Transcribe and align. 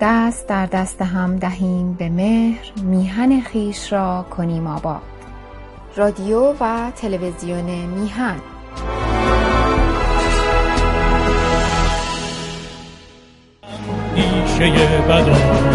دست 0.00 0.48
در 0.48 0.66
دست 0.66 1.02
هم 1.02 1.36
دهیم 1.36 1.92
به 1.92 2.08
مهر 2.08 2.72
میهن 2.82 3.40
خویش 3.52 3.92
را 3.92 4.26
کنیم 4.30 4.66
آباد. 4.66 5.02
رادیو 5.96 6.52
و 6.60 6.90
تلویزیون 6.96 7.64
میهن. 7.64 8.36
کجا 14.60 14.86
بدان. 15.08 15.70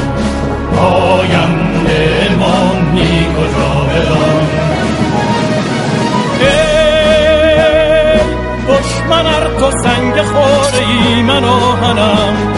دشمن 8.68 9.26
ار 9.26 9.60
تو 9.60 9.71
سنگ 9.84 10.21
خوره 10.21 10.88
ای 10.88 11.21
من 11.21 11.44
آهنم 11.44 12.55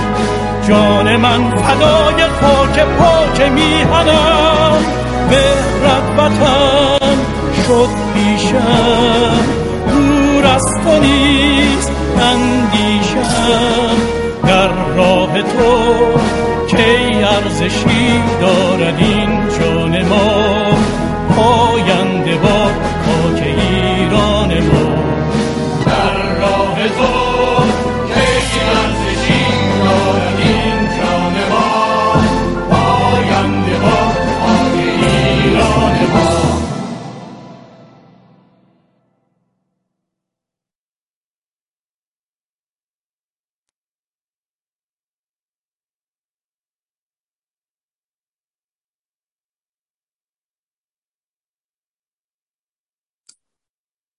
جان 0.68 1.16
من 1.16 1.50
فدای 1.56 2.24
خاک 2.24 2.80
پاک 2.80 3.42
میهنم. 3.42 4.78
مهرت 5.30 6.08
وطن 6.18 7.18
شد 7.68 7.90
پیشم. 8.14 9.32
دور 9.92 10.46
از 10.46 10.66
تو 10.66 11.00
نیست 11.00 11.92
اندیشم. 12.22 13.98
در 14.44 14.68
راه 14.96 15.42
تو 15.42 15.78
کی 16.68 17.24
ارزشی 17.24 18.22
دارد 18.42 19.00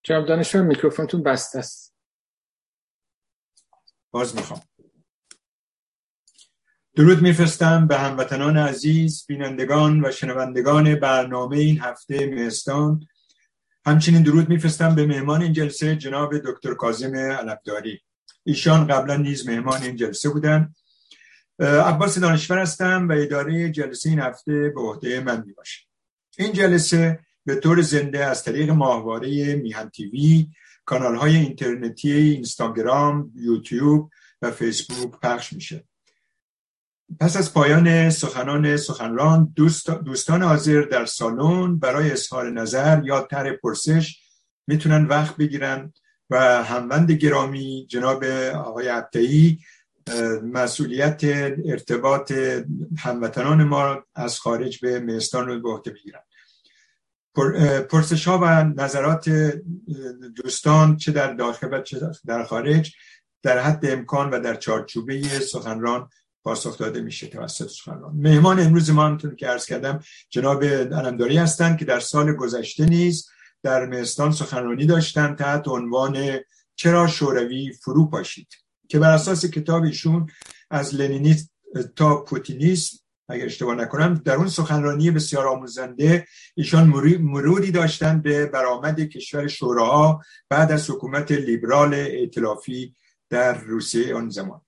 جناب 0.09 0.27
دانشور 0.27 0.63
میکروفونتون 0.63 1.23
بسته 1.23 1.59
است. 1.59 1.95
باز 4.11 4.37
می‌خوام. 4.37 4.61
درود 6.95 7.23
میفرستم 7.23 7.87
به 7.87 7.99
هموطنان 7.99 8.57
عزیز 8.57 9.27
بینندگان 9.27 10.05
و 10.05 10.11
شنوندگان 10.11 10.95
برنامه 10.95 11.59
این 11.59 11.81
هفته 11.81 12.27
مهستان 12.27 13.07
همچنین 13.87 14.23
درود 14.23 14.49
میفرستم 14.49 14.95
به 14.95 15.07
مهمان 15.07 15.43
این 15.43 15.53
جلسه 15.53 15.97
جناب 15.97 16.39
دکتر 16.39 16.75
کازم 16.75 17.17
علبداری 17.17 18.03
ایشان 18.45 18.87
قبلا 18.87 19.17
نیز 19.17 19.49
مهمان 19.49 19.83
این 19.83 19.97
جلسه 19.97 20.29
بودن. 20.29 20.75
عباس 21.61 22.19
دانشور 22.19 22.59
هستم 22.59 23.09
و 23.09 23.13
اداره 23.13 23.71
جلسه 23.71 24.11
این 24.11 24.21
هفته 24.21 24.73
به 24.75 24.81
عهده 24.81 25.21
من 25.21 25.45
می‌باشم. 25.47 25.87
این 26.39 26.53
جلسه 26.53 27.28
به 27.49 27.55
طور 27.55 27.83
زنده 27.83 28.25
از 28.25 28.45
طریق 28.45 28.71
ماهواره 28.71 29.55
میهن 29.55 29.89
تیوی 29.89 30.49
کانال 30.85 31.17
های 31.17 31.37
اینترنتی 31.37 32.13
اینستاگرام 32.13 33.33
یوتیوب 33.35 34.11
و 34.43 34.51
فیسبوک 34.51 35.21
پخش 35.23 35.53
میشه. 35.53 35.85
پس 37.21 37.37
از 37.37 37.55
پایان 37.55 38.11
سخنان 38.11 38.77
سخنران 38.77 39.53
دوست 39.57 39.91
دوستان 39.91 40.43
حاضر 40.43 40.83
در 40.83 41.05
سالن 41.05 41.79
برای 41.79 42.11
اظهار 42.11 42.51
نظر 42.51 43.03
یا 43.05 43.21
طرح 43.21 43.53
پرسش 43.53 44.21
می‌تونن 44.67 45.05
وقت 45.07 45.37
بگیرن 45.37 45.93
و 46.31 46.65
هموند 46.65 47.11
گرامی 47.13 47.87
جناب 47.91 48.25
آقای 48.55 48.89
عبدهی 48.89 49.59
مسئولیت 50.43 51.25
ارتباط 51.65 52.33
هموطنان 52.99 53.65
ما 53.65 54.05
از 54.15 54.39
خارج 54.41 54.79
به 54.79 55.01
مهستان 55.01 55.47
رو 55.47 55.61
به 55.61 55.69
عهده 55.69 55.91
بگیرن. 55.91 56.21
پرسش 57.91 58.29
ها 58.29 58.39
و 58.43 58.65
نظرات 58.65 59.29
دوستان 60.37 60.97
چه 60.97 61.13
در 61.13 61.33
داخل 61.33 61.69
و 61.73 61.81
چه 61.81 62.11
در 62.27 62.45
خارج 62.45 62.93
در 63.43 63.59
حد 63.59 63.87
امکان 63.87 64.31
و 64.31 64.41
در 64.41 64.55
چارچوبه 64.55 65.23
سخنران 65.23 66.09
پاسخ 66.45 66.79
داده 66.79 67.01
میشه 67.01 67.27
توسط 67.27 67.67
سخنران. 67.67 68.15
مهمان 68.17 68.61
امروز 68.61 68.91
ما 68.91 69.07
همونطور 69.07 69.35
که 69.35 69.47
عرض 69.47 69.67
کردم 69.67 70.01
جناب 70.31 70.65
علمداری 70.65 71.37
هستند 71.37 71.79
که 71.79 71.85
در 71.85 72.01
سال 72.01 72.33
گذشته 72.33 72.87
نیز 72.87 73.29
در 73.63 73.87
مهستان 73.87 74.33
سخنرانی 74.33 74.87
داشتن 74.87 75.35
تحت 75.35 75.69
عنوان 75.69 76.39
چرا 76.75 77.07
شوروی 77.07 77.73
فرو 77.73 78.11
پاشید 78.11 78.49
که 78.89 78.99
بر 78.99 79.11
اساس 79.11 79.47
کتاب 79.47 79.85
از 80.71 80.95
لنینیست 80.95 81.53
تا 81.97 82.25
پوتینیسم 82.25 82.99
اگر 83.29 83.45
اشتباه 83.45 83.75
نکنم 83.75 84.15
در 84.15 84.35
اون 84.35 84.49
سخنرانی 84.49 85.11
بسیار 85.11 85.47
آموزنده 85.47 86.27
ایشان 86.55 86.87
مروری 87.21 87.71
داشتن 87.71 88.21
به 88.21 88.47
برآمد 88.47 89.01
کشور 89.01 89.47
شوراها 89.47 90.23
بعد 90.49 90.73
از 90.73 90.91
حکومت 90.91 91.33
لیبرال 91.33 91.95
ائتلافی 91.95 92.95
در 93.31 93.59
روسیه 93.59 94.15
آن 94.15 94.31
زمان. 94.31 94.61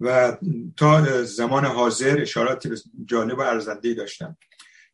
و 0.00 0.36
تا 0.76 1.22
زمان 1.24 1.64
حاضر 1.64 2.20
اشارات 2.20 2.68
جانب 3.04 3.38
و 3.38 3.40
ارزنده 3.40 3.94
داشتن. 3.94 4.36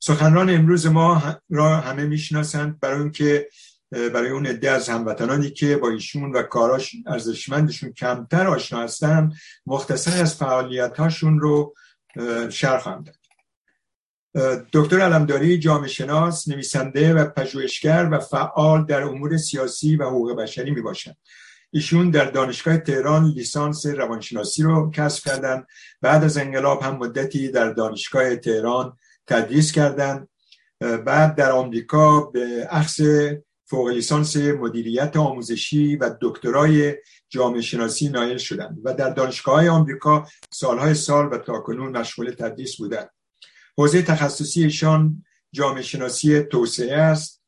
سخنران 0.01 0.51
امروز 0.51 0.87
ما 0.87 1.23
را 1.51 1.77
همه 1.77 2.05
می‌شناسند. 2.05 2.81
برای 2.81 3.01
اینکه 3.01 3.49
برای 3.91 4.31
اون 4.31 4.47
عده 4.47 4.71
از 4.71 4.89
هموطنانی 4.89 5.51
که 5.51 5.77
با 5.77 5.89
ایشون 5.89 6.33
و 6.33 6.43
کاراش 6.43 6.97
ارزشمندشون 7.07 7.93
کمتر 7.93 8.47
آشنا 8.47 8.83
هستن 8.83 9.33
مختصر 9.67 10.23
از 10.23 10.35
فعالیت 10.35 10.97
هاشون 10.97 11.41
رو 11.41 11.75
شرح 12.51 12.79
خواهم 12.79 13.05
داد 13.05 13.17
دکتر 14.73 15.01
علمداری 15.01 15.59
جامعه 15.59 15.89
شناس 15.89 16.49
نویسنده 16.49 17.15
و 17.15 17.25
پژوهشگر 17.25 18.09
و 18.13 18.19
فعال 18.19 18.87
در 18.87 19.03
امور 19.03 19.37
سیاسی 19.37 19.97
و 19.97 20.05
حقوق 20.05 20.37
بشری 20.37 20.71
می 20.71 20.83
باشند. 20.83 21.17
ایشون 21.71 22.11
در 22.11 22.25
دانشگاه 22.25 22.79
تهران 22.79 23.25
لیسانس 23.25 23.87
روانشناسی 23.87 24.63
رو 24.63 24.91
کسب 24.91 25.25
کردند. 25.25 25.67
بعد 26.01 26.25
از 26.25 26.39
انقلاب 26.39 26.83
هم 26.83 26.97
مدتی 26.97 27.49
در 27.49 27.73
دانشگاه 27.73 28.37
تهران 28.37 28.97
تدریس 29.27 29.73
کردند. 29.73 30.29
بعد 30.81 31.35
در 31.35 31.53
آمریکا 31.53 32.21
به 32.21 32.69
اخص 32.71 33.01
فوق 33.65 33.89
لیسانس 33.89 34.37
مدیریت 34.37 35.17
آموزشی 35.17 35.97
و 35.97 36.11
دکترای 36.21 36.95
جامعه 37.31 37.61
شناسی 37.61 38.09
نایل 38.09 38.39
شدند 38.39 38.79
و 38.85 38.95
در 38.95 39.11
دانشگاه 39.11 39.55
های 39.55 39.69
آمریکا 39.69 40.29
سالهای 40.53 40.95
سال 40.95 41.33
و 41.33 41.39
تاکنون 41.39 41.97
مشغول 41.97 42.31
تدریس 42.31 42.77
بودند. 42.77 43.11
حوزه 43.79 44.03
تخصصی 44.03 44.65
ایشان 44.65 45.25
جامعه 45.53 45.83
شناسی 45.83 46.43
توسعه 46.43 46.97
است. 46.97 47.41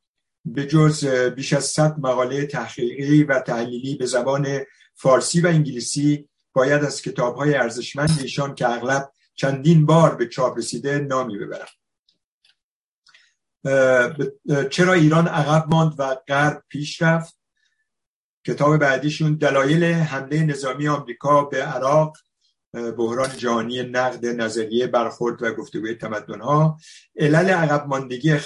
به 0.45 0.67
جز 0.67 1.07
بیش 1.07 1.53
از 1.53 1.65
100 1.65 1.99
مقاله 1.99 2.47
تحقیقی 2.47 3.25
و 3.25 3.41
تحلیلی 3.41 3.97
به 3.97 4.07
زبان 4.07 4.61
فارسی 4.95 5.41
و 5.41 5.47
انگلیسی 5.47 6.29
باید 6.53 6.85
از 6.85 7.03
کتاب 7.03 7.37
های 7.37 7.55
ارزشمند 7.55 8.19
ایشان 8.21 8.55
که 8.55 8.69
اغلب 8.69 9.13
چندین 9.35 9.87
بار 9.87 10.15
به 10.15 10.27
چاپ 10.27 10.59
رسیده 10.59 10.99
نامی 10.99 11.39
ببرم. 11.39 11.69
چرا 14.71 14.93
ایران 14.93 15.29
عقب 15.29 15.69
ماند 15.69 15.95
و 15.99 16.17
غرب 16.29 16.65
پیش 16.69 17.03
رفت؟ 17.03 17.42
کتاب 18.47 18.77
بعدیشون 18.77 19.35
دلایل 19.35 19.85
حمله 19.85 20.43
نظامی 20.43 20.89
آمریکا 20.89 21.45
به 21.45 21.63
عراق 21.65 22.17
بحران 22.73 23.37
جهانی 23.37 23.83
نقد 23.83 24.27
نظریه 24.27 24.87
برخورد 24.87 25.43
و 25.43 25.55
گفتگوی 25.55 25.95
تمدن 25.95 26.41
ها 26.41 26.79
علل 27.17 27.51
عقب 27.51 27.87
ماندگی 27.87 28.37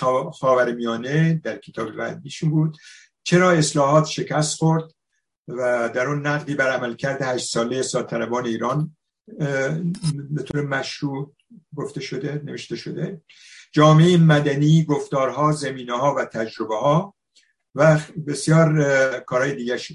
خاورمیانه 0.40 1.40
در 1.44 1.56
کتاب 1.58 1.90
بعدیشون 1.90 2.50
بود. 2.50 2.76
چرا 3.25 3.50
اصلاحات 3.50 4.06
شکست 4.06 4.58
خورد 4.58 4.84
و 5.48 5.90
در 5.94 6.06
اون 6.06 6.26
نقدی 6.26 6.54
بر 6.54 6.70
عملکرد 6.70 7.22
هشت 7.22 7.50
ساله 7.50 7.82
سالطنبان 7.82 8.46
ایران 8.46 8.96
به 10.31 10.42
طور 10.44 10.62
مشروع 10.62 11.34
گفته 11.76 12.00
شده 12.00 12.42
نوشته 12.44 12.76
شده. 12.76 13.20
جامعه 13.72 14.16
مدنی 14.16 14.84
گفتارها 14.84 15.52
زمینه 15.52 15.99
ها 15.99 16.14
و 16.14 16.25
تجربه 16.25 16.76
ها 16.76 17.15
و 17.76 17.99
بسیار 18.26 18.81
کارهای 19.20 19.55
دیگه 19.55 19.76
شد 19.76 19.94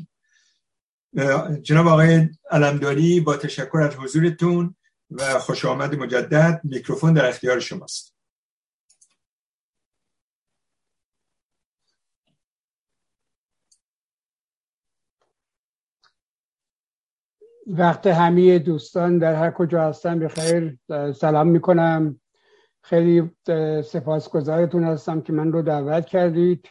جناب 1.61 1.87
آقای 1.87 2.29
علمداری 2.51 3.19
با 3.19 3.37
تشکر 3.37 3.77
از 3.77 3.95
حضورتون 3.95 4.75
و 5.11 5.39
خوش 5.39 5.65
آمد 5.65 5.95
مجدد 5.95 6.61
میکروفون 6.63 7.13
در 7.13 7.25
اختیار 7.25 7.59
شماست. 7.59 8.15
وقت 17.67 18.07
همه 18.07 18.59
دوستان 18.59 19.17
در 19.17 19.35
هر 19.35 19.51
کجا 19.51 19.89
هستن 19.89 20.19
به 20.19 20.27
خیر 20.27 20.77
سلام 21.13 21.47
می‌کنم. 21.47 22.21
خیلی 22.83 23.31
سپاسگزارتون 23.85 24.83
هستم 24.83 25.21
که 25.21 25.33
من 25.33 25.51
رو 25.51 25.61
دعوت 25.61 26.05
کردید. 26.05 26.69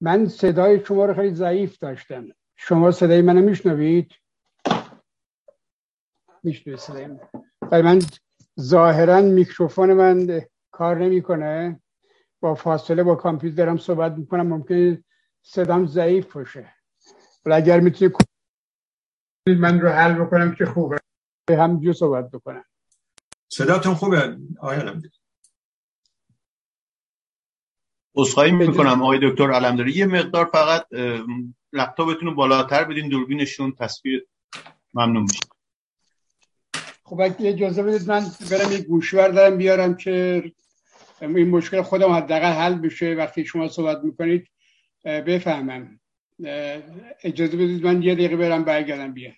من 0.00 0.28
صدای 0.28 0.84
شما 0.86 1.04
رو 1.06 1.14
خیلی 1.14 1.34
ضعیف 1.34 1.78
داشتم. 1.78 2.28
شما 2.56 2.90
صدای 2.90 3.22
منو 3.22 3.40
میشنوید؟ 3.40 4.12
میشنوید 6.42 6.78
صدای 6.78 7.06
من. 7.06 7.20
من 7.72 7.98
ظاهرا 8.60 9.20
میکروفون 9.20 9.92
من 9.92 10.40
کار 10.70 10.98
نمی‌کنه. 10.98 11.80
با 12.40 12.54
فاصله 12.54 13.02
با 13.02 13.14
کامپیوترم 13.14 13.76
صحبت 13.76 14.12
می‌کنم. 14.12 14.46
ممکن 14.46 15.04
صدام 15.42 15.86
ضعیف 15.86 16.32
باشه. 16.32 16.74
ولی 17.44 17.54
اگر 17.54 17.80
می‌تونید 17.80 18.14
من 19.46 19.80
رو 19.80 19.88
حل 19.88 20.24
بکنم 20.24 20.54
که 20.54 20.66
خوبه. 20.66 20.96
همینجور 21.50 21.92
صحبت 21.92 22.30
بکنم. 22.30 22.64
صداتون 23.48 23.94
خوبه؟ 23.94 24.38
آقای 24.60 24.78
اصخایی 28.16 28.52
می‌کنم. 28.52 29.02
آقای 29.02 29.18
دکتر 29.22 29.50
علمداری 29.52 29.92
یه 29.92 30.06
مقدار 30.06 30.44
فقط 30.44 30.86
لپتاپتون 31.72 32.28
رو 32.28 32.34
بالاتر 32.34 32.84
بدین 32.84 33.08
دوربینشون 33.08 33.72
تصویر 33.72 34.26
ممنون 34.94 35.22
میشه. 35.22 35.40
خب 37.02 37.20
اگه 37.20 37.48
اجازه 37.48 37.82
بدید 37.82 38.08
من 38.08 38.26
برم 38.50 38.72
یه 38.72 38.78
گوشور 38.78 39.28
دارم 39.28 39.56
بیارم 39.56 39.96
که 39.96 40.44
این 41.20 41.48
مشکل 41.48 41.82
خودم 41.82 42.10
حداقل 42.12 42.52
حل 42.52 42.74
بشه. 42.74 43.14
وقتی 43.14 43.44
شما 43.44 43.68
صحبت 43.68 44.04
می‌کنید 44.04 44.48
بفهمم. 45.04 46.00
اجازه 47.22 47.56
بدید 47.56 47.86
من 47.86 48.02
یه 48.02 48.14
دقیقه 48.14 48.36
برم 48.36 48.64
برگردم 48.64 49.12
بیام. 49.12 49.34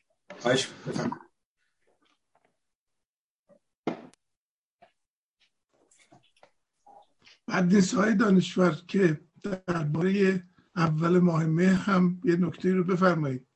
حدیث 7.53 7.95
های 7.95 8.15
دانشور 8.15 8.77
که 8.89 9.21
درباره 9.67 10.43
اول 10.77 11.19
ماه 11.19 11.47
مه 11.47 11.69
هم 11.69 12.21
یه 12.25 12.37
نکته 12.37 12.75
رو 12.75 12.85
بفرمایید. 12.85 13.47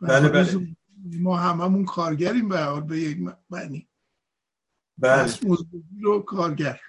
بله 0.00 0.28
بله. 0.28 0.76
ما 1.20 1.36
هممون 1.36 1.84
کارگریم 1.84 2.48
به 2.48 2.60
حال 2.60 2.80
به 2.80 3.00
یک 3.00 3.18
معنی. 3.50 3.88
بله. 4.98 5.32
رو 6.02 6.22
کارگر. 6.22 6.80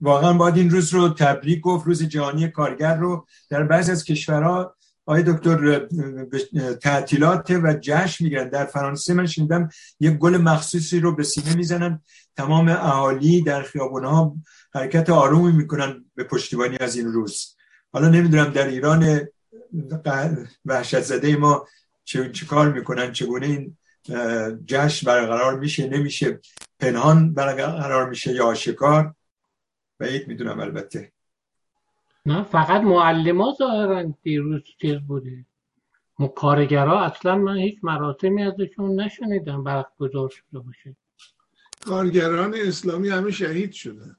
واقعا 0.00 0.32
باید 0.32 0.56
این 0.56 0.70
روز 0.70 0.94
رو 0.94 1.08
تبریک 1.08 1.60
گفت 1.60 1.86
روز 1.86 2.02
جهانی 2.02 2.48
کارگر 2.48 2.96
رو. 2.96 3.26
در 3.50 3.62
بعضی 3.62 3.92
از 3.92 4.04
کشورها 4.04 4.76
آقای 5.06 5.22
دکتر 5.22 5.88
تعطیلات 6.82 7.50
و 7.50 7.74
جشن 7.80 8.24
می‌گیرن. 8.24 8.48
در 8.48 8.64
فرانسه 8.64 9.14
من 9.14 9.26
شنیدم 9.26 9.68
یک 10.00 10.12
گل 10.12 10.36
مخصوصی 10.36 11.00
رو 11.00 11.14
به 11.14 11.22
سینه 11.22 11.56
می‌زنن. 11.56 12.02
تمام 12.36 12.68
اهالی 12.68 13.42
در 13.42 13.62
خیابون 13.62 14.04
ها 14.04 14.36
حرکت 14.74 15.10
آرومی 15.10 15.52
می‌کنن 15.52 16.04
به 16.14 16.24
پشتیبانی 16.24 16.76
از 16.80 16.96
این 16.96 17.12
روز. 17.12 17.56
حالا 17.92 18.08
نمی‌دونم 18.08 18.52
در 18.52 18.66
ایران 18.66 19.28
وحشت 20.64 21.00
زده 21.00 21.36
ما 21.36 21.66
چه, 22.04 22.30
چه 22.32 22.46
کار 22.46 22.72
می‌کنن 22.72 23.12
چگونه 23.12 23.46
این 23.46 23.76
جشن 24.66 25.06
برقرار 25.06 25.58
میشه 25.58 25.88
نمیشه. 25.88 26.40
پنهان 26.80 27.34
برقرار 27.34 28.08
میشه 28.08 28.32
یا 28.32 28.46
آشکار. 28.46 29.14
بعید 29.98 30.28
می‌دونم 30.28 30.60
البته. 30.60 31.12
نه 32.26 32.42
فقط 32.42 32.80
معلم 32.80 33.52
ظاهرا 33.52 34.02
دیروز 34.22 34.62
چیز 34.80 34.94
بوده. 34.94 35.46
کارگرها 36.36 37.00
اصلا 37.04 37.36
من 37.36 37.56
هیچ 37.56 37.78
مراسمی 37.82 38.42
ازشون 38.42 39.00
نشنیدم 39.00 39.64
برگزار 39.64 40.28
شده 40.28 40.58
باشه. 40.58 40.96
کارگران 41.86 42.54
اسلامی 42.54 43.08
همه 43.08 43.30
شهید 43.30 43.72
شده 43.72 44.16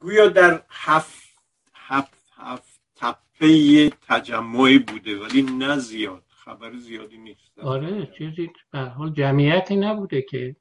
گویا 0.00 0.28
در 0.28 0.64
هفت 0.68 1.38
هفت 1.74 2.32
هفت 2.36 2.80
تپه 2.96 3.90
تجمعی 3.90 4.78
بوده 4.78 5.18
ولی 5.18 5.42
نه 5.42 5.78
زیاد. 5.78 6.22
خبر 6.28 6.76
زیادی 6.76 7.18
نیست. 7.18 7.58
آره 7.58 8.12
چیزی 8.18 8.50
به 8.70 8.78
حال 8.78 9.12
جمعیتی 9.12 9.76
نبوده 9.76 10.22
که. 10.22 10.56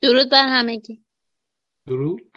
درود 0.00 0.30
بر 0.30 0.48
همگی. 0.48 1.04
درود. 1.86 2.35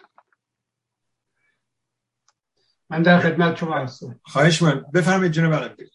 من 2.90 3.02
در 3.02 3.20
خدمت 3.20 3.56
شما 3.56 3.74
هستم. 3.74 4.20
خواهش 4.24 4.62
من 4.62 4.86
بفرمایید 4.94 5.32
جناب 5.32 5.54
علمگیر 5.54 5.90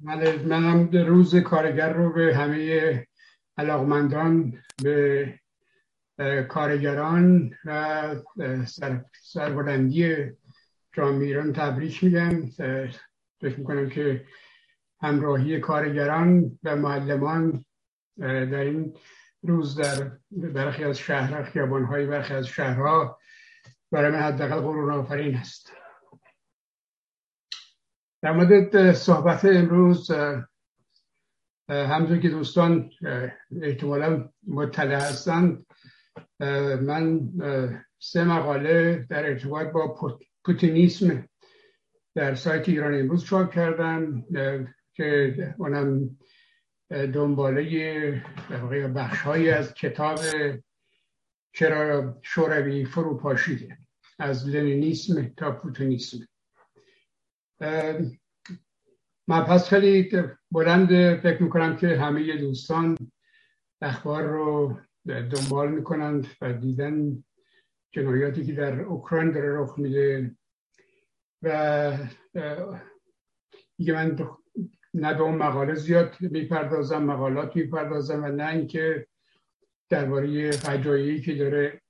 بله 0.00 0.42
منم 0.42 0.88
روز 0.90 1.36
کارگر 1.36 1.92
رو 1.92 2.12
به 2.12 2.36
همه 2.36 3.06
علاقمندان 3.58 4.52
به 4.82 5.34
کارگران 6.48 7.54
و 7.64 8.14
سر، 8.66 9.04
سربلندی 9.22 10.16
جامعه 10.92 11.26
ایران 11.26 11.52
تبریک 11.52 12.04
میگم. 12.04 12.46
فکر 13.40 13.58
می‌کنم 13.58 13.88
که 13.88 14.24
همراهی 15.02 15.60
کارگران 15.60 16.58
و 16.64 16.76
معلمان 16.76 17.64
در 18.18 18.60
این 18.60 18.96
روز 19.42 19.80
در 19.80 20.10
برخی 20.30 20.84
از 20.84 20.98
شهرها 20.98 21.44
خیابانهای 21.44 22.06
برخی 22.06 22.34
از 22.34 22.46
شهرها 22.46 23.18
برای 23.90 24.12
من 24.12 24.18
حداقل 24.18 24.60
قرون 24.60 24.92
آفرین 24.92 25.36
است. 25.36 25.72
در 28.24 28.32
مورد 28.32 28.92
صحبت 28.92 29.44
امروز 29.44 30.10
همونطور 31.68 32.18
که 32.18 32.28
دوستان 32.28 32.90
احتمالا 33.62 34.28
مطلع 34.46 34.94
هستند 34.94 35.66
من 36.80 37.30
سه 37.98 38.24
مقاله 38.24 39.06
در 39.10 39.26
ارتباط 39.26 39.68
با 39.68 40.18
پوتینیسم 40.44 41.28
در 42.14 42.34
سایت 42.34 42.68
ایران 42.68 42.94
امروز 42.94 43.24
چاپ 43.24 43.54
کردم 43.54 44.24
که 44.94 45.54
اونم 45.58 46.18
دنباله 46.90 48.22
بخش 48.96 49.26
از 49.26 49.74
کتاب 49.74 50.18
چرا 51.52 52.18
شوروی 52.22 52.84
فرو 52.84 53.16
از 54.18 54.48
لنینیسم 54.48 55.28
تا 55.36 55.52
پوتینیسم. 55.52 56.18
پس 59.28 59.68
خیلی 59.68 60.10
بلند 60.50 60.88
فکر 61.20 61.42
می‌کنم 61.42 61.76
که 61.76 61.88
همه 61.98 62.36
دوستان 62.36 62.96
اخبار 63.82 64.22
رو 64.22 64.78
دنبال 65.06 65.72
می‌کنند 65.72 66.26
و 66.40 66.52
دیدن 66.52 67.24
جنایاتی 67.92 68.46
که 68.46 68.52
در 68.52 68.80
اوکراین 68.80 69.30
داره 69.30 69.58
رخ 69.58 69.78
میده. 69.78 70.36
و 71.42 71.98
دیگه 73.76 73.92
من 73.92 74.18
نه 74.94 75.14
به 75.14 75.22
اون 75.22 75.34
مقاله 75.34 75.74
زیاد 75.74 76.16
می‌پردازم 76.20 77.02
مقالات 77.02 77.56
می‌پردازم 77.56 78.24
و 78.24 78.28
نه 78.28 78.48
اینکه 78.48 79.06
درباره 79.88 80.50
فجایعی 80.50 81.20
که 81.20 81.34
داره 81.34 81.80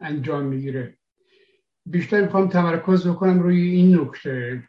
انجام 0.00 0.44
می‌گیره. 0.44 0.98
بیشتر 1.86 2.20
می‌خوام 2.20 2.48
تمرکز 2.48 3.06
بکنم 3.06 3.42
روی 3.42 3.60
این 3.70 4.00
نکته 4.00 4.68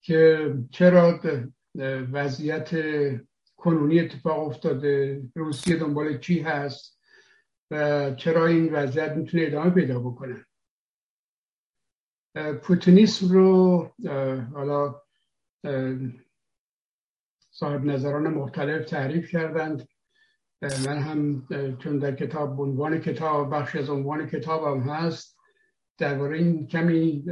که 0.00 0.54
چرا 0.70 1.20
وضعیت 2.12 2.70
کنونی 3.56 4.00
اتفاق 4.00 4.46
افتاده 4.46 5.22
روسیه 5.34 5.76
دنبال 5.76 6.18
چی 6.18 6.40
هست 6.40 7.00
و 7.70 8.14
چرا 8.14 8.46
این 8.46 8.72
وضعیت 8.72 9.12
می‌تونه 9.12 9.42
ادامه 9.46 9.70
پیدا 9.70 10.00
بکنه. 10.00 10.46
پوتینیسم 12.62 13.28
رو 13.28 13.90
حالا 14.54 15.02
صاحب 17.50 17.84
نظران 17.84 18.28
مختلف 18.28 18.84
تعریف 18.84 19.30
کردند. 19.30 19.88
من 20.62 20.98
هم 20.98 21.46
چون 21.78 21.98
در 21.98 22.14
کتاب 22.14 22.60
عنوان 22.60 23.00
کتاب 23.00 23.54
بخش 23.54 23.76
از 23.76 23.90
عنوان 23.90 24.26
کتابم 24.26 24.80
هست 24.80 25.38
درباره 25.98 26.38
این 26.38 26.66
کمی 26.66 27.24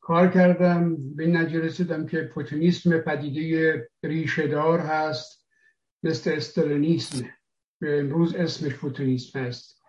کار 0.00 0.28
کردم. 0.28 0.96
به 1.16 1.24
این 1.24 1.36
رسیدم 1.36 2.06
که 2.06 2.22
پوتینیسم 2.22 2.98
پدیده 2.98 3.88
ریشهدار 4.02 4.80
هست 4.80 5.48
مثل 6.02 6.32
استالینیسم. 6.32 7.28
امروز 7.82 8.34
اسمش 8.34 8.74
پوتینیسم 8.74 9.38
هست 9.38 9.82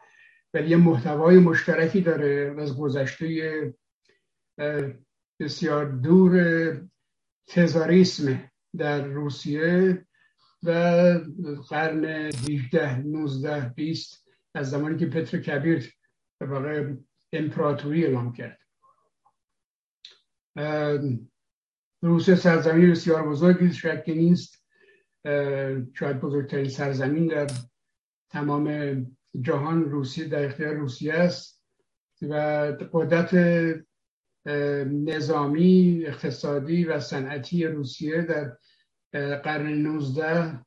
ولی 0.54 0.70
یه 0.70 0.78
محتوای 0.78 1.38
مشترکی 1.40 2.02
داره 2.02 2.56
از 2.60 2.78
گذشته 2.78 3.74
بسیار 5.40 5.86
دور 5.86 6.82
تزاریسم 7.48 8.52
در 8.78 9.06
روسیه. 9.06 10.07
و 10.64 10.72
قرن 11.70 12.06
18 12.06 12.98
19 12.98 13.70
20 13.70 14.28
از 14.56 14.70
زمانی 14.70 14.98
که 14.98 15.06
پتر 15.06 15.38
کبیر 15.38 15.94
واقع 16.42 16.94
امپراتوری 17.34 18.06
اعلام 18.06 18.34
کرد. 18.34 18.60
روسیه 22.02 22.36
سرزمین 22.36 22.92
بسیار 22.92 23.30
بزرگی 23.30 23.74
شکی 23.74 24.16
نیست. 24.16 24.66
شاید 25.94 26.20
بزرگترین 26.22 26.70
سرزمین 26.70 27.28
در 27.28 27.48
تمام 28.30 28.98
جهان 29.42 29.86
روسیه 29.86 30.28
در 30.28 30.46
اختیار 30.46 30.74
روسیه 30.74 31.14
است 31.14 31.64
و 32.22 32.34
قدرت 32.94 33.34
نظامی 34.86 36.04
اقتصادی 36.06 36.86
و 36.86 37.00
صنعتی 37.00 37.68
روسیه 37.68 38.22
در 38.22 38.58
قرن 39.14 39.68
19 39.68 40.60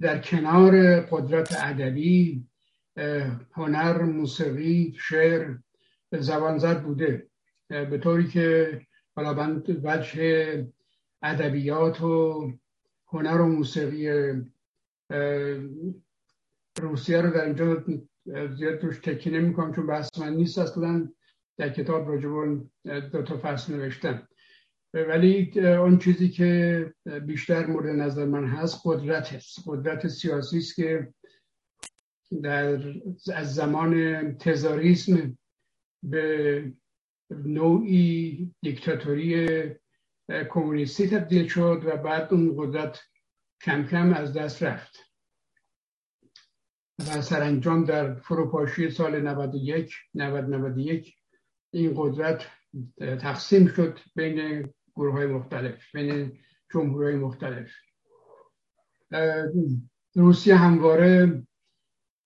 در 0.00 0.18
کنار 0.18 1.00
قدرت 1.00 1.56
ادبی 1.62 2.46
هنر 3.52 4.02
موسیقی 4.02 4.94
شعر 5.00 5.54
زبان 6.12 6.58
زد 6.58 6.82
بوده 6.82 7.26
به 7.68 7.98
طوری 7.98 8.28
که 8.28 8.80
حالا 9.16 9.62
وجه 9.84 10.66
ادبیات 11.22 12.00
و 12.00 12.52
هنر 13.06 13.40
و 13.40 13.46
موسیقی 13.46 14.08
روسیه 16.80 17.20
رو 17.20 17.30
در 17.30 17.44
اینجا 17.44 17.84
زیاد 18.26 18.78
توش 18.78 18.98
تکی 18.98 19.30
نمی 19.30 19.54
کنم 19.54 19.74
چون 19.74 19.86
بحث 19.86 20.18
من 20.18 20.34
نیست. 20.34 20.58
اصلا 20.58 21.08
در 21.56 21.68
کتاب 21.68 22.08
راجبون 22.08 22.70
دو 22.84 23.22
تا 23.22 23.38
فصل 23.42 23.74
نوشتم. 23.74 24.27
ولی 25.08 25.60
اون 25.60 25.98
چیزی 25.98 26.28
که 26.28 26.94
بیشتر 27.26 27.66
مورد 27.66 27.86
نظر 28.00 28.24
من 28.24 28.46
هست 28.46 28.80
قدرت 28.84 29.32
است. 29.32 29.58
قدرت 29.66 30.08
سیاسی 30.08 30.58
است 30.58 30.76
که 30.76 31.14
در 32.42 32.94
از 33.34 33.54
زمان 33.54 34.34
تزاریسم 34.38 35.38
به 36.02 36.72
نوعی 37.30 38.54
دیکتاتوری 38.62 39.46
کمونیستی 40.50 41.08
تبدیل 41.08 41.48
شد 41.48 41.82
و 41.86 41.96
بعد 41.96 42.34
اون 42.34 42.54
قدرت 42.58 43.00
کم 43.62 43.86
کم 43.86 44.12
از 44.12 44.32
دست 44.32 44.62
رفت. 44.62 45.08
و 46.98 47.22
سرانجام 47.22 47.84
در 47.84 48.14
فروپاشی 48.14 48.90
سال 48.90 49.20
91 49.20 49.94
91 50.14 51.16
این 51.72 51.92
قدرت 51.96 52.46
تقسیم 52.98 53.66
شد 53.66 53.98
بین 54.14 54.68
گروه 54.98 55.12
های 55.12 55.26
مختلف 55.26 55.94
بین 55.94 56.38
جمهوری 56.72 57.16
مختلف. 57.16 57.70
روسیه 60.14 60.56
همواره 60.56 61.42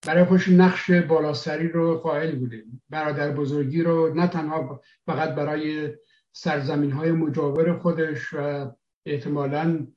برای 0.07 0.23
خوش 0.23 0.49
نقش 0.49 0.91
بالاسری 0.91 1.69
رو 1.69 1.97
قائل 1.97 2.35
بوده. 2.35 2.63
برادر 2.89 3.31
بزرگی 3.31 3.83
رو 3.83 4.13
نه 4.13 4.27
تنها 4.27 4.81
فقط 5.05 5.35
برای 5.35 5.93
سرزمین 6.31 6.91
های 6.91 7.11
مجاور 7.11 7.79
خودش 7.79 8.33
و 8.33 8.71
احتمالا 9.05 9.87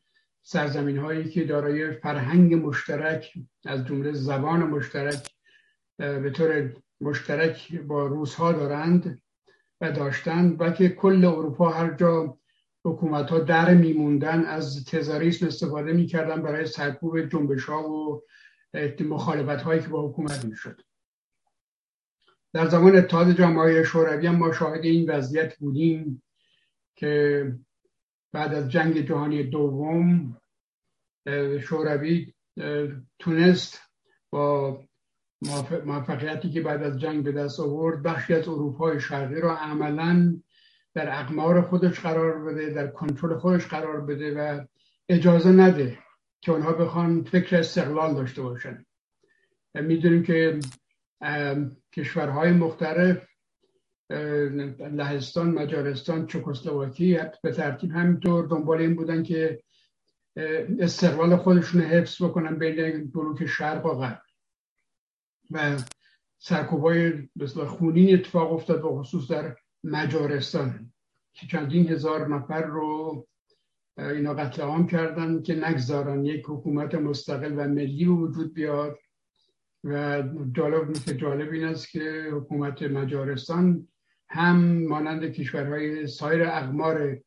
سرزمین 0.42 0.98
هایی 0.98 1.28
که 1.28 1.44
دارای 1.44 1.92
فرهنگ 1.92 2.54
مشترک 2.54 3.32
از 3.64 3.86
جمله 3.86 4.12
زبان 4.12 4.62
مشترک 4.62 5.30
به 5.98 6.30
طور 6.30 6.72
مشترک 7.00 7.80
با 7.80 8.06
روس 8.06 8.34
ها 8.34 8.52
دارند 8.52 9.22
و 9.80 9.92
داشتند 9.92 10.60
و 10.60 10.70
که 10.70 10.88
کل 10.88 11.24
اروپا 11.24 11.70
هر 11.70 11.94
جا 11.94 12.38
حکومت 12.86 13.30
ها 13.30 13.38
در 13.38 13.74
میموندن 13.74 14.44
از 14.44 14.84
تزاریسم 14.84 15.46
استفاده 15.46 15.92
می‌کردن 15.92 16.42
برای 16.42 16.66
سرکوب 16.66 17.20
جنبش 17.20 17.64
ها 17.64 17.90
و 17.90 18.22
مخالفت 19.00 19.62
هایی 19.62 19.80
که 19.80 19.88
با 19.88 20.08
حکومت 20.08 20.44
می‌شد. 20.44 20.80
در 22.52 22.66
زمان 22.66 22.96
اتحاد 22.96 23.30
جماهیر 23.32 23.84
شوروی 23.84 24.26
هم 24.26 24.36
ما 24.36 24.52
شاهد 24.52 24.84
این 24.84 25.10
وضعیت 25.10 25.56
بودیم 25.58 26.22
که 26.96 27.52
بعد 28.32 28.54
از 28.54 28.70
جنگ 28.70 29.00
جهانی 29.00 29.42
دوم 29.42 30.36
شوروی 31.60 32.34
تونست 33.18 33.80
با 34.30 34.80
موفقیتی 35.84 36.50
که 36.50 36.60
بعد 36.60 36.82
از 36.82 36.98
جنگ 36.98 37.24
به 37.24 37.32
دست 37.32 37.60
آورد 37.60 38.02
بخشی 38.02 38.34
از 38.34 38.48
اروپای 38.48 39.00
شرقی 39.00 39.40
را 39.40 39.56
عملا 39.56 40.40
در 40.96 41.20
اقمار 41.20 41.62
خودش 41.62 42.00
قرار 42.00 42.44
بده 42.44 42.70
در 42.70 42.86
کنترل 42.86 43.38
خودش 43.38 43.66
قرار 43.66 44.00
بده 44.00 44.34
و 44.34 44.64
اجازه 45.08 45.52
نده 45.52 45.98
که 46.40 46.52
اونها 46.52 46.72
بخوان 46.72 47.24
فکر 47.24 47.56
استقلال 47.56 48.14
داشته 48.14 48.42
باشن. 48.42 48.86
می‌دونیم 49.74 50.22
که 50.22 50.60
کشورهای 51.92 52.52
مختلف 52.52 53.26
لهستان 54.80 55.50
مجارستان 55.50 56.26
چکسلواکی 56.26 57.18
به 57.42 57.52
ترتیب 57.52 57.90
همینطور 57.90 58.46
دنبال 58.46 58.80
این 58.80 58.96
بودن 58.96 59.22
که 59.22 59.62
استقلال 60.80 61.36
خودشون 61.36 61.82
حفظ 61.82 62.22
بکنن 62.22 62.58
بین 62.58 63.10
بلوک 63.10 63.46
شرق 63.46 63.86
و 63.86 63.94
غرب. 63.94 64.22
و 65.50 65.76
سرکوبای 66.38 67.28
بسیار 67.38 67.66
خونین 67.66 68.14
اتفاق 68.14 68.52
افتاد 68.52 68.84
و 68.84 69.00
خصوص 69.00 69.30
در 69.30 69.56
مجارستان 69.86 70.92
که 71.32 71.46
چندین 71.46 71.88
هزار 71.88 72.28
نفر 72.28 72.62
رو 72.62 73.26
اینا 73.98 74.34
قتل 74.34 74.62
عام 74.62 74.86
کردن 74.86 75.42
که 75.42 75.54
نگذارن. 75.54 76.24
یک 76.24 76.44
حکومت 76.48 76.94
مستقل 76.94 77.52
و 77.56 77.68
ملی 77.68 78.06
وجود 78.06 78.54
بیاد. 78.54 78.98
و 79.84 80.22
جالب 80.52 80.92
که 80.92 81.14
جالب 81.14 81.52
این 81.52 81.64
است 81.64 81.90
که 81.90 82.30
حکومت 82.32 82.82
مجارستان 82.82 83.88
هم 84.28 84.86
مانند 84.88 85.24
کشورهای 85.24 86.06
سایر 86.06 86.42
اقمار 86.42 87.18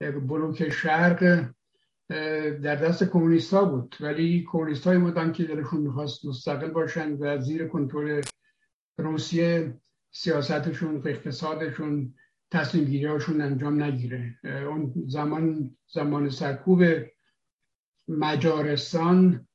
بلوک 0.00 0.68
شرق 0.68 1.48
در 2.62 2.76
دست 2.76 3.04
کمونیست 3.04 3.54
بود. 3.54 3.96
ولی 4.00 4.46
کمونیست 4.52 4.86
هایی 4.86 5.00
بودن 5.00 5.32
که 5.32 5.44
دلشون 5.44 5.80
می‌خواست 5.80 6.26
مستقل 6.26 6.70
باشن 6.70 7.16
و 7.20 7.40
زیر 7.40 7.68
کنترل 7.68 8.22
روسیه 8.98 9.74
سیاستشون 10.10 10.96
اقتصادشون 11.06 12.14
تصمیم 12.50 12.84
گیری 12.84 13.04
هاشون 13.04 13.40
انجام 13.40 13.82
نگیره. 13.82 14.38
اون 14.44 14.94
زمان 15.06 15.76
زمان 15.86 16.30
سرکوب 16.30 16.82
مجارستان 18.08 19.48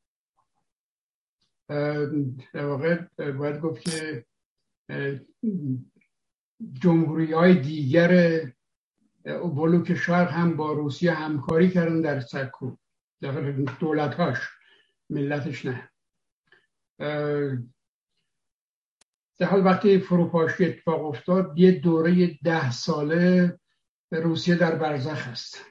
در 2.54 2.66
واقع 2.66 3.02
باید 3.32 3.62
گفت 3.62 3.82
که 3.82 4.26
جمهوری 6.74 7.34
های 7.34 7.62
دیگر 7.62 8.42
بلوک 9.56 9.94
شرق 9.96 10.32
هم 10.32 10.56
با 10.58 10.74
روسیه 10.74 11.14
همکاری 11.14 11.70
کردن 11.70 12.02
در 12.02 12.20
سرکوب 12.20 12.80
در 13.22 13.52
دولتهاش 13.80 14.38
ملتش 15.10 15.66
نه. 15.66 15.90
در 19.38 19.48
حال 19.48 19.66
وقتی 19.66 20.00
فروپاشی 20.00 20.66
اتفاق 20.66 21.06
افتاد 21.06 21.60
یه 21.60 21.72
دوره 21.72 22.40
ده 22.44 22.72
ساله 22.72 23.60
روسیه 24.12 24.56
در 24.56 24.76
برزخ 24.76 25.28
است. 25.28 25.66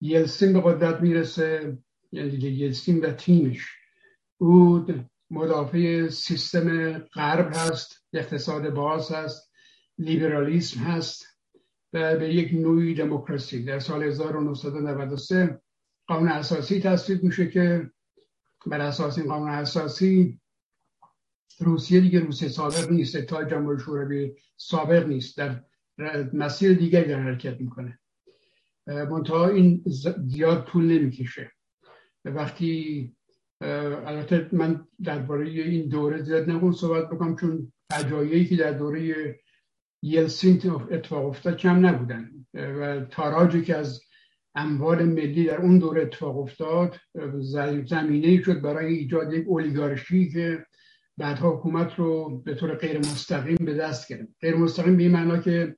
یلسین 0.00 0.52
به 0.52 0.60
قدرت 0.60 1.00
می‌رسه 1.00 1.78
یعنی 2.12 2.30
یلسین 2.30 3.00
و 3.00 3.12
تیمش. 3.12 3.66
او 4.38 4.86
مدافع 5.30 6.08
سیستم 6.08 6.98
غرب 6.98 7.52
هست 7.54 8.04
اقتصاد 8.12 8.70
باز 8.70 9.12
هست 9.12 9.52
لیبرالیسم 9.98 10.80
هست 10.80 11.26
و 11.92 12.16
به 12.16 12.34
یک 12.34 12.52
نوعی 12.52 12.94
دموکراسی. 12.94 13.64
در 13.64 13.78
سال 13.78 14.02
1993 14.02 15.60
قانون 16.06 16.28
اساسی 16.28 16.80
تصویب 16.80 17.22
میشه 17.22 17.50
که 17.50 17.90
بر 18.66 18.80
اساس 18.80 19.18
این 19.18 19.26
قانون 19.26 19.48
اساسی 19.48 20.40
روسیه 21.60 22.00
دیگه 22.00 22.20
روسیه 22.20 22.48
سابق 22.48 22.90
نیست 22.90 23.18
تا 23.18 23.44
جمهوری 23.44 23.80
شوروی 23.80 24.32
سابق 24.56 25.06
نیست. 25.06 25.38
در 25.38 25.60
مسیر 26.32 26.72
دیگری 26.72 27.08
در 27.08 27.20
حرکت 27.20 27.60
می‌کنه. 27.60 27.98
منتها 28.86 29.48
این 29.48 29.84
زیاد 30.26 30.64
طول 30.64 30.84
نمی‌کشه. 30.84 31.50
وقتی 32.24 33.12
البته 33.60 34.48
من 34.52 34.86
درباره 35.04 35.50
این 35.50 35.88
دوره 35.88 36.22
زیاد 36.22 36.50
نمون 36.50 36.72
صحبت 36.72 37.10
بکنم 37.10 37.36
چون 37.36 37.72
فجایعی 37.92 38.46
که 38.46 38.56
در 38.56 38.72
دوره 38.72 39.40
یلسین 40.02 40.70
اتفاق 40.90 41.26
افتاد 41.26 41.56
کم 41.56 41.86
نبودن. 41.86 42.30
و 42.54 43.00
تاراجی 43.00 43.62
که 43.62 43.76
از 43.76 44.00
اموال 44.54 45.02
ملی 45.02 45.44
در 45.44 45.56
اون 45.56 45.78
دوره 45.78 46.02
اتفاق 46.02 46.38
افتاد 46.38 46.96
زمینه 47.86 48.42
شد 48.42 48.60
برای 48.60 48.94
ایجاد 48.94 49.32
یک 49.32 49.44
اولیگارشی 49.48 50.30
که 50.30 50.66
بعدها 51.18 51.56
حکومت 51.56 51.94
رو 51.94 52.38
به 52.44 52.54
طور 52.54 52.74
غیر 52.74 52.98
مستقیم 52.98 53.56
به 53.56 53.74
دست 53.74 54.08
گرفت. 54.08 54.32
غیر 54.40 54.56
مستقیم 54.56 54.96
به 54.96 55.02
این 55.02 55.40
که 55.40 55.76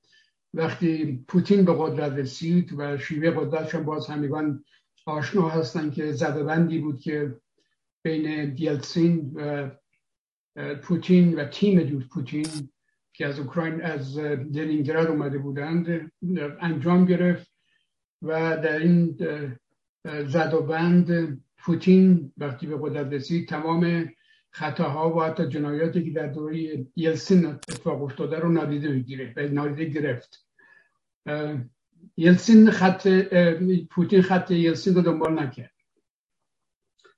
وقتی 0.55 1.25
پوتین 1.29 1.65
به 1.65 1.75
قدرت 1.79 2.13
رسید 2.13 2.73
و 2.77 2.99
شیوه 2.99 3.31
قدرتش 3.31 3.75
باز 3.75 4.07
همگان 4.07 4.65
آشنا 5.07 5.49
هستن 5.49 5.91
که 5.91 6.13
زدبندی 6.13 6.79
بود 6.79 7.01
که 7.01 7.37
بین 8.03 8.55
یلسین 8.59 9.33
و 9.35 9.71
پوتین 10.83 11.35
و 11.35 11.45
تیم 11.45 11.81
دوست 11.83 12.09
پوتین 12.09 12.47
که 13.13 13.27
از 13.27 13.39
اوکراین 13.39 13.83
از 13.83 14.19
لنینگراد 14.19 15.07
اومده 15.07 15.39
بودند 15.39 16.13
انجام 16.61 17.05
گرفت 17.05 17.51
و 18.23 18.57
در 18.57 18.79
این 18.79 19.17
زد 20.05 20.55
پوتین 21.59 22.33
وقتی 22.37 22.67
به 22.67 22.79
قدرت 22.81 23.13
رسید 23.13 23.49
تمام 23.49 24.09
خطاها 24.51 25.17
و 25.17 25.23
حتی 25.23 25.49
جنایاتی 25.49 26.05
که 26.05 26.11
در 26.11 26.27
دوره 26.27 26.87
یلسین 26.97 27.47
اتفاق 27.47 28.03
افتاده 28.03 28.39
رو 28.39 28.53
نادیده 28.53 28.89
بگیره 28.89 29.35
و 29.37 29.41
نادیده 29.41 29.85
گرفت. 29.85 30.47
یلسین 32.17 32.71
خط 32.71 33.09
پوتین 33.91 34.23
خط 34.23 34.51
یلسین 34.51 34.95
رو 34.95 35.03
دنبال 35.03 35.43
نکرد. 35.43 35.75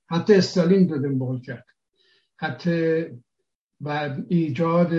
حتی 0.09 0.33
استالین 0.33 0.89
رو 0.89 0.97
دنبال 0.97 1.41
کرد. 1.41 1.65
حتی 2.37 3.05
و 3.81 4.17
ایجاد 4.27 4.91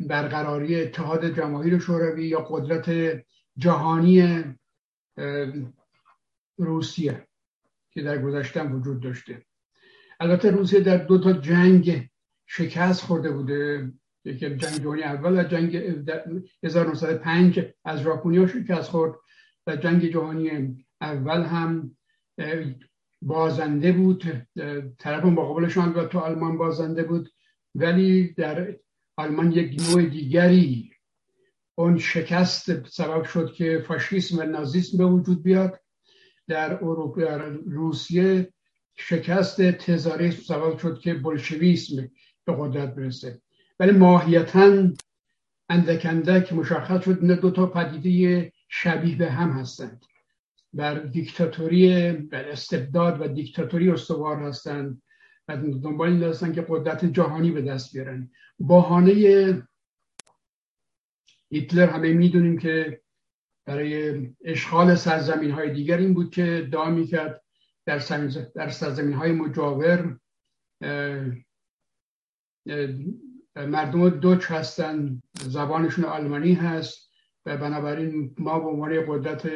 برقراری 0.00 0.82
اتحاد 0.82 1.36
جماهیر 1.36 1.78
شوروی 1.78 2.28
یا 2.28 2.40
قدرت 2.40 3.20
جهانی 3.56 4.44
روسیه 6.56 7.28
که 7.90 8.02
در 8.02 8.22
گذشتن 8.22 8.72
وجود 8.72 9.02
داشته. 9.02 9.47
البته 10.20 10.50
روسیه 10.50 10.80
در 10.80 10.96
دو 10.96 11.18
تا 11.18 11.32
جنگ 11.32 12.08
شکست 12.46 13.02
خورده 13.02 13.30
بوده. 13.30 13.92
یکی 14.24 14.56
جنگ 14.56 14.82
جهانی 14.82 15.02
اول 15.02 15.40
و 15.40 15.42
جنگ 15.42 15.76
1905 16.62 17.60
از 17.84 18.00
ژاپنیا 18.00 18.46
شکست 18.46 18.90
خورد 18.90 19.14
و 19.66 19.76
جنگ 19.76 20.12
جهانی 20.12 20.76
اول 21.00 21.42
هم 21.42 21.96
بازنده 23.22 23.92
بود. 23.92 24.46
طرف 24.98 25.24
مقابلشان 25.24 26.08
تو 26.08 26.18
آلمان 26.18 26.58
بازنده 26.58 27.02
بود. 27.02 27.30
ولی 27.74 28.32
در 28.32 28.76
آلمان 29.16 29.52
یک 29.52 29.82
نوع 29.88 30.02
دیگری 30.02 30.90
اون 31.74 31.98
شکست 31.98 32.88
سبب 32.88 33.24
شد 33.24 33.52
که 33.52 33.84
فاشیسم 33.88 34.38
و 34.38 34.42
نازیسم 34.42 34.98
به 34.98 35.04
وجود 35.04 35.42
بیاد. 35.42 35.80
در 36.48 36.74
اروپا 36.84 37.36
روسیه 37.66 38.52
شکست 38.98 39.62
تزاریسم 39.62 40.42
سبب 40.42 40.78
شد 40.78 40.98
که 40.98 41.14
بلشویسم 41.14 42.10
به 42.44 42.56
قدرت 42.58 42.94
برسه. 42.94 43.40
ولی 43.80 43.92
ماهیتا 43.92 44.88
اندک 45.68 46.06
اندک 46.06 46.52
مشخص 46.52 47.04
شد 47.04 47.24
نه 47.24 47.36
دو 47.36 47.50
تا 47.50 47.66
پدیده 47.66 48.52
شبیه 48.68 49.16
به 49.16 49.30
هم 49.30 49.50
هستند. 49.50 50.04
بر 50.72 50.94
دیکتاتوری 50.94 52.12
بر 52.12 52.48
استبداد 52.48 53.20
و 53.20 53.28
دیکتاتوری 53.28 53.90
استوار 53.90 54.42
هستند 54.42 55.02
و 55.48 55.56
دنبال 55.56 56.08
این 56.08 56.22
هستند 56.22 56.54
که 56.54 56.66
قدرت 56.68 57.04
جهانی 57.04 57.50
به 57.50 57.62
دست 57.62 57.92
بیارن. 57.92 58.30
بهانه 58.58 59.12
هیتلر 61.50 61.86
همه 61.86 62.12
می‌دونیم 62.12 62.58
که 62.58 63.00
برای 63.66 64.28
اشغال 64.44 64.94
سرزمین 64.94 65.50
های 65.50 65.72
دیگر 65.72 65.98
این 65.98 66.14
بود 66.14 66.30
که 66.30 66.68
دعا 66.72 66.90
می‌کرد 66.90 67.42
در, 67.88 67.98
در 68.54 68.68
سرزمین 68.68 69.12
های 69.12 69.32
مجاور 69.32 70.18
مردم 73.56 74.08
دوچ 74.08 74.50
هستن 74.50 75.22
زبانشون 75.40 76.04
آلمانی 76.04 76.52
هست 76.54 77.10
و 77.46 77.56
بنابراین 77.56 78.34
ما 78.38 78.58
به 78.58 78.66
عنوان 78.66 79.04
قدرت 79.08 79.50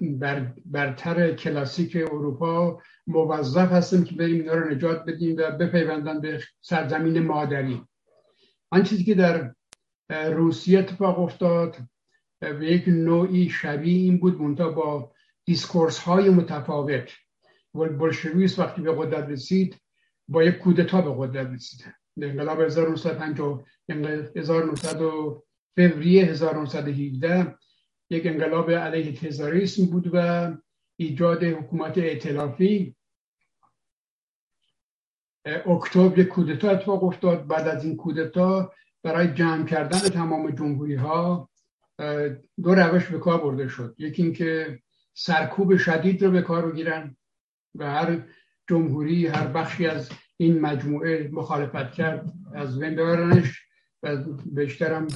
بر 0.00 0.54
برتر 0.64 1.34
کلاسیک 1.34 1.96
اروپا 1.96 2.82
موظف 3.06 3.72
هستیم 3.72 4.04
که 4.04 4.14
بریم 4.14 4.40
اینا 4.40 4.54
رو 4.54 4.74
نجات 4.74 5.04
بدیم 5.04 5.36
و 5.38 5.50
بپیوندن 5.50 6.20
به 6.20 6.42
سرزمین 6.60 7.18
مادری. 7.18 7.82
آن 8.70 8.82
چیزی 8.82 9.04
که 9.04 9.14
در 9.14 9.54
روسیه 10.10 10.78
اتفاق 10.78 11.18
افتاد 11.18 11.76
به 12.40 12.72
یک 12.72 12.84
نوعی 12.88 13.50
شبیه 13.50 14.02
این 14.02 14.18
بود 14.18 14.40
منتها 14.40 14.70
با 14.70 15.12
دیسکورس 15.50 15.98
های 15.98 16.30
متفاوت. 16.30 17.10
بلشویس 17.74 18.58
وقتی 18.58 18.82
به 18.82 18.92
قدرت 18.92 19.28
رسید 19.28 19.76
با 20.28 20.44
یک 20.44 20.58
کودتا 20.58 21.00
به 21.00 21.14
قدرت 21.18 21.46
رسید. 21.46 21.94
انقلاب 22.22 22.60
1950 22.60 23.64
1900 24.36 25.00
فوریه 25.76 26.24
1917 26.24 27.54
یک 28.10 28.26
انقلاب 28.26 28.70
علیه 28.70 29.12
تزاریسم 29.12 29.86
بود 29.86 30.10
و 30.12 30.50
ایجاد 30.96 31.44
حکومت 31.44 31.98
ائتلافی. 31.98 32.96
اکتبر 35.44 36.22
کودتا 36.22 36.70
اتفاق 36.70 37.04
افتاد. 37.04 37.46
بعد 37.46 37.68
از 37.68 37.84
این 37.84 37.96
کودتا 37.96 38.72
برای 39.02 39.34
جمع 39.34 39.66
کردن 39.66 39.98
تمام 39.98 40.50
جمهوری 40.50 40.94
ها 40.94 41.50
دو 42.62 42.74
روش 42.74 43.06
به 43.06 43.18
کار 43.18 43.40
برده 43.40 43.68
شد. 43.68 43.94
یکی 43.98 44.22
اینکه 44.22 44.80
سرکوب 45.20 45.76
شدید 45.76 46.24
رو 46.24 46.30
به 46.30 46.42
کار 46.42 46.72
بگیرن 46.72 47.16
و 47.74 47.90
هر 47.90 48.22
جمهوری 48.68 49.26
هر 49.26 49.46
بخشی 49.46 49.86
از 49.86 50.10
این 50.36 50.60
مجموعه 50.60 51.30
مخالفت 51.32 51.92
کرد 51.92 52.32
از 52.54 52.78
بین 52.78 52.94
ببرنش 52.94 53.62
و 54.02 54.16
بیشترم 54.52 55.06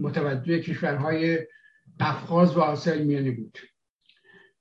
متوجه 0.00 0.60
کشورهای 0.60 1.38
افغاز 2.00 2.56
و 2.56 2.60
آسیای 2.60 3.04
میانی 3.04 3.30
بود. 3.30 3.58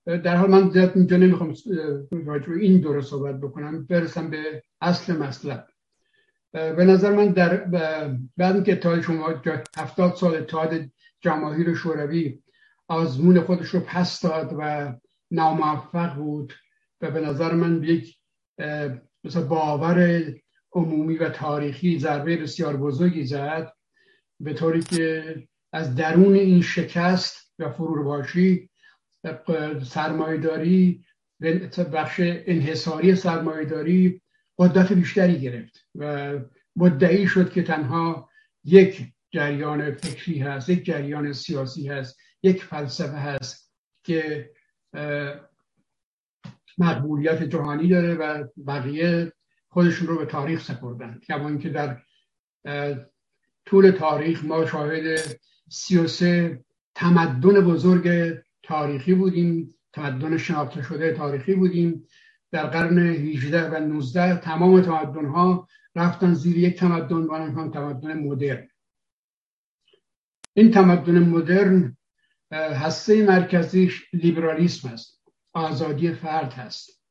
در 0.06 0.36
حال 0.36 0.50
من 0.50 0.70
زیاد 0.70 0.92
اینجا 0.96 1.18
نمی‌خوام 1.18 1.54
راجع 2.26 2.52
این 2.52 2.82
دوره 2.82 3.02
صحبت 3.02 3.40
بکنم 3.40 3.86
برسم 3.86 4.30
به 4.30 4.64
اصل 4.82 5.18
مطلب. 5.18 5.68
به 6.52 6.86
نظر 6.86 7.16
من 7.16 7.28
در 7.28 7.58
بعد 8.38 8.56
اینکه 8.56 8.72
اتحاد 8.72 9.02
شما 9.02 9.42
هفتاد 9.78 10.16
سال 10.16 10.36
اتحاد 10.36 10.90
جماهیر 11.22 11.74
شوروی 11.74 12.40
آزمون 12.90 13.42
خودش 13.42 13.68
رو 13.68 13.80
پس 13.80 14.22
داد 14.22 14.56
و 14.58 14.94
ناموفق 15.32 16.16
بود 16.16 16.54
و 17.02 17.12
به 17.12 17.20
نظر 17.22 17.54
من 17.54 17.84
یک 17.84 18.18
مثل 19.24 19.42
باور 19.42 20.24
عمومی 20.72 21.18
و 21.18 21.30
تاریخی 21.30 22.00
ضربه 22.00 22.38
بسیار 22.38 22.78
بزرگی 22.78 23.24
زد 23.24 23.74
به 24.40 24.54
طوری 24.54 24.82
که 24.82 25.36
از 25.74 25.96
درون 25.96 26.34
این 26.36 26.62
شکست 26.62 27.54
و 27.60 27.70
فرورواشی 27.70 28.70
سرمایداری 29.84 31.06
بخش 31.94 32.22
انحصاری 32.24 33.16
سرمایداری 33.16 34.22
قدرت 34.58 34.94
بیشتری 34.94 35.40
گرفت 35.40 35.88
و 35.96 36.34
مدعی 36.76 37.28
شد 37.28 37.52
که 37.52 37.64
تنها 37.64 38.30
یک 38.64 39.06
جریان 39.32 39.96
فکری 39.96 40.40
هست 40.40 40.70
یک 40.70 40.86
جریان 40.86 41.34
سیاسی 41.34 41.88
هست 41.88 42.18
یک 42.44 42.64
فلسفه 42.64 43.18
هست 43.18 43.74
که 44.04 44.52
مقبولیت 46.78 47.44
جهانی 47.44 47.88
داره 47.88 48.16
و 48.16 48.48
بقیه 48.68 49.34
خودشون 49.70 50.08
رو 50.08 50.18
به 50.18 50.26
تاریخ 50.26 50.64
سپردن 50.64 51.20
کما 51.28 51.48
اینکه 51.48 51.70
در 51.70 52.02
طول 53.66 53.92
تاریخ 53.92 54.44
ما 54.44 54.66
شاهد 54.66 55.38
سی 55.70 55.98
و 55.98 56.08
سه 56.08 56.64
تمدن 56.96 57.62
بزرگ 57.62 58.38
تاریخی 58.64 59.14
بودیم 59.14 59.76
تمدن 59.94 60.38
شناخته 60.38 60.82
شده 60.82 61.14
تاریخی 61.14 61.56
بودیم. 61.56 62.08
در 62.52 62.68
قرن 62.68 62.98
18 62.98 63.70
و 63.70 63.80
19 63.80 64.36
تمام 64.36 64.82
تمدن 64.82 65.26
ها 65.26 65.68
رفتن 65.96 66.34
زیر 66.34 66.58
یک 66.58 66.80
تمدن 66.80 67.16
و 67.16 67.70
تمدن 67.70 68.20
مدرن. 68.20 68.70
این 70.54 70.72
تمدن 70.72 71.20
مدرن 71.20 71.98
هسته 72.52 73.24
مرکزیش 73.24 74.06
لیبرالیسم 74.14 74.90
است. 74.90 75.22
آزادی 75.54 76.14
فرد 76.14 76.54
هست. 76.54 77.04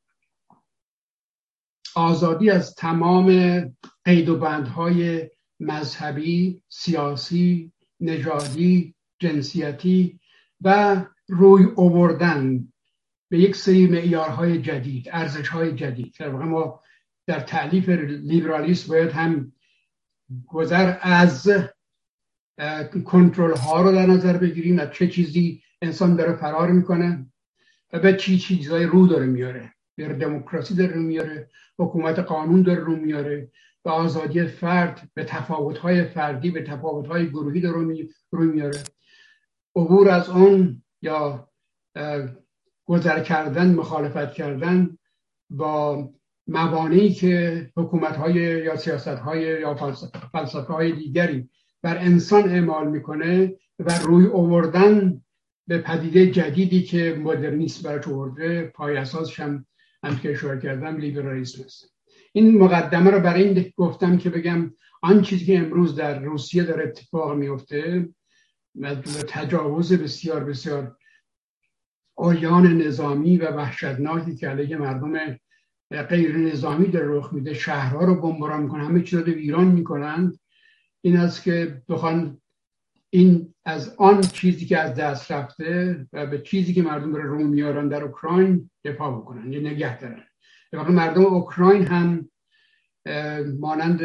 آزادی 1.97 2.51
از 2.51 2.75
تمام 2.75 3.29
قید 4.05 4.29
و 4.29 4.39
بندهای 4.39 5.31
مذهبی 5.61 6.63
سیاسی 6.69 7.73
نژادی 8.01 8.95
جنسیتی 9.19 10.21
و 10.61 11.05
روی 11.29 11.65
اووردن 11.65 12.73
به 13.31 13.39
یک 13.39 13.57
سری 13.57 13.87
معیارهای 13.87 14.63
جدید 14.63 15.09
ارزشهای 15.13 15.73
جدید. 15.73 16.15
در 16.19 16.29
واقع 16.29 16.45
ما 16.45 16.81
در 17.27 17.41
تعلیف 17.41 17.89
لیبرالیسم 17.89 18.89
باید 18.89 19.11
هم 19.11 19.53
گذر 20.47 20.99
از 21.01 21.51
کنترل 23.05 23.57
ها 23.57 23.83
رو 23.83 23.93
در 23.93 24.07
نظر 24.07 24.37
بگیریم 24.37 24.79
از 24.79 24.91
چه 24.93 25.09
چیزی 25.09 25.63
انسان 25.83 26.17
داره 26.17 26.37
فرار 26.37 26.73
می‌کنه 26.73 27.27
و 27.93 27.99
به 27.99 28.17
چی 28.17 28.39
چیزهای 28.39 28.85
رو 28.85 29.07
داره 29.07 29.27
میاره. 29.27 29.73
به 29.97 30.09
دموکراسی 30.09 30.75
داره 30.75 30.93
رو 30.93 31.03
میاره 31.03 31.49
حکومت 31.79 32.19
قانون 32.19 32.63
داره 32.63 32.81
رو 32.81 32.97
میاره 32.97 33.51
به 33.85 33.91
آزادی 33.91 34.47
فرد 34.47 35.09
به 35.15 35.25
تفاوت‌های 35.25 36.05
فردی 36.05 36.51
به 36.51 36.63
تفاوت‌های 36.63 37.29
گروهی 37.29 37.61
داره 37.61 38.05
رو 38.31 38.45
میاره. 38.45 38.83
عبور 39.77 40.09
از 40.09 40.29
اون 40.29 40.83
یا 41.03 41.49
گذر 42.85 43.23
کردن 43.23 43.75
مخالفت 43.75 44.33
کردن 44.33 44.99
با 45.51 46.09
موانعی 46.47 47.13
که 47.13 47.71
حکومت 47.77 48.17
های 48.17 48.35
یا 48.35 48.77
سیاست 48.77 49.09
های 49.09 49.41
یا 49.41 49.75
فلسفه 50.33 50.73
های 50.73 50.93
دیگری 50.93 51.49
بر 51.83 51.99
انسان 51.99 52.49
اعمال 52.49 52.91
می‌کنه 52.91 53.55
و 53.79 53.99
روی 53.99 54.27
اووردن 54.27 55.21
به 55.67 55.79
پدیده 55.79 56.31
جدیدی 56.31 56.83
که 56.83 57.21
مدرنیسم 57.23 57.89
برش 57.89 58.09
آورده 58.09 58.73
پای 58.75 58.97
اساسش 58.97 59.41
هم 59.41 59.67
هم 60.05 60.21
اشاره 60.25 60.61
کردم 60.61 60.97
لیبرالیسم 60.97 61.65
است. 61.65 61.95
این 62.33 62.59
مقدمه 62.59 63.11
رو 63.11 63.21
برای 63.21 63.43
این 63.49 63.73
گفتم 63.77 64.19
که 64.19 64.31
بگم 64.31 64.73
آن 65.03 65.23
چیزی 65.23 65.45
که 65.45 65.59
امروز 65.59 65.97
در 65.97 66.23
روسیه 66.23 66.65
داره 66.65 66.85
اتفاق 66.85 67.37
میفته 67.37 68.09
تجاوز 69.29 69.93
بسیار 69.93 70.45
بسیار 70.45 70.97
آیان 72.17 72.83
نظامی 72.83 73.37
و 73.37 73.51
وحشتناکی 73.51 74.37
که 74.37 74.49
علیه 74.49 74.77
مردم 74.77 75.39
غیر 75.91 76.37
نظامی 76.37 76.87
در 76.87 77.01
رخ 77.01 77.33
میده 77.33 77.55
شهرها 77.55 78.05
رو 78.05 78.15
بمباران 78.21 78.63
می‌کنن 78.63 78.85
همه 78.85 79.03
چیز 79.03 79.19
رو 79.19 79.25
ویران 79.25 79.67
می‌کنند. 79.67 80.39
این 81.01 81.17
است 81.17 81.43
که 81.43 81.83
بخوان 81.89 82.41
این 83.11 83.55
از 83.65 83.95
آن 83.99 84.21
چیزی 84.21 84.67
که 84.67 84.79
از 84.79 84.95
دست 84.95 85.33
رفته 85.33 86.07
و 86.13 86.27
به 86.27 86.43
چیزی 86.43 86.75
که 86.75 86.83
مردم 86.83 87.15
رو 87.15 87.23
رو 87.23 87.39
میارن 87.39 87.89
در 87.89 88.03
اوکراین 88.03 88.71
دفاع 88.85 89.17
بکنن 89.17 89.53
یه 89.53 89.61
نگه 89.61 89.99
دارن. 89.99 90.25
مردم 90.73 91.25
اوکراین 91.25 91.87
هم 91.87 92.31
مانند 93.59 94.01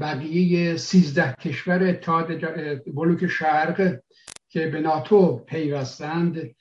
بقیه 0.00 0.76
سیزده 0.76 1.34
کشور 1.40 1.82
اتحاد 1.82 2.26
بلوک 2.94 3.26
شرق 3.26 4.00
که 4.48 4.66
به 4.66 4.80
ناتو 4.80 5.36
پیوستند 5.36 6.54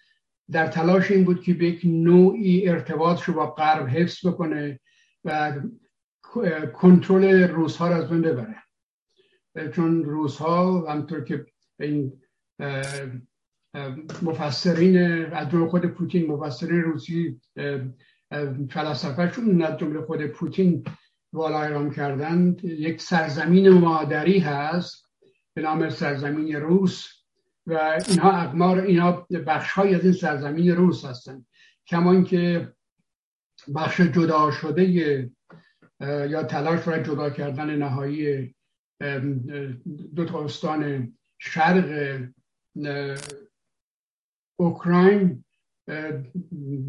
در 0.52 0.68
تلاش 0.68 1.12
این 1.12 1.24
بود 1.24 1.44
که 1.44 1.54
به 1.54 1.66
یک 1.66 1.82
نوعی 1.84 2.70
ارتباط 2.70 3.22
رو 3.22 3.34
با 3.34 3.52
غرب 3.52 3.88
حفظ 3.88 4.28
بکنه 4.28 4.80
و 5.26 5.54
کنترل 6.74 7.44
روزها 7.44 7.88
رو 7.88 7.94
از 7.94 8.10
بین 8.10 8.22
ببره. 8.22 8.64
چون 9.76 10.04
روزها 10.04 10.92
همطور 10.92 11.24
که 11.24 11.46
این 11.80 12.22
مفسرین 14.22 14.98
از 15.34 15.50
جمله 15.50 15.70
خود 15.70 15.86
پوتین 15.86 16.32
مفسرین 16.32 16.82
روسی 16.82 17.42
فلسفهشون 18.70 19.62
از 19.62 19.78
جمله 19.78 20.02
خود 20.02 20.26
پوتین 20.26 20.84
والا 21.34 21.62
اعلام 21.62 21.92
کردند 21.92 22.64
یک 22.64 23.02
سرزمین 23.02 23.70
مادری 23.70 24.40
هست 24.40 25.10
به 25.54 25.62
نام 25.62 25.90
سرزمین 25.90 26.56
روس 26.56 27.08
و 27.68 28.00
اینها 28.10 28.32
اقمار 28.32 28.80
اینها 28.80 29.28
بخش 29.48 29.72
های 29.72 29.96
از 29.96 30.04
این 30.04 30.14
سرزمین 30.14 30.76
روس 30.76 31.06
هستند. 31.06 31.46
کما 31.88 32.22
که 32.22 32.74
بخش 33.76 34.02
جدا 34.02 34.52
شده 34.52 34.84
یا 36.02 36.44
تلاش 36.44 36.80
برای 36.80 37.04
جدا 37.04 37.30
کردن 37.30 37.76
نهایی 37.76 38.56
دو 40.16 40.26
تا 40.26 40.44
استان 40.44 41.14
شرق 41.40 42.20
اوکراین 44.56 45.44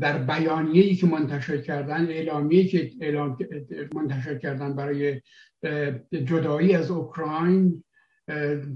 در 0.01 0.19
بیانیه‌ای 0.19 0.95
که 0.95 1.07
منتشر 1.07 1.59
کردن 1.61 2.07
اعلامیه‌ای 2.07 2.69
که 2.69 2.91
اعلام 3.01 3.39
منتشر 3.95 4.39
کردن 4.39 4.77
برای 4.77 5.23
جدایی 6.11 6.75
از 6.75 6.91
اوکراین 6.91 7.85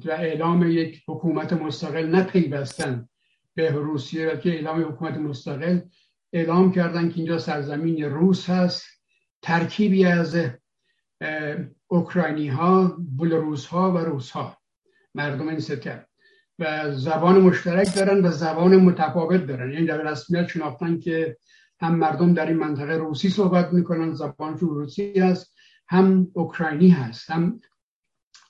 و 0.05 0.11
اعلام 0.11 0.71
یک 0.71 1.03
حکومت 1.09 1.53
مستقل 1.53 2.07
نپیوستن 2.07 3.09
به 3.55 3.71
روسیه 3.71 4.41
که 4.43 4.51
اعلام 4.51 4.83
حکومت 4.83 5.17
مستقل 5.17 5.81
اعلام 6.33 6.73
کردن 6.73 7.09
که 7.09 7.17
اینجا 7.17 7.39
سرزمین 7.39 8.05
روس 8.05 8.51
هست. 8.51 8.85
ترکیبی 9.43 10.05
از 10.05 10.37
اوکراینی 11.89 12.49
ها 12.49 12.97
بلروس 12.99 13.67
ها 13.67 13.93
و 13.93 13.99
روس 13.99 14.31
ها 14.31 14.57
مردم 15.15 15.49
این 15.49 15.61
سته 15.61 16.07
و 16.59 16.95
زبان 16.97 17.41
مشترک 17.41 17.95
دارن 17.95 18.27
و 18.27 18.31
زبان 18.31 18.77
متفاوت 18.77 19.47
دارن. 19.47 19.73
یعنی 19.73 19.87
در 19.87 20.03
رسمیت 20.03 20.49
شناختن 20.49 20.99
که 20.99 21.37
هم 21.81 21.95
مردم 21.95 22.35
در 22.35 22.47
این 22.47 22.57
منطقه 22.57 22.93
روسی 22.93 23.29
صحبت 23.29 23.73
می‌کنن 23.73 24.13
زبانشون 24.13 24.69
روسی 24.69 25.21
هست 25.21 25.55
هم 25.89 26.31
اوکراینی 26.33 26.89
هست. 26.89 27.31
هم 27.31 27.61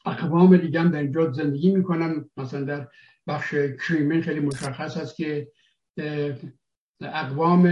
اقوام 0.06 0.56
دیگه 0.56 0.80
هم 0.80 0.90
در 0.90 0.98
اینجا 0.98 1.32
زندگی 1.32 1.70
می‌کنن. 1.70 2.30
مثلا 2.36 2.62
در 2.64 2.88
بخش 3.26 3.54
کریمین 3.54 4.22
خیلی 4.22 4.40
مشخص 4.40 4.96
هست 4.96 5.16
که 5.16 5.48
اقوام 7.00 7.66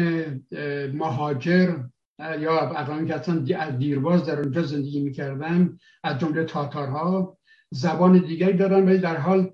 مهاجر 0.93 1.77
یا 2.19 2.61
اقوامی 2.61 3.09
که 3.09 3.15
اصلا 3.15 3.45
از 3.59 3.79
دیرباز 3.79 4.27
در 4.27 4.41
اونجا 4.41 4.63
زندگی 4.63 5.01
می‌کردن 5.01 5.79
از 6.05 6.19
جمله 6.19 6.45
تاتارها 6.45 7.39
زبان 7.71 8.19
دیگری 8.19 8.53
دارن 8.53 8.87
ولی 8.87 8.99
در 8.99 9.17
حال 9.17 9.53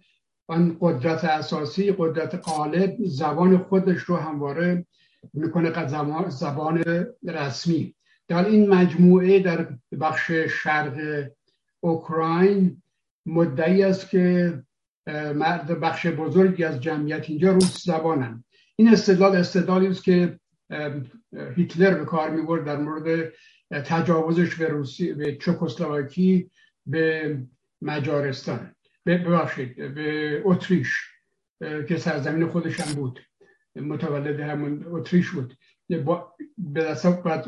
آن 0.49 0.77
قدرت 0.81 1.25
اساسی 1.25 1.95
قدرت 1.99 2.35
غالب 2.35 2.97
زبان 3.01 3.59
خودش 3.59 3.99
رو 4.01 4.17
همواره 4.17 4.87
می‌کنه 5.33 5.89
زبان 6.29 6.85
رسمی. 7.25 7.95
در 8.29 8.45
این 8.45 8.69
مجموعه 8.69 9.39
در 9.39 9.69
بخش 10.01 10.31
شرق 10.31 11.27
اوکراین 11.81 12.83
مدعی 13.27 13.83
است 13.83 14.11
که 14.11 14.59
مرد 15.35 15.81
بخش 15.81 16.07
بزرگی 16.07 16.65
از 16.65 16.81
جمعیت 16.81 17.31
اینجا 17.31 17.53
روس 17.53 17.85
زبانن. 17.85 18.45
این 18.77 18.89
استدلال 18.89 19.37
استدلالی 19.37 19.87
است 19.87 20.05
که 20.05 20.39
هیتلر 21.57 21.95
به 21.95 22.05
کار 22.05 22.31
می‌برد 22.31 22.65
در 22.65 22.77
مورد 22.77 23.33
تجاوزش 23.71 24.55
به 24.55 24.69
روسی 24.69 25.13
به 25.13 25.37
چکسلواکی 25.37 26.51
به 26.87 27.39
مجارستان 27.83 28.75
ببخشید 29.07 29.95
به 29.95 30.43
اتریش 30.45 30.95
که 31.61 31.97
سرزمین 31.97 32.47
خودش 32.47 32.81
هم 32.81 32.95
بود 32.95 33.21
متولد 33.77 34.41
همون 34.41 34.87
اتریش 34.87 35.31
بود 35.31 35.57
با, 36.05 36.35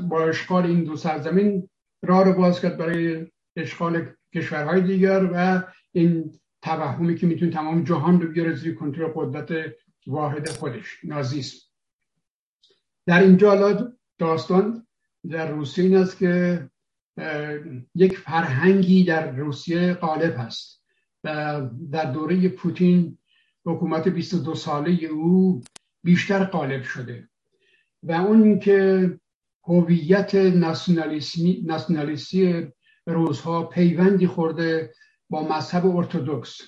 با 0.08 0.28
اشغال 0.28 0.66
این 0.66 0.84
دو 0.84 0.96
سرزمین 0.96 1.68
راه 2.02 2.24
رو 2.24 2.32
باز 2.32 2.60
کرد 2.60 2.78
برای 2.78 3.26
اشغال 3.56 4.06
کشورهای 4.34 4.80
دیگر 4.80 5.30
و 5.32 5.62
این 5.92 6.32
توهمی 6.62 7.14
که 7.14 7.26
می‌تونه 7.26 7.52
تمام 7.52 7.84
جهان 7.84 8.20
رو 8.20 8.28
بیاره 8.28 8.54
زیر 8.54 8.74
کنترل 8.74 9.12
قدرت 9.14 9.74
واحد 10.06 10.48
خودش 10.48 11.04
نازیسم 11.04 11.63
در 13.06 13.22
اینجا 13.22 13.94
داستان 14.18 14.86
در 15.30 15.50
روسیه 15.50 15.84
این 15.84 15.96
است 15.96 16.18
که 16.18 16.64
یک 17.94 18.18
فرهنگی 18.18 19.04
در 19.04 19.30
روسیه 19.30 19.94
غالب 19.94 20.34
هست 20.38 20.82
و 21.24 21.60
در 21.92 22.12
دوره 22.12 22.48
پوتین 22.48 23.18
حکومت 23.66 24.08
22 24.08 24.54
ساله 24.54 25.04
او 25.04 25.62
بیشتر 26.04 26.44
غالب 26.44 26.82
شده 26.82 27.28
و 28.02 28.12
اون 28.12 28.58
که 28.58 29.10
هویت 29.64 30.34
ناسیونالیستی 30.34 32.72
روزها 33.06 33.62
پیوندی 33.62 34.26
خورده 34.26 34.92
با 35.30 35.56
مذهب 35.56 35.86
ارتودکس 35.86 36.60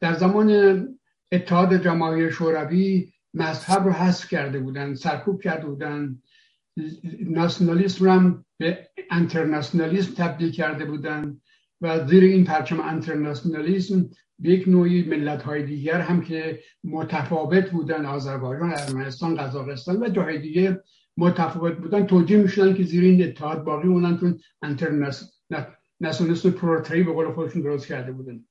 در 0.00 0.14
زمان 0.14 0.88
اتحاد 1.32 1.82
جماهیر 1.82 2.30
شوروی 2.30 3.12
مذهب 3.34 3.84
رو 3.84 3.92
حذف 3.92 4.28
کرده 4.28 4.58
بودن 4.58 4.94
سرکوب 4.94 5.42
کرده 5.42 5.66
بودن. 5.66 6.22
ناسیونالیسم 7.20 8.04
رو 8.04 8.10
هم 8.10 8.44
به 8.58 8.88
انترناسیونالیسم 9.10 10.14
تبدیل 10.14 10.50
کرده 10.50 10.84
بودن 10.84 11.40
و 11.80 12.06
زیر 12.06 12.24
این 12.24 12.44
پرچم 12.44 12.80
انترناسیونالیسم 12.80 14.10
به 14.38 14.50
یک 14.50 14.68
نوعی 14.68 15.04
ملت 15.04 15.42
های 15.42 15.62
دیگر 15.62 16.00
هم 16.00 16.20
که 16.20 16.62
متفاوت 16.84 17.70
بودن 17.70 18.06
آذربایجان 18.06 18.72
ارمنستان 18.72 19.36
قزاقستان 19.36 20.02
و 20.02 20.08
جاهای 20.08 20.38
دیگه 20.38 20.82
متفاوت 21.16 21.78
بودن. 21.78 22.06
توجیه 22.06 22.36
می‌شدن 22.36 22.74
که 22.74 22.84
زیر 22.84 23.04
این 23.04 23.22
اتحاد 23.22 23.64
باقی 23.64 23.88
مونن 23.88 24.18
چون 24.18 24.38
انترناسیونالیسم 24.62 26.50
پروتری 26.50 27.02
به 27.02 27.12
قول 27.12 27.32
خودشون 27.32 27.62
درست 27.62 27.86
کرده 27.86 28.12
بودن. 28.12 28.44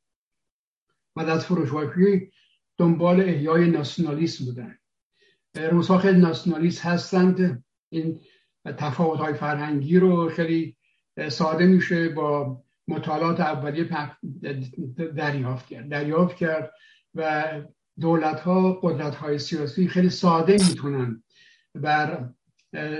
و 1.15 1.21
از 1.21 1.45
فروشواکی 1.45 2.31
دنبال 2.77 3.21
احیای 3.21 3.69
ناسیونالیسم 3.69 4.45
بودن. 4.45 4.77
روزها 5.55 5.97
خیلی 5.97 6.19
ناسیونالیست 6.19 6.85
هستند. 6.85 7.63
این 7.89 8.19
تفاوت 8.77 9.19
های 9.19 9.33
فرهنگی 9.33 9.99
رو 9.99 10.29
خیلی 10.29 10.75
ساده 11.29 11.65
میشه 11.65 12.09
با 12.09 12.61
مطالعات 12.87 13.39
اولیه 13.39 13.89
دریافت 15.15 15.67
کرد. 15.67 15.89
دریافت 15.89 16.35
کرد 16.35 16.71
و 17.15 17.51
دولت 17.99 18.39
ها 18.39 18.73
قدرت 18.73 19.15
های 19.15 19.39
سیاسی 19.39 19.87
خیلی 19.87 20.09
ساده 20.09 20.53
می‌تونن 20.69 21.23
بر 21.75 22.29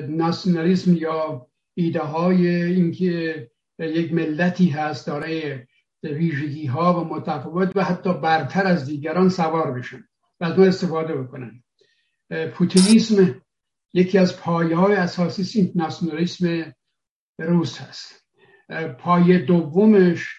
ناسیونالیسم 0.08 0.94
یا 0.94 1.48
ایده 1.74 2.00
های 2.00 2.48
اینکه 2.48 3.52
یک 3.80 4.14
ملتی 4.14 4.70
هست 4.70 5.08
دارای 5.08 5.60
ویژگی 6.04 6.66
ها 6.66 7.02
و 7.02 7.16
متفاوت 7.16 7.72
و 7.76 7.84
حتی 7.84 8.14
برتر 8.14 8.68
از 8.68 8.86
دیگران 8.86 9.30
سوار 9.30 9.72
بشن. 9.72 10.04
و 10.40 10.46
از 10.46 10.60
استفاده 10.60 11.16
بکنن. 11.16 11.64
پوتینیسم 12.54 13.42
یکی 13.94 14.18
از 14.18 14.40
پایه 14.40 14.76
های 14.76 14.96
اساسی 14.96 15.72
ناسیونالیسم 15.76 16.74
روس 17.40 17.82
هست. 17.82 18.26
پای 19.00 19.40
دومش 19.40 20.36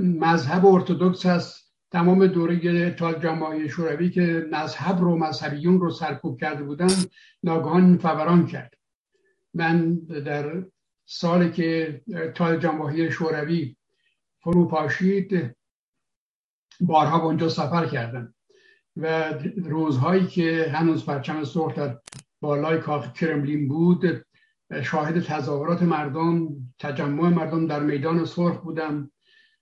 مذهب 0.00 0.66
ارتودکس 0.66 1.26
هست. 1.26 1.74
تمام 1.90 2.26
دوره 2.26 2.90
تا 2.90 3.12
جماعی 3.12 3.68
شوروی 3.68 4.10
که 4.10 4.46
مذهب 4.52 5.00
رو 5.00 5.16
مذهبیون 5.16 5.80
رو 5.80 5.90
سرکوب 5.90 6.40
کرده 6.40 6.62
بودن 6.62 6.88
ناگهان 7.42 7.98
فوران 7.98 8.46
کرد. 8.46 8.74
من 9.54 9.94
در 9.94 10.64
سالی 11.04 11.50
که 11.50 12.00
تا 12.34 12.56
جماهیر 12.56 13.10
شوروی 13.10 13.76
فرو 14.48 14.68
پاشید 14.68 15.56
بارها 16.80 17.18
به 17.18 17.24
اونجا 17.24 17.48
سفر 17.48 17.86
کردم 17.86 18.34
و 18.96 19.32
روزهایی 19.64 20.26
که 20.26 20.70
هنوز 20.74 21.06
پرچم 21.06 21.44
سرخ 21.44 21.74
در 21.74 21.98
بالای 22.40 22.78
کاخ 22.78 23.12
کرملین 23.12 23.68
بود 23.68 24.24
شاهد 24.82 25.22
تظاهرات 25.22 25.82
مردم 25.82 26.48
تجمع 26.78 27.28
مردم 27.28 27.66
در 27.66 27.80
میدان 27.80 28.24
سرخ 28.24 28.60
بودم 28.60 29.10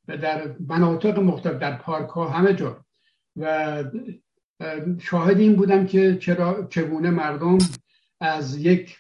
و 0.09 0.16
در 0.16 0.57
مناطق 0.68 1.18
مختلف 1.18 1.59
در 1.59 1.77
پارک 1.77 2.09
ها 2.09 2.29
همه 2.29 2.55
جا. 2.55 2.85
و 3.37 3.85
شاهد 5.01 5.38
این 5.38 5.57
بودم 5.57 5.87
که 5.87 6.18
چرا 6.18 6.66
چگونه 6.70 7.11
مردم 7.11 7.59
از 8.20 8.57
یک 8.57 8.96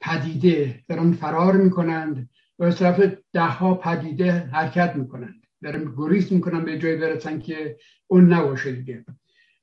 پدیده 0.00 0.84
دارن 0.88 1.12
فرار 1.12 1.56
می‌کنند 1.56 2.30
از 2.58 2.78
طرف 2.78 3.12
ده 3.32 3.40
ها 3.40 3.74
پدیده 3.74 4.32
حرکت 4.32 4.96
می‌کنند 4.96 5.46
دارن 5.62 5.92
گریز 5.96 6.32
می‌کنن 6.32 6.64
به 6.64 6.78
جای 6.78 6.96
برسن 6.96 7.38
که 7.38 7.76
اون 8.06 8.32
نباشه 8.32 8.72
دیگه. 8.72 9.04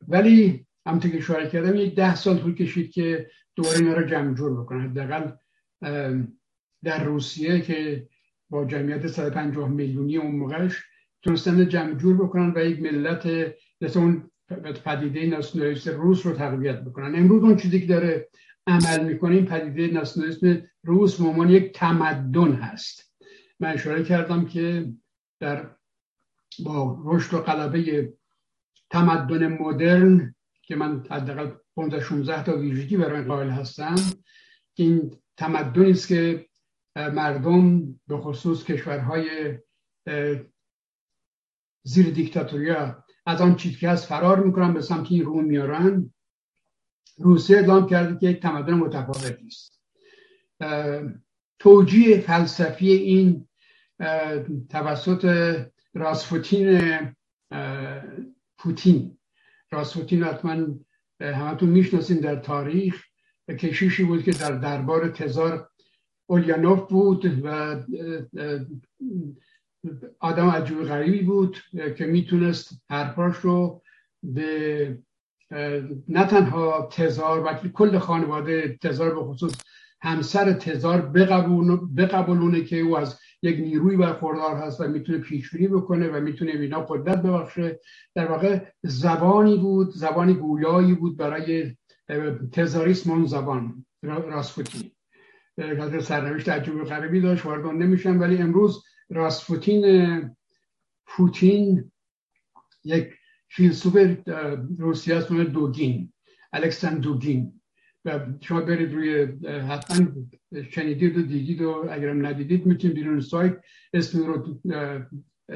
ولی 0.07 0.65
همونطور 0.85 1.11
که 1.11 1.17
اشاره 1.17 1.49
کردم 1.49 1.75
یک 1.75 1.95
ده 1.95 2.15
سال 2.15 2.37
طول 2.37 2.55
کشید 2.55 2.91
که 2.91 3.29
دوباره 3.55 3.77
اینا 3.77 3.93
رو 3.93 4.05
جمع 4.05 4.33
جور 4.33 4.61
بکنن. 4.61 4.89
حداقل 4.89 5.31
در 6.83 7.03
روسیه 7.03 7.61
که 7.61 8.07
با 8.49 8.65
جمعیت 8.65 9.07
150 9.07 9.69
میلیونی 9.69 10.17
اون 10.17 10.35
موقعش 10.35 10.83
تونستن 11.21 11.67
جمع 11.67 11.93
جور 11.93 12.17
بکنن 12.17 12.53
و 12.55 12.65
یک 12.65 12.81
ملت 12.81 13.53
مثل 13.81 13.99
اون 13.99 14.31
پدیده 14.85 15.25
ناسیونالیست 15.25 15.87
روس 15.87 16.25
رو 16.25 16.33
تقویت 16.33 16.81
بکنن. 16.81 17.15
امروز 17.15 17.43
اون 17.43 17.55
چیزی 17.55 17.79
که 17.81 17.87
داره 17.87 18.29
عمل 18.67 19.03
می‌کنه 19.05 19.35
این 19.35 19.45
پدیده 19.45 19.93
ناسیونالیسم 19.93 20.67
روس 20.83 21.21
به 21.21 21.51
یک 21.51 21.73
تمدن 21.73 22.51
هست. 22.53 23.13
من 23.59 23.73
اشاره 23.73 24.03
کردم 24.03 24.45
که 24.45 24.93
در 25.39 25.75
با 26.65 27.01
رشد 27.05 27.33
و 27.33 27.41
قلبه 27.41 28.13
تمدن 28.89 29.47
مدرن 29.47 30.35
که 30.61 30.75
من 30.75 31.05
حداقل 31.09 31.51
15 31.75 32.03
16 32.03 32.43
تا 32.43 32.57
ویژگی 32.57 32.97
برای 32.97 33.23
قائل 33.23 33.49
هستم 33.49 33.95
که 34.75 34.83
این 34.83 35.17
تمدنی 35.37 35.91
است 35.91 36.07
که 36.07 36.49
مردم 36.95 37.93
به 38.07 38.17
خصوص 38.17 38.63
کشورهای 38.63 39.57
زیر 41.83 42.09
دیکتاتوریا 42.09 43.03
از 43.25 43.41
آن 43.41 43.55
چیزی 43.55 43.75
که 43.75 43.89
هست 43.89 44.05
فرار 44.05 44.43
می‌کنن 44.43 44.73
به 44.73 44.81
سمت 44.81 45.11
این 45.11 45.25
رو 45.25 45.41
میارن. 45.41 46.13
روسیه 47.17 47.57
اعلام 47.57 47.87
کرده 47.87 48.19
که 48.19 48.27
یک 48.27 48.41
تمدن 48.41 48.73
متفاوتی 48.73 49.47
است 49.47 49.79
توجیه 51.59 52.19
فلسفی 52.19 52.91
این 52.91 53.47
توسط 54.69 55.55
راسفوتین 55.93 56.79
پوتین. 58.57 59.17
راسفوتین 59.71 60.23
حتما 60.23 60.67
همتون 61.21 61.69
می‌شناسین 61.69 62.17
در 62.17 62.35
تاریخ. 62.35 63.03
کشیشی 63.49 64.03
بود 64.03 64.23
که 64.23 64.31
در 64.31 64.51
دربار 64.51 65.09
تزار 65.09 65.69
اولیانوف 66.25 66.89
بود 66.89 67.41
و 67.43 67.75
آدم 70.19 70.49
عجوب 70.49 70.83
غریبی 70.83 71.21
بود 71.21 71.57
که 71.97 72.05
می‌تونست 72.05 72.81
حرفاش 72.89 73.35
رو 73.37 73.81
به 74.23 74.97
نه 76.07 76.25
تزار 76.91 77.39
و 77.39 77.53
کل 77.53 77.97
خانواده 77.97 78.77
تزار 78.81 79.15
به 79.15 79.23
خصوص 79.23 79.53
همسر 80.01 80.53
تزار 80.53 81.01
بقبولونه 81.97 82.63
که 82.63 82.79
او 82.79 82.97
از 82.97 83.19
یک 83.41 83.59
نیروی 83.59 83.97
برخوردار 83.97 84.55
هست 84.55 84.81
و 84.81 84.87
می‌تونه 84.87 85.17
پیشبینی 85.17 85.67
بکنه 85.67 86.07
و 86.07 86.19
می‌تونه 86.19 86.51
اینا 86.51 86.81
قدرت 86.81 87.21
ببخشه. 87.21 87.79
در 88.15 88.31
واقع 88.31 88.59
زبانی 88.83 89.57
بود 89.57 89.89
زبانی 89.89 90.33
گویایی 90.33 90.93
بود 90.93 91.17
برای 91.17 91.75
تزاریسم 92.51 93.11
اون 93.11 93.25
زبان 93.25 93.85
راسپوتین. 94.03 94.91
قدر 95.57 95.99
سرنوشت 95.99 96.49
عجیب 96.49 96.83
غریبی 96.83 97.21
داشت 97.21 97.45
وارد 97.45 97.65
نمیشن 97.65 98.17
ولی 98.17 98.37
امروز 98.37 98.83
راسپوتین 99.09 100.35
پوتین 101.05 101.91
یک 102.83 103.09
فیلسوف 103.55 103.97
روسیه 104.79 105.15
است 105.15 105.31
دوگین 105.31 106.13
الکساندر 106.53 106.99
دوگین 106.99 107.61
و 108.05 108.19
شما 108.41 108.61
برید 108.61 108.93
روی 108.93 109.23
حتما 109.45 110.07
شنیدید 110.71 111.17
و 111.17 111.21
دیدید 111.21 111.61
و 111.61 111.87
اگرم 111.91 112.25
ندیدید 112.25 112.65
می‌تونید 112.65 112.95
بیرون 112.95 113.21
سایت 113.21 113.57
اسم 113.93 114.25
رو 114.25 114.59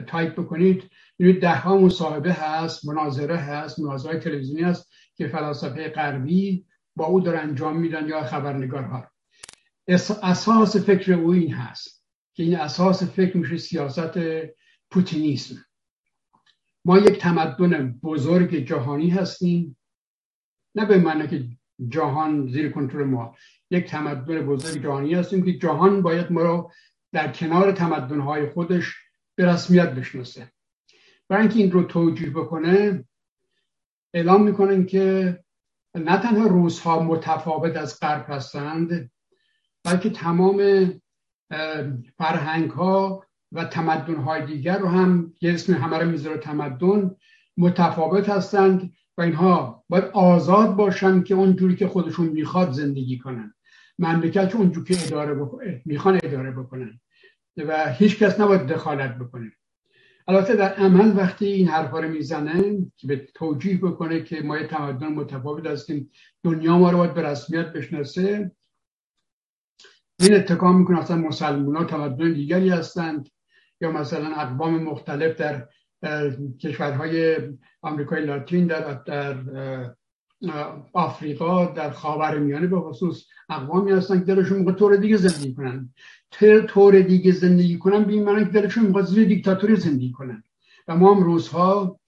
تایپ 0.08 0.34
بکنید 0.34 0.84
ببینید 1.20 1.42
ده 1.42 1.56
ها 1.56 1.78
مصاحبه 1.78 2.34
هست 2.34 2.88
مناظره 2.88 3.38
هست 3.38 3.80
مناظره 3.80 4.20
تلویزیونی 4.20 4.64
هست 4.64 4.92
که 5.16 5.28
فلاسفه 5.28 5.90
غربی 5.90 6.66
با 6.96 7.06
او 7.06 7.22
داره 7.22 7.40
انجام 7.40 7.80
میدن 7.80 8.08
یا 8.08 8.24
خبرنگارها 8.24 9.12
اساس 10.24 10.78
فکر 10.78 11.14
او 11.14 11.32
این 11.32 11.54
هست 11.54 12.06
که 12.34 12.44
این 12.44 12.56
اساس 12.56 13.04
فکر 13.04 13.38
میشه 13.38 13.58
سیاست 13.58 14.20
پوتینیسم 14.92 15.56
ما 16.88 16.98
یک 16.98 17.20
تمدن 17.20 18.00
بزرگ 18.04 18.56
جهانی 18.56 19.10
هستیم. 19.10 19.78
نه 20.76 20.86
به 20.86 20.98
معنی 20.98 21.28
که 21.28 21.48
جهان 21.88 22.48
زیر 22.48 22.72
کنترل 22.72 23.04
ما. 23.04 23.36
یک 23.72 23.86
تمدن 23.86 24.46
بزرگ 24.46 24.84
جهانی 24.84 25.14
هستیم 25.14 25.46
که 25.46 25.54
جهان 25.54 26.02
باید 26.02 26.32
ما 26.32 26.42
رو 26.42 26.72
در 27.14 27.32
کنار 27.32 27.72
تمدنهای 27.72 28.50
خودش 28.50 28.96
به 29.36 29.46
رسمیت 29.46 29.90
بشناسه. 29.90 30.52
برای 31.30 31.42
اینکه 31.42 31.60
این 31.60 31.72
رو 31.72 31.84
توجیه 31.84 32.30
بکنه 32.30 33.06
اعلام 34.14 34.44
می‌کنن 34.44 34.86
که 34.86 35.40
نه 35.96 36.18
تنها 36.18 36.48
روس 36.48 36.80
ها 36.80 37.04
متفاوت 37.04 37.78
از 37.78 38.00
غرب 38.00 38.26
هستند 38.28 39.12
بلکه 39.84 40.10
تمام 40.10 40.92
فرهنگ 42.18 42.70
ها 42.70 43.27
و 43.52 43.66
تمدن 43.66 44.16
های 44.16 44.46
دیگر 44.46 44.78
رو 44.78 44.88
هم 44.88 45.34
یه 45.42 45.54
اسم 45.54 45.74
همه 45.74 45.98
رو 45.98 46.10
می‌ذاره 46.10 46.38
تمدن 46.38 47.16
متفاوت 47.58 48.30
هستند 48.30 48.94
و 49.18 49.22
اینها 49.22 49.84
باید 49.90 50.04
آزاد 50.04 50.76
باشن 50.76 51.24
که 51.24 51.36
اونجوری 51.36 51.76
که 51.76 51.88
خودشون 51.88 52.28
می‌خواد 52.28 52.72
زندگی 52.72 53.18
کنن. 53.18 53.54
مملکت 54.00 54.56
اونجوری 54.56 54.96
که 54.96 55.06
اداره 55.06 55.50
می‌خوان 55.86 56.20
اداره 56.24 56.52
بکنن 56.52 57.00
و 57.58 57.94
هیچ 57.94 58.20
کس 58.20 58.40
نباید 58.40 58.68
دخالت 58.68 59.18
بکنه. 59.18 59.52
البته 60.28 60.56
در 60.56 60.74
عمل 60.74 61.18
وقتی 61.18 61.46
این 61.46 61.68
حرفا 61.68 62.00
رو 62.00 62.10
می‌زنه 62.10 62.78
که 62.98 63.08
به 63.08 63.28
توجیه 63.34 63.78
بکنه 63.78 64.24
که 64.24 64.42
ما 64.42 64.58
یه 64.58 64.68
تمدن 64.68 65.08
متفاوت 65.08 65.66
هستیم 65.66 66.12
دنیا 66.44 66.78
ما 66.78 66.92
رو 66.92 66.98
باید 66.98 67.14
به 67.14 67.22
رسمیت 67.22 67.74
بشناسه. 67.74 68.52
این 70.20 70.36
اتکا 70.36 70.74
می‌کنه 70.74 71.00
اصلا 71.00 71.18
مسلمان 71.18 71.76
ها 71.76 71.84
تمدن 71.84 72.34
دیگری 72.34 72.70
هستند. 72.70 73.30
یا 73.82 73.92
مثلا 73.92 74.36
اقوام 74.36 74.84
مختلف 74.84 75.38
در 75.38 75.68
کشورهای 76.62 77.38
آمریکای 77.82 78.26
لاتین 78.26 78.68
در, 78.68 78.94
در 78.94 79.36
آفریقا 80.94 81.66
در 81.66 81.90
خاور 81.90 82.40
میانه 82.40 82.68
به 82.68 82.80
خصوص 82.80 83.26
اقوامی 83.50 83.92
هستن 83.92 84.20
که 84.20 84.26
دلشون 84.26 84.58
می‌خواد 84.58 84.78
طور 84.78 84.96
دیگه 84.96 85.18
زندگی 85.18 85.54
کنن. 85.54 85.94
طور 86.62 87.02
دیگه 87.02 87.32
زندگی 87.32 87.78
کنن 87.78 88.04
به 88.04 88.14
این 88.14 88.24
که 88.44 88.52
دلشون 88.52 88.86
می‌خواد 88.86 89.06
زیر 89.06 89.28
دیکتاتوری 89.28 89.76
زندگی 89.76 90.12
کنن. 90.12 90.44
و 90.88 90.96
ما 90.96 91.14
هم 91.14 91.24
روزها 91.24 92.00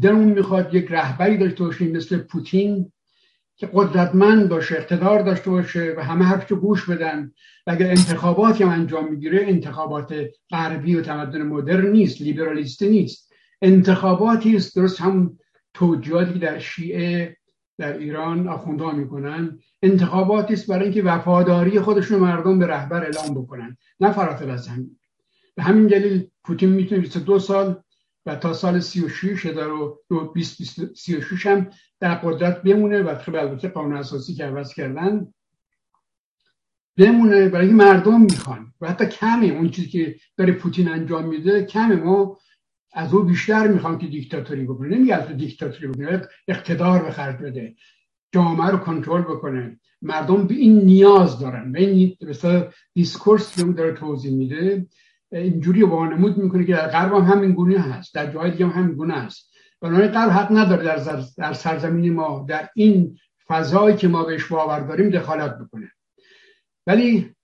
دلمون 0.00 0.28
می‌خواد 0.28 0.74
یک 0.74 0.86
رهبری 0.90 1.36
داشته 1.36 1.64
باشیم 1.64 1.96
مثل 1.96 2.18
پوتین. 2.18 2.92
که 3.58 3.70
قدرتمند 3.72 4.48
باشه 4.48 4.76
اقتدار 4.76 5.22
داشته 5.22 5.50
باشه 5.50 5.94
و 5.96 6.04
همه 6.04 6.24
حرفشو 6.24 6.56
گوش 6.56 6.90
بدن. 6.90 7.32
و 7.66 7.70
اگر 7.70 7.86
انتخاباتی 7.86 8.64
هم 8.64 8.70
انجام 8.70 9.10
می‌گیره 9.10 9.46
انتخابات 9.46 10.14
غربی 10.50 10.96
و 10.96 11.02
تمدن 11.02 11.42
مدرن 11.42 11.86
نیست 11.92 12.20
لیبرالیستی 12.20 12.88
نیست. 12.88 13.32
انتخاباتی 13.62 14.56
است 14.56 14.76
درست 14.76 15.00
هم 15.00 15.38
توجیهاتی 15.74 16.38
در 16.38 16.58
شیعه 16.58 17.36
در 17.78 17.98
ایران 17.98 18.48
آخوندها 18.48 18.92
می‌کنن. 18.92 19.58
انتخاباتی 19.82 20.54
است 20.54 20.66
برای 20.66 20.84
اینکه 20.84 21.02
وفاداری 21.02 21.80
خودشون 21.80 22.18
مردم 22.18 22.58
به 22.58 22.66
رهبر 22.66 23.02
اعلام 23.02 23.42
بکنن. 23.42 23.76
نه 24.00 24.12
فراتر 24.12 24.50
از 24.50 24.68
همین. 24.68 24.98
به 25.54 25.62
همین 25.62 25.86
دلیل 25.86 26.26
پوتین 26.44 26.68
می‌تونه 26.68 27.00
22 27.00 27.38
سال 27.38 27.82
و 28.28 28.34
تا 28.34 28.52
سال 28.52 28.80
36 28.80 29.46
و 30.10 30.34
36 30.94 31.46
هم 31.46 31.70
در 32.00 32.14
قدرت 32.14 32.62
بمونه 32.62 33.02
و 33.02 33.18
خب 33.18 33.34
البته 33.34 33.68
قانون 33.68 33.96
اساسی 33.96 34.34
که 34.34 34.44
عوض 34.44 34.74
کردن 34.74 35.34
بمونه. 36.96 37.48
برای 37.48 37.68
مردم 37.68 38.20
می‌خوان 38.20 38.72
و 38.80 38.88
حتی 38.88 39.06
کمه. 39.06 39.46
اون 39.46 39.70
چیزی 39.70 39.88
که 39.88 40.16
داره 40.36 40.52
پوتین 40.52 40.88
انجام 40.88 41.24
میده 41.24 41.64
کمه. 41.64 41.96
ما 41.96 42.38
از 42.92 43.14
او 43.14 43.22
بیشتر 43.22 43.68
می‌خوام 43.68 43.98
که 43.98 44.06
دیکتاتوری 44.06 44.64
بکنه. 44.64 44.96
نمیگه 44.96 45.14
از 45.14 45.36
دیکتاتوری 45.36 45.86
بکنه 45.86 46.28
اقتدار 46.48 47.02
به 47.02 47.10
خرج 47.10 47.36
بده 47.36 47.76
جامعه 48.32 48.70
رو 48.70 48.78
کنترل 48.78 49.22
بکنه. 49.22 49.80
مردم 50.02 50.46
به 50.46 50.54
این 50.54 50.80
نیاز 50.80 51.40
دارن. 51.40 51.72
و 51.72 51.76
این 51.76 52.16
دیسکورس 52.94 53.56
که 53.56 53.62
اون 53.62 53.74
داره 53.74 53.92
توضیح 53.92 54.32
میده. 54.32 54.86
اینجوری 55.32 55.82
وانمود 55.82 56.38
می‌کنه 56.38 56.64
که 56.64 56.72
در 56.72 56.88
غرب 56.88 57.14
هم 57.14 57.22
همین 57.22 57.52
گونه 57.52 57.78
هست 57.78 58.14
در 58.14 58.32
جای 58.32 58.50
دیگه 58.50 58.66
هم 58.66 58.82
همین 58.82 58.96
گونه 58.96 59.14
هست. 59.14 59.52
بنابراین 59.80 60.10
غرب 60.10 60.30
حق 60.30 60.52
نداره 60.52 60.84
در, 60.84 61.24
در 61.38 61.52
سرزمین 61.52 62.12
ما 62.12 62.46
در 62.48 62.68
این 62.74 63.18
فضایی 63.48 63.96
که 63.96 64.08
ما 64.08 64.24
بهش 64.24 64.44
باور 64.44 64.80
داریم 64.80 65.10
دخالت 65.10 65.58
بکنه. 65.58 65.90
ولی 66.86 67.34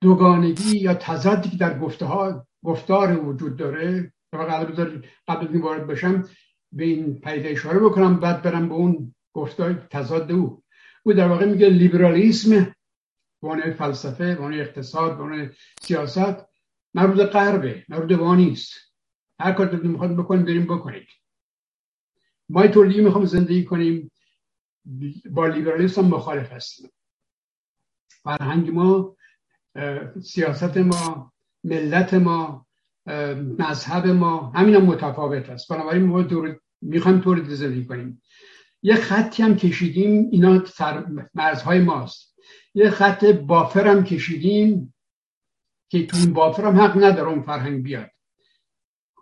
دوگانگی 0.00 0.78
یا 0.78 0.94
تضادی 0.94 1.50
که 1.50 1.56
در 1.56 1.78
گفته 1.78 2.04
ها 2.04 2.46
گفتار 2.64 3.18
وجود 3.18 3.56
داره 3.56 4.12
قبل 4.32 5.02
قبل 5.28 5.48
این 5.52 5.60
وارد 5.60 5.86
بشم 5.86 6.28
به 6.72 6.84
این 6.84 7.20
پیدا 7.20 7.48
اشاره 7.48 7.78
بکنم 7.78 8.20
بعد 8.20 8.42
برم 8.42 8.68
به 8.68 8.74
اون 8.74 9.14
گفتار 9.32 9.72
تضاد 9.72 10.32
او. 10.32 10.62
او 11.02 11.12
در 11.12 11.28
واقع 11.28 11.46
میگه 11.46 11.68
لیبرالیسم 11.68 12.74
به 13.42 13.74
فلسفه 13.78 14.34
به 14.34 14.60
اقتصاد 14.60 15.18
به 15.18 15.50
سیاست 15.82 16.51
مربوط 16.94 17.20
غربه 17.20 17.84
مربوط 17.88 18.08
به 18.18 18.34
نیست 18.34 18.72
هر 19.40 19.52
کار 19.52 19.66
دارید 19.66 19.86
می‌خواد 19.86 20.16
بکنید 20.16 20.46
بریم 20.46 20.64
بکنید. 20.64 21.06
ما 22.48 22.66
طور 22.66 22.86
دیگه 22.86 23.02
می‌خوام 23.02 23.24
زندگی 23.24 23.64
کنیم. 23.64 24.10
با 25.30 25.46
لیبرالیسم 25.46 26.04
مخالف 26.04 26.52
هستیم. 26.52 26.90
فرهنگ 28.08 28.70
ما 28.70 29.16
سیاست 30.22 30.76
ما 30.76 31.32
ملت 31.64 32.14
ما 32.14 32.66
مذهب 33.58 34.06
ما 34.06 34.50
همین 34.50 34.74
هم 34.74 34.82
متفاوت 34.82 35.50
است. 35.50 35.68
بنابراین 35.68 36.02
ما 36.02 36.24
می‌خوایم 36.82 37.20
طور 37.20 37.44
زندگی 37.44 37.84
کنیم. 37.84 38.22
یه 38.82 38.94
خطی 38.94 39.42
هم 39.42 39.56
کشیدیم 39.56 40.28
اینا 40.32 40.64
مرزهای 41.34 41.78
ماست. 41.78 42.38
یه 42.74 42.90
خط 42.90 43.24
بافر 43.24 43.88
هم 43.88 44.04
کشیدیم. 44.04 44.91
که 45.92 46.06
تو 46.06 46.16
این 46.16 46.32
بافر 46.32 46.64
هم 46.64 46.80
حق 46.80 47.04
نداره 47.04 47.28
اون 47.28 47.42
فرهنگ 47.42 47.82
بیاد. 47.82 48.10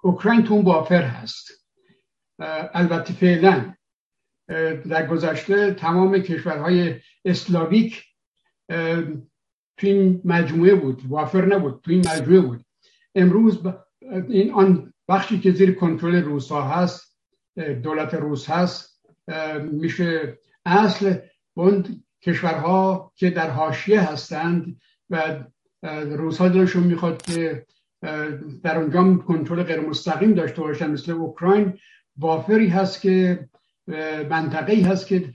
اوکراین 0.03 0.43
تو 0.43 0.55
اون 0.55 0.63
بافر 0.63 1.03
هست. 1.03 1.67
البته 2.75 3.13
فعلا 3.13 3.75
در 4.89 5.07
گذشته 5.07 5.75
تمام 5.75 6.19
کشورهای 6.19 7.01
اسلاویک 7.25 8.05
تو 9.77 9.87
این 9.87 10.23
مجموعه 10.25 10.75
بود. 10.75 11.03
وافر 11.09 11.45
نبود 11.45 11.81
تو 11.85 11.91
این 11.91 12.01
مجموعه 12.01 12.41
بود. 12.41 12.65
امروز 13.15 13.59
این 14.29 14.53
آن 14.53 14.93
بخشی 15.09 15.41
که 15.41 15.53
زیر 15.53 15.75
کنترل 15.75 16.23
روس 16.23 16.53
ها 16.53 16.63
هست 16.63 17.17
دولت 17.57 18.15
روس 18.15 18.51
هست 18.51 19.07
میشه 19.63 20.39
اصل 20.65 21.19
اون 21.55 22.05
کشورها 22.23 23.13
که 23.15 23.31
در 23.31 23.51
حاشیه 23.51 24.01
هستند 24.01 24.81
و 25.11 25.45
روس 25.83 26.38
ها 26.38 26.49
دلشون 26.49 26.83
می‌خواد 26.83 27.23
که 27.23 27.66
در 28.62 28.79
اونجا 28.79 29.23
کنترل 29.23 29.62
غیر 29.62 29.81
مستقیم 29.81 30.35
داشته 30.35 30.61
باشن 30.62 30.90
مثل 30.90 31.12
اوکراین. 31.12 31.79
وافری 32.16 32.69
هست 32.69 33.01
که 33.01 33.49
منطقه 34.31 34.83
هست 34.83 35.07
که 35.07 35.35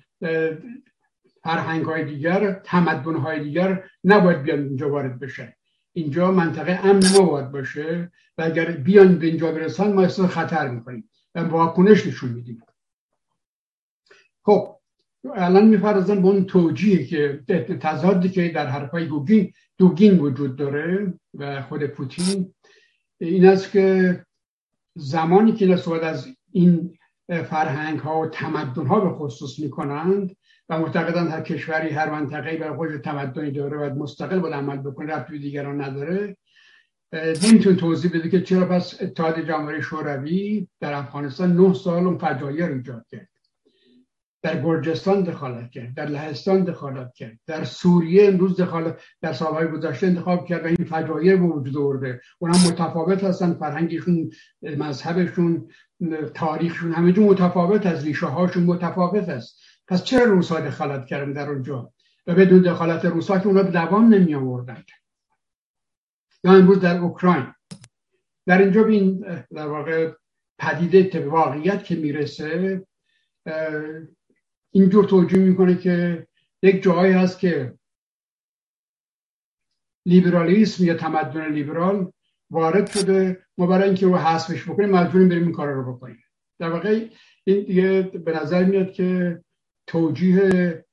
فرهنگ 1.43 1.85
های 1.85 2.05
دیگر 2.05 2.51
تمدن 2.53 3.15
های 3.15 3.43
دیگر 3.43 3.83
نباید 4.03 4.43
بیان 4.43 4.59
اینجا 4.59 4.89
وارد 4.89 5.19
بشه 5.19 5.57
اینجا 5.93 6.31
منطقه 6.31 6.79
امن 6.83 6.99
باید 7.25 7.51
باشه 7.51 8.11
و 8.37 8.41
اگر 8.41 8.71
بیان 8.71 9.19
به 9.19 9.27
اینجا 9.27 9.51
برسن 9.51 9.93
ما 9.93 10.01
احساس 10.01 10.29
خطر 10.29 10.67
می‌کنیم. 10.67 11.09
و 11.35 11.39
واکنش 11.39 12.07
نشون 12.07 12.29
میدیم. 12.29 12.63
خب 14.43 14.74
الان 15.35 15.67
میفرزن 15.67 16.21
به 16.21 16.27
اون 16.27 16.45
توجیه 16.45 17.05
که 17.05 17.43
تضادی 17.81 18.29
که 18.29 18.49
در 18.49 18.67
حرفای 18.67 19.05
دوگین 19.05 19.53
دوگین 19.77 20.19
وجود 20.19 20.55
داره 20.55 21.13
و 21.33 21.61
خود 21.61 21.85
پوتین 21.85 22.53
این 23.17 23.45
است 23.45 23.71
که 23.71 24.25
زمانی 24.95 25.51
که 25.51 25.67
نسبت 25.67 26.03
از 26.03 26.27
این 26.51 26.97
فرهنگ 27.27 27.99
ها 27.99 28.19
و 28.19 28.27
تمدن 28.27 28.85
ها 28.85 28.99
به 28.99 29.09
خصوص 29.09 29.59
می‌کنند 29.59 30.35
و 30.69 30.79
معتقدند 30.79 31.29
هر 31.29 31.41
کشوری 31.41 31.89
هر 31.89 32.09
منطقه 32.09 32.57
بر 32.57 32.75
خودش 32.75 33.01
تمدنی 33.03 33.51
داره 33.51 33.77
و 33.77 33.95
مستقل 33.95 34.39
باید 34.39 34.53
عمل 34.53 34.77
بکنه 34.77 35.13
ربطی 35.13 35.39
دیگران 35.39 35.81
نداره 35.81 36.37
نمیتون 37.13 37.75
توضیح 37.75 38.11
بده 38.11 38.29
که 38.29 38.41
چرا 38.41 38.65
پس 38.65 39.01
اتحاد 39.01 39.47
جمهوری 39.47 39.81
شوروی 39.81 40.67
در 40.79 40.93
افغانستان 40.93 41.55
نه 41.55 41.73
سال 41.73 42.03
اون 42.03 42.17
فجایع 42.17 42.67
رو 42.67 42.73
ایجاد 42.73 43.05
کرد. 43.11 43.29
در 44.45 44.61
گرجستان 44.61 45.23
دخالت 45.23 45.71
کرد 45.71 45.93
در 45.93 46.05
لهستان 46.05 46.63
دخالت 46.63 47.13
کرد 47.13 47.39
در 47.47 47.63
سوریه 47.63 48.27
امروز 48.27 48.61
دخالت 48.61 49.01
در 49.21 49.33
سالهای 49.33 49.67
گذشته 49.67 50.07
انتخاب 50.07 50.45
کرد 50.45 50.63
و 50.63 50.67
این 50.67 50.85
فجایع 50.89 51.35
به 51.35 51.45
وجود 51.45 51.77
آورده 51.77 52.21
اونها 52.39 52.67
متفاوت 52.67 53.23
هستن 53.23 53.53
فرهنگشون 53.53 54.31
مذهبشون 54.61 55.69
تاریخشون 56.33 56.91
همه 56.93 57.19
متفاوت 57.19 57.85
از 57.85 58.05
ریشه 58.05 58.25
هاشون 58.25 58.63
متفاوت 58.63 59.29
است 59.29 59.59
پس 59.87 60.03
چرا 60.03 60.23
روسا 60.23 60.59
دخالت 60.59 61.05
کردن 61.05 61.33
در 61.33 61.49
اونجا؟ 61.49 61.93
و 62.27 62.35
بدون 62.35 62.61
دخالت 62.61 63.05
روسا 63.05 63.39
که 63.39 63.47
اونا 63.47 63.63
به 63.63 63.71
دوام 63.71 64.13
نمی 64.13 64.35
آوردن 64.35 64.83
یا 66.43 66.51
امروز 66.53 66.79
در 66.79 66.97
اوکراین. 66.97 67.53
در 68.47 68.57
اینجا 68.57 68.83
به 68.83 68.91
این 68.91 69.25
در 69.55 69.67
واقع 69.67 70.11
پدیده 70.59 71.29
واقعیت 71.29 71.83
که 71.83 71.95
می‌رسه 71.95 72.81
اینجور 74.75 75.05
توجیه 75.05 75.39
می‌کنه 75.39 75.77
که 75.77 76.27
یک 76.63 76.83
جایی 76.83 77.13
هست 77.13 77.39
که 77.39 77.73
لیبرالیسم 80.05 80.85
یا 80.85 80.93
تمدن 80.93 81.51
لیبرال 81.51 82.11
وارد 82.49 82.89
شده. 82.89 83.45
ما 83.57 83.67
برای 83.67 83.83
اینکه 83.83 84.05
رو 84.05 84.17
حذفش 84.17 84.69
بکنیم 84.69 84.89
مجبوریم 84.89 85.29
بریم 85.29 85.43
این 85.43 85.51
کار 85.51 85.71
رو 85.71 85.93
بکنیم. 85.93 86.23
در 86.59 86.69
واقع 86.69 87.09
این 87.43 87.65
دیگه 87.65 88.01
به 88.01 88.41
نظر 88.41 88.63
میاد 88.63 88.91
که 88.91 89.41
توجیه 89.87 90.85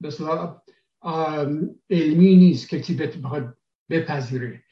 مثلا 0.00 0.62
علمی 1.90 2.36
نیست 2.36 2.68
که 2.68 2.80
کسی 2.80 2.94
بخواد 2.96 3.56
بپذیره. 3.90 4.62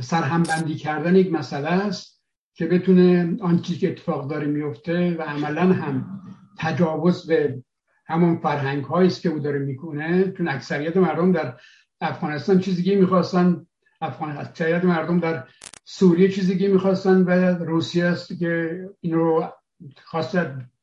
سرهمبندی 0.00 0.74
کردن 0.74 1.16
یک 1.16 1.32
مسئله 1.32 1.68
است 1.68 2.22
که 2.54 2.66
بتونه 2.66 3.36
آن 3.40 3.62
چیزی 3.62 3.78
که 3.78 3.90
اتفاق 3.90 4.30
داره 4.30 4.46
میفته 4.46 5.16
و 5.18 5.22
عملا 5.22 5.72
هم 5.72 6.22
تجاوز 6.58 7.26
به 7.26 7.62
همون 8.06 8.38
فرهنگ 8.38 8.84
هایی 8.84 9.08
است 9.08 9.22
که 9.22 9.28
او 9.28 9.38
داره 9.38 9.58
می‌کنه. 9.58 10.32
چون 10.32 10.48
اکثریت 10.48 10.96
مردم 10.96 11.32
در 11.32 11.56
افغانستان 12.00 12.60
چیزی 12.60 12.82
که 12.82 12.96
می‌خواستن 12.96 13.66
افغان 14.00 14.36
اکثریت 14.36 14.84
مردم 14.84 15.20
در 15.20 15.48
سوریه 15.84 16.28
چیزی 16.28 16.58
که 16.58 16.68
می‌خواستن 16.68 17.22
و 17.22 17.30
روسیه 17.64 18.04
است 18.04 18.38
که 18.38 18.80
این 19.00 19.14
رو 19.14 19.52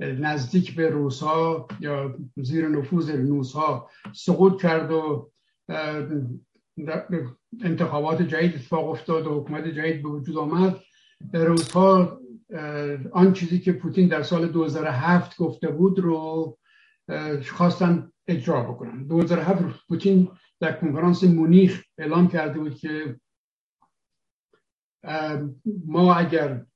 نزدیک 0.00 0.76
به 0.76 0.88
روسا 0.88 1.66
یا 1.80 2.16
زیر 2.36 2.68
نفوذ 2.68 3.10
روسا 3.10 3.88
سقوط 4.12 4.62
کرد 4.62 4.90
و 4.90 5.30
انتخابات 7.62 8.22
جدید 8.22 8.54
اتفاق 8.54 8.88
افتاد 8.88 9.26
و 9.26 9.40
حکومت 9.40 9.68
جدید 9.68 10.02
به 10.02 10.08
وجود 10.08 10.38
آمد 10.38 10.80
روزها 11.32 12.20
آن 13.12 13.32
چیزی 13.32 13.60
که 13.60 13.72
پوتین 13.72 14.08
در 14.08 14.22
سال 14.22 14.48
2007 14.48 15.36
گفته 15.36 15.68
بود 15.68 15.98
رو 15.98 16.58
خواستن 17.50 18.12
اجرا 18.26 18.62
بکنن. 18.62 19.06
2007 19.06 19.62
پوتین 19.88 20.28
در 20.60 20.72
کنفرانس 20.72 21.24
مونیخ 21.24 21.84
اعلام 21.98 22.28
کرده 22.28 22.58
بود 22.58 22.74
که 22.74 23.20
ما 25.86 26.14
اگر 26.14 26.66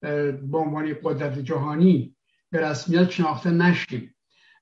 به 0.00 0.58
عنوان 0.58 0.96
قدرت 1.02 1.38
جهانی 1.38 2.16
به 2.50 2.60
رسمیت 2.60 3.10
شناخته 3.10 3.50
نشیم 3.50 4.14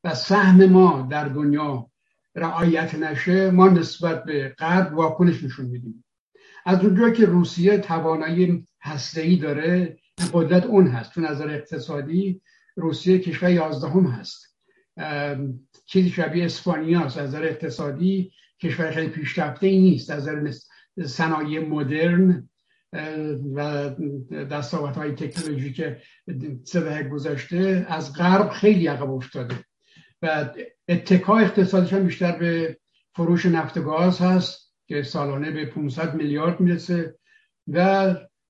و 0.04 0.14
سهم 0.14 0.66
ما 0.66 1.08
در 1.10 1.28
دنیا 1.28 1.90
رعایت 2.34 2.94
نشه 2.94 3.50
ما 3.50 3.68
نسبت 3.68 4.24
به 4.24 4.54
غرب 4.58 4.94
واکنش 4.94 5.44
نشون 5.44 5.66
میدیم. 5.66 6.04
از 6.66 6.84
اونجا 6.84 7.10
که 7.10 7.26
روسیه 7.26 7.78
توانایی 7.78 8.66
هسته‌ای 8.82 9.36
داره 9.36 9.98
قدرت 10.32 10.64
اون 10.64 10.86
هست. 10.86 11.12
تو 11.12 11.20
نظر 11.20 11.50
اقتصادی 11.50 12.42
روسیه 12.76 13.18
کشور 13.18 13.50
یازدهم 13.50 14.06
هست. 14.06 14.53
چیزی 15.86 16.10
شبیه 16.10 16.44
اسپانیا 16.44 17.00
از 17.00 17.18
نظر 17.18 17.42
اقتصادی 17.42 18.32
کشور 18.62 18.90
خیلی 18.90 19.08
پیشرفته 19.08 19.66
ای 19.66 19.78
نیست. 19.78 20.10
از 20.10 20.28
نظر 20.28 20.50
صنایع 21.06 21.68
مدرن 21.68 22.48
و 23.54 23.90
دستاورت 24.50 24.96
های 24.96 25.12
تکنولوژی 25.12 25.72
که 25.72 26.02
سه 26.64 27.08
گذاشته 27.08 27.86
از 27.88 28.14
غرب 28.14 28.50
خیلی 28.50 28.86
عقب 28.86 29.10
افتاده. 29.10 29.54
و 30.22 30.50
اتکا 30.88 31.38
اقتصادش 31.38 31.94
بیشتر 31.94 32.38
به 32.38 32.78
فروش 33.14 33.46
نفت 33.46 33.78
گاز 33.78 34.20
هست 34.20 34.74
که 34.86 35.02
سالانه 35.02 35.50
به 35.50 35.66
500 35.66 36.14
میلیارد 36.14 36.60
می‌رسه. 36.60 37.18
و 37.68 37.78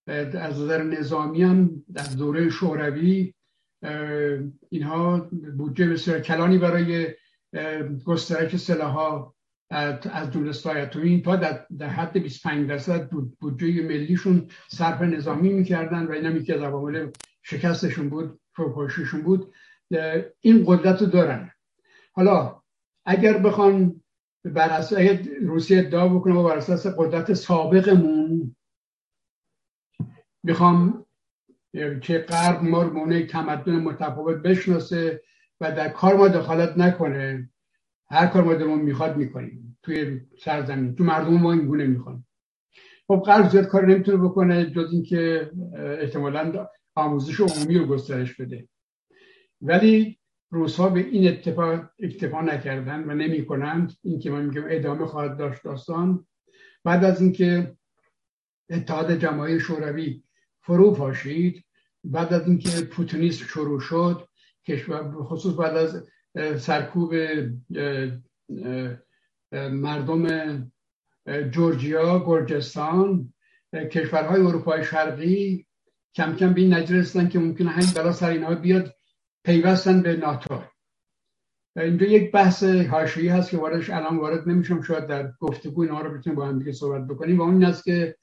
از 0.09 0.61
نظر 0.61 0.83
نظامی 0.83 1.43
هم 1.43 1.85
در 1.95 2.03
دوره 2.19 2.51
شوروی 2.51 3.35
اینها 4.71 5.31
بودجه 5.57 5.89
بسیار 5.89 6.21
کلانی 6.21 6.59
برای 6.59 7.07
گسترش 8.05 8.57
سلاح 8.57 9.33
از 9.71 10.33
جمله 10.33 10.53
این 10.97 11.23
تا 11.23 11.37
در, 11.37 11.89
حد 11.89 12.19
25 12.19 12.69
درصد 12.69 13.11
بودجه 13.41 13.83
ملیشون 13.83 14.49
صرف 14.69 15.03
نظامی 15.03 15.53
می‌کردن 15.53 16.07
و 16.07 16.13
این 16.13 16.27
هم 16.27 16.45
که 16.45 16.55
از 16.55 16.63
عوامل 16.63 17.11
شکستشون 17.43 18.09
بود 18.09 18.41
فروپاشیشون 18.53 19.23
بود. 19.23 19.55
این 20.41 20.65
قدرت 20.67 21.01
رو 21.01 21.07
دارن. 21.07 21.51
حالا 22.13 22.63
اگر 23.07 23.39
بخوان 23.39 24.01
بر 24.45 24.69
اساس 24.69 24.99
روسیه 25.43 25.79
ادعا 25.79 26.09
بکنه 26.09 26.35
و 26.35 26.45
بر 26.45 26.57
اساس 26.57 26.87
قدرت 26.87 27.35
سابقمون 27.35 28.57
می‌خوام 30.43 31.04
که 32.03 32.19
غرب 32.19 32.63
ما 32.63 32.83
رو 32.83 33.23
تمدن 33.23 33.77
متفاوت 33.77 34.37
بشناسه 34.37 35.23
و 35.61 35.73
در 35.73 35.89
کار 35.89 36.17
ما 36.17 36.29
دخالت 36.29 36.79
نکنه. 36.79 37.51
هر 38.11 38.27
کار 38.27 38.45
ما 38.45 38.55
دلمون 38.55 38.81
می‌خواد 38.81 39.17
می‌کنیم. 39.17 39.79
توی 39.83 40.21
سرزمین 40.39 40.95
تو 40.95 41.05
مردم 41.05 41.35
ما 41.35 41.53
این 41.53 41.67
گونه 41.67 41.87
می‌خوان. 41.87 42.25
خب 43.09 43.23
غرب 43.27 43.49
زیاد 43.49 43.67
کار 43.67 43.87
نمی‌تونه 43.87 44.19
بکنه 44.19 44.71
جز 44.71 44.93
اینکه 44.93 45.51
احتمالا 45.77 46.67
آموزش 46.95 47.41
عمومی 47.41 47.79
رو 47.79 47.87
گسترش 47.87 48.41
بده. 48.41 48.69
ولی 49.61 50.19
روزها 50.51 50.89
به 50.89 51.01
این 51.01 51.29
اتفاق 51.29 51.91
اکتفا 52.01 52.41
نکردن 52.41 53.11
و 53.11 53.15
نمی 53.15 53.47
کنند 53.47 53.93
این 54.03 54.33
من 54.33 54.47
میگم 54.47 54.65
ادامه 54.69 55.07
خواهد 55.07 55.37
داشت 55.37 55.65
داستان. 55.65 56.27
بعد 56.85 57.05
از 57.05 57.21
اینکه 57.21 57.77
اتحاد 58.71 59.15
جماهیر 59.15 59.59
شوروی 59.59 60.23
فرو 60.61 60.95
پاشید 60.95 61.64
بعد 62.05 62.33
از 62.33 62.49
اینکه 62.49 62.71
پوتینیسم 62.85 63.45
شروع 63.45 63.81
شد 63.81 64.29
کشور 64.67 65.13
خصوص 65.23 65.55
بعد 65.55 65.77
از 65.77 66.09
سرکوب 66.63 67.15
مردم 69.53 70.27
جورجیا 71.51 72.25
گرجستان 72.27 73.33
کشورهای 73.93 74.41
اروپای 74.41 74.85
شرقی 74.85 75.67
کم 76.15 76.37
کم 76.37 76.53
به 76.55 76.61
این 76.61 76.75
نجر 76.75 77.29
که 77.29 77.39
ممکنه 77.39 77.71
همین 77.71 77.89
برای 77.97 78.13
سر 78.13 78.31
اینها 78.31 78.55
بیاد 78.55 78.95
پیوستن 79.45 80.03
به 80.03 80.17
ناتو. 80.17 80.63
اینجا 81.77 82.07
یک 82.07 82.33
بحث 82.33 82.65
حاشیه‌ای 82.65 83.29
هست 83.29 83.51
که 83.51 83.57
واردش 83.57 83.91
الان 83.91 84.19
وارد 84.19 84.49
نمیشم 84.49 84.83
شاید 84.83 85.07
در 85.07 85.33
گفتگو 85.41 85.83
اینها 85.83 86.01
رو 86.01 86.19
بتونیم 86.19 86.37
با 86.37 86.47
هم 86.47 86.59
دیگه 86.59 86.73
صحبت 86.73 87.07
بکنیم. 87.07 87.39
و 87.39 87.43
اون 87.43 87.55
این 87.55 87.65
است 87.65 87.85
که 87.85 88.17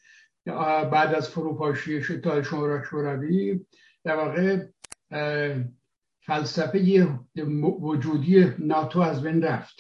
بعد 0.45 1.15
از 1.15 1.29
فروپاشی 1.29 2.01
تا 2.01 2.43
شوروی 2.83 3.65
در 4.03 4.15
واقع 4.15 4.65
فلسفه 6.21 7.07
وجودی 7.79 8.47
ناتو 8.59 8.99
از 8.99 9.23
بین 9.23 9.41
رفت. 9.41 9.79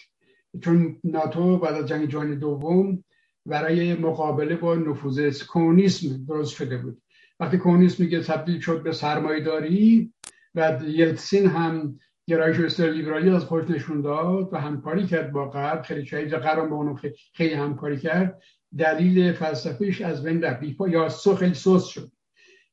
چون 0.61 0.99
ناتو 1.03 1.57
بعد 1.57 1.73
از 1.73 1.85
جنگ 1.85 2.09
جهانی 2.09 2.35
دوم 2.35 3.03
برای 3.45 3.93
مقابله 3.93 4.55
با 4.55 4.75
نفوذ 4.75 5.43
کمونیسم 5.47 6.25
درست 6.25 6.55
شده 6.55 6.77
بود. 6.77 7.01
وقتی 7.39 7.57
کمونیسم 7.57 8.03
میگه 8.03 8.23
تبدیل 8.23 8.59
شد 8.59 8.83
به 8.83 8.91
سرمایه‌داری 8.91 10.13
و 10.55 10.79
یلتسین 10.87 11.47
هم 11.47 11.99
گرایش 12.27 12.57
بسیار 12.57 12.89
لیبرالی 12.89 13.29
از 13.29 13.43
خودش 13.43 13.69
نشون 13.69 14.01
داد 14.01 14.53
و 14.53 14.57
همکاری 14.57 15.07
کرد 15.07 15.31
با 15.31 15.49
غرب. 15.49 15.81
خیلی 15.81 16.05
شاید 16.05 16.35
غرب 16.35 16.69
با 16.69 16.75
اونو 16.75 16.97
خیلی 17.33 17.53
همکاری 17.53 17.97
کرد. 17.97 18.41
دلیل 18.77 19.33
فلسفیش 19.33 20.01
از 20.01 20.23
بین 20.23 20.41
رفت. 20.41 20.63
یا 20.89 21.09
خیلی 21.09 21.53
سوس 21.53 21.85
شد. 21.85 22.11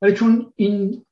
ولی 0.03 0.13
چون 0.13 0.53
این 0.57 1.07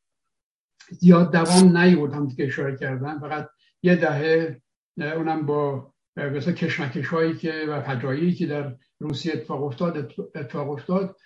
زیاد 0.91 1.33
دوام 1.33 1.79
نیورد 1.79 2.15
هم 2.15 2.29
که 2.29 2.47
اشاره 2.47 2.77
کردن 2.77 3.19
فقط 3.19 3.49
یه 3.83 3.97
دهه 3.97 4.61
اونم 4.99 5.47
با 5.47 5.93
مثلا 6.17 6.53
کشمکش 6.53 7.07
هایی 7.07 7.37
که 7.37 7.53
و 7.69 7.83
فجایی 7.83 8.35
که 8.35 8.47
در 8.47 8.77
روسیه 8.99 9.33
اتفاق 9.33 9.63
افتاد 9.63 10.13
اتفاق 10.35 10.71
افتاد 10.71 11.17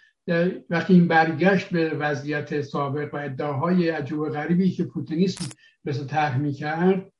وقتی 0.70 0.94
این 0.94 1.08
برگشت 1.08 1.70
به 1.70 1.90
وضعیت 1.90 2.60
سابق 2.60 3.14
و 3.14 3.16
ادعاهای 3.16 3.88
عجوب 3.88 4.28
غریبی 4.28 4.70
که 4.70 4.84
پوتینیسم 4.84 5.44
مثل 5.84 6.06
طرح 6.06 6.38
می‌کرد 6.38 7.12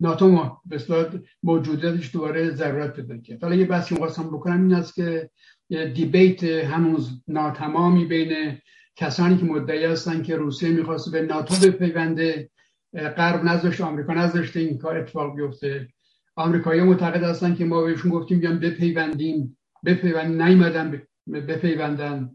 ناتو 0.00 0.58
مثلا 0.70 1.06
موجودیتش 1.42 2.12
دوباره 2.14 2.50
ضرورت 2.50 2.96
پیدا 2.96 3.18
کرد. 3.18 3.42
حالا 3.42 3.54
یه 3.54 3.64
بحثی 3.64 3.94
می‌خواستم 3.94 4.22
بکنم 4.22 4.62
این 4.62 4.74
است 4.74 4.94
که 4.94 5.30
دیبیت 5.70 6.44
هنوز 6.44 7.22
ناتمامی 7.28 8.04
بین 8.04 8.58
کسانی 8.96 9.36
که 9.36 9.44
مدعی 9.44 9.84
هستن 9.84 10.22
که 10.22 10.36
روسیه 10.36 10.70
می‌خواست 10.70 11.12
به 11.12 11.22
ناتو 11.22 11.54
بپیونده 11.66 12.50
غرب 12.94 13.44
نذاشت 13.44 13.80
آمریکا 13.80 14.14
نذاشته 14.14 14.60
این 14.60 14.78
کار 14.78 14.98
اتفاق 14.98 15.36
بیفته. 15.36 15.88
آمریکایی 16.36 16.80
معتقد 16.80 17.22
هستن 17.22 17.54
که 17.54 17.64
ما 17.64 17.82
بهشون 17.82 18.10
گفتیم 18.10 18.40
بیان 18.40 18.60
بپیوندیم. 18.60 19.58
بپیوند 19.84 20.42
نیومدن 20.42 21.02
بپیوندن. 21.32 22.30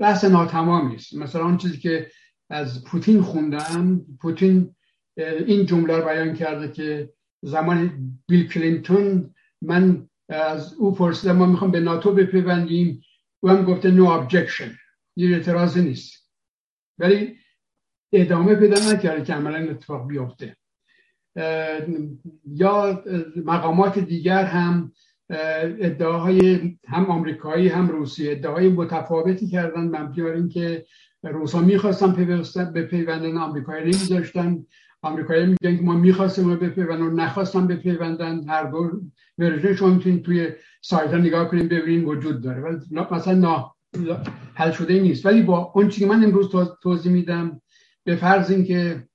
بحث 0.00 0.24
ناتمامی 0.24 0.94
است. 0.94 1.14
مثلا 1.14 1.42
آن 1.42 1.56
چیزی 1.56 1.78
که 1.78 2.10
از 2.50 2.84
پوتین 2.84 3.22
خوندم 3.22 4.00
پوتین 4.20 4.74
این 5.16 5.66
جمله 5.66 5.96
رو 5.96 6.04
بیان 6.04 6.34
کرده 6.34 6.72
که 6.72 7.12
زمان 7.42 7.92
بیل 8.28 8.48
کلینتون 8.48 9.34
من 9.62 10.08
از 10.28 10.74
او 10.74 10.94
پرسیدم 10.94 11.36
ما 11.36 11.46
می‌خوام 11.46 11.70
به 11.70 11.80
ناتو 11.80 12.12
بپیوندیم 12.12 13.02
او 13.40 13.50
هم 13.50 13.64
گفته 13.64 13.90
no 13.90 14.04
objection 14.04 14.72
یه 15.16 15.36
اعتراض 15.36 15.78
نیست 15.78 16.30
ولی 16.98 17.36
ادامه 18.12 18.54
پیدا 18.54 18.92
نکرده 18.92 19.24
که 19.24 19.34
عملا 19.34 19.70
اتفاق 19.70 20.08
بیفته 20.08 20.56
یا 22.46 23.04
مقامات 23.44 23.98
دیگر 23.98 24.44
هم 24.44 24.92
ادعاهای 25.80 26.60
هم 26.88 27.04
آمریکایی 27.06 27.68
هم 27.68 27.88
روسیه 27.88 28.32
ادعاهای 28.32 28.68
متفاوتی 28.68 29.48
کردن 29.48 29.80
مبنی 29.80 30.22
بر 30.22 30.32
اینکه 30.32 30.86
روسا 31.22 31.60
می‌خواستن 31.60 32.72
به 32.72 32.82
پیوندن 32.82 33.36
آمریکایی 33.36 33.82
نمیذاشتن 33.82 34.66
آمریکایی 35.02 35.46
میگن 35.46 35.76
که 35.76 35.82
ما 35.82 35.94
می‌خواستیم 35.94 36.48
به 36.48 36.68
بپیوندن 36.68 37.02
و 37.02 37.10
نخواستن 37.10 37.66
بپیوندن. 37.66 38.48
هر 38.48 38.64
دو 38.64 39.00
ورژن 39.38 39.74
شما 39.74 39.88
می‌تونید 39.88 40.24
توی 40.24 40.52
سایت 40.82 41.14
نگاه 41.14 41.48
کنیم 41.48 41.68
ببینید 41.68 42.08
وجود 42.08 42.42
داره. 42.42 42.60
ولی 42.60 43.06
مثلا 43.10 43.34
نا 43.34 43.76
حل 44.54 44.70
شده 44.70 45.00
نیست. 45.00 45.26
ولی 45.26 45.42
با 45.42 45.72
اون 45.74 45.88
چیزی 45.88 46.00
که 46.00 46.12
من 46.12 46.24
امروز 46.24 46.50
توضیح 46.82 47.12
میدم 47.12 47.60
به 48.04 48.16
فرض 48.16 48.50
اینکه 48.50 49.08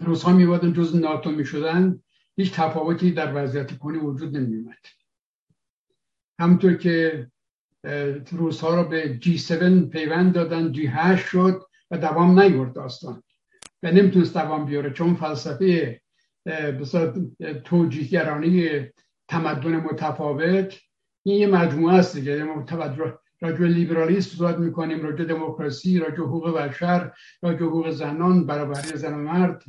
روزها 0.00 0.32
میبادن 0.32 0.72
جز 0.72 0.96
ناتو 0.96 1.30
می‌شدن 1.30 2.00
هیچ 2.36 2.52
تفاوتی 2.52 3.10
در 3.10 3.44
وضعیت 3.44 3.78
کنی 3.78 3.98
وجود 3.98 4.36
نمیومد 4.36 4.86
همونطور 6.40 6.74
که 6.74 7.26
روزها 8.32 8.74
رو 8.74 8.88
به 8.88 9.18
G7 9.22 9.88
پیوند 9.90 10.32
دادن 10.32 10.72
G8 10.72 11.18
شد 11.18 11.62
و 11.90 11.98
دوام 11.98 12.40
نیورد 12.40 12.72
داستان. 12.72 13.22
و 13.82 13.90
نمی‌تونست 13.90 14.34
دوام 14.34 14.64
بیاره 14.66 14.90
چون 14.90 15.14
فلسفه 15.14 16.00
بسیار 16.80 17.14
توجیهگرانی 17.64 18.68
تمدن 19.28 19.76
متفاوت. 19.76 20.74
این 21.22 21.38
یه 21.38 21.46
مجموعه 21.46 21.94
است 21.94 22.16
دیگه. 22.16 22.46
توجه 22.66 23.18
راجع 23.40 23.64
لیبرالیسم 23.64 24.36
صحبت 24.36 24.58
می‌کنیم 24.58 25.02
راجع 25.02 25.24
دموکراسی 25.24 25.98
راجع 25.98 26.16
حقوق 26.16 26.58
بشر 26.58 27.12
راجع 27.42 27.58
حقوق 27.58 27.90
زنان 27.90 28.46
برابری 28.46 28.96
زن 28.98 29.14
و 29.14 29.16
مرد 29.16 29.64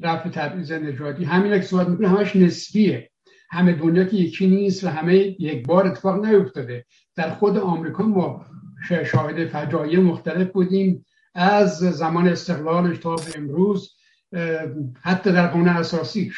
رفع 0.00 0.28
تبعیض 0.28 0.72
نژادی. 0.72 1.24
همین 1.24 1.54
که 1.54 1.66
صحبت 1.66 1.88
می‌کنیم 1.88 2.08
همش 2.08 2.36
نسبیه. 2.36 3.10
همه 3.50 3.72
دنیا 3.72 4.04
که 4.04 4.16
یکی 4.16 4.46
نیست 4.46 4.84
و 4.84 4.88
همه 4.88 5.14
یک 5.16 5.66
بار 5.66 5.86
اتفاق 5.86 6.24
نیفتاده. 6.24 6.84
در 7.16 7.30
خود 7.30 7.58
آمریکا 7.58 8.02
ما 8.02 8.46
شاهد 9.04 9.46
فجایع 9.46 10.00
مختلف 10.00 10.50
بودیم. 10.50 11.04
از 11.34 11.78
زمان 11.78 12.28
استقلالش 12.28 12.98
تا 12.98 13.16
به 13.16 13.32
امروز 13.36 13.96
حتی 15.02 15.32
در 15.32 15.46
قانون 15.46 15.68
اساسیش 15.68 16.36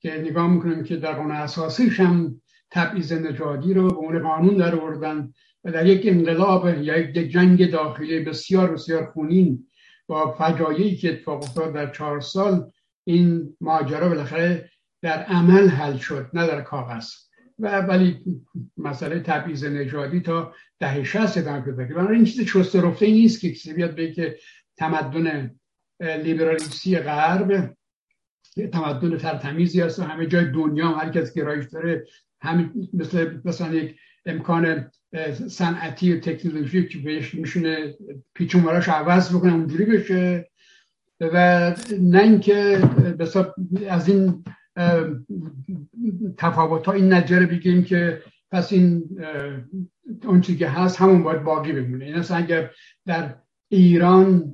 که 0.00 0.20
نگاه 0.20 0.46
می‌کنیم 0.46 0.84
که 0.84 0.96
در 0.96 1.12
قانون 1.12 1.32
اساسیش 1.32 2.00
هم 2.00 2.42
تبعیض 2.70 3.12
نژادی 3.12 3.74
رو 3.74 3.88
به 3.88 3.96
اون 3.96 4.22
قانون 4.22 4.56
در 4.56 4.74
آوردن 4.74 5.32
و 5.64 5.72
در 5.72 5.86
یک 5.86 6.02
انقلاب 6.04 6.66
یا 6.66 6.98
یک 6.98 7.30
جنگ 7.30 7.70
داخلی 7.70 8.20
بسیار 8.20 8.72
بسیار 8.72 9.06
خونین 9.06 9.66
با 10.06 10.32
فجایعی 10.32 10.96
که 10.96 11.12
اتفاق 11.12 11.42
افتاد 11.42 11.74
در 11.74 11.92
چهار 11.92 12.20
سال 12.20 12.70
این 13.04 13.56
ماجرا 13.60 14.08
بالاخره 14.08 14.70
در 15.02 15.22
عمل 15.22 15.68
حل 15.68 15.96
شد 15.96 16.30
نه 16.34 16.46
در 16.46 16.60
کاغذ. 16.60 17.10
و 17.62 17.80
ولی 17.80 18.20
مسئله 18.76 19.20
تبعیض 19.20 19.64
نژادی 19.64 20.20
تا 20.20 20.54
دهه 20.80 21.04
60 21.04 21.38
ادامه 21.38 21.60
پیدا 21.60 21.84
کرد 21.84 22.10
این 22.10 22.24
چیز 22.24 22.46
چست 22.46 22.76
رفته 22.76 23.06
نیست 23.06 23.40
که 23.40 23.52
کسی 23.52 23.74
بیاد 23.74 23.94
به 23.94 24.12
که 24.12 24.38
تمدن 24.76 25.54
لیبرالیستی 26.00 26.98
غرب 26.98 27.74
تمدن 28.72 29.16
ترتمیزی 29.16 29.80
هست 29.80 29.98
و 29.98 30.02
همه 30.02 30.26
جای 30.26 30.50
دنیا 30.50 30.88
هم 30.88 31.06
هر 31.06 31.12
کس 31.12 31.34
گرایش 31.34 31.66
داره 31.66 32.06
همین 32.40 32.88
مثل 32.94 33.38
مثلا 33.44 33.74
یک 33.74 33.96
امکان 34.26 34.90
صنعتی 35.48 36.12
و 36.12 36.20
تکنولوژی 36.20 36.88
که 36.88 36.98
بهش 36.98 37.34
میشونه 37.34 37.94
پیچونوراش 38.34 38.88
عوض 38.88 39.34
بکنه 39.36 39.54
اونجوری 39.54 39.84
بشه. 39.84 40.48
و 41.20 41.76
نه 42.00 42.22
اینکه 42.22 42.82
از 43.88 44.08
این 44.08 44.44
تفاوت 46.36 46.88
این 46.88 47.12
نجره 47.12 47.46
بگیم 47.46 47.84
که 47.84 48.22
پس 48.50 48.72
این 48.72 49.04
اون 50.24 50.40
که 50.40 50.68
هست 50.68 51.00
همون 51.00 51.22
باید 51.22 51.42
باقی 51.42 51.72
بمونه. 51.72 52.04
این 52.04 52.14
اصلا 52.14 52.36
اگر 52.36 52.70
در 53.06 53.34
ایران 53.68 54.52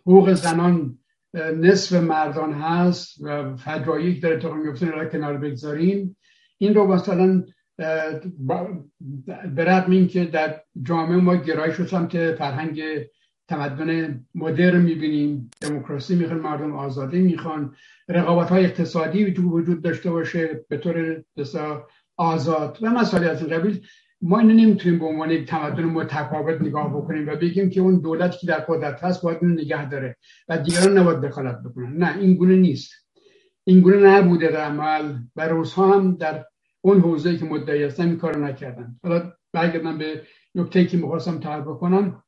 حقوق 0.00 0.32
زنان 0.32 0.98
نصف 1.34 1.92
مردان 2.02 2.52
هست 2.52 3.24
و 3.24 3.56
فجایعی 3.56 4.20
داره 4.20 4.36
اتفاق 4.36 4.56
میفته 4.56 4.90
رو 4.90 5.04
کنار 5.04 5.36
بگذاریم. 5.38 6.16
این 6.58 6.74
رو 6.74 6.86
مثلا 6.86 7.44
به 9.54 9.88
این 9.88 10.08
که 10.08 10.24
در 10.24 10.60
جامعه 10.82 11.16
ما 11.16 11.36
گرایش 11.36 11.74
رو 11.74 11.86
سمت 11.86 12.34
فرهنگ 12.34 12.82
تمدن 13.48 14.20
مدرن 14.34 14.80
می‌بینیم 14.80 15.50
دموکراسی 15.60 16.16
می‌خوان 16.16 16.40
مردم 16.40 16.72
آزادی 16.72 17.18
می‌خوان 17.18 17.74
رقابت 18.08 18.48
های 18.48 18.64
اقتصادی 18.64 19.24
وجود 19.24 19.82
داشته 19.82 20.10
باشه 20.10 20.64
به 20.68 20.76
طور 20.76 21.22
آزاد. 22.16 22.78
و 22.82 22.90
مسائل 22.90 23.24
از 23.28 23.42
این 23.42 23.58
قبیل 23.58 23.86
ما 24.22 24.38
اینو 24.38 24.52
نمی‌تونیم 24.52 24.98
به 24.98 25.04
عنوان 25.04 25.30
یک 25.30 25.48
تمدن 25.48 25.84
متفاوت 25.84 26.62
نگاه 26.62 26.96
بکنیم 26.96 27.28
و 27.28 27.36
بگیم 27.36 27.70
که 27.70 27.80
اون 27.80 28.00
دولتی 28.00 28.38
که 28.38 28.46
در 28.46 28.58
قدرت 28.58 29.04
هست 29.04 29.22
باید 29.22 29.38
اونو 29.42 29.54
نگه 29.54 29.88
داره 29.88 30.16
و 30.48 30.58
دیگران 30.58 30.98
نباید 30.98 31.20
دخالت 31.20 31.62
بکنن. 31.62 31.96
نه 31.96 32.18
این 32.18 32.34
گونه 32.34 32.56
نیست. 32.56 32.92
این 33.64 33.80
گونه 33.80 33.96
نبوده 33.96 34.48
در 34.48 34.60
عمل 34.60 35.18
و 35.36 35.48
روزها 35.48 35.94
هم 35.94 36.16
در 36.16 36.44
اون 36.80 37.00
حوزه 37.00 37.36
که 37.36 37.44
مدعی 37.44 37.84
هستن 37.84 38.06
این 38.06 38.16
کارو 38.16 38.44
نکردن. 38.44 38.96
حالا 39.02 39.32
برگردم 39.52 39.98
به 39.98 40.22
نکته 40.54 40.84
که 40.84 40.96
می‌خواستم 40.96 41.38
تعریف 41.38 41.64
بکنم. 41.64 42.22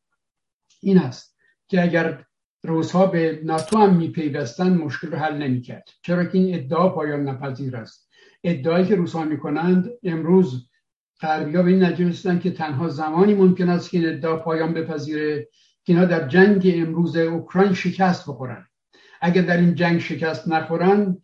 این 0.81 0.99
است 0.99 1.37
که 1.69 1.83
اگر 1.83 2.25
روزها 2.63 3.07
به 3.07 3.41
ناتو 3.45 3.79
هم 3.79 3.97
میپیوستن 3.97 4.75
مشکل 4.75 5.11
رو 5.11 5.19
حل 5.19 5.35
نمی‌کرد. 5.35 5.89
چرا 6.03 6.25
که 6.25 6.39
این 6.39 6.55
ادعا 6.55 6.89
پایان 6.89 7.29
نپذیر 7.29 7.77
است. 7.77 8.09
ادعایی 8.45 8.87
که 8.87 8.95
روزها 8.95 9.25
می‌کنند 9.25 9.91
امروز 10.03 10.69
غربی 11.21 11.53
به 11.53 11.67
این 11.67 11.85
نتیجه 11.85 12.39
که 12.39 12.51
تنها 12.51 12.89
زمانی 12.89 13.35
ممکن 13.35 13.69
است 13.69 13.91
که 13.91 13.99
این 13.99 14.09
ادعا 14.09 14.37
پایان 14.37 14.75
بپذیره 14.75 15.49
که 15.85 15.93
اینا 15.93 16.05
در 16.05 16.29
جنگ 16.29 16.73
امروز 16.75 17.17
اوکراین 17.17 17.75
شکست 17.75 18.29
بخورن. 18.29 18.67
اگر 19.21 19.43
در 19.43 19.57
این 19.57 19.75
جنگ 19.75 19.99
شکست 19.99 20.49
نخورن 20.49 21.23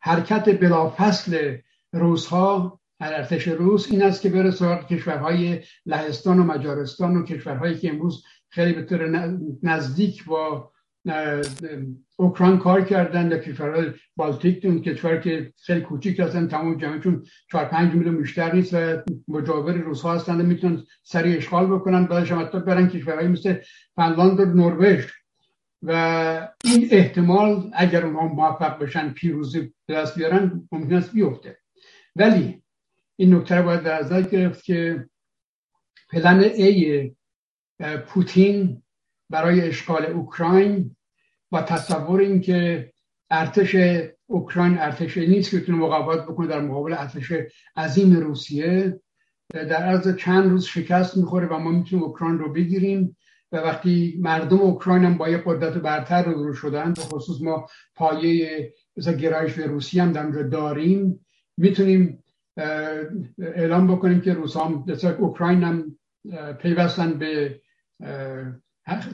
حرکت 0.00 0.60
بلافصل 0.60 1.56
روزها 1.92 2.79
ارتش 3.00 3.48
روس 3.48 3.90
این 3.90 4.02
است 4.02 4.22
که 4.22 4.28
بره 4.28 4.50
سراغ 4.50 4.86
کشورهای 4.86 5.60
لهستان 5.86 6.38
و 6.38 6.42
مجارستان 6.42 7.16
و 7.16 7.24
کشورهایی 7.24 7.78
که 7.78 7.90
امروز 7.90 8.24
خیلی 8.48 8.72
به 8.72 8.82
طور 8.82 9.30
نزدیک 9.62 10.24
با 10.24 10.72
اوکراین 12.16 12.58
کار 12.58 12.84
کردن 12.84 13.28
در 13.28 13.38
کشورهای 13.38 13.92
بالتیک 14.16 14.64
اون 14.64 14.82
کشور 14.82 15.16
که 15.16 15.52
خیلی 15.64 15.80
کوچیک 15.80 16.20
هستن 16.20 16.48
تمام 16.48 16.76
جمعشون 16.76 17.24
4 17.52 17.64
5 17.64 17.94
میلیون 17.94 18.16
بیشتر 18.16 18.54
نیست 18.54 18.74
و 18.74 19.02
مجاور 19.28 19.72
روس 19.72 20.02
ها 20.02 20.14
هستن 20.14 20.46
می‌تونن 20.46 20.82
سریع 21.02 21.36
اشغال 21.36 21.66
بکنن. 21.66 22.06
بعدش 22.06 22.32
حتی 22.32 22.60
برن 22.60 22.88
کشورهای 22.88 23.28
مثل 23.28 23.54
فنلاند 23.96 24.40
و 24.40 24.44
نروژ. 24.44 25.06
و 25.82 26.48
این 26.64 26.88
احتمال 26.90 27.70
اگر 27.74 28.06
اونها 28.06 28.28
موفق 28.28 28.78
بشن 28.78 29.08
پیروزی 29.08 29.72
دست 29.88 30.18
بیارن 30.18 30.68
ممکن 30.72 30.94
است 30.94 31.12
بیفته. 31.12 31.58
ولی 32.16 32.62
این 33.20 33.34
نکته 33.34 33.54
رو 33.54 33.64
باید 33.64 33.82
در 33.82 34.00
نظر 34.00 34.22
گرفت 34.22 34.64
که 34.64 35.08
پلن 36.12 36.40
ای 36.40 37.10
پوتین 38.06 38.82
برای 39.30 39.60
اشغال 39.60 40.06
اوکراین 40.06 40.96
با 41.50 41.62
تصور 41.62 42.20
اینکه 42.20 42.92
ارتش 43.30 43.76
اوکراین 44.26 44.78
ارتش 44.78 45.16
نیست 45.16 45.50
که 45.50 45.58
بتونه 45.58 45.78
مقاومت 45.78 46.22
بکنه 46.22 46.46
در 46.46 46.60
مقابل 46.60 46.92
ارتش 46.92 47.32
عظیم 47.76 48.16
روسیه 48.16 49.00
در 49.52 49.82
عرض 49.82 50.16
چند 50.16 50.50
روز 50.50 50.64
شکست 50.64 51.16
می‌خوره 51.16 51.46
و 51.46 51.58
ما 51.58 51.70
می‌تونیم 51.70 52.04
اوکراین 52.04 52.38
رو 52.38 52.52
بگیریم 52.52 53.16
و 53.52 53.56
وقتی 53.56 54.18
مردم 54.20 54.60
اوکراین 54.60 55.04
هم 55.04 55.18
با 55.18 55.28
یه 55.28 55.42
قدرت 55.46 55.74
برتر 55.74 56.24
رو 56.24 56.54
شدن 56.54 56.92
به 56.92 57.02
خصوص 57.02 57.42
ما 57.42 57.66
پایه 57.94 58.72
مثلا 58.96 59.14
گرایش 59.14 59.54
به 59.54 59.66
روسیه 59.66 60.02
هم 60.02 60.12
در 60.12 60.42
داریم 60.42 61.26
می‌تونیم 61.56 62.24
اعلام 63.38 63.96
بکنیم 63.96 64.20
که 64.20 64.34
روس 64.34 64.56
هم 64.56 64.84
اوکراین 65.18 65.62
هم 65.62 65.96
پیوستن 66.54 67.18
به 67.18 67.60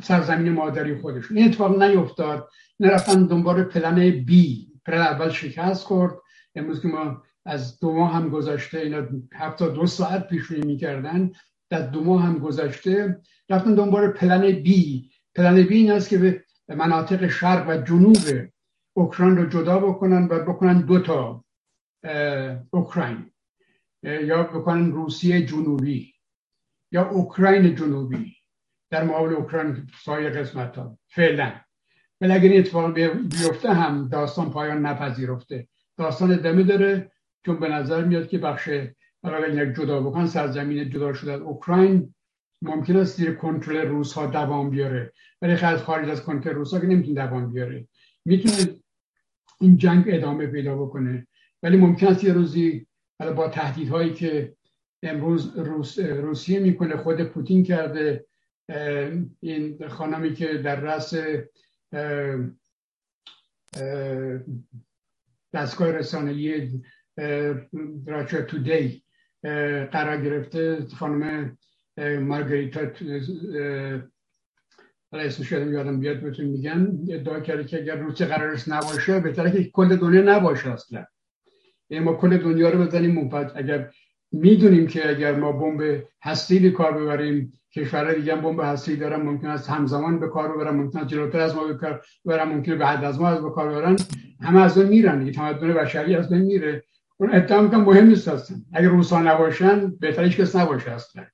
سرزمین 0.02 0.52
مادری 0.52 1.00
خودشون. 1.00 1.36
این 1.36 1.48
اتفاق 1.48 1.82
نیفتاد. 1.82 2.48
نرفتن 2.80 3.26
دنبال 3.26 3.62
پلن 3.62 4.24
بی 4.24 4.68
پلن 4.86 5.00
اول 5.00 5.30
شکست 5.30 5.84
خورد. 5.84 6.12
امروز 6.54 6.82
که 6.82 6.88
ما 6.88 7.22
از 7.44 7.80
دو 7.80 7.92
ماه 7.92 8.12
هم 8.12 8.28
گذشته 8.28 8.78
اینا 8.78 9.02
هفته 9.34 9.68
دو 9.68 9.86
ساعت 9.86 10.28
پیشونی 10.28 10.66
می‌کردن 10.66 11.32
در 11.70 11.86
دو 11.86 12.04
ماه 12.04 12.22
هم 12.22 12.38
گذشته 12.38 13.20
رفتن 13.50 13.74
دنبال 13.74 14.08
پلن 14.08 14.40
بی 14.40 15.10
پلن 15.34 15.62
بی 15.62 15.76
این 15.76 15.90
است 15.90 16.08
که 16.08 16.18
به 16.18 16.74
مناطق 16.74 17.28
شرق 17.28 17.68
و 17.68 17.76
جنوب 17.76 18.16
اوکراین 18.96 19.36
رو 19.36 19.46
جدا 19.46 19.78
بکنن 19.78 20.28
و 20.30 20.44
بکنن 20.44 20.80
دو 20.80 21.00
تا 21.00 21.44
اوکراین. 22.70 23.30
یا 24.06 24.42
بکنن 24.42 24.92
روسیه 24.92 25.46
جنوبی 25.46 26.14
یا 26.92 27.08
اوکراین 27.08 27.74
جنوبی. 27.74 28.36
در 28.90 29.04
مقابل 29.04 29.34
اوکراین 29.34 29.86
سایر 30.04 30.30
قسمت 30.30 30.76
ها 30.78 30.98
فعلا. 31.08 31.52
ولی 32.20 32.32
اگر 32.32 32.48
این 32.48 32.60
اتفاق 32.60 32.98
بیفته 33.14 33.72
هم 33.72 34.08
داستان 34.08 34.50
پایان 34.50 34.86
نپذیرفته. 34.86 35.68
داستان 35.96 36.32
ادامه 36.32 36.62
داره 36.62 37.12
چون 37.46 37.60
به 37.60 37.68
نظر 37.68 38.04
میاد 38.04 38.28
که 38.28 38.38
بخش 38.38 38.68
اگر 39.22 39.72
جدا 39.72 40.00
بکن 40.00 40.26
سرزمین 40.26 40.90
جدا 40.90 41.12
شده 41.12 41.32
از 41.32 41.40
اوکراین 41.40 42.14
ممکن 42.62 42.96
است 42.96 43.16
زیر 43.16 43.34
کنترل 43.34 43.88
روس 43.88 44.12
ها 44.12 44.26
دوام 44.26 44.70
بیاره. 44.70 45.12
ولی 45.42 45.56
خیلی 45.56 45.76
خارج 45.76 46.08
از 46.08 46.22
کنترل 46.22 46.54
روس 46.54 46.74
ها 46.74 46.80
که 46.80 46.86
نمی‌تونه 46.86 47.14
دوام 47.14 47.52
بیاره. 47.52 47.88
می‌تونه 48.24 48.54
این 49.60 49.76
جنگ 49.76 50.04
ادامه 50.06 50.46
پیدا 50.46 50.76
بکنه. 50.76 51.26
ولی 51.62 51.76
ممکن 51.76 52.06
است 52.06 52.24
یه 52.24 52.32
روزی 52.32 52.85
با 53.18 53.48
تهدیدهایی 53.48 54.14
که 54.14 54.56
امروز 55.02 55.58
روس، 55.58 55.98
روسیه 55.98 56.60
می‌کنه 56.60 56.96
خود 56.96 57.22
پوتین 57.22 57.64
کرده 57.64 58.26
این 59.40 59.88
خانمی 59.88 60.34
که 60.34 60.58
در 60.58 60.80
رأس 60.80 61.14
دستگاه 65.52 65.90
رسانه‌ای 65.90 66.70
راچا 68.06 68.42
تودی 68.42 69.02
قرار 69.92 70.20
گرفته 70.20 70.86
خانم 70.98 71.58
مارگریتا 72.20 72.80
اسمش 75.12 75.52
یادم 75.52 75.72
یادم 75.72 76.00
بیاد 76.00 76.20
بهتون 76.20 76.46
میگن 76.46 76.98
ادعا 77.10 77.40
کرده 77.40 77.64
که 77.64 77.80
اگر 77.80 77.96
روسیه 77.96 78.26
قرارش 78.26 78.68
نباشه 78.68 79.20
بهتره 79.20 79.50
که 79.50 79.70
کل 79.70 79.96
دنیا 79.96 80.22
نباشه 80.22 80.72
اصلا. 80.72 81.06
یعنی 81.90 82.04
ما 82.04 82.12
کل 82.12 82.38
دنیا 82.38 82.70
رو 82.70 82.84
بزنیم 82.84 83.14
منفجر 83.14 83.50
اگر 83.54 83.90
می‌دونیم 84.32 84.86
که 84.86 85.10
اگر 85.10 85.34
ما 85.36 85.52
بمب 85.52 86.04
هستی 86.22 86.58
به 86.58 86.70
کار 86.70 86.92
ببریم 86.92 87.52
کشورهای 87.74 88.14
دیگه 88.14 88.36
هم 88.36 88.40
بمب 88.40 88.60
هستی 88.60 88.96
دارن 88.96 89.22
ممکن 89.22 89.46
است 89.46 89.70
همزمان 89.70 90.20
به 90.20 90.28
کار 90.28 90.56
ببرن 90.56 90.76
ممکن 90.76 90.98
است 90.98 91.08
جلوتر 91.08 91.40
از 91.40 91.56
ما 91.56 91.64
به 91.64 91.74
کار 91.74 92.02
ببرن 92.24 92.48
ممکن 92.48 92.78
بعد 92.78 93.04
از 93.04 93.20
ما 93.20 93.28
از 93.28 93.42
به 93.42 93.50
کار 93.50 93.68
ببرن. 93.68 93.96
همه 94.40 94.62
از 94.62 94.78
اون 94.78 94.86
میرن 94.86 95.18
دیگه 95.18 95.32
تمدن 95.32 95.74
بشری 95.74 96.14
از 96.14 96.28
بین 96.28 96.42
میره. 96.42 96.84
اون 97.16 97.34
اتهام 97.34 97.70
که 97.70 97.76
مهم 97.76 98.06
نیست 98.06 98.28
هستن 98.28 98.54
اگر 98.72 98.88
روسا 98.88 99.22
نباشن 99.22 99.96
بهتر 100.00 100.24
هیچ 100.24 100.36
کس 100.36 100.56
نباشه 100.56 100.90
اصلا. 100.90 101.24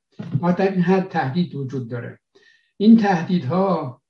ما 0.41 0.55
این 0.59 0.83
حد 0.83 1.09
تهدید 1.09 1.55
وجود 1.55 1.91
داره. 1.91 2.19
این 2.77 2.97
تهدیدها 2.97 4.03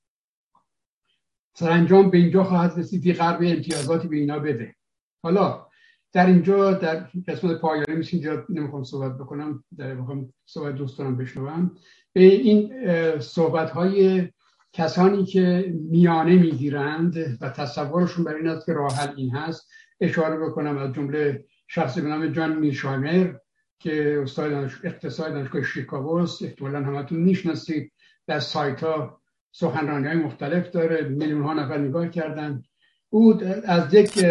سرانجام 1.55 2.11
به 2.11 2.19
اینجا 2.19 2.45
خواهد 2.45 2.79
رسید 2.79 3.05
که 3.05 3.13
غرب 3.13 3.39
امتیازاتی 3.43 4.09
به 4.09 4.17
اینا 4.17 4.39
بده. 4.39 4.75
حالا 5.23 5.67
در 6.13 6.27
اینجا 6.27 6.73
در 6.73 7.07
قسمت 7.29 7.61
پایانی 7.61 7.95
میشه 7.95 8.17
اینجا 8.17 8.45
نمی‌خوام 8.49 8.85
صحبت 8.85 9.19
بکنم 9.19 9.65
در 9.79 9.95
می‌خوام 9.95 10.33
صحبت 10.47 10.75
دوستانم 10.75 11.17
بشنوم. 11.17 11.71
به 12.13 12.23
این 12.23 12.73
صحبت 13.19 13.71
های 13.71 14.29
کسانی 14.73 15.25
که 15.25 15.75
میانه 15.91 16.37
می‌گیرند 16.37 17.39
و 17.41 17.51
تصورشون 17.51 18.25
بر 18.25 18.35
این 18.35 18.49
است 18.49 18.67
که 18.67 18.73
راه 18.73 19.15
این 19.17 19.31
هست 19.31 19.69
اشاره 20.01 20.39
بکنم 20.39 20.79
از 20.79 20.93
جمله 20.93 21.45
شخصی 21.69 22.01
به 22.01 22.09
نام 22.09 22.27
جان 22.27 22.59
میرشایمر 22.59 23.35
که 23.79 24.21
استاد 24.23 24.53
اقتصاد 24.85 25.33
دانشگاه 25.33 25.63
شیکاگو 25.63 26.15
است 26.15 26.43
احتمالا 26.43 26.79
همتون 26.79 27.19
می‌شناسید. 27.19 27.93
در 28.27 28.41
سایت 28.41 28.85
ها 28.85 29.21
سخنرانی 29.53 30.07
های 30.07 30.17
مختلف 30.17 30.71
داره 30.71 31.09
میلیون 31.09 31.43
ها 31.43 31.55
نفر 31.55 31.79
نگاه 31.79 32.09
کردن. 32.09 32.63
او 33.09 33.41
از 33.65 33.95
یک 33.95 34.27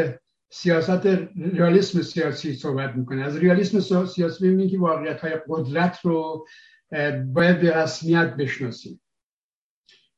سیاست 0.54 1.06
ریالیسم 1.36 2.02
سیاسی 2.02 2.54
صحبت 2.54 2.96
می‌کنه. 2.96 3.26
از 3.26 3.38
ریالیسم 3.38 4.06
سیاسی 4.06 4.50
می‌بینی 4.50 4.70
که 4.70 4.80
واقعیت 4.80 5.20
های 5.20 5.40
قدرت 5.48 6.00
رو 6.04 6.48
باید 7.26 7.62
به 7.62 7.78
رسمیت 7.78 8.36
بشناسیم. 8.36 9.02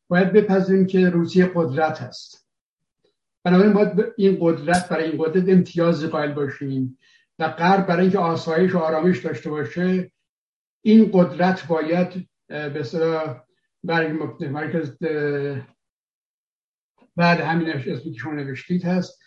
باید 0.08 0.34
بپذیریم 0.34 0.86
که 0.86 1.10
روسیه 1.10 1.52
قدرت 1.56 2.02
هست. 2.02 2.48
بنابراین 3.44 3.74
باید 3.74 4.14
این 4.18 4.38
قدرت 4.42 4.90
برای 4.90 5.12
این 5.12 5.24
قدرت 5.24 5.50
امتیاز 5.50 6.06
قائل 6.06 6.32
باشیم 6.32 6.98
و 7.40 7.50
غرب 7.50 7.88
برای 7.88 8.02
اینکه 8.02 8.20
آسایش 8.20 8.76
و 8.76 8.78
آرامش 8.78 9.26
داشته 9.26 9.50
باشه 9.50 10.12
این 10.82 11.10
قدرت 11.14 11.68
باید 11.68 12.30
به 13.84 14.50
مرکز 14.50 14.98
بعد 17.16 17.40
همین 17.40 17.70
اسمی 17.70 18.12
که 18.12 18.20
شما 18.20 18.34
نوشتید 18.34 18.86
هست 18.86 19.20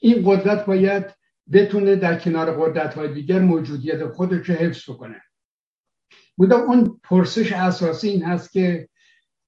این 0.00 0.22
قدرت 0.24 0.66
باید 0.66 1.04
بتونه 1.52 1.96
در 1.96 2.18
کنار 2.18 2.50
قدرت 2.60 2.94
های 2.94 3.14
دیگر 3.14 3.38
موجودیت 3.38 4.06
خودش 4.06 4.50
حفظ 4.50 4.84
کنه 4.84 5.22
بودا 6.36 6.56
اون 6.56 7.00
پرسش 7.02 7.52
اساسی 7.52 8.08
این 8.08 8.24
هست 8.24 8.52
که 8.52 8.88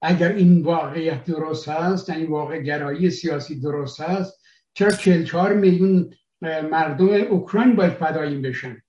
اگر 0.03 0.33
این 0.33 0.63
واقعیت 0.63 1.25
درست 1.25 1.69
هست 1.69 2.11
این 2.11 2.31
واقع 2.31 2.63
گرایی 2.63 3.11
سیاسی 3.11 3.61
درست 3.61 4.01
هست 4.01 4.41
چرا 4.75 4.91
44 4.91 5.53
میلیون 5.53 6.11
مردم 6.43 7.09
اوکراین 7.09 7.77
باید 7.77 7.93
فدایی 7.93 8.37
بشن؟ 8.37 8.83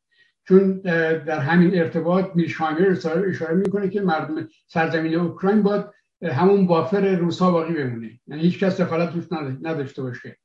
چون 0.48 0.80
در 0.82 1.40
همین 1.40 1.80
ارتباط 1.80 2.26
میرشایمر 2.36 2.98
اشاره 3.30 3.56
می‌کنه 3.56 3.90
که 3.90 4.02
مردم 4.02 4.48
سرزمین 4.68 5.16
اوکراین 5.16 5.64
باید 5.64 5.86
همون 6.24 6.68
بافر 6.68 7.16
روسا 7.16 7.52
باقی 7.52 7.74
بمونه. 7.74 8.20
یعنی 8.28 8.42
هیچ 8.42 8.60
کس 8.60 8.82
دخالت 8.82 9.14
توش 9.14 9.26
نداشته 9.62 10.02
باشه. 10.02 10.38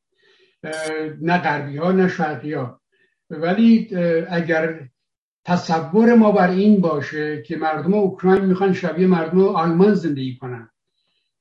نه 1.20 1.38
غربی 1.38 1.76
ها 1.76 1.92
نه 1.92 2.08
شرقی 2.08 2.52
ها 2.52 2.80
ولی 3.30 3.96
اگر 4.28 4.88
تصور 5.44 6.14
ما 6.14 6.32
بر 6.32 6.50
این 6.50 6.80
باشه 6.80 7.42
که 7.42 7.56
مردم 7.56 7.94
اوکراین 7.94 8.44
می‌خوان 8.44 8.72
شبیه 8.72 9.06
مردم 9.06 9.40
آلمان 9.40 9.94
زندگی 9.94 10.36
کنن. 10.36 10.70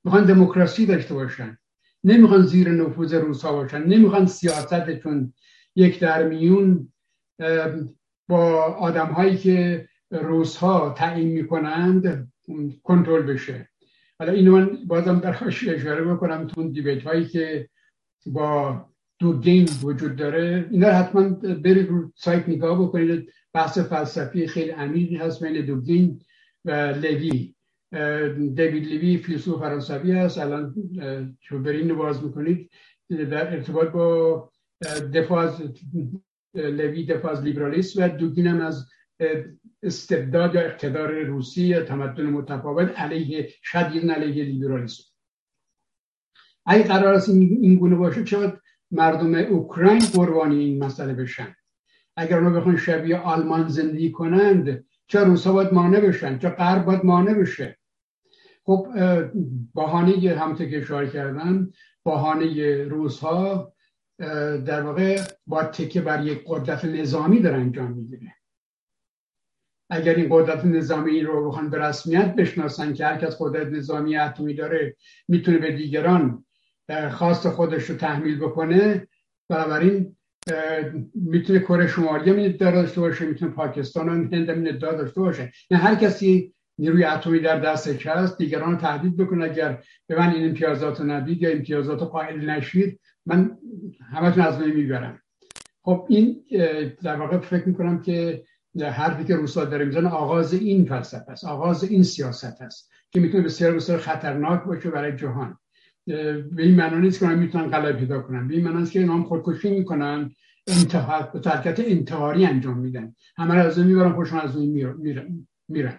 می‌خوان 0.03 0.25
دموکراسی 0.25 0.85
داشته 0.85 1.13
باشن. 1.13 1.57
نمی‌خوان 2.03 2.41
زیر 2.41 2.69
نفوذ 2.69 3.13
روسا 3.13 3.51
باشن. 3.51 3.83
نمی‌خوان 3.83 4.25
سیاستشون 4.25 5.33
یک 5.75 5.99
در 5.99 6.27
میون 6.27 6.93
با 8.27 8.63
آدم 8.63 9.05
هایی 9.05 9.37
که 9.37 9.87
روس 10.11 10.57
ها 10.57 10.93
تعیین 10.97 11.27
می‌کنند 11.27 12.31
کنترل 12.83 13.21
بشه. 13.21 13.70
حالا 14.21 14.33
اینو 14.33 14.57
من 14.57 14.77
بازم 14.87 15.19
در 15.19 15.43
اشاره 15.47 16.03
بکنم 16.03 16.47
تو 16.47 16.61
اون 16.61 16.71
دیبیت 16.71 17.03
هایی 17.03 17.25
که 17.25 17.69
با 18.25 18.85
دوگین 19.19 19.69
وجود 19.83 20.15
داره 20.15 20.67
اینا 20.71 20.87
حتما 20.87 21.29
برید 21.39 21.89
رو 21.89 22.11
سایت 22.15 22.49
نگاه 22.49 22.81
بکنید. 22.81 23.29
بحث 23.53 23.77
فلسفی 23.77 24.47
خیلی 24.47 24.69
عمیقی 24.69 25.15
هست 25.15 25.43
بین 25.43 25.65
دوگین 25.65 26.21
و 26.65 26.71
لوی. 26.71 27.55
دیوید 28.55 28.87
لوی 28.87 29.17
فیلسوف 29.17 29.59
فرانسوی 29.59 30.11
هست. 30.11 30.37
الان 30.37 30.75
شما 31.39 31.59
برین 31.59 31.93
باز 31.93 32.23
می‌کنید 32.23 32.69
در 33.09 33.53
ارتباط 33.53 33.87
با 33.87 34.49
دفاع 35.13 35.39
از 35.39 35.61
لوی 36.55 37.05
دفاع 37.05 37.31
از 37.31 37.43
لیبرالیسم 37.43 38.03
و 38.03 38.07
دوگین 38.07 38.47
هم 38.47 38.61
از 38.61 38.85
استبداد 39.83 40.55
یا 40.55 40.61
اقتدار 40.61 41.23
روسی 41.23 41.79
تمدن 41.79 42.25
متفاوت 42.25 42.99
علیه 42.99 43.49
شدید 43.63 44.11
علیه 44.11 44.43
لیبرالیسم. 44.43 45.03
اگه 46.65 46.83
قرار 46.83 47.13
است 47.13 47.29
این 47.29 47.75
گونه 47.75 47.95
باشه 47.95 48.23
چرا 48.23 48.57
مردم 48.91 49.35
اوکراین 49.35 49.99
قربانی 50.13 50.59
این 50.59 50.83
مسئله 50.83 51.13
بشن؟ 51.13 51.55
اگر 52.17 52.37
اونا 52.37 52.59
بخوان 52.59 52.77
شبیه 52.77 53.17
آلمان 53.17 53.67
زندگی 53.67 54.11
کنند 54.11 54.85
چرا 55.07 55.23
روسا 55.23 55.53
باید 55.53 55.73
مانع 55.73 55.99
بشن؟ 55.99 56.39
چرا 56.39 56.51
غرب 56.51 56.85
باید 56.85 57.05
مانع 57.05 57.33
بشه؟ 57.33 57.77
خب 58.63 58.87
بهانه 59.75 60.35
همونطور 60.39 60.67
که 60.67 60.81
اشاره 60.81 61.09
کردن 61.09 61.71
بهانه 62.05 62.83
روس 62.83 63.19
ها 63.19 63.73
در 64.65 64.81
واقع 64.81 65.21
با 65.47 65.63
تکه 65.63 66.01
بر 66.01 66.25
یک 66.25 66.43
قدرت 66.45 66.85
نظامی 66.85 67.39
در 67.39 67.55
انجام 67.55 67.91
می‌گیره 67.91 68.35
اگر 69.91 70.15
این 70.15 70.27
قدرت 70.29 70.65
نظامی 70.65 71.21
رو 71.21 71.47
بخوان 71.47 71.69
به 71.69 71.79
رسمیت 71.79 72.35
بشناسن 72.35 72.93
که 72.93 73.05
هر 73.05 73.17
کس 73.17 73.35
قدرت 73.39 73.67
نظامی 73.67 74.17
اتمی 74.17 74.53
داره 74.53 74.95
می‌تونه 75.27 75.57
به 75.57 75.71
دیگران 75.71 76.45
خواست 77.11 77.49
خودش 77.49 77.83
رو 77.83 77.95
تحمیل 77.95 78.39
بکنه. 78.39 79.07
بنابراین 79.49 80.15
می‌تونه 81.15 81.59
کره 81.59 81.87
شمالی 81.87 82.29
هم 82.29 82.71
داشته 82.71 83.01
باشه 83.01 83.25
می‌تونه 83.25 83.51
پاکستان 83.51 84.09
و 84.09 84.11
هند 84.11 84.49
هم 84.49 84.63
داشته 84.63 85.21
باشه. 85.21 85.51
نه 85.71 85.77
هر 85.77 85.95
کسی 85.95 86.53
نیروی 86.77 87.03
اتمی 87.03 87.39
در 87.39 87.59
دستش 87.59 88.07
هست 88.07 88.37
دیگران 88.37 88.77
تهدید 88.77 89.17
بکنه. 89.17 89.45
اگر 89.45 89.83
به 90.07 90.19
من 90.19 90.33
این 90.33 90.49
امتیازات 90.49 90.99
رو 90.99 91.11
ندید 91.11 91.41
یا 91.41 91.49
امتیازات 91.49 91.99
قائل 91.99 92.49
نشید 92.49 92.99
من 93.25 93.57
همتون 94.13 94.43
از 94.43 94.59
می‌برم. 94.59 95.21
خب 95.83 96.05
این 96.09 96.43
در 97.03 97.15
واقع 97.15 97.37
فکر 97.37 97.67
می‌کنم 97.67 98.01
که 98.01 98.43
حرفی 98.79 99.23
که 99.23 99.35
روسا 99.35 99.65
داره 99.65 99.85
می‌زنه 99.85 100.09
آغاز 100.09 100.53
این 100.53 100.85
فلسفه 100.85 101.31
است 101.31 101.45
آغاز 101.45 101.83
این 101.83 102.03
سیاست 102.03 102.61
است 102.61 102.91
که 103.11 103.19
می‌تونه 103.19 103.43
بسیار 103.43 103.75
بسیار 103.75 103.99
خطرناک 103.99 104.63
باشه 104.63 104.89
برای 104.89 105.15
جهان. 105.17 105.57
به 106.05 106.53
این 106.57 106.75
معنی 106.75 107.01
نیست 107.01 107.19
که 107.19 107.27
می‌تونن 107.27 107.67
غلبه 107.67 107.99
پیدا 107.99 108.21
کنن. 108.21 108.47
به 108.47 108.53
این 108.53 108.67
معنی 108.67 108.81
است 108.81 108.91
که 108.91 108.99
اینا 108.99 109.23
خودکشی 109.23 109.69
می‌کنن 109.69 110.31
انتحار 110.67 111.29
به 111.33 111.39
ترکت 111.39 111.79
انتحاری 111.79 112.45
انجام 112.45 112.77
میدن. 112.77 113.15
همه 113.37 113.55
از 113.55 113.77
اون 113.77 113.87
می‌برن 113.87 114.13
خوشون 114.13 114.39
از 114.39 114.55
اون 114.55 114.67
میرن 114.97 115.47
میرن. 115.67 115.97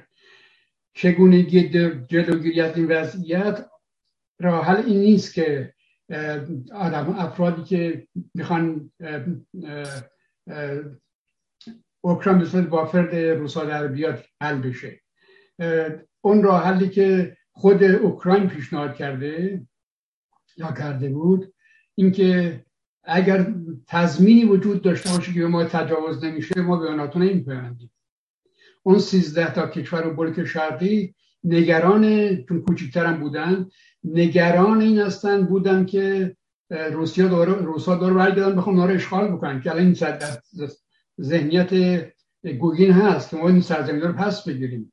چگونگی 0.95 1.69
جلوگیری 2.09 2.61
از 2.61 2.77
این 2.77 2.87
وضعیت 2.87 3.67
راه 4.41 4.65
حل 4.65 4.83
این 4.87 5.01
نیست 5.01 5.35
که 5.35 5.75
آدم 6.75 7.15
افرادی 7.19 7.63
که 7.63 8.07
می‌خوان 8.35 8.93
اوکراین 12.05 12.39
به 12.39 12.45
صورت 12.45 12.67
بافرد 12.67 13.15
روسا 13.15 13.65
در 13.65 13.87
بیاد 13.87 14.25
حل 14.41 14.59
بشه. 14.59 15.01
اون 16.21 16.43
راه 16.43 16.65
حلی 16.65 16.89
که 16.89 17.37
خود 17.53 17.83
اوکراین 17.83 18.49
پیشنهاد 18.49 18.95
کرده 18.95 19.63
یا 20.57 20.73
کرده 20.73 21.09
بود 21.09 21.55
اینکه 21.95 22.61
اگر 23.05 23.55
تضمینی 23.87 24.45
وجود 24.45 24.83
داشته 24.83 25.11
باشه 25.11 25.33
که 25.33 25.41
ما 25.41 25.65
تجاوز 25.65 26.25
نمیشه 26.25 26.61
ما 26.61 26.77
به 26.77 26.95
ناتو 26.95 27.19
نمیپیوندیم. 27.19 27.91
اون 28.83 28.99
سیزده 28.99 29.55
تا 29.55 29.67
کشور 29.67 30.07
و 30.07 30.15
بلک 30.15 30.45
شرقی 30.45 31.15
نگران 31.45 32.37
چون 32.45 32.63
کوچکترم 32.63 33.21
بودن 33.21 33.69
نگران 34.05 34.81
این 34.81 34.99
هستن 34.99 35.45
بودن 35.45 35.85
که 35.85 36.37
روسیا 36.71 37.29
دور 37.29 37.49
روسا 37.49 37.97
دور 37.97 38.15
برگردن 38.15 38.57
بخوام 38.57 38.77
ناره 38.77 38.95
اشغال 38.95 39.29
بکنن 39.29 39.61
که 39.61 39.71
الان 39.71 39.85
این 39.85 39.95
ذهنیت 41.23 41.73
گوگین 42.59 42.93
هست. 42.93 43.35
ما 43.35 43.49
این 43.49 43.61
سرزمین 43.61 44.01
رو 44.01 44.13
پس 44.13 44.45
بگیریم. 44.49 44.93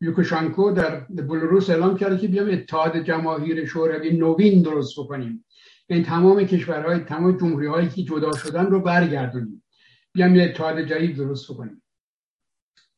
یوکوشانکو 0.00 0.70
در 0.70 1.00
بلوروس 1.00 1.70
اعلام 1.70 1.96
کرده 1.96 2.18
که 2.18 2.28
بیام 2.28 2.50
اتحاد 2.50 2.96
جماهیر 2.96 3.66
شوروی 3.66 4.16
نوین 4.16 4.62
درست 4.62 4.98
بکنیم. 4.98 5.44
این 5.86 6.02
تمام 6.04 6.44
کشورهای 6.44 6.98
تمام 6.98 7.36
جمهوری 7.36 7.66
هایی 7.66 7.88
که 7.88 8.02
جدا 8.02 8.32
شدن 8.32 8.66
رو 8.66 8.80
برگردونیم. 8.80 9.64
بیام 10.12 10.36
یه 10.36 10.44
اتحاد 10.44 10.80
جدید 10.80 11.16
درست 11.16 11.52
بکنیم. 11.52 11.82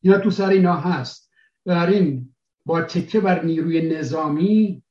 اینا 0.01 0.17
تو 0.17 0.29
سر 0.29 0.49
اینا 0.49 0.75
هست. 0.75 1.31
این 1.65 2.35
با 2.65 2.81
تکه 2.81 3.19
بر 3.19 3.43
نیروی 3.43 3.89
نظامی 3.89 4.83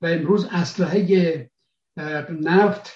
و 0.00 0.06
امروز 0.06 0.46
اسلحه 0.50 1.50
نفت 2.40 2.90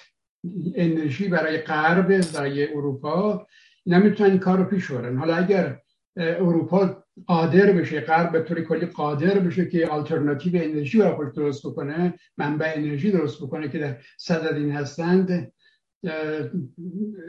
انرژی 0.75 1.27
برای 1.27 1.57
غرب 1.57 2.31
برای 2.33 2.73
اروپا 2.73 3.47
اینا 3.83 3.99
می‌تونن 3.99 4.37
کار 4.37 4.57
رو 4.57 4.63
پیش 4.63 4.91
برن. 4.91 5.17
حالا 5.17 5.35
اگر 5.35 5.79
اروپا 6.17 7.03
قادر 7.27 7.71
بشه 7.71 8.01
غرب 8.01 8.31
به 8.31 8.41
طور 8.41 8.61
کلی 8.61 8.85
قادر 8.85 9.39
بشه 9.39 9.65
که 9.65 9.87
آلترناتیو 9.87 10.63
انرژی 10.63 11.01
رو 11.01 11.15
خودش 11.15 11.35
درست 11.35 11.67
بکنه 11.67 12.13
منبع 12.37 12.73
انرژی 12.75 13.11
درست 13.11 13.41
بکنه 13.43 13.69
که 13.69 13.79
در 13.79 13.97
صدد 14.17 14.55
این 14.55 14.71
هستند 14.71 15.51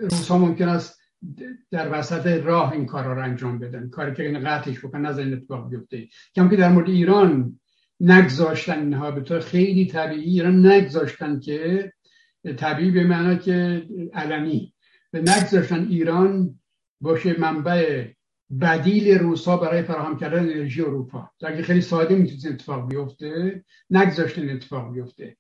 روسا 0.01 0.39
ممکن 0.39 0.69
است 0.69 1.01
در 1.71 1.99
وسط 1.99 2.27
راه 2.27 2.73
این 2.73 2.87
کار 2.87 3.05
رو 3.05 3.23
انجام 3.23 3.59
بدن. 3.59 3.89
کاری 3.89 4.15
که 4.15 4.23
این 4.23 4.45
قطعش 4.45 4.85
بکن 4.85 5.07
از 5.07 5.19
این 5.19 5.33
اتفاق 5.33 5.71
بیفته. 5.71 6.09
کم 6.35 6.49
که 6.49 6.57
در 6.57 6.69
مورد 6.69 6.89
ایران 6.89 7.61
نگذاشتن 8.01 8.79
اینها 8.79 9.11
به 9.11 9.21
طور 9.21 9.41
خیلی 9.41 9.87
طبیعی 9.87 10.31
ایران 10.31 10.67
نگذاشتن 10.67 11.41
که 11.41 11.93
طبیعی 12.57 12.91
به 12.91 13.05
معنا 13.05 13.35
که 13.35 13.87
علنی. 14.15 14.75
به 15.11 15.21
نگذاشتن 15.21 15.87
ایران 15.89 16.59
باشه 17.01 17.41
منبع 17.41 18.07
بدیل 18.61 19.19
روسا 19.19 19.57
برای 19.57 19.83
فراهم 19.83 20.19
کردن 20.19 20.39
انرژی 20.39 20.83
اروپا. 20.83 21.31
اگه 21.43 21.63
خیلی 21.63 21.81
ساده 21.81 22.15
می‌تونست 22.15 22.47
اتفاق 22.47 22.89
بیفته 22.89 23.65
نگذاشتن 23.91 24.51
اتفاق 24.51 24.93
بیفته. 24.93 25.37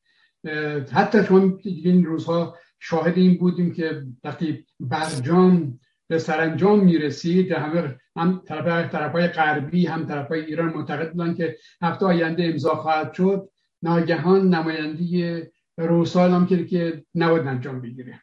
حتی 0.92 1.24
شما 1.24 1.58
این 1.64 2.04
روزها 2.04 2.56
شاهد 2.80 3.18
این 3.18 3.38
بودیم 3.38 3.72
که 3.72 4.02
وقتی 4.24 4.66
برجام 4.80 5.80
به 6.08 6.18
سرانجام 6.18 6.84
می‌رسید 6.84 7.52
همه 7.52 7.98
هم 8.16 8.42
طرف 8.46 8.92
طرف 8.92 9.12
های 9.12 9.28
غربی 9.28 9.86
هم 9.86 10.06
طرف 10.06 10.28
های 10.28 10.44
ایران 10.44 10.72
معتقد 10.72 11.12
بودن 11.12 11.34
که 11.34 11.56
هفته 11.82 12.06
آینده 12.06 12.44
امضا 12.44 12.74
خواهد 12.74 13.12
شد. 13.12 13.48
ناگهان 13.82 14.54
نماینده 14.54 15.52
روسا 15.86 16.28
هم 16.28 16.46
که 16.46 16.66
که 16.66 17.04
نباید 17.14 17.46
انجام 17.46 17.80
بگیره. 17.80 18.22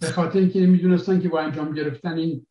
به 0.00 0.06
خاطر 0.14 0.38
اینکه 0.38 0.66
می‌دونستن 0.66 1.20
که 1.20 1.28
با 1.28 1.40
انجام 1.40 1.72
گرفتن 1.72 2.18
این 2.18 2.46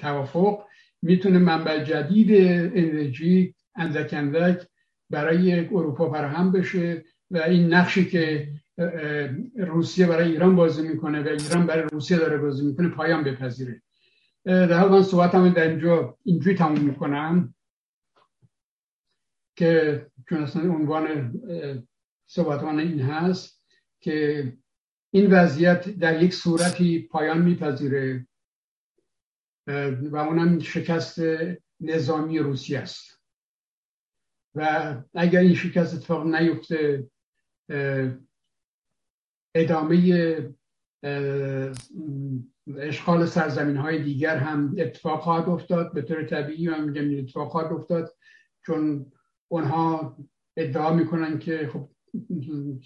توافق 0.00 0.64
می‌تونه 1.02 1.38
منبع 1.38 1.84
جدید 1.84 2.28
انرژی 2.76 3.54
اندک 3.74 4.14
اندک 4.14 4.68
برای 5.10 5.60
اروپا 5.68 6.10
فراهم 6.10 6.52
بشه 6.52 7.04
و 7.30 7.38
این 7.38 7.74
نقشی 7.74 8.04
که 8.04 8.48
روسیه 9.56 10.06
برای 10.06 10.32
ایران 10.32 10.56
بازی 10.56 10.88
می‌کنه 10.88 11.22
و 11.22 11.28
ایران 11.28 11.66
برای 11.66 11.88
روسیه 11.92 12.18
داره 12.18 12.38
بازی 12.38 12.66
می‌کنه 12.66 12.88
پایان 12.88 13.24
بپذیره. 13.24 13.82
در 14.44 14.78
حال 14.78 14.90
من 14.90 15.02
صحبت 15.02 15.34
هم 15.34 15.48
در 15.48 15.68
اینجا 15.68 16.18
اینجوری 16.24 16.56
تموم 16.56 16.78
می‌کنم 16.78 17.54
که 19.56 20.06
چون 20.28 20.42
اصلا 20.42 20.62
عنوان 20.62 21.34
صحبت 22.26 22.62
من 22.62 22.78
این 22.78 23.00
هست 23.00 23.62
که 24.00 24.52
این 25.10 25.30
وضعیت 25.30 25.88
در 25.88 26.22
یک 26.22 26.34
صورتی 26.34 27.02
پایان 27.02 27.42
میپذیره 27.42 28.26
و 30.10 30.16
اونم 30.16 30.58
شکست 30.58 31.18
نظامی 31.80 32.38
روسیه 32.38 32.78
است. 32.78 33.20
و 34.54 34.94
اگر 35.14 35.40
این 35.40 35.54
شکست 35.54 35.94
اتفاق 35.94 36.26
نیفته 36.26 37.10
ادامه 39.54 40.36
اشغال 42.76 43.26
سرزمین 43.26 43.76
های 43.76 44.02
دیگر 44.02 44.36
هم 44.36 44.74
اتفاق 44.78 45.20
خواهد 45.20 45.48
افتاد. 45.48 45.94
به 45.94 46.02
طور 46.02 46.24
طبیعی 46.24 46.68
من 46.68 46.88
میگم 46.88 47.24
اتفاق 47.24 47.48
خواهد 47.48 47.72
افتاد 47.72 48.16
چون 48.66 49.12
اونها 49.48 50.16
ادعا 50.56 50.94
می‌کنن 50.94 51.38
که 51.38 51.70
خب 51.72 51.88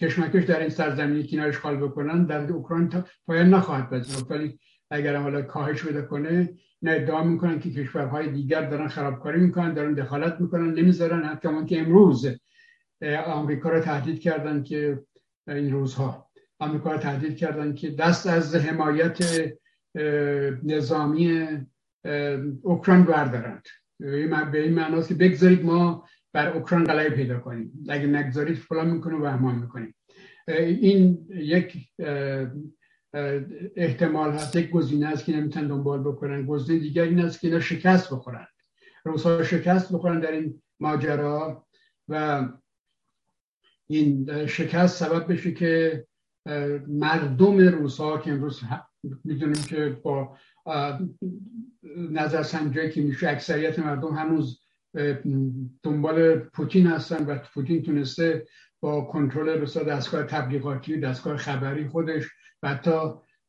کشمکش 0.00 0.44
در 0.44 0.60
این 0.60 0.68
سرزمینی 0.68 1.22
که 1.22 1.36
اینا 1.36 1.48
اشغال 1.48 1.76
بکنن 1.76 2.24
در 2.24 2.52
اوکراین 2.52 3.04
پایان 3.26 3.48
نخواهد 3.54 3.90
پذیرفت. 3.90 4.30
ولی 4.30 4.58
اگر 4.90 5.16
حالا 5.16 5.42
کاهش 5.42 5.82
بده 5.82 6.02
کنه 6.02 6.54
نه 6.82 6.90
ادعا 6.90 7.24
می‌کنن 7.24 7.60
که 7.60 7.70
کشورهای 7.70 8.32
دیگر 8.32 8.70
دارن 8.70 8.88
خرابکاری 8.88 9.40
می‌کنن 9.40 9.74
دارن 9.74 9.94
دخالت 9.94 10.40
می‌کنن 10.40 10.74
نمی‌ذارن. 10.74 11.24
حتی 11.24 11.48
که 11.66 11.80
امروز 11.80 12.26
آمریکا 13.26 13.68
را 13.68 13.80
تهدید 13.80 14.20
کردن 14.20 14.62
که 14.62 15.02
این 15.48 15.72
روزها. 15.72 16.30
آمریکا 16.58 16.92
را 16.92 16.98
تهدید 16.98 17.36
کردن 17.36 17.74
که 17.74 17.90
دست 17.90 18.26
از 18.26 18.56
حمایت 18.56 19.18
نظامی 20.62 21.46
اوکراین 22.62 23.04
بردارند. 23.04 23.66
به 24.52 24.62
این 24.62 24.74
معناست 24.74 25.08
که 25.08 25.14
بگذارید 25.14 25.64
ما 25.64 26.08
بر 26.32 26.48
اوکراین 26.48 26.84
غلبه 26.84 27.10
پیدا 27.10 27.38
کنیم. 27.38 27.84
اگه 27.88 28.06
نگذارید 28.06 28.56
فلان 28.56 28.90
می‌کنه 28.90 29.16
و 29.16 29.24
احمال 29.24 29.54
می‌کنیم. 29.54 29.94
این 30.48 31.28
یک 31.30 31.88
احتمال 33.76 34.32
هست 34.32 34.56
یک 34.56 34.70
گزینه 34.70 35.06
است 35.06 35.24
که 35.24 35.36
نمی‌تونن 35.36 35.68
دنبال 35.68 36.00
بکنن. 36.00 36.46
گزینه 36.46 36.80
دیگر 36.80 37.02
این 37.02 37.20
است 37.20 37.40
که 37.40 37.48
اینا 37.48 37.60
شکست 37.60 38.14
بخورن. 38.14 38.46
روسا 39.04 39.42
شکست 39.44 39.92
بخورن 39.92 40.20
در 40.20 40.32
این 40.32 40.62
ماجرا 40.80 41.66
و 42.08 42.48
این 43.86 44.46
شکست 44.46 45.04
سبب 45.04 45.32
بشه 45.32 45.52
که 45.52 46.04
مردم 46.88 47.58
روسا 47.58 48.18
که 48.18 48.32
امروز 48.32 48.60
می‌دونیم 49.24 49.62
که 49.62 50.00
با 50.02 50.36
نظر 51.96 52.42
سنجایی 52.42 52.90
که 52.90 53.02
میشه 53.02 53.28
اکثریت 53.28 53.78
مردم 53.78 54.14
هنوز 54.14 54.60
دنبال 55.82 56.36
پوتین 56.38 56.86
هستن 56.86 57.24
و 57.26 57.38
پوتین 57.54 57.82
تونسته 57.82 58.46
با 58.80 59.00
کنترل 59.00 59.60
بسیار 59.60 59.84
دستگاه 59.84 60.22
تبلیغاتی 60.22 61.00
دستگاه 61.00 61.36
خبری 61.36 61.88
خودش 61.88 62.24
و 62.62 62.68
حتی 62.68 63.00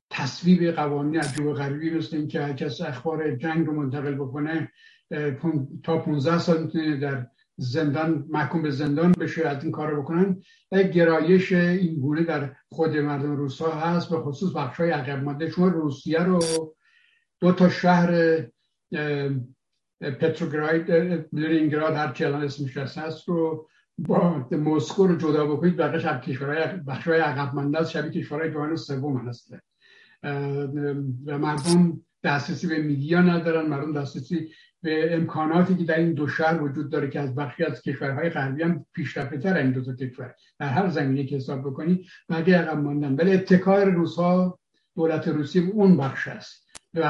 تصویب 0.10 0.72
قوانین 0.72 1.20
عجیب 1.20 1.46
و 1.46 1.54
غریبی 1.54 1.98
مثل 1.98 2.18
اینکه 2.18 2.42
هر 2.42 2.54
کس 2.54 2.82
اخبار 2.82 3.36
جنگ 3.36 3.68
رو 3.68 3.74
منتقل 3.74 4.16
بکنه 4.16 4.72
تا 5.84 5.98
15 5.98 6.40
سال 6.40 6.64
می‌تونه 6.64 6.98
در 6.98 7.28
زندان 7.58 8.26
محکوم 8.30 8.62
به 8.62 8.72
زندان 8.72 9.12
بشه 9.12 9.48
از 9.48 9.64
این 9.64 9.72
کار 9.72 10.00
بکنن. 10.00 10.42
یک 10.72 10.88
گرایش 10.88 11.52
این 11.52 12.00
گونه 12.00 12.24
در 12.24 12.56
خود 12.70 12.98
مردم 12.98 13.36
روسا 13.36 13.72
هست 13.72 14.10
به 14.10 14.18
خصوص 14.20 14.56
بخش 14.56 14.80
های 14.80 14.92
عقب 14.92 15.24
مانده. 15.24 15.50
شما 15.50 15.68
روسیه 15.68 16.24
رو 16.24 16.40
دو 17.40 17.52
تا 17.52 17.70
شهر 17.70 18.12
پتروگراید 20.02 20.92
لنینگراد 21.34 21.94
هر 21.94 22.12
چی 22.12 22.26
الان 22.26 22.44
اسمش 22.44 22.78
هست 22.78 23.30
رو 23.30 23.68
با 23.98 24.48
مسکو 24.52 25.08
رو 25.08 25.16
جدا 25.16 25.46
بکنید 25.46 25.78
بقیش 25.78 26.06
از 26.06 26.22
کشورهای 26.22 26.78
بخشهای 26.88 27.20
عقب 27.20 27.56
مانده 27.56 27.80
است 27.80 27.92
شبیه 27.92 28.12
کشورهای 28.12 28.52
جهان 28.52 28.76
سوم 28.76 29.28
هست. 29.28 29.54
و 31.26 31.38
مردم 31.38 32.02
دسترسی 32.24 32.68
به 32.68 32.82
میدیا 32.82 33.22
ندارن 33.22 33.70
مردم 33.70 33.94
دسترسی 33.94 34.50
به 34.82 35.16
امکاناتی 35.16 35.76
که 35.76 35.84
در 35.84 35.98
این 35.98 36.14
دو 36.14 36.28
شهر 36.28 36.64
وجود 36.64 36.92
داره 36.92 37.10
که 37.10 37.20
از 37.20 37.36
بخشی 37.36 37.64
از 37.64 37.82
کشورهای 37.82 38.30
غربی 38.30 38.64
هم 38.64 38.86
پیشرفته 38.94 39.38
تر 39.38 39.58
این 39.58 39.72
دو 39.72 39.84
تا 39.86 39.94
کشور. 39.94 40.36
در 40.60 40.68
هر 40.68 40.90
زمینه 40.90 41.26
که 41.26 41.36
حساب 41.36 41.60
بکنید 41.60 42.06
بقیه 42.30 42.58
عقب 42.58 42.78
ماندن 42.78 43.16
ولی 43.16 43.34
اتکای 43.34 43.86
روسا 43.86 44.60
دولت 44.96 45.28
روسی 45.28 45.60
اون 45.60 45.98
بخش 45.98 46.28
است 46.28 46.70
به 46.94 47.06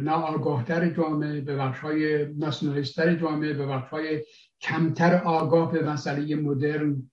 ناآگاهتر 0.00 0.90
جامعه 0.90 1.40
به 1.40 1.56
بخش 1.56 1.78
های 1.78 2.26
ناسیونالیستر 2.34 3.14
جامعه 3.14 3.52
به 3.52 3.66
بخش 3.66 3.88
های 3.88 4.22
کمتر 4.60 5.14
آگاه 5.14 5.72
به 5.72 5.90
مسئله 5.90 6.34
مدرن 6.36 7.10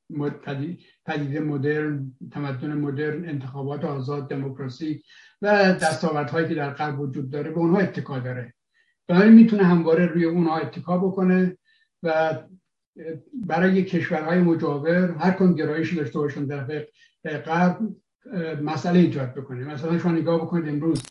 پدیده 1.05 1.39
مدرن 1.39 2.11
تمدن 2.31 2.73
مدرن 2.73 3.29
انتخابات 3.29 3.85
آزاد 3.85 4.29
دموکراسی 4.29 5.03
و 5.41 5.73
دستاوردهایی 5.73 6.47
که 6.47 6.55
در 6.55 6.69
قلب 6.69 6.99
وجود 6.99 7.29
داره 7.29 7.51
به 7.51 7.57
اونها 7.57 7.79
اتکا 7.79 8.19
داره. 8.19 8.53
بنابراین 9.07 9.33
می‌تونه 9.33 9.63
همواره 9.63 10.05
روی 10.05 10.25
اونها 10.25 10.57
اتکا 10.57 10.97
بکنه 10.97 11.57
و 12.03 12.37
برای 13.33 13.83
کشورهای 13.83 14.39
مجاور 14.39 15.15
هر 15.19 15.31
کن 15.31 15.53
گرایشی 15.53 15.95
داشته 15.95 16.19
باشن 16.19 16.45
در 16.45 16.83
غرب 17.37 17.79
مسئله 18.61 18.99
ایجاد 18.99 19.33
بکنه. 19.33 19.63
مثلا 19.63 19.97
شما 19.97 20.11
نگاه 20.11 20.41
بکنید 20.41 20.69
امروز 20.69 21.03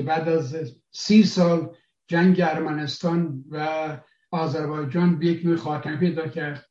بعد 0.00 0.28
از 0.28 0.76
سی 0.90 1.22
سال 1.24 1.76
جنگ 2.08 2.40
ارمنستان 2.40 3.44
و 3.50 3.98
آذربایجان 4.30 5.18
به 5.18 5.26
یک 5.26 5.46
نوع 5.46 5.56
خاتمه 5.56 5.96
پیدا 5.96 6.28
کرد. 6.28 6.66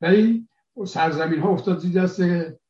ولی 0.00 0.48
سرزمین 0.86 1.40
ها 1.40 1.48
افتاد 1.48 1.78
زیر 1.78 2.02
دست 2.02 2.22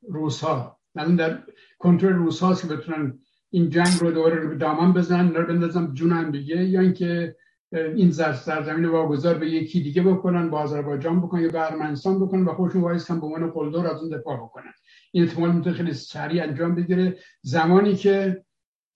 روس 0.09 0.41
ها 0.41 0.79
در 0.95 1.43
کنترل 1.79 2.13
روس 2.13 2.41
هاست 2.41 2.63
که 2.63 2.77
بتونن 2.77 3.19
این 3.51 3.71
جنگ 3.71 4.01
رو 4.01 4.11
دوباره 4.11 4.35
رو 4.35 4.59
دامان 4.59 4.93
بزنن 4.93 5.35
رو 5.35 5.47
بندازن 5.47 5.95
جون 5.95 6.13
هم 6.13 6.31
دیگه 6.31 6.65
یا 6.65 6.81
اینکه 6.81 7.37
این 7.73 8.13
سرزمین 8.13 8.85
واگذار 8.85 9.35
به 9.35 9.51
یکی 9.51 9.81
دیگه 9.81 10.03
بکنن 10.03 10.51
با 10.51 10.59
آذربایجان 10.59 11.21
بکنن 11.21 11.43
یا 11.43 11.49
به 11.49 11.73
ارمنستان 11.73 12.21
بکنن 12.21 12.45
و 12.45 12.55
خودشون 12.55 12.83
وایس 12.83 13.11
به 13.11 13.27
عنوان 13.27 13.51
قلدر 13.51 13.87
از 13.87 14.01
اون 14.01 14.19
دفاع 14.19 14.37
بکنن. 14.37 14.73
این 15.13 15.25
احتمال 15.25 15.53
می‌تونه 15.53 15.77
خیلی 15.77 15.95
سریع 15.95 16.43
انجام 16.43 16.75
بگیره. 16.75 17.19
زمانی 17.43 17.97
که 17.97 18.45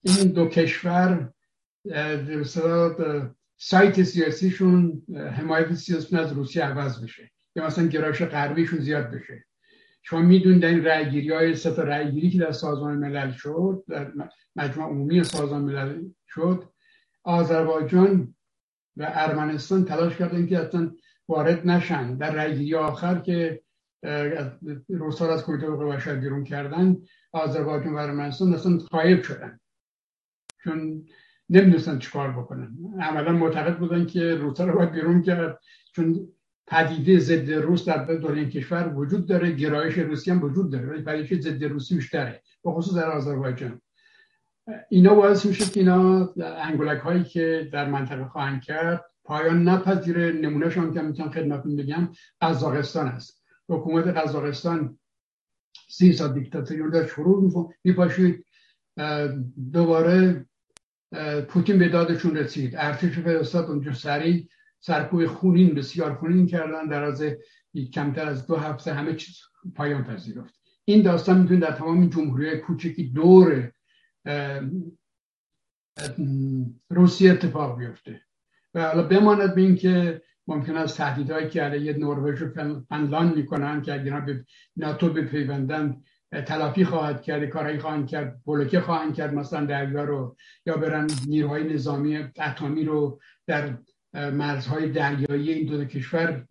این 0.05 0.27
دو 0.31 0.47
کشور 0.47 1.33
سایت 3.57 4.03
سیاسیشون 4.03 5.03
حمایت 5.15 5.73
سیاسی 5.73 6.17
از 6.17 6.33
روسیه 6.33 6.63
عوض 6.63 7.03
بشه 7.03 7.31
یا 7.55 7.65
مثلا 7.65 7.87
گرایش 7.87 8.21
غربیشون 8.21 8.79
زیاد 8.79 9.11
بشه. 9.11 9.45
شما 10.03 10.21
می‌دونید 10.21 10.65
این 10.65 10.83
رأیگیری 10.83 11.33
های 11.33 11.55
سه 11.55 11.83
رأیگیری 11.83 12.29
که 12.29 12.39
در 12.39 12.51
سازمان 12.51 12.97
ملل 12.97 13.31
شد 13.31 13.83
در 13.87 14.11
مجمع 14.55 14.85
عمومی 14.85 15.23
سازمان 15.23 15.61
ملل 15.61 16.03
شد. 16.27 16.63
آذربایجان 17.23 18.35
و 18.97 19.11
ارمنستان 19.13 19.85
تلاش 19.85 20.17
کردن 20.17 20.47
که 20.47 20.59
اصلا 20.59 20.91
وارد 21.27 21.67
نشن. 21.67 22.17
در 22.17 22.31
رأیگیری 22.31 22.75
آخر 22.75 23.19
که 23.19 23.61
روسا 24.89 25.33
از 25.33 25.43
کمیته 25.45 25.67
حقوق 25.67 25.95
بشر 25.95 26.15
بیرون 26.15 26.43
کردن 26.43 26.97
آذربایجان 27.31 27.93
و 27.93 27.97
ارمنستان 27.97 28.53
اصلا 28.53 28.77
غایب 28.77 29.23
شدن. 29.23 29.59
چون 30.65 31.05
نمی‌دونستن 31.49 31.99
چیکار 31.99 32.31
بکنن. 32.31 32.77
عملا 33.01 33.31
معتقد 33.31 33.77
بودن 33.77 34.05
که 34.05 34.35
روسا 34.35 34.65
رو 34.65 34.77
باید 34.77 34.91
بیرون 34.91 35.21
کرد 35.21 35.59
چون 35.95 36.27
پدیده 36.67 37.19
ضد 37.19 37.51
روس 37.51 37.85
در 37.85 38.05
دور 38.05 38.31
این 38.31 38.49
کشور 38.49 38.93
وجود 38.95 39.27
داره 39.27 39.51
گرایش 39.51 39.97
روسی 39.97 40.31
هم 40.31 40.43
وجود 40.43 40.71
داره 40.71 40.85
ولی 40.85 41.03
پدیده 41.03 41.51
ضد 41.51 41.63
روسی 41.63 41.95
بیشتره 41.95 42.41
به 42.63 42.71
خصوص 42.71 42.95
در 42.95 43.11
آذربایجان. 43.11 43.81
اینا 44.89 45.15
باعث 45.15 45.45
میشه 45.45 45.65
که 45.65 45.79
اینا 45.79 46.33
انگولک 46.37 46.99
هایی 46.99 47.23
که 47.23 47.69
در 47.73 47.89
منطقه 47.89 48.25
خواهند 48.25 48.61
کرد 48.61 49.05
پایان 49.23 49.63
نپذیره 49.63 50.31
نمونهش 50.31 50.77
هم 50.77 50.93
که 50.93 51.01
می‌تونم 51.01 51.31
خدمتتون 51.31 51.75
بگم 51.75 52.09
قزاقستان 52.41 53.07
است. 53.07 53.43
حکومت 53.69 54.07
قزاقستان 54.07 54.99
سی 55.89 56.13
سال 56.13 56.33
دیکتاتوری 56.33 56.79
رو 56.79 57.03
فرو 57.03 57.71
میپاشید 57.83 58.45
دوباره 59.73 60.45
پوتین 61.47 61.79
به 61.79 61.89
دادشون 61.89 62.37
رسید. 62.37 62.75
ارتش 62.77 63.19
فرستاد 63.19 63.65
اونجا 63.65 63.93
سریع. 63.93 64.47
سرکوی 64.79 65.27
خونین 65.27 65.75
بسیار 65.75 66.13
خونین 66.13 66.47
کردن. 66.47 66.87
در 66.87 67.03
از 67.03 67.23
کمتر 67.93 68.27
از 68.27 68.47
دو 68.47 68.55
هفته 68.55 68.93
همه 68.93 69.15
چیز 69.15 69.35
پایان 69.75 70.03
پذیرفت. 70.03 70.53
این 70.85 71.01
داستان 71.01 71.41
می‌تونه 71.41 71.59
در 71.59 71.71
تمام 71.71 72.09
جمهوری 72.09 72.57
کوچکی 72.57 73.03
دور 73.03 73.71
روسیه 76.89 77.31
اتفاق 77.31 77.79
بیفته. 77.79 78.21
و 78.73 78.87
حالا 78.87 79.03
بماند 79.03 79.55
به 79.55 79.61
اینکه 79.61 80.21
ممکن 80.47 80.75
است 80.77 80.97
تهدیدهایی 80.97 81.49
که 81.49 81.61
علیه 81.61 81.97
نروژ 81.97 82.41
و 82.41 82.49
فنلاند 82.89 83.35
می‌کنن 83.35 83.81
که 83.81 83.93
اگر 83.93 84.19
به 84.19 84.45
ناتو 84.75 85.13
بپیوندن 85.13 86.01
تلافی 86.41 86.85
خواهد 86.85 87.21
کرد 87.21 87.45
کارهایی 87.45 87.79
خواهند 87.79 88.07
کرد 88.07 88.41
بلوکه 88.45 88.81
خواهند 88.81 89.13
کرد 89.13 89.33
مثلا 89.33 89.65
دریا 89.65 90.03
رو 90.03 90.35
یا 90.65 90.77
برن 90.77 91.07
نیروهای 91.27 91.73
نظامی 91.73 92.17
اتمی 92.17 92.85
رو 92.85 93.19
در 93.47 93.77
مرزهای 94.13 94.89
دریایی 94.89 95.51
این 95.51 95.67
دو 95.67 95.85
کشور 95.85 96.45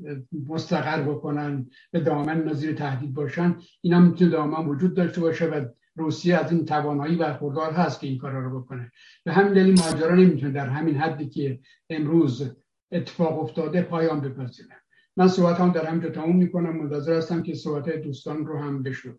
مستقر 0.49 1.03
بکنن 1.03 1.67
به 1.91 2.01
دامن 2.01 2.45
نظیر 2.45 2.75
تهدید 2.75 3.15
باشن. 3.15 3.57
اینا 3.81 4.01
می‌تونه 4.01 4.31
دامن 4.31 4.67
وجود 4.67 4.95
داشته 4.95 5.21
باشه 5.21 5.47
و 5.47 5.65
روسیه 5.97 6.37
از 6.37 6.53
این 6.53 6.65
توانایی 6.65 7.17
برخوردار 7.17 7.73
هست 7.73 8.01
که 8.01 8.07
این 8.07 8.19
کارا 8.19 8.41
رو 8.41 8.61
بکنه. 8.61 8.93
به 9.25 9.33
همین 9.33 9.53
دلیل 9.53 9.81
ماجرا 9.81 10.15
نمی‌تونه 10.15 10.53
در 10.53 10.69
همین 10.69 10.97
حدی 10.97 11.29
که 11.29 11.61
امروز 11.91 12.51
اتفاق 12.93 13.43
افتاده 13.43 13.83
پایان 13.83 14.21
بپذیره. 14.21 14.77
من 15.17 15.29
صحبت 15.29 15.61
هم 15.61 15.73
در 15.73 15.87
همجا 15.87 16.11
تموم 16.11 16.37
می‌کنم. 16.37 16.77
منتظر 16.77 17.17
هستم 17.17 17.43
که 17.43 17.55
صحبت 17.55 17.89
دوستان 17.89 18.47
رو 18.47 18.59
هم 18.59 18.83
بشنوم 18.83 19.19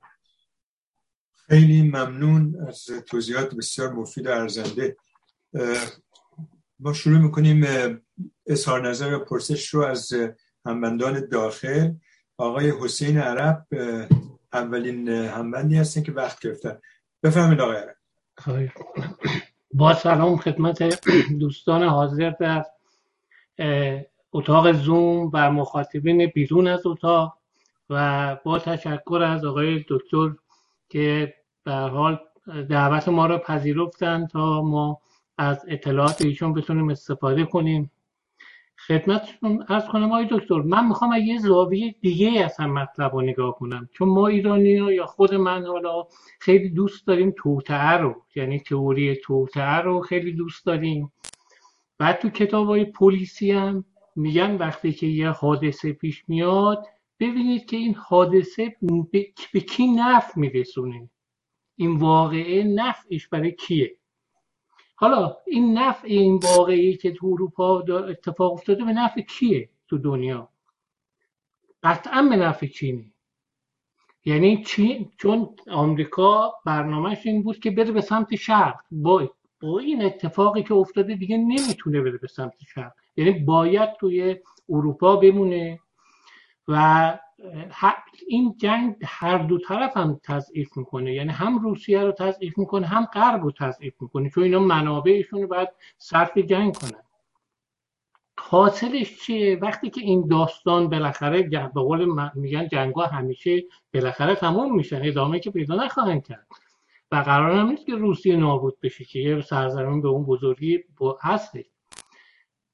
خیلی 1.49 1.81
ممنون 1.81 2.67
از 2.67 2.85
توضیحات 2.85 3.55
بسیار 3.55 3.93
مفید 3.93 4.27
ارزنده. 4.27 4.97
ما 6.79 6.93
شروع 6.93 7.17
می‌کنیم 7.17 7.65
اظهار 8.47 8.89
نظر 8.89 9.13
و 9.13 9.19
پرسش 9.19 9.67
رو 9.69 9.81
از 9.81 10.13
همبندان 10.65 11.29
داخل. 11.29 11.91
آقای 12.37 12.73
حسین 12.81 13.17
عرب 13.17 13.67
اولین 14.53 15.09
همبندی 15.09 15.75
هستن 15.77 16.03
که 16.03 16.11
وقت 16.11 16.39
گرفتن. 16.39 16.79
بفهمید 17.23 17.61
آقای 17.61 17.77
عرب. 17.77 17.95
با 19.73 19.93
سلام 19.93 20.37
خدمت 20.37 21.07
دوستان 21.39 21.83
حاضر 21.83 22.29
در 22.29 22.65
اتاق 24.33 24.71
زوم 24.71 25.31
و 25.33 25.51
مخاطبین 25.51 26.25
بیرون 26.27 26.67
از 26.67 26.85
اتاق 26.85 27.37
و 27.89 28.37
با 28.43 28.59
تشکر 28.59 29.21
از 29.23 29.45
آقای 29.45 29.85
دکتر 29.89 30.29
که 30.95 31.33
در 31.65 31.89
حال 31.89 32.19
دعوت 32.69 33.09
ما 33.09 33.25
را 33.25 33.37
پذیرفتن 33.37 34.27
تا 34.27 34.61
ما 34.61 35.01
از 35.37 35.65
اطلاعات 35.67 36.21
ایشون 36.21 36.53
بتونیم 36.53 36.89
استفاده 36.89 37.45
کنیم. 37.45 37.91
خدمتتون 38.87 39.65
ارز 39.69 39.85
کنم 39.87 40.11
آقای 40.11 40.27
دکتر 40.31 40.61
من 40.61 40.87
می‌خوام 40.87 41.11
یه 41.25 41.39
زاویه 41.39 41.95
دیگه 42.01 42.43
از 42.45 42.59
هم 42.59 42.73
مطلب 42.73 43.13
رو 43.13 43.21
نگاه 43.21 43.55
کنم. 43.55 43.89
چون 43.93 44.09
ما 44.09 44.27
ایرانی 44.27 44.77
ها 44.77 44.91
یا 44.91 45.05
خود 45.05 45.33
من 45.33 45.65
حالا 45.65 46.07
خیلی 46.39 46.69
دوست 46.69 47.07
داریم 47.07 47.33
توتعه 47.37 47.91
رو 47.97 48.15
یعنی 48.35 48.59
تئوری 48.59 49.15
توتعه 49.15 49.77
رو 49.77 50.01
خیلی 50.01 50.31
دوست 50.31 50.65
داریم. 50.65 51.13
بعد 51.97 52.19
تو 52.19 52.29
کتاب 52.29 52.67
های 52.67 52.85
پلیسی 52.85 53.51
هم 53.51 53.85
میگن 54.15 54.55
وقتی 54.55 54.93
که 54.93 55.07
یه 55.07 55.29
حادثه 55.29 55.93
پیش 55.93 56.23
میاد 56.27 56.85
ببینید 57.20 57.66
که 57.66 57.78
این 57.78 57.95
حادثه 57.95 58.76
به 59.53 59.59
کی 59.59 59.88
نفع 59.88 60.39
میرسونه. 60.39 61.09
این 61.76 61.95
واقعه 61.95 62.63
نفعش 62.63 63.28
برای 63.28 63.51
کیه؟ 63.51 63.97
حالا 64.95 65.38
این 65.47 65.78
نفع 65.78 66.07
این 66.07 66.39
واقعی 66.43 66.97
که 66.97 67.11
تو 67.11 67.28
اروپا 67.28 67.80
اتفاق 67.80 68.53
افتاده 68.53 68.86
به 68.86 68.93
نفع 68.93 69.22
کیه 69.22 69.70
تو 69.88 69.97
دنیا؟ 69.97 70.49
قطعا 71.84 72.22
به 72.22 72.36
نفع 72.36 72.68
چینه. 72.68 73.05
یعنی 74.26 74.63
چین 74.63 75.11
چون 75.18 75.55
آمریکا 75.72 76.53
برنامهش 76.66 77.26
این 77.26 77.43
بود 77.43 77.59
که 77.59 77.72
بره 77.72 77.91
به 77.91 78.01
سمت 78.01 78.36
شرق. 78.36 78.76
با 78.91 79.30
این 79.80 80.05
اتفاقی 80.05 80.63
که 80.63 80.74
افتاده 80.74 81.16
دیگه 81.16 81.38
نمی‌تونه 81.38 82.01
بره 82.01 82.18
به 82.18 82.28
سمت 82.28 82.53
شرق. 82.74 82.91
یعنی 83.18 83.32
باید 83.32 83.93
توی 83.93 84.36
اروپا 84.70 85.16
بمونه. 85.16 85.80
و 86.68 87.18
این 88.28 88.55
جنگ 88.57 88.95
هر 89.05 89.38
دو 89.38 89.57
طرف 89.57 89.97
هم 89.97 90.20
تضعیف 90.24 90.78
می‌کنه. 90.78 91.13
یعنی 91.13 91.30
هم 91.30 91.57
روسیه 91.57 92.03
رو 92.03 92.11
تضعیف 92.11 92.57
می‌کنه 92.57 92.88
هم 92.88 93.05
غرب 93.05 93.43
رو 93.43 93.51
تضعیف 93.51 93.93
می‌کنه 93.99 94.30
چون 94.30 94.43
اینا 94.43 94.59
منابعشون 94.59 95.41
رو 95.41 95.47
باید 95.47 95.70
صرف 95.97 96.38
جنگ 96.38 96.76
کنن. 96.76 97.01
حاصلش 98.39 99.20
چیه؟ 99.22 99.59
وقتی 99.61 99.89
که 99.89 100.01
این 100.01 100.28
داستان 100.28 100.89
بالاخره 100.89 101.41
به 101.43 101.82
قول 101.82 102.30
میگن 102.36 102.68
جنگا 102.68 103.05
همیشه 103.05 103.63
بالاخره 103.93 104.36
تموم 104.36 104.76
میشن 104.76 105.01
ادامه 105.03 105.39
که 105.39 105.51
پیدا 105.51 105.76
نخواهند 105.76 106.24
کرد. 106.24 106.47
و 107.11 107.16
قرار 107.16 107.51
هم 107.51 107.68
نیست 107.68 107.86
که 107.86 107.95
روسیه 107.95 108.36
نابود 108.36 108.78
بشه 108.84 109.05
که 109.05 109.20
یه 109.20 109.41
سرزمین 109.41 110.01
به 110.01 110.07
اون 110.07 110.26
بزرگی 110.26 110.84
هستش. 111.22 111.66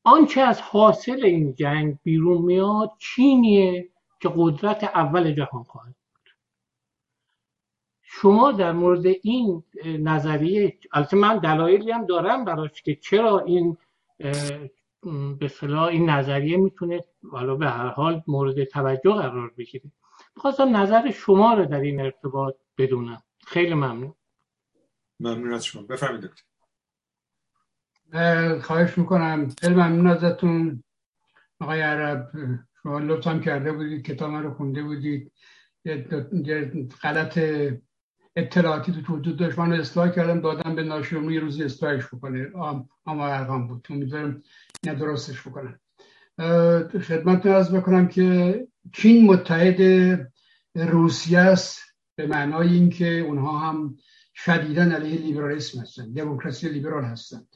آنچه 0.03 0.41
از 0.41 0.61
حاصل 0.61 1.25
این 1.25 1.55
جنگ 1.55 1.97
بیرون 2.03 2.41
میاد 2.41 2.91
چینیه 2.99 3.89
که 4.19 4.29
قدرت 4.35 4.83
اول 4.83 5.31
جهان 5.31 5.63
خواهد 5.63 5.95
بود. 6.13 6.29
شما 8.01 8.51
در 8.51 8.71
مورد 8.71 9.05
این 9.21 9.63
نظریه 9.85 10.77
البته 10.93 11.17
من 11.17 11.37
دلایلی 11.37 11.91
هم 11.91 12.05
دارم 12.05 12.45
براش 12.45 12.81
که 12.81 12.95
چرا 12.95 13.39
این 13.39 13.77
به 15.39 15.47
صلاح 15.47 15.83
این 15.83 16.09
نظریه 16.09 16.57
می‌تونه 16.57 17.03
حالا 17.31 17.55
به 17.55 17.69
هر 17.69 17.87
حال 17.87 18.23
مورد 18.27 18.63
توجه 18.63 19.11
قرار 19.11 19.53
بگیره. 19.57 19.91
می‌خواستم 20.35 20.77
نظر 20.77 21.11
شما 21.11 21.53
رو 21.53 21.65
در 21.65 21.79
این 21.79 22.01
ارتباط 22.01 22.55
بدونم. 22.77 23.23
خیلی 23.45 23.73
ممنون. 23.73 24.13
ممنون 25.19 25.53
از 25.53 25.65
شما. 25.65 25.81
بفرمایید 25.81 26.50
خواهش 28.61 28.97
می‌کنم. 28.97 29.49
خیلی 29.61 29.73
ممنون 29.73 30.07
ازتون. 30.07 30.83
آقای 31.59 31.81
عرب 31.81 32.31
شما 32.83 32.99
لطف 32.99 33.27
هم 33.27 33.41
کرده 33.41 33.71
بودید 33.71 34.05
کتاب 34.05 34.33
رو 34.35 34.53
خونده 34.53 34.83
بودید. 34.83 35.31
یه 35.85 36.07
غلط 37.01 37.39
اطلاعاتی 38.35 38.91
تو 38.91 39.15
وجود 39.15 39.37
داشت. 39.37 39.59
من 39.59 39.73
اصلاح 39.73 40.09
کردم 40.09 40.41
دادم 40.41 40.75
به 40.75 40.83
ناشیومی 40.83 41.39
روزی 41.39 41.63
اصلاحش 41.63 42.07
بکنه. 42.07 42.47
اما 43.05 43.27
ارقام 43.27 43.67
بود. 43.67 43.87
امیدوارم 43.89 44.43
درستش 44.83 45.47
بکنم 45.47 45.79
خدمت 47.01 47.45
عرض 47.45 47.71
بکنم 47.71 48.07
که 48.07 48.67
چین 48.93 49.25
متحد 49.25 49.81
روسیه 50.75 51.39
است 51.39 51.81
به 52.15 52.27
معنای 52.27 52.73
اینکه 52.73 53.19
اونها 53.19 53.59
هم 53.59 53.97
شدیدا 54.33 54.81
علیه 54.81 55.21
لیبرالیسم 55.21 55.81
هستند 55.81 56.15
دموکراسی 56.15 56.69
لیبرال 56.69 57.03
هستند 57.03 57.47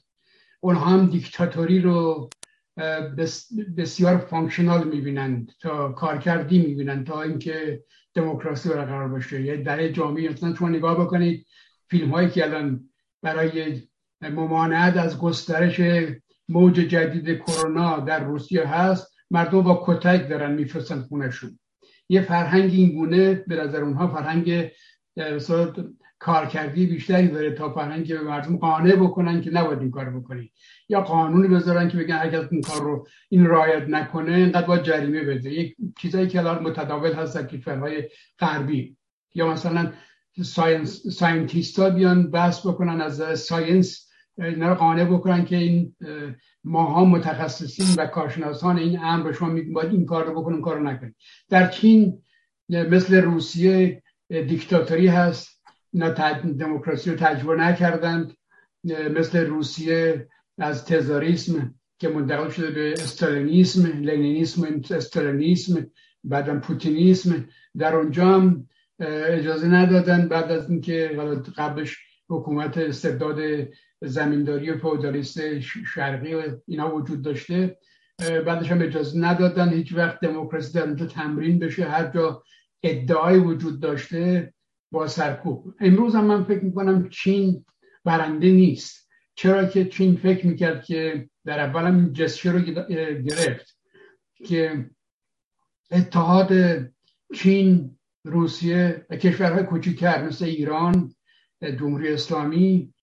اونها 0.66 0.86
هم 0.86 1.06
دیکتاتوری 1.06 1.82
رو 1.82 2.30
بسیار 3.78 4.18
functional 4.18 4.88
می‌بینند. 4.88 5.52
یا 5.62 5.92
کارکردی 5.92 6.60
می‌بینند. 6.60 7.08
تا 7.08 7.22
اینکه 7.22 7.84
دموکراسی 8.14 8.70
برقرار 8.70 9.08
باشه. 9.08 9.42
یه 9.42 9.58
در 9.58 9.88
جامعه 9.88 10.30
مثلا 10.30 10.56
شما 10.56 10.70
نگاه 10.70 11.00
بکنید 11.00 11.46
فیلم 11.90 12.12
هایی 12.12 12.30
که 12.30 12.44
الان 12.44 12.90
برای 13.22 13.82
ممانعت 14.22 14.98
از 14.98 15.18
گسترش 15.18 15.82
موج 16.50 16.74
جدید 16.74 17.38
کرونا 17.40 18.00
در 18.00 18.24
روسیه 18.24 18.68
هست 18.68 19.16
مردم 19.32 19.62
با 19.62 19.84
کتک 19.88 20.30
دارن 20.30 20.52
میفرستن 20.52 21.02
خونشون 21.02 21.60
یه 22.10 22.22
فرهنگ 22.22 22.72
این 22.72 22.96
گونه 22.96 23.34
به 23.34 23.56
نظر 23.56 23.82
اونها 23.82 24.08
فرهنگ 24.08 24.72
کارکردی 26.20 26.86
بیشتری 26.86 27.28
داره 27.28 27.52
تا 27.52 27.74
فرهنگ 27.74 28.06
که 28.06 28.16
به 28.16 28.22
مردم 28.22 28.58
قانع 28.58 28.96
بکنن 28.96 29.42
که 29.42 29.52
نباید 29.52 29.80
این 29.80 29.92
کار 29.92 30.10
بکنی. 30.10 30.52
یا 30.90 31.02
قانونی 31.02 31.48
بذارن 31.48 31.90
که 31.90 31.98
بگن 31.98 32.20
اگر 32.22 32.48
این 32.52 32.62
کار 32.62 32.82
رو 32.82 33.08
این 33.30 33.46
رایت 33.46 33.90
نکنه 33.90 34.36
اینقدر 34.36 34.68
باید 34.68 34.84
جریمه 34.84 35.24
بده. 35.24 35.54
یک 35.54 35.76
چیزایی 35.98 36.28
که 36.28 36.40
الان 36.40 36.64
متداول 36.64 37.14
هست 37.14 37.36
در 37.36 37.48
کشورهای 37.48 38.10
غربی. 38.40 38.98
یا 39.34 39.48
مثلا 39.52 39.92
science 40.44 41.08
scientist 41.08 41.82
ا 41.82 41.90
بیان 41.90 42.32
بحث 42.32 42.66
بکنن 42.66 43.02
از 43.02 43.40
science 43.40 44.10
اینا 44.38 44.70
رو 44.70 44.76
قانع 44.76 45.04
بکنن 45.04 45.46
که 45.46 45.56
این 45.56 45.96
ماها 46.64 47.06
متخصصین 47.06 47.86
و 47.98 48.06
کارشناسان 48.06 48.78
این 48.78 49.00
امر 49.00 49.32
شما 49.32 49.60
باید 49.74 49.92
این 49.92 50.06
کار 50.06 50.26
رو 50.26 50.42
بکنن 50.42 50.62
کار 50.62 50.78
رو 50.78 50.84
نکنید 50.84 51.16
در 51.50 51.68
چین 51.68 52.22
مثل 52.70 53.16
روسیه 53.22 54.04
دیکتاتوری 54.30 55.08
هست. 55.08 55.55
دموکراسی 56.58 57.12
رو 57.12 57.16
تجربه 57.16 57.56
نکردند. 57.56 58.34
مثل 58.84 59.46
روسیه 59.46 60.28
از 60.58 60.86
تزاریسم 60.86 61.76
که 62.00 62.10
منتقل 62.10 62.50
شده 62.50 62.72
به 62.72 62.94
استالینیسم 62.94 63.86
لنینیسم 63.86 64.82
استالینیسم 64.92 65.92
بعدم 66.24 66.60
پوتینیسم. 66.60 67.48
در 67.78 67.96
اونجا 67.96 68.26
هم 68.26 68.68
اجازه 69.00 69.68
ندادن 69.68 70.28
بعد 70.28 70.52
از 70.52 70.70
اینکه 70.70 71.18
قبلش 71.58 71.98
حکومت 72.30 72.78
استبداد 72.78 73.68
زمینداری 74.02 74.70
و 74.70 74.78
فودالیست 74.78 75.60
شرقی 75.60 76.34
و 76.34 76.44
اینا 76.68 76.96
وجود 76.96 77.22
داشته 77.22 77.78
بعدش 78.20 78.72
هم 78.72 78.82
اجازه 78.82 79.20
ندادن. 79.20 79.70
هیچ 79.70 79.94
وقت 79.94 80.20
دموکراسی 80.20 80.74
در 80.74 80.84
اونجا 80.84 81.06
تمرین 81.06 81.60
بشه. 81.60 81.86
هر 81.86 82.08
جا 82.08 82.44
ادعای 82.84 83.40
وجود 83.40 83.80
داشته 83.80 84.54
با 84.96 85.08
سرکوب. 85.08 85.74
امروز 85.80 86.16
هم 86.16 86.26
من 86.26 86.44
فکر 86.44 86.64
می‌کنم 86.64 87.10
چین 87.10 87.66
برنده 88.04 88.52
نیست. 88.52 89.10
چرا 89.36 89.66
که 89.66 89.86
چین 89.86 90.16
فکر 90.16 90.48
می‌کرد 90.48 90.84
که 90.84 91.30
در 91.46 91.60
اول 91.60 91.84
هم 91.84 92.14
رو 92.44 92.60
گرفت 93.22 93.78
که 94.46 94.90
اتحاد 95.92 96.52
چین 97.34 97.98
روسیه 98.24 99.06
و 99.10 99.16
کشورهای 99.16 99.64
کوچیکتر 99.64 100.28
مثل 100.28 100.46
ایران 100.46 101.14
جمهوری 101.62 102.14
اسلامی 102.14 102.94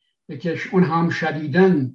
که 0.41 0.59
اون 0.73 0.85
هم 0.85 1.09
شدیدن 1.11 1.95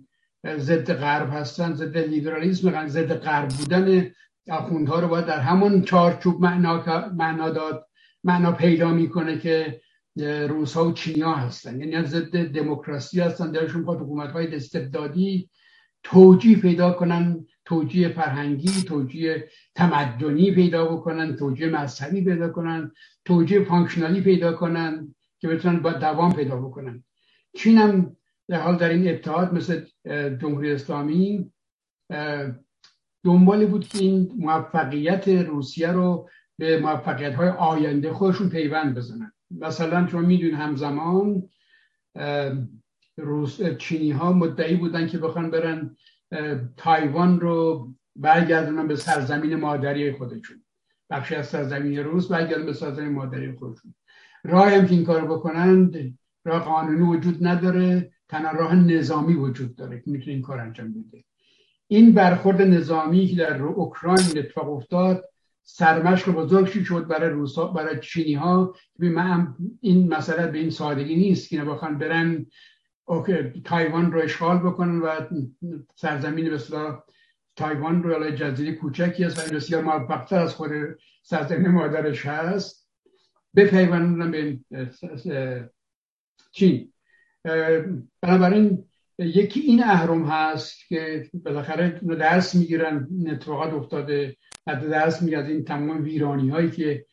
ضد 0.57 0.93
غرب 0.93 1.29
هستن 1.33 1.73
ضد 1.73 1.97
لیبرالیسم 1.97 2.87
ضد 2.87 3.13
غرب 3.13 3.49
بودن 3.49 4.11
آخوندها 4.49 4.99
رو 4.99 5.07
باید 5.07 5.25
در 5.25 5.39
همون 5.39 5.81
چارچوب 5.81 6.41
معنا, 6.41 7.11
معنا 7.15 7.49
داد 7.49 7.87
معنا 8.23 8.51
پیدا 8.51 8.91
می‌کنه 8.91 9.37
که 9.39 9.81
روس 10.23 10.77
و 10.77 10.91
چینی 10.91 11.21
ها 11.21 11.35
هستن. 11.35 11.79
یعنی 11.79 12.07
ضد 12.07 12.43
دموکراسی 12.43 13.19
هستن 13.19 13.51
درشون 13.51 13.85
با 13.85 13.97
حکومت 13.97 14.31
های 14.31 14.55
استبدادی 14.55 15.49
توجیه 16.03 16.57
پیدا 16.57 16.91
کنن 16.91 17.45
توجیه 17.65 18.09
فرهنگی 18.09 18.83
توجیه 18.83 19.49
تمدنی 19.75 20.51
پیدا 20.51 20.85
بکنن 20.85 21.35
توجیه 21.35 21.69
مذهبی 21.69 22.23
پیدا 22.23 22.49
کنن 22.49 22.91
توجیه 23.25 23.63
فانکشنالی 23.63 24.21
پیدا 24.21 24.53
کنن 24.53 25.15
که 25.39 25.47
بتونن 25.47 25.79
با 25.79 25.93
دوام 25.93 26.33
پیدا 26.33 26.55
بکنن. 26.55 27.03
چین 27.55 27.77
هم 27.77 28.15
در 28.47 28.61
حال 28.61 28.77
در 28.77 28.89
این 28.89 29.07
اتحاد 29.07 29.53
مثل 29.53 29.85
جمهوری 30.41 30.71
اسلامی 30.71 31.51
دنبالی 33.23 33.65
بود 33.65 33.87
که 33.87 33.99
این 33.99 34.31
موفقیت 34.37 35.27
روسیه 35.27 35.91
رو 35.91 36.29
به 36.57 36.79
موفقیت 36.79 37.35
های 37.35 37.49
آینده 37.49 38.13
خودشون 38.13 38.49
پیوند 38.49 38.95
بزنن. 38.95 39.31
مثلا 39.51 40.07
شما 40.07 40.21
میدون 40.21 40.51
همزمان 40.51 41.49
روس 43.17 43.61
چینی 43.61 44.11
ها 44.11 44.33
مدعی 44.33 44.75
بودن 44.75 45.07
که 45.07 45.17
بخوان 45.17 45.51
برن 45.51 45.95
تایوان 46.77 47.39
رو 47.39 47.87
برگردونن 48.15 48.87
به 48.87 48.95
سرزمین 48.95 49.55
مادری 49.55 50.11
خودشون. 50.11 50.63
بخشی 51.09 51.35
از 51.35 51.47
سرزمین 51.47 51.97
روس 51.99 52.27
برگردن 52.27 52.65
به 52.65 52.73
سرزمین 52.73 53.11
مادری 53.11 53.51
خودشون. 53.51 53.93
راه 54.43 54.69
هم 54.71 54.85
که 54.85 54.93
این 54.93 55.05
کار 55.05 55.25
بکنند 55.25 56.17
راه 56.45 56.63
قانونی 56.63 57.01
وجود 57.01 57.47
نداره 57.47 58.11
تنها 58.29 58.51
راه 58.51 58.75
نظامی 58.75 59.33
وجود 59.33 59.75
داره 59.75 60.01
که 60.01 60.11
می‌تونه 60.11 60.31
این 60.31 60.41
کار 60.41 60.59
انجام 60.59 60.93
بده. 60.93 61.23
این 61.87 62.13
برخورد 62.13 62.61
نظامی 62.61 63.27
که 63.27 63.35
در 63.35 63.61
اوکراین 63.61 64.37
اتفاق 64.37 64.69
افتاد 64.69 65.23
سرمشق 65.69 66.31
بزرگی 66.31 66.85
شد 66.85 67.07
برای 67.07 67.29
روسا 67.29 67.67
برای 67.67 67.99
چینی 67.99 68.33
ها 68.33 68.75
این 69.81 70.13
مسئله 70.13 70.47
به 70.47 70.57
این 70.57 70.69
سادگی 70.69 71.15
نیست 71.15 71.49
که 71.49 71.63
بخوان 71.63 71.97
برن 71.97 72.45
تایوان 73.65 74.11
رو 74.11 74.19
اشغال 74.19 74.57
بکنن 74.57 74.99
و 74.99 75.09
سرزمین 75.95 76.53
مثلا 76.53 77.03
تایوان 77.55 78.03
رو 78.03 78.13
الان 78.15 78.35
جزیره 78.35 78.71
کوچکی 78.71 79.23
است 79.23 79.51
و 79.51 79.55
بسیار 79.55 79.83
موفقتر 79.83 80.39
از 80.39 80.53
خود 80.53 80.71
سرزمین 81.23 81.67
مادرش 81.67 82.25
هست. 82.25 82.89
بپیوندن 83.55 84.31
به 84.31 84.59
چین. 86.51 86.93
بنابراین 88.21 88.83
یکی 89.19 89.59
این 89.59 89.83
اهرم 89.83 90.25
هست 90.25 90.87
که 90.87 91.29
بالاخره 91.33 91.89
درس 92.19 92.55
می‌گیرن 92.55 93.07
اتفاقات 93.27 93.73
افتاده. 93.73 94.37
حتی 94.67 94.87
درس 94.87 95.21
می‌گیرن 95.21 95.41
از 95.41 95.49
این 95.49 95.63
تمام 95.63 96.03
ویرانی 96.03 96.49
هایی 96.49 96.71
که 96.71 97.05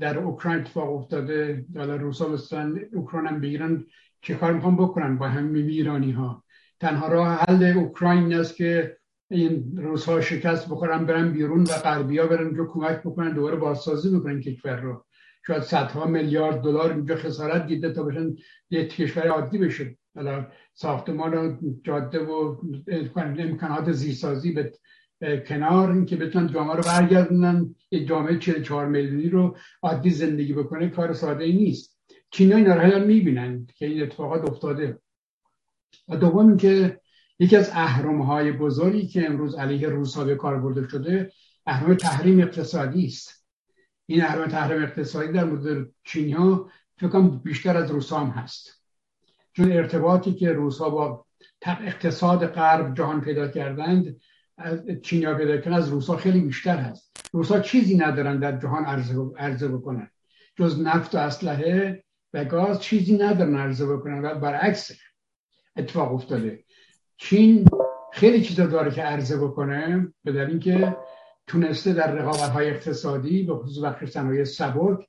در 0.00 0.18
اوکراین 0.18 0.58
اتفاق 0.58 0.96
افتاده 0.96 1.64
حالا 1.76 1.96
روسا 1.96 2.28
بستن 2.28 2.80
اوکراین 2.92 3.26
هم 3.26 3.40
بگیرن 3.40 3.84
چه 4.22 4.34
کار 4.34 4.52
می‌خوان 4.52 4.76
بکنن 4.76 5.18
با 5.18 5.28
همین 5.28 5.66
ویرانی 5.66 6.12
ها 6.12 6.44
تنها 6.80 7.08
راه 7.08 7.28
حل 7.28 7.62
اوکراین 7.64 8.34
است 8.34 8.56
که 8.56 8.96
این 9.30 9.76
روس 9.76 10.08
ها 10.08 10.20
شکست 10.20 10.68
بخورن 10.68 11.06
برن 11.06 11.32
بیرون 11.32 11.62
و 11.62 11.72
غربی 11.84 12.18
ها 12.18 12.26
برن 12.26 12.54
جو 12.54 12.66
کمک 12.66 13.00
بکنن 13.00 13.34
دوباره 13.34 13.56
بازسازی 13.56 14.16
بکنن 14.18 14.40
کشور 14.40 14.80
رو. 14.80 15.04
شاید 15.46 15.62
صدها 15.62 16.06
میلیارد 16.06 16.60
دلار 16.60 16.92
اینجا 16.92 17.16
خسارت 17.16 17.66
دیده 17.66 17.92
تا 17.92 18.02
بشن 18.02 18.34
یه 18.70 18.88
کشور 18.88 19.28
عادی 19.28 19.58
بشه. 19.58 19.96
حالا 20.14 20.46
ساختمان 20.74 21.34
و 21.34 21.56
جاده 21.84 22.18
و 22.18 22.56
امکانات 23.16 23.92
زیرسازی 23.92 24.52
به 24.52 24.72
کنار 25.48 25.92
اینکه 25.92 26.16
بتونن 26.16 26.52
جامعه 26.52 26.76
رو 26.76 26.82
برگردونن 26.82 27.74
یه 27.90 28.04
جامعه 28.04 28.38
44 28.38 28.88
میلیونی 28.88 29.28
رو 29.28 29.56
عادی 29.82 30.10
زندگی 30.10 30.52
بکنه 30.52 30.88
کار 30.88 31.12
ساده 31.12 31.44
ای 31.44 31.52
نیست. 31.52 31.98
چینی 32.30 32.54
اینا 32.54 32.74
رو 32.74 33.06
می‌بینن 33.06 33.66
که 33.76 33.86
این 33.86 34.02
اتفاقات 34.02 34.50
افتاده. 34.50 34.98
و 36.08 36.16
دوم 36.16 36.48
اینکه 36.48 37.00
یکی 37.38 37.56
از 37.56 37.70
اهرم 37.70 38.22
های 38.22 38.52
بزرگی 38.52 39.06
که 39.06 39.26
امروز 39.26 39.54
علیه 39.54 39.88
روسا 39.88 40.24
به 40.24 40.34
کار 40.34 40.60
برده 40.60 40.88
شده 40.88 41.32
اهرم 41.66 41.94
تحریم 41.94 42.40
اقتصادی 42.40 43.06
است. 43.06 43.46
این 44.06 44.22
اهرم 44.22 44.48
تحریم 44.48 44.82
اقتصادی 44.82 45.32
در 45.32 45.44
مورد 45.44 45.88
چینی 46.04 46.32
ها 46.32 46.70
فکر 46.96 47.20
بیشتر 47.20 47.76
از 47.76 47.90
روسا 47.90 48.18
هم 48.18 48.30
هست. 48.30 48.82
چون 49.52 49.72
ارتباطی 49.72 50.34
که 50.34 50.52
روسا 50.52 50.90
با 50.90 51.24
اقتصاد 51.66 52.46
غرب 52.46 52.94
جهان 52.94 53.20
پیدا 53.20 53.48
کردند 53.48 54.20
چینیا 55.02 55.34
پیدا 55.34 55.56
کردن 55.56 55.76
از 55.76 55.88
روسا 55.88 56.16
خیلی 56.16 56.40
بیشتر 56.40 56.76
هست. 56.76 57.16
روسا 57.32 57.60
چیزی 57.60 57.96
ندارن 57.96 58.38
در 58.38 58.58
جهان 58.58 58.84
عرضه 59.38 59.68
بکنن. 59.68 60.10
جز 60.56 60.80
نفت 60.80 61.14
و 61.14 61.18
اسلحه 61.18 62.04
و 62.32 62.44
گاز 62.44 62.82
چیزی 62.82 63.18
ندارن 63.18 63.56
عرضه 63.56 63.86
بکنن 63.86 64.24
و 64.24 64.34
برعکس 64.34 64.90
اتفاق 65.76 66.14
افتاده. 66.14 66.64
چین 67.16 67.68
خیلی 68.12 68.42
چیزا 68.42 68.66
داره 68.66 68.90
که 68.90 69.02
عرضه 69.02 69.36
بکنه 69.36 70.12
به 70.24 70.32
در 70.32 70.46
اینکه 70.46 70.96
تونسته 71.46 71.92
در 71.92 72.12
رقابت 72.12 72.50
های 72.50 72.70
اقتصادی 72.70 73.42
به 73.42 73.54
خصوص 73.54 73.84
بخش 73.84 74.04
صنایع 74.04 74.44
سبک 74.44 75.06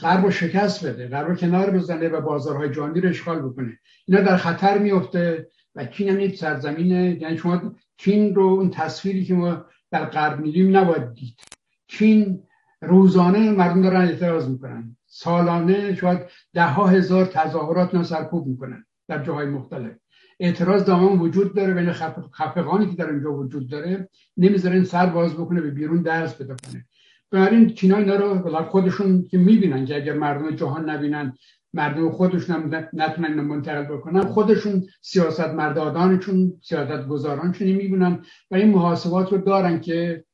غرب 0.00 0.24
رو 0.24 0.30
شکست 0.30 0.86
بده 0.86 1.08
غرب 1.08 1.28
رو 1.28 1.34
کنار 1.34 1.70
بزنه 1.70 2.08
و 2.08 2.20
بازارهای 2.20 2.70
جهانی 2.70 3.00
رو 3.00 3.08
اشغال 3.08 3.42
بکنه. 3.42 3.78
اینا 4.06 4.20
در 4.20 4.36
خطر 4.36 4.78
میفته 4.78 5.48
و 5.74 5.86
چین 5.86 6.08
هم 6.08 6.20
یک 6.20 6.38
سرزمینه. 6.38 7.18
یعنی 7.20 7.38
شما 7.38 7.74
چین 7.96 8.34
رو 8.34 8.42
اون 8.42 8.70
تصویری 8.70 9.24
که 9.24 9.34
ما 9.34 9.64
در 9.90 10.04
غرب 10.04 10.40
میدیم 10.40 10.76
نباید 10.76 11.12
دید. 11.14 11.40
چین 11.86 12.42
روزانه 12.82 13.50
مردم 13.50 13.82
دارن 13.82 14.00
اعتراض 14.00 14.48
می‌کنن. 14.48 14.96
سالانه 15.06 15.94
شاید 15.94 16.20
ده 16.54 16.66
ها 16.66 16.86
هزار 16.86 17.26
تظاهرات 17.26 17.94
رو 17.94 18.02
سرکوب 18.02 18.46
می‌کنن 18.46 18.86
در 19.08 19.24
جاهای 19.24 19.46
مختلف. 19.46 19.92
اعتراض 20.40 20.84
دامن 20.84 21.18
وجود 21.18 21.54
داره 21.54 21.74
بین 21.74 21.92
خفقانی 22.32 22.86
که 22.86 22.96
در 22.96 23.10
اینجا 23.10 23.32
وجود 23.32 23.70
داره 23.70 24.08
نمی‌ذارن 24.36 24.84
سر 24.84 25.06
باز 25.06 25.34
بکنه 25.34 25.60
به 25.60 25.70
بیرون 25.70 26.02
درس 26.02 26.34
بده 26.34 26.54
کنه. 26.64 26.84
بنابراین 27.30 27.70
چینا 27.70 27.96
اینا 27.96 28.16
رو 28.16 28.62
خودشون 28.62 29.24
که 29.30 29.38
می‌بینن 29.38 29.84
که 29.84 29.96
اگر 29.96 30.12
مردم 30.12 30.50
جهان 30.50 30.90
نبینن 30.90 31.34
مردم 31.76 32.10
خودشون 32.10 32.74
نتونن 32.92 33.40
منتقل 33.40 33.82
بکنن. 33.82 34.20
خودشون 34.20 34.86
سیاست 35.00 35.48
مردادانشون 35.48 36.52
سیاست 36.62 37.08
گذارانشون 37.08 37.68
می‌بینن 37.68 38.18
و 38.50 38.54
این 38.54 38.70
محاسبات 38.70 39.32
رو 39.32 39.38
دارن 39.38 39.80
که 39.80 40.24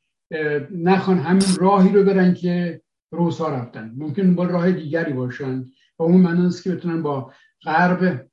نخوان 0.70 1.18
همین 1.18 1.45
راهی 1.61 1.93
رو 1.93 2.05
برن 2.05 2.34
که 2.34 2.80
روسا 3.11 3.49
رفتن. 3.49 3.93
ممکن 3.97 4.34
با 4.34 4.45
راه 4.45 4.72
دیگری 4.72 5.12
باشن. 5.12 5.64
و 5.99 6.03
اون 6.03 6.20
معنی 6.20 6.51
که 6.64 6.70
بتونن 6.70 7.03
با 7.03 7.32
غرب 7.64 8.26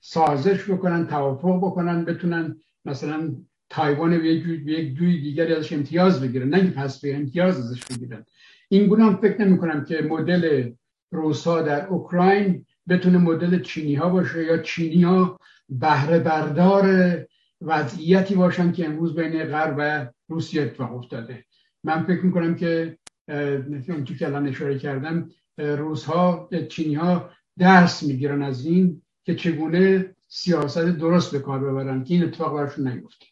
سازش 0.00 0.70
بکنن 0.70 1.06
توافق 1.06 1.56
بکنن 1.56 2.04
بتونن 2.04 2.56
مثلا 2.84 3.34
تایوان 3.70 4.18
به 4.18 4.28
یک 4.28 4.94
جوی 4.94 5.20
دیگری 5.20 5.54
ازش 5.54 5.72
امتیاز 5.72 6.20
بگیرن. 6.20 6.48
نه 6.48 6.70
پس 6.70 7.00
به 7.00 7.16
امتیاز 7.16 7.58
ازش 7.58 7.84
بگیرن. 7.84 8.24
این 8.68 8.86
گونه 8.86 9.04
هم 9.04 9.16
فکر 9.16 9.44
نمی 9.44 9.58
کنم 9.58 9.84
که 9.84 10.02
مدل 10.02 10.70
روسا 11.14 11.62
در 11.62 11.86
اوکراین 11.86 12.66
بتونه 12.88 13.18
مدل 13.18 13.62
چینی 13.62 13.94
ها 13.94 14.08
باشه 14.08 14.44
یا 14.44 14.58
چینی 14.58 15.02
ها 15.02 15.40
بهره 15.68 16.18
بردار 16.18 17.16
وضعیتی 17.60 18.34
باشن 18.34 18.72
که 18.72 18.86
امروز 18.86 19.14
بین 19.14 19.44
غرب 19.44 19.74
و 19.78 20.06
روسیه 20.28 20.62
اتفاق 20.62 20.94
افتاده. 20.94 21.44
من 21.84 22.04
فکر 22.04 22.20
می‌کنم 22.20 22.54
که 22.54 22.98
اون 23.28 24.04
که 24.04 24.26
الان 24.26 24.48
اشاره 24.48 24.78
کردم 24.78 25.30
روس 25.58 26.04
ها 26.04 26.48
چینی 26.70 26.94
ها 26.94 27.30
درس 27.58 28.02
می‌گیرن 28.02 28.42
از 28.42 28.66
این 28.66 29.02
که 29.24 29.34
چگونه 29.34 30.14
سیاست 30.28 30.78
درست 30.78 31.32
به 31.32 31.38
کار 31.38 31.58
ببرن 31.58 32.04
که 32.04 32.14
این 32.14 32.24
اتفاق 32.24 32.54
برشون 32.56 32.88
نیفته. 32.88 33.26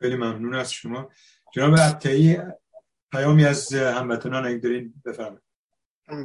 خیلی 0.00 0.16
ممنون 0.16 0.54
از 0.54 0.72
شما. 0.72 1.10
جناب 1.52 1.74
ابتایی 1.78 2.38
پیامی 3.16 3.44
از 3.44 3.74
هموطنان 3.74 4.46
اگه 4.46 4.58
دارین 4.58 4.94
بفرمایید. 5.04 5.42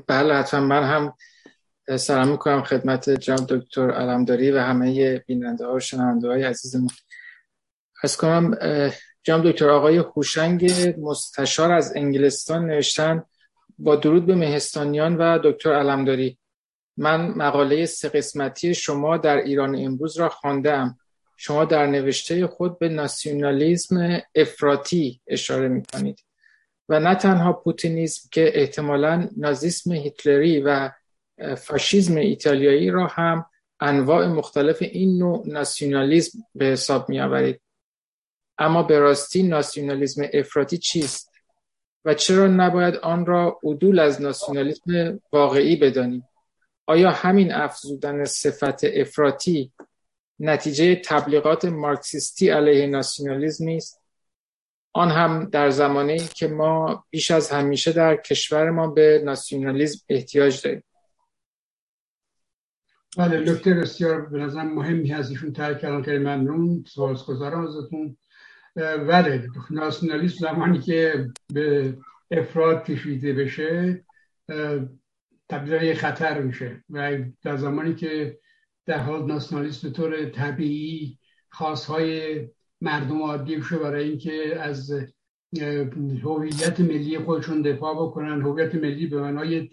بله 0.07 0.33
حتما. 0.33 0.59
من 0.59 0.83
هم 0.83 1.13
سلام 1.97 2.27
می‌کنم 2.27 2.63
خدمت 2.63 3.09
جناب 3.09 3.45
دکتر 3.49 3.91
علمداری 3.91 4.51
و 4.51 4.59
همه 4.59 5.17
بیننده 5.19 5.65
ها 5.65 5.73
و 5.73 5.79
شنونده 5.79 6.27
های 6.27 6.43
عزیزمون. 6.43 6.89
از 8.03 8.17
کنم 8.17 8.57
جناب 9.23 9.51
دکتر 9.51 9.69
آقای 9.69 9.97
هوشنگ 9.97 10.71
مستشار 10.97 11.71
از 11.71 11.95
انگلستان 11.95 12.65
نوشتن 12.65 13.23
با 13.77 13.95
درود 13.95 14.25
به 14.25 14.35
مهستانیان 14.35 15.17
و 15.17 15.39
دکتر 15.43 15.73
علمداری. 15.73 16.37
من 16.97 17.27
مقاله 17.27 17.85
سه 17.85 18.09
قسمتی 18.09 18.75
شما 18.75 19.17
در 19.17 19.37
ایران 19.37 19.75
امروز 19.75 20.17
را 20.17 20.29
خواندم 20.29 20.97
شما 21.37 21.65
در 21.65 21.85
نوشته 21.85 22.47
خود 22.47 22.79
به 22.79 22.89
ناسیونالیزم 22.89 24.21
افراطی 24.35 25.21
اشاره 25.27 25.67
می 25.67 25.83
کنید 25.93 26.19
و 26.91 26.99
نه 26.99 27.15
تنها 27.15 27.53
پوتینیزم 27.53 28.29
که 28.31 28.51
احتمالا 28.53 29.29
نازیسم 29.37 29.91
هیتلری 29.91 30.59
و 30.59 30.89
فاشیزم 31.57 32.17
ایتالیایی 32.17 32.89
را 32.89 33.07
هم 33.07 33.45
انواع 33.79 34.27
مختلف 34.27 34.77
این 34.81 35.17
نوع 35.17 35.43
ناسیونالیزم 35.47 36.39
به 36.55 36.65
حساب 36.65 37.09
می 37.09 37.19
آورید. 37.19 37.61
اما 38.57 38.83
به 38.83 38.99
راستی 38.99 39.43
ناسیونالیزم 39.43 40.23
افراطی 40.33 40.77
چیست 40.77 41.31
و 42.05 42.13
چرا 42.13 42.47
نباید 42.47 42.95
آن 42.95 43.25
را 43.25 43.59
عدول 43.63 43.99
از 43.99 44.21
ناسیونالیسم 44.21 45.19
واقعی 45.31 45.75
بدانیم 45.75 46.27
آیا 46.85 47.11
همین 47.11 47.53
افزودن 47.53 48.25
صفت 48.25 48.83
افراطی 48.83 49.71
نتیجه 50.39 50.95
تبلیغات 50.95 51.65
مارکسیستی 51.65 52.49
علیه 52.49 52.87
ناسیونالیسم 52.87 53.65
نیست 53.65 54.00
آن 54.93 55.11
هم 55.11 55.45
در 55.45 55.69
زمانی 55.69 56.17
که 56.19 56.47
ما 56.47 57.05
بیش 57.09 57.31
از 57.31 57.51
همیشه 57.51 57.91
در 57.91 58.15
کشور 58.15 58.69
ما 58.69 58.87
به 58.87 59.21
ناسیونالیسم 59.25 60.05
احتیاج 60.09 60.61
داریم. 60.63 60.83
بله 63.17 63.39
نکته 63.39 63.73
بسیار 63.73 64.29
نظر 64.39 64.63
مهمی 64.63 65.13
از 65.13 65.29
ایشون 65.29 65.53
ترک 65.53 65.79
کردن. 65.79 66.03
خیلی 66.03 66.17
ممنون. 66.17 66.83
سپاسگزارم 66.87 67.67
ازتون 67.67 68.17
بله 68.75 69.47
ناسیونالیسم 69.71 70.37
زمانی 70.37 70.79
که 70.79 71.29
به 71.53 71.97
افراد 72.31 72.85
کشیده 72.85 73.33
بشه 73.33 74.03
تبدیل 75.49 75.93
خطر 75.93 76.41
میشه 76.41 76.83
و 76.89 77.17
در 77.41 77.57
زمانی 77.57 77.95
که 77.95 78.39
در 78.85 78.97
حال 78.97 79.25
ناسیونالیسم 79.25 79.87
به 79.87 79.93
طور 79.93 80.29
طبیعی 80.29 81.17
خاصهای 81.49 82.47
مردم 82.81 83.21
عادی 83.21 83.55
بشه 83.55 83.77
برای 83.77 84.09
اینکه 84.09 84.59
از 84.59 84.93
هویت 86.23 86.79
ملی 86.79 87.19
خودشون 87.19 87.61
دفاع 87.61 87.95
بکنن. 87.95 88.41
هویت 88.41 88.75
ملی 88.75 89.07
به 89.07 89.21
معنای 89.21 89.69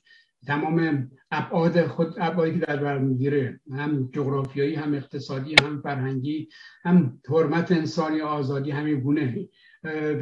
تمام 0.46 1.10
ابعاد 1.30 1.86
خود 1.86 2.14
ابعادی 2.18 2.60
که 2.60 2.66
در 2.66 2.76
بر 2.76 2.98
می‌گیره 2.98 3.60
هم 3.72 4.10
جغرافیایی 4.12 4.74
هم 4.74 4.94
اقتصادی 4.94 5.54
هم 5.62 5.80
فرهنگی 5.82 6.48
هم 6.84 7.20
حرمت 7.28 7.72
انسانی 7.72 8.20
آزادی 8.20 8.70
همین 8.70 9.00
گونه. 9.00 9.48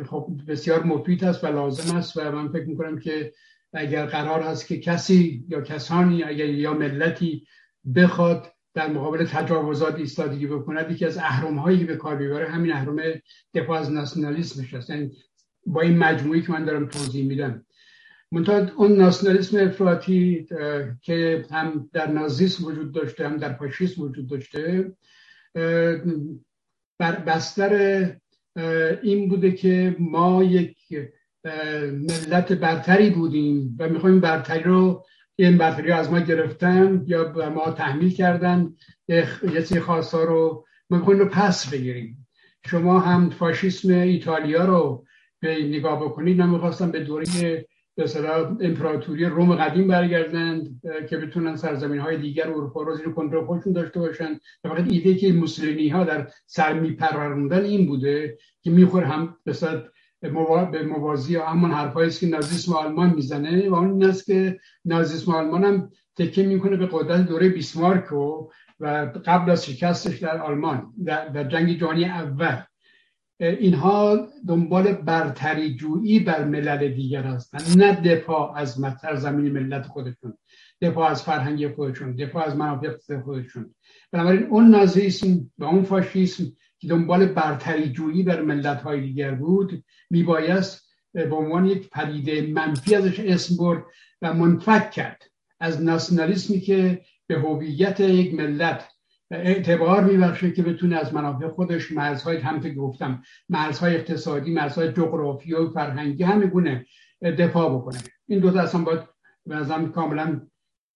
خب 0.06 0.40
بسیار 0.48 0.82
مفید 0.82 1.24
است 1.24 1.44
و 1.44 1.46
لازم 1.46 1.96
است 1.96 2.16
و 2.16 2.32
من 2.32 2.48
فکر 2.48 2.64
می‌کنم 2.64 2.98
که 2.98 3.32
اگر 3.72 4.06
قرار 4.06 4.42
هست 4.42 4.66
که 4.66 4.80
کسی 4.80 5.44
یا 5.48 5.60
کسانی 5.60 6.22
اگر 6.22 6.48
یا 6.48 6.74
ملتی 6.74 7.46
بخواد 7.94 8.46
در 8.76 8.88
مقابل 8.88 9.24
تجاوزات 9.24 9.94
ایستادگی 9.94 10.46
بکند 10.46 10.90
یکی 10.90 11.04
از 11.04 11.18
اهرم 11.18 11.58
هایی 11.58 11.84
به 11.84 11.96
کار 11.96 12.16
ببره 12.16 12.48
همین 12.48 12.72
اهرم 12.72 12.96
دفاع 13.54 13.78
از 13.78 13.92
ناسیونالیسمش 13.92 14.74
هست 14.74 14.90
یعنی 14.90 15.12
با 15.66 15.80
این 15.80 15.98
مجموعی 15.98 16.42
که 16.42 16.52
من 16.52 16.64
دارم 16.64 16.86
توضیح 16.86 17.26
میدم. 17.26 17.66
منتها 18.32 18.70
اون 18.76 18.92
ناسیونالیسم 18.92 19.58
افراطی 19.58 20.46
که 21.02 21.44
هم 21.50 21.90
در 21.92 22.06
نازیسم 22.06 22.64
وجود 22.64 22.92
داشته 22.92 23.28
هم 23.28 23.36
در 23.36 23.52
فاشیسم 23.52 24.02
وجود 24.02 24.30
داشته 24.30 24.92
بر 26.98 27.16
بستر 27.26 27.72
این 29.02 29.28
بوده 29.28 29.52
که 29.52 29.96
ما 29.98 30.44
یک 30.44 30.76
ملت 31.92 32.52
برتری 32.52 33.10
بودیم 33.10 33.76
و 33.78 33.88
می‌خوایم 33.88 34.20
برتری 34.20 34.62
رو 34.62 35.04
این 35.38 35.58
برتری 35.58 35.92
از 35.92 36.12
ما 36.12 36.20
گرفتن 36.20 37.04
یا 37.06 37.24
به 37.24 37.48
ما 37.48 37.70
تحمیل 37.70 38.10
کردن 38.10 38.74
یه 39.08 39.60
سری 39.64 39.80
خواستها 39.80 40.24
رو 40.24 40.64
می‌خوایم 40.90 41.18
رو 41.18 41.28
پس 41.28 41.70
بگیریم. 41.70 42.26
شما 42.66 43.00
هم 43.00 43.30
فاشیسم 43.30 43.92
ایتالیا 43.92 44.64
رو 44.64 45.04
به 45.40 45.54
نگاه 45.54 46.04
بکنید. 46.04 46.38
من 46.38 46.48
می‌خواستم 46.48 46.90
به 46.90 47.00
دوره 47.00 47.24
به 47.96 48.04
امپراتوری 48.60 49.24
روم 49.24 49.54
قدیم 49.54 49.88
برگردند 49.88 50.80
که 51.10 51.16
بتونن 51.16 51.56
سرزمین 51.56 52.00
های 52.00 52.16
دیگر 52.16 52.48
اروپا 52.48 52.82
رو 52.82 52.96
زیر 52.96 53.08
کنترل 53.08 53.44
خودشون 53.44 53.72
داشته 53.72 54.00
باشن. 54.00 54.40
فقط 54.62 54.92
ایده 54.92 55.14
که 55.14 55.32
موسولینی 55.32 55.88
ها 55.88 56.04
در 56.04 56.28
سر 56.46 56.80
میپروروندن 56.80 57.64
این 57.64 57.86
بوده 57.86 58.38
که 58.62 58.70
میخور 58.70 59.04
هم 59.04 59.36
به 59.44 59.52
به 60.72 60.82
موازی 60.82 61.36
همون 61.36 61.70
حرفایی 61.70 62.10
که 62.10 62.26
نازیسم 62.26 62.72
آلمان 62.72 63.14
می‌زنه. 63.14 63.68
و 63.70 63.74
اون 63.74 63.90
این 63.90 64.04
است 64.04 64.26
که 64.26 64.60
نازیسم 64.84 65.32
آلمان 65.32 65.64
هم 65.64 65.90
تکه 66.16 66.42
می‌کنه 66.42 66.76
به 66.76 66.88
قدرت 66.92 67.26
دوره 67.28 67.48
بیسمارک 67.48 68.12
و 68.12 68.48
قبل 69.26 69.50
از 69.50 69.66
شکستش 69.66 70.18
در 70.18 70.38
آلمان 70.38 70.92
در, 71.04 71.28
در 71.28 71.44
جنگ 71.44 71.78
جهانی 71.78 72.04
اول. 72.04 72.56
اینها 73.40 74.28
دنبال 74.48 74.92
برتری 74.92 75.74
جویی 75.74 76.20
بر 76.20 76.44
ملل 76.44 76.88
دیگر 76.88 77.22
هستند 77.22 77.82
نه 77.82 77.94
دفاع 77.94 78.56
از 78.56 78.78
زمین 79.14 79.52
ملت 79.52 79.86
خودشون 79.86 80.38
دفاع 80.80 81.10
از 81.10 81.22
فرهنگ 81.22 81.74
خودشون 81.74 82.16
دفاع 82.16 82.46
از 82.46 82.56
منافع 82.56 83.20
خودشون. 83.24 83.74
بنابراین 84.12 84.42
اون 84.42 84.70
نازیسم 84.70 85.50
و 85.58 85.64
اون 85.64 85.82
فاشیسم 85.82 86.44
که 86.78 86.88
دنبال 86.88 87.26
برتری 87.26 87.88
جویی 87.88 88.22
بر 88.22 88.42
ملت 88.42 88.82
های 88.82 89.00
دیگر 89.00 89.34
بود 89.34 89.84
میبایست 90.10 90.86
به 91.12 91.34
عنوان 91.34 91.66
یک 91.66 91.90
پدیده 91.90 92.46
منفی 92.46 92.94
ازش 92.94 93.20
اسم 93.20 93.56
برد 93.56 93.84
و 94.22 94.34
منفک 94.34 94.90
کرد. 94.90 95.22
از 95.60 95.82
ناسیونالیسمی 95.82 96.60
که 96.60 97.00
به 97.26 97.38
هویت 97.40 98.00
یک 98.00 98.34
ملت 98.34 98.88
اعتبار 99.30 100.04
میبخشه 100.04 100.52
که 100.52 100.62
بتونه 100.62 100.96
از 100.96 101.14
منافع 101.14 101.48
خودش 101.48 101.92
مرزهای 101.92 102.36
هم 102.36 102.60
که 102.60 102.70
گفتم 102.70 103.22
مرزهای 103.48 103.94
اقتصادی 103.94 104.54
مرزهای 104.54 104.92
جغرافی 104.92 105.54
و 105.54 105.70
فرهنگی 105.70 106.22
همه 106.22 106.46
گونه 106.46 106.86
دفاع 107.22 107.78
بکنه. 107.78 107.98
این 108.26 108.38
دو 108.38 108.50
تا 108.50 108.60
اصلا 108.60 108.80
باید 108.80 109.00
به 109.46 109.88
کاملا 109.94 110.40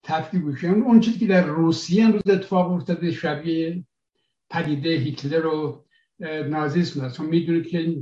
تفکیک 0.02 0.44
بشه. 0.44 0.68
اون 0.68 1.00
چیزی 1.00 1.18
که 1.18 1.26
در 1.26 1.46
روسیه 1.46 2.04
امروز 2.04 2.22
اتفاق 2.28 2.72
افتاده 2.72 3.10
شبیه 3.10 3.84
پدیده 4.50 4.90
هیتلر 4.90 5.46
و 5.46 5.84
نازیسم 6.48 7.00
هست 7.00 7.16
چون 7.16 7.26
می‌دونید 7.26 7.66
که 7.66 7.96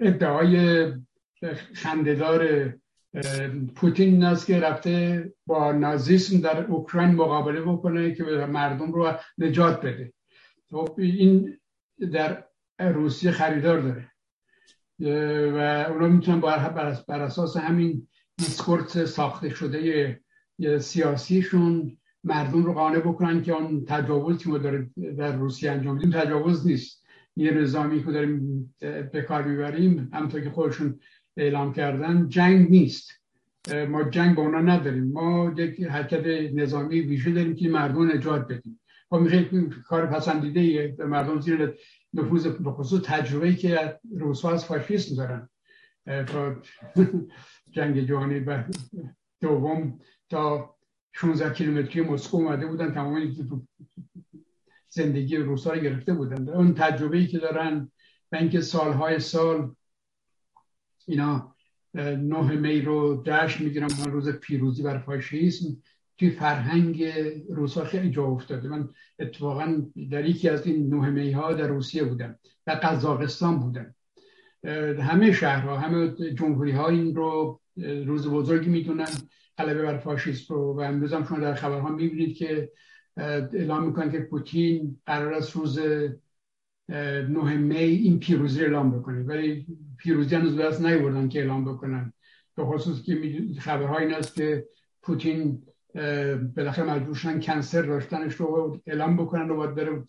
ادعای 0.00 0.86
خندهدار 1.74 2.72
پوتین 3.74 4.24
است 4.24 4.46
که 4.46 4.60
رفته 4.60 5.24
با 5.46 5.72
نازیسم 5.72 6.40
در 6.40 6.64
اوکراین 6.64 7.10
مقابله 7.14 7.60
بکنه 7.60 8.14
که 8.14 8.24
مردم 8.24 8.92
رو 8.92 9.12
نجات 9.38 9.80
بده. 9.80 10.12
خب 10.70 10.94
این 10.98 11.58
در 12.12 12.44
روسیه 12.78 13.30
خریدار 13.30 13.80
داره. 13.80 14.10
و 15.52 15.86
اونا 15.90 16.08
می‌تونن 16.08 16.40
بر 16.40 17.20
اساس 17.20 17.56
همین 17.56 18.08
دیسکورس 18.36 18.98
ساخته 18.98 19.48
شده 19.48 20.20
سیاسیشون 20.78 21.98
مردم 22.26 22.64
رو 22.64 22.72
قانع 22.72 22.98
بکنن 22.98 23.42
که 23.42 23.52
اون 23.52 23.84
تجاوز 23.84 24.38
که 24.38 24.48
ما 24.48 24.58
در 24.58 25.36
روسیه 25.36 25.70
انجام 25.70 25.94
میدیم 25.94 26.10
تجاوز 26.10 26.66
نیست. 26.66 27.06
یه 27.36 27.50
نظامی 27.50 28.04
که 28.04 28.10
داریم 28.10 28.74
به 29.12 29.22
کار 29.28 29.42
می‌بریم 29.42 30.10
همونطور 30.12 30.40
که 30.40 30.50
خودشون 30.50 31.00
اعلام 31.36 31.72
کردن 31.72 32.28
جنگ 32.28 32.70
نیست. 32.70 33.10
ما 33.88 34.04
جنگ 34.04 34.36
با 34.36 34.42
اونا 34.42 34.60
نداریم. 34.60 35.12
ما 35.12 35.54
یک 35.56 35.82
حرکت 35.82 36.26
نظامی 36.54 37.00
ویژه 37.00 37.30
داریم 37.30 37.54
که 37.54 37.68
مردم 37.68 38.10
نجات 38.10 38.48
بدیم. 38.48 38.80
ما 39.10 39.18
می‌خوایم 39.18 39.70
کار 39.86 40.06
پسندیده 40.06 40.88
به 40.98 41.06
مردم 41.06 41.40
زیر 41.40 41.74
نفوذ 42.14 42.48
خصوص 42.66 43.02
تجربه 43.04 43.54
که 43.54 43.98
روسا 44.16 44.50
از 44.50 44.64
فاشیسم 44.64 45.16
دارن. 45.16 45.48
تا 46.26 46.56
جنگ 47.74 48.00
جهانی 48.00 48.46
دوم 49.40 49.98
تا 50.30 50.75
16 51.18 51.52
کیلومتری 51.52 52.00
مسکو 52.00 52.36
اومده 52.36 52.66
بودن 52.66 52.92
تمام 52.92 53.36
زندگی 54.88 55.36
روسا 55.36 55.72
رو 55.72 55.80
گرفته 55.80 56.14
بودن. 56.14 56.48
اون 56.48 56.74
تجربه 56.74 57.26
که 57.26 57.38
دارن 57.38 57.90
و 58.32 58.36
اینکه 58.36 58.60
سالهای 58.60 59.20
سال 59.20 59.74
اینا 61.06 61.54
نه 61.94 62.56
می 62.56 62.80
رو 62.80 63.22
جشن 63.26 63.64
می‌گیرن 63.64 63.88
من 63.98 64.12
روز 64.12 64.28
پیروزی 64.28 64.82
بر 64.82 64.98
فاشیسم 64.98 65.66
توی 66.18 66.30
فرهنگ 66.30 67.04
روسا 67.48 67.84
خیلی 67.84 68.10
جا 68.10 68.24
افتاده. 68.24 68.68
من 68.68 68.88
اتفاقا 69.18 69.82
در 70.10 70.24
یکی 70.24 70.48
از 70.48 70.66
این 70.66 70.94
نه 70.94 71.10
می 71.10 71.30
ها 71.30 71.52
در 71.52 71.68
روسیه 71.68 72.04
بودم 72.04 72.38
و 72.66 72.70
قزاقستان 72.82 73.58
بودم. 73.58 73.94
همه 75.00 75.32
شهرها 75.32 75.78
همه 75.78 76.08
جمهوری 76.34 76.70
ها 76.70 76.88
این 76.88 77.14
رو 77.14 77.60
روز 77.76 78.28
بزرگی 78.28 78.68
می‌دونن. 78.68 79.08
غلبه 79.58 79.82
بر 79.82 79.98
فاشیست 79.98 80.50
رو 80.50 80.74
و 80.74 80.80
امروز 80.80 81.12
هم 81.12 81.24
شما 81.24 81.38
در 81.38 81.54
خبرها 81.54 81.88
می‌بینید 81.88 82.36
که 82.36 82.70
اعلام 83.16 83.86
می‌کنن 83.86 84.12
که 84.12 84.20
پوتین 84.20 85.00
قرار 85.06 85.34
است 85.34 85.56
روز 85.56 85.78
نه 86.88 87.56
می 87.56 87.76
این 87.76 88.18
پیروزی 88.18 88.62
اعلام 88.62 88.98
بکنه. 88.98 89.22
ولی 89.22 89.66
پیروزی 89.98 90.34
هنوز 90.34 90.58
دست 90.58 90.82
نیوردن 90.82 91.28
که 91.28 91.38
اعلام 91.38 91.64
بکنن. 91.64 92.12
به 92.56 92.64
خصوص 92.64 93.02
که 93.02 93.42
خبرها 93.60 93.98
این 93.98 94.14
است 94.14 94.34
که 94.34 94.66
پوتین 95.02 95.62
بالاخره 96.56 96.84
مجبور 96.84 97.14
شدن 97.14 97.40
کنسر 97.40 97.82
داشتنش 97.82 98.34
رو 98.34 98.80
اعلام 98.86 99.16
بکنن 99.16 99.50
و 99.50 99.56
باید 99.56 99.74
بره 99.74 100.04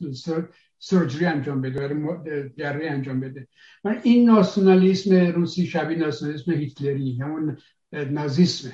سرجری 0.80 1.26
انجام 1.26 1.61
بده 1.61 2.53
جراحی 2.57 2.88
انجام 2.88 3.19
بده. 3.19 3.48
من 3.84 3.99
این 4.03 4.30
ناسیونالیسم 4.30 5.15
روسی 5.15 5.65
شبیه 5.65 5.98
ناسیونالیسم 5.98 6.52
هیتلری 6.52 7.19
همون 7.22 7.57
نازیسمه. 7.94 8.74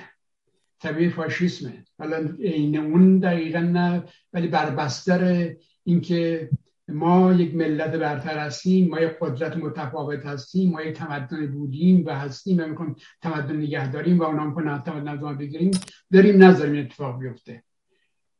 طبیعی 0.83 1.09
فاشیسمه. 1.09 1.83
حالا 1.99 2.29
این 2.39 2.77
اون 2.77 3.19
دقیقا 3.19 3.59
نه 3.59 4.03
ولی 4.33 4.47
بربستر 4.47 5.53
اینکه 5.83 6.49
ما 6.87 7.33
یک 7.33 7.55
ملت 7.55 7.91
برتر 7.91 8.37
هستیم 8.37 8.89
ما 8.89 8.99
یک 8.99 9.11
قدرت 9.21 9.57
متفاوت 9.57 10.25
هستیم 10.25 10.71
ما 10.71 10.81
یک 10.81 10.95
تمدن 10.97 11.47
بودیم 11.47 12.05
و 12.05 12.09
هستیم 12.09 12.59
و 12.59 12.67
می‌کنیم 12.67 12.95
تمدن 13.21 13.57
نگه 13.57 13.91
داریم 13.91 14.19
و 14.19 14.23
اونا 14.23 14.45
می‌کنن 14.45 14.81
تمدن 14.81 15.37
بگیریم 15.37 15.71
بریم 16.11 16.43
نظریم 16.43 16.85
اتفاق 16.85 17.19
بیفته. 17.19 17.63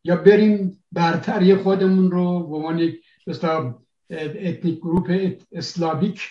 یا 0.04 0.16
بریم 0.16 0.84
برتری 0.92 1.56
خودمون 1.56 2.12
رو 2.12 2.48
به 2.48 2.56
عنوان 2.56 2.80
یک 2.80 3.02
ethnic 4.10 4.78
group 4.78 5.36
Slavic 5.52 6.22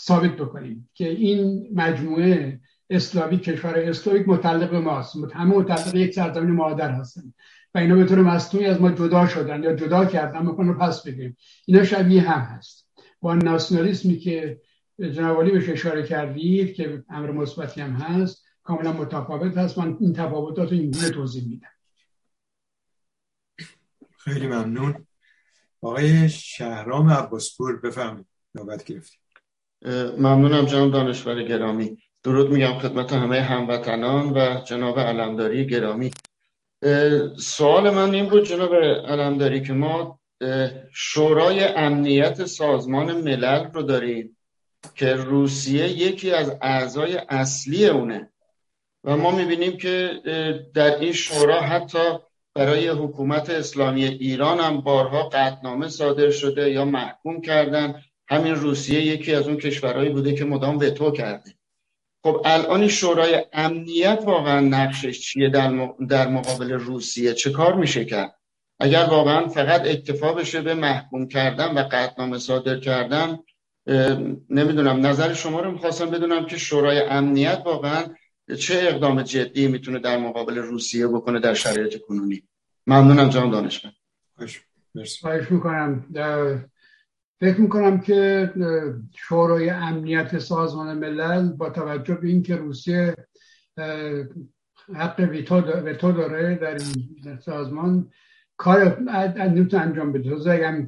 ثابت 0.00 0.36
بکنیم 0.36 0.90
که 0.94 1.08
این 1.08 1.68
مجموعه 1.74 2.60
اسلامی 2.90 3.38
کشور 3.38 3.78
اسلامی 3.78 4.20
متعلق 4.20 4.70
به 4.70 4.80
ماست. 4.80 5.16
همه 5.34 5.56
متعلق 5.56 5.94
یک 5.94 6.14
سرزمین 6.14 6.50
مادر 6.50 6.90
هستن. 6.90 7.34
و 7.74 7.78
اینا 7.78 7.94
به 7.94 8.04
طور 8.04 8.18
مصنوعی 8.18 8.66
از 8.66 8.80
ما 8.80 8.90
جدا 8.90 9.28
شدن 9.28 9.62
یا 9.62 9.74
جدا 9.74 10.04
کردن 10.04 10.46
می‌کنن 10.46 10.74
پس 10.74 11.02
بگیم 11.02 11.36
اینا 11.66 11.84
شبیه 11.84 12.22
هم 12.22 12.40
هست. 12.40 12.88
با 13.20 13.34
ناسیونالیسمی 13.34 14.18
که 14.18 14.60
جناب 14.98 15.52
بهش 15.52 15.68
اشاره 15.68 16.02
کردید 16.02 16.74
که 16.74 17.04
امر 17.08 17.30
مثبتی 17.30 17.80
هم 17.80 17.92
هست 17.92 18.44
کاملا 18.62 18.92
متفاوت 18.92 19.58
هست. 19.58 19.78
من 19.78 19.96
این 20.00 20.12
تفاوتات 20.12 20.72
رو 20.72 20.78
اینگونه 20.78 21.10
توضیح 21.10 21.48
میدم. 21.48 21.68
خیلی 24.18 24.46
ممنون. 24.46 25.06
آقای 25.82 26.28
شهرام 26.28 27.10
عباسپور 27.10 27.80
بفهمید 27.80 28.26
نوبت 28.54 28.84
گرفتیم. 28.84 29.20
ممنونم 30.18 30.64
جناب 30.64 30.92
دانشور 30.92 31.42
گرامی. 31.42 31.98
درود 32.22 32.50
میگم 32.50 32.78
خدمت 32.78 33.12
همه 33.12 33.40
هموطنان 33.40 34.30
و 34.30 34.60
جناب 34.64 35.00
علمداری 35.00 35.66
گرامی. 35.66 36.10
سوال 37.38 37.90
من 37.90 38.14
این 38.14 38.28
بود 38.28 38.44
جناب 38.44 38.74
علمداری 39.08 39.62
که 39.62 39.72
ما 39.72 40.20
شورای 40.94 41.64
امنیت 41.64 42.44
سازمان 42.46 43.12
ملل 43.12 43.64
رو 43.72 43.82
داریم 43.82 44.36
که 44.94 45.14
روسیه 45.14 45.88
یکی 45.88 46.30
از 46.30 46.56
اعضای 46.62 47.20
اصلی 47.28 47.86
اونه 47.86 48.30
و 49.04 49.16
ما 49.16 49.30
می‌بینیم 49.30 49.76
که 49.76 50.10
در 50.74 50.98
این 51.00 51.12
شورا 51.12 51.60
حتی 51.60 52.18
برای 52.54 52.88
حکومت 52.88 53.50
اسلامی 53.50 54.04
ایران 54.04 54.60
هم 54.60 54.80
بارها 54.80 55.28
قطنامه 55.28 55.88
صادر 55.88 56.30
شده 56.30 56.70
یا 56.70 56.84
محکوم 56.84 57.40
کردن. 57.40 58.02
همین 58.28 58.54
روسیه 58.54 59.00
یکی 59.00 59.34
از 59.34 59.48
اون 59.48 59.56
کشورهایی 59.56 60.10
بوده 60.10 60.34
که 60.34 60.44
مدام 60.44 60.78
وتو 60.78 61.10
کرده. 61.10 61.54
خب 62.22 62.42
الان 62.44 62.88
شورای 62.88 63.44
امنیت 63.52 64.22
واقعا 64.24 64.60
نقشش 64.60 65.20
چیه 65.20 65.48
در 66.08 66.28
مقابل 66.28 66.72
روسیه؟ 66.72 67.34
چه 67.34 67.50
کار 67.50 67.74
میشه 67.74 68.04
کرد؟ 68.04 68.34
اگر 68.80 69.04
واقعا 69.04 69.48
فقط 69.48 69.86
اکتفا 69.86 70.32
بشه 70.32 70.60
به 70.60 70.74
محکوم 70.74 71.28
کردن 71.28 71.78
و 71.78 71.88
قطنامه 71.92 72.38
صادر 72.38 72.80
کردن 72.80 73.38
نمی‌دونم 74.50 75.06
نظر 75.06 75.32
شما 75.32 75.60
رو 75.60 75.72
می‌خواستم 75.72 76.10
بدونم 76.10 76.46
که 76.46 76.56
شورای 76.56 77.00
امنیت 77.00 77.62
واقعا 77.64 78.04
چه 78.58 78.80
اقدام 78.82 79.22
جدی 79.22 79.68
می‌تونه 79.68 79.98
در 79.98 80.16
مقابل 80.16 80.58
روسیه 80.58 81.06
بکنه 81.06 81.40
در 81.40 81.54
شرایط 81.54 82.00
کنونی. 82.00 82.42
ممنونم 82.86 83.28
جان 83.28 83.50
دانشمند. 83.50 83.94
مرسی 84.94 85.26
می‌کنم. 85.50 86.06
فکر 87.40 87.60
می‌کنم 87.60 88.00
که 88.00 88.50
شورای 89.16 89.70
امنیت 89.70 90.38
سازمان 90.38 90.98
ملل 90.98 91.52
با 91.52 91.70
توجه 91.70 92.14
به 92.14 92.28
اینکه 92.28 92.56
روسیه 92.56 93.14
حق 94.94 95.20
ویتو 95.20 96.12
داره 96.12 96.54
در 96.54 96.74
این 96.74 97.38
سازمان 97.38 98.10
کار 98.56 99.00
نمی‌تونه 99.38 99.82
انجام 99.82 100.12
بده. 100.12 100.30
تو 100.30 100.50
اگر 100.50 100.86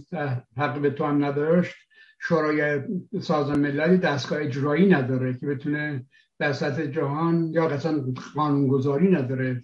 حق 0.56 0.78
ویتو 0.78 1.04
هم 1.04 1.24
نداشت 1.24 1.74
شورای 2.20 2.80
سازمان 3.20 3.60
مللی 3.60 3.96
دستگاه 3.96 4.40
اجرایی 4.40 4.86
نداره 4.86 5.34
که 5.34 5.46
بتونه 5.46 6.06
در 6.38 6.52
سطح 6.52 6.86
جهان 6.86 7.46
یا 7.52 7.68
قصلا 7.68 8.04
قانونگذاری 8.34 9.10
نداره 9.10 9.62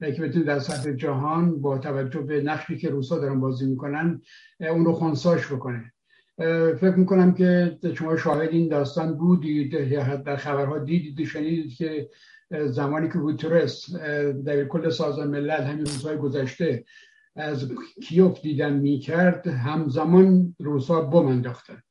که 0.00 0.22
بتونه 0.22 0.44
در 0.44 0.58
سطح 0.58 0.92
جهان 0.92 1.60
با 1.60 1.78
توجه 1.78 2.20
به 2.20 2.42
نقشی 2.42 2.78
که 2.78 2.88
روسا 2.90 3.18
دارن 3.18 3.40
بازی 3.40 3.66
می‌کنن 3.66 4.20
اون 4.60 4.84
رو 4.84 4.92
خونساش 4.92 5.52
بکنه. 5.52 5.93
فکر 6.80 6.94
می‌کنم 6.96 7.34
که 7.34 7.78
شما 7.94 8.16
شاهد 8.16 8.50
این 8.50 8.68
داستان 8.68 9.14
بودید 9.14 9.72
یا 9.72 10.16
در 10.16 10.36
خبرها 10.36 10.78
دیدید 10.78 11.26
شنیدید 11.26 11.74
که 11.74 12.10
زمانی 12.50 13.08
که 13.08 13.18
گوترس 13.18 13.94
در 14.44 14.64
کل 14.64 14.90
سازمان 14.90 15.28
ملل 15.28 15.62
همین 15.62 15.86
روزهای 15.86 16.16
گذشته 16.16 16.84
از 17.36 17.68
کیوف 18.02 18.40
دیدن 18.40 18.72
می‌کرد 18.72 19.46
همزمان 19.46 20.56
روسا 20.58 21.00
بم 21.00 21.26
انداختن. 21.26 21.82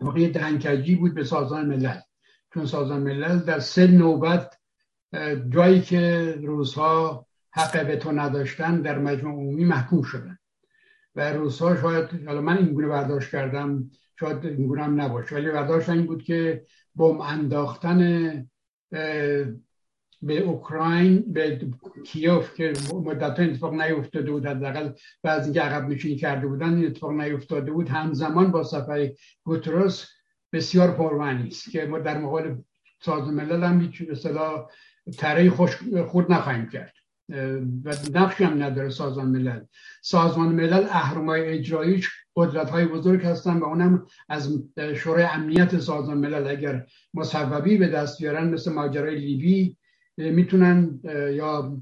واقعی 0.00 0.28
دهنکجی 0.28 0.96
بود 0.96 1.14
به 1.14 1.24
سازمان 1.24 1.66
ملل. 1.66 2.00
چون 2.54 2.66
سازمان 2.66 3.02
ملل 3.02 3.38
در 3.38 3.58
سه 3.58 3.86
نوبت 3.86 4.58
جایی 5.48 5.80
که 5.80 6.34
روزها 6.42 7.26
حق 7.50 7.86
به 7.86 7.96
تو 7.96 8.12
نداشتن 8.12 8.80
در 8.80 8.98
مجموع 8.98 9.32
عمومی 9.32 9.64
محکوم 9.64 10.02
شدن. 10.02 10.38
و 11.16 11.32
روزها 11.32 11.76
شاید 11.76 12.26
حالا 12.26 12.40
من 12.40 12.58
این 12.58 12.72
گونه 12.72 12.88
برداشت 12.88 13.30
کردم 13.30 13.90
شاید 14.20 14.46
این 14.46 14.66
گونه 14.66 14.82
هم 14.82 15.00
نباشه. 15.00 15.34
ولی 15.34 15.50
برداشت 15.50 15.88
این 15.88 16.06
بود 16.06 16.22
که 16.22 16.64
بم 16.94 17.20
انداختن 17.20 17.98
به 20.22 20.38
اوکراین 20.38 21.32
به 21.32 21.60
کیوف 22.04 22.54
که 22.54 22.72
مدت 22.94 23.40
اتفاق 23.40 23.74
نیفتاده 23.74 24.30
بود 24.30 24.46
حداقل 24.46 24.92
بعضی 25.22 25.44
اینکه 25.44 25.60
عقب 25.60 25.88
نشینی 25.88 26.16
کرده 26.16 26.46
بودن 26.46 26.74
این 26.74 26.86
اتفاق 26.86 27.12
نیفتاده 27.12 27.72
بود. 27.72 27.88
همزمان 27.88 28.50
با 28.50 28.62
سفر 28.62 29.10
گوتروس 29.44 30.06
بسیار 30.52 30.90
پرمعنی 30.90 31.48
است 31.48 31.70
که 31.70 31.86
ما 31.86 31.98
در 31.98 32.18
مقابل 32.18 32.54
سازمان 33.00 33.34
ملل 33.34 33.64
هم 33.64 33.80
هیچ 33.80 34.02
به 34.02 35.12
تره 35.18 35.50
خوش 35.50 35.78
خود 36.06 36.32
نخواهیم 36.32 36.68
کرد. 36.68 36.94
و 37.84 37.94
نقشی 38.14 38.44
هم 38.44 38.62
نداره 38.62 38.90
سازمان 38.90 39.28
ملل. 39.28 39.60
سازمان 40.02 40.48
ملل 40.48 40.86
اهرمای 40.90 41.42
اجراییش 41.42 42.10
قدرت 42.36 42.70
های 42.70 42.86
بزرگ 42.86 43.24
هستن 43.24 43.56
و 43.56 43.64
اونم 43.64 44.06
از 44.28 44.62
شورای 44.94 45.24
امنیت 45.24 45.78
سازمان 45.78 46.18
ملل 46.18 46.46
اگر 46.46 46.86
مصوبی 47.14 47.76
به 47.76 47.88
دست 47.88 48.22
بیارن 48.22 48.48
مثل 48.48 48.72
ماجرای 48.72 49.16
لیبی 49.16 49.76
می‌تونن 50.16 51.00
یا 51.32 51.76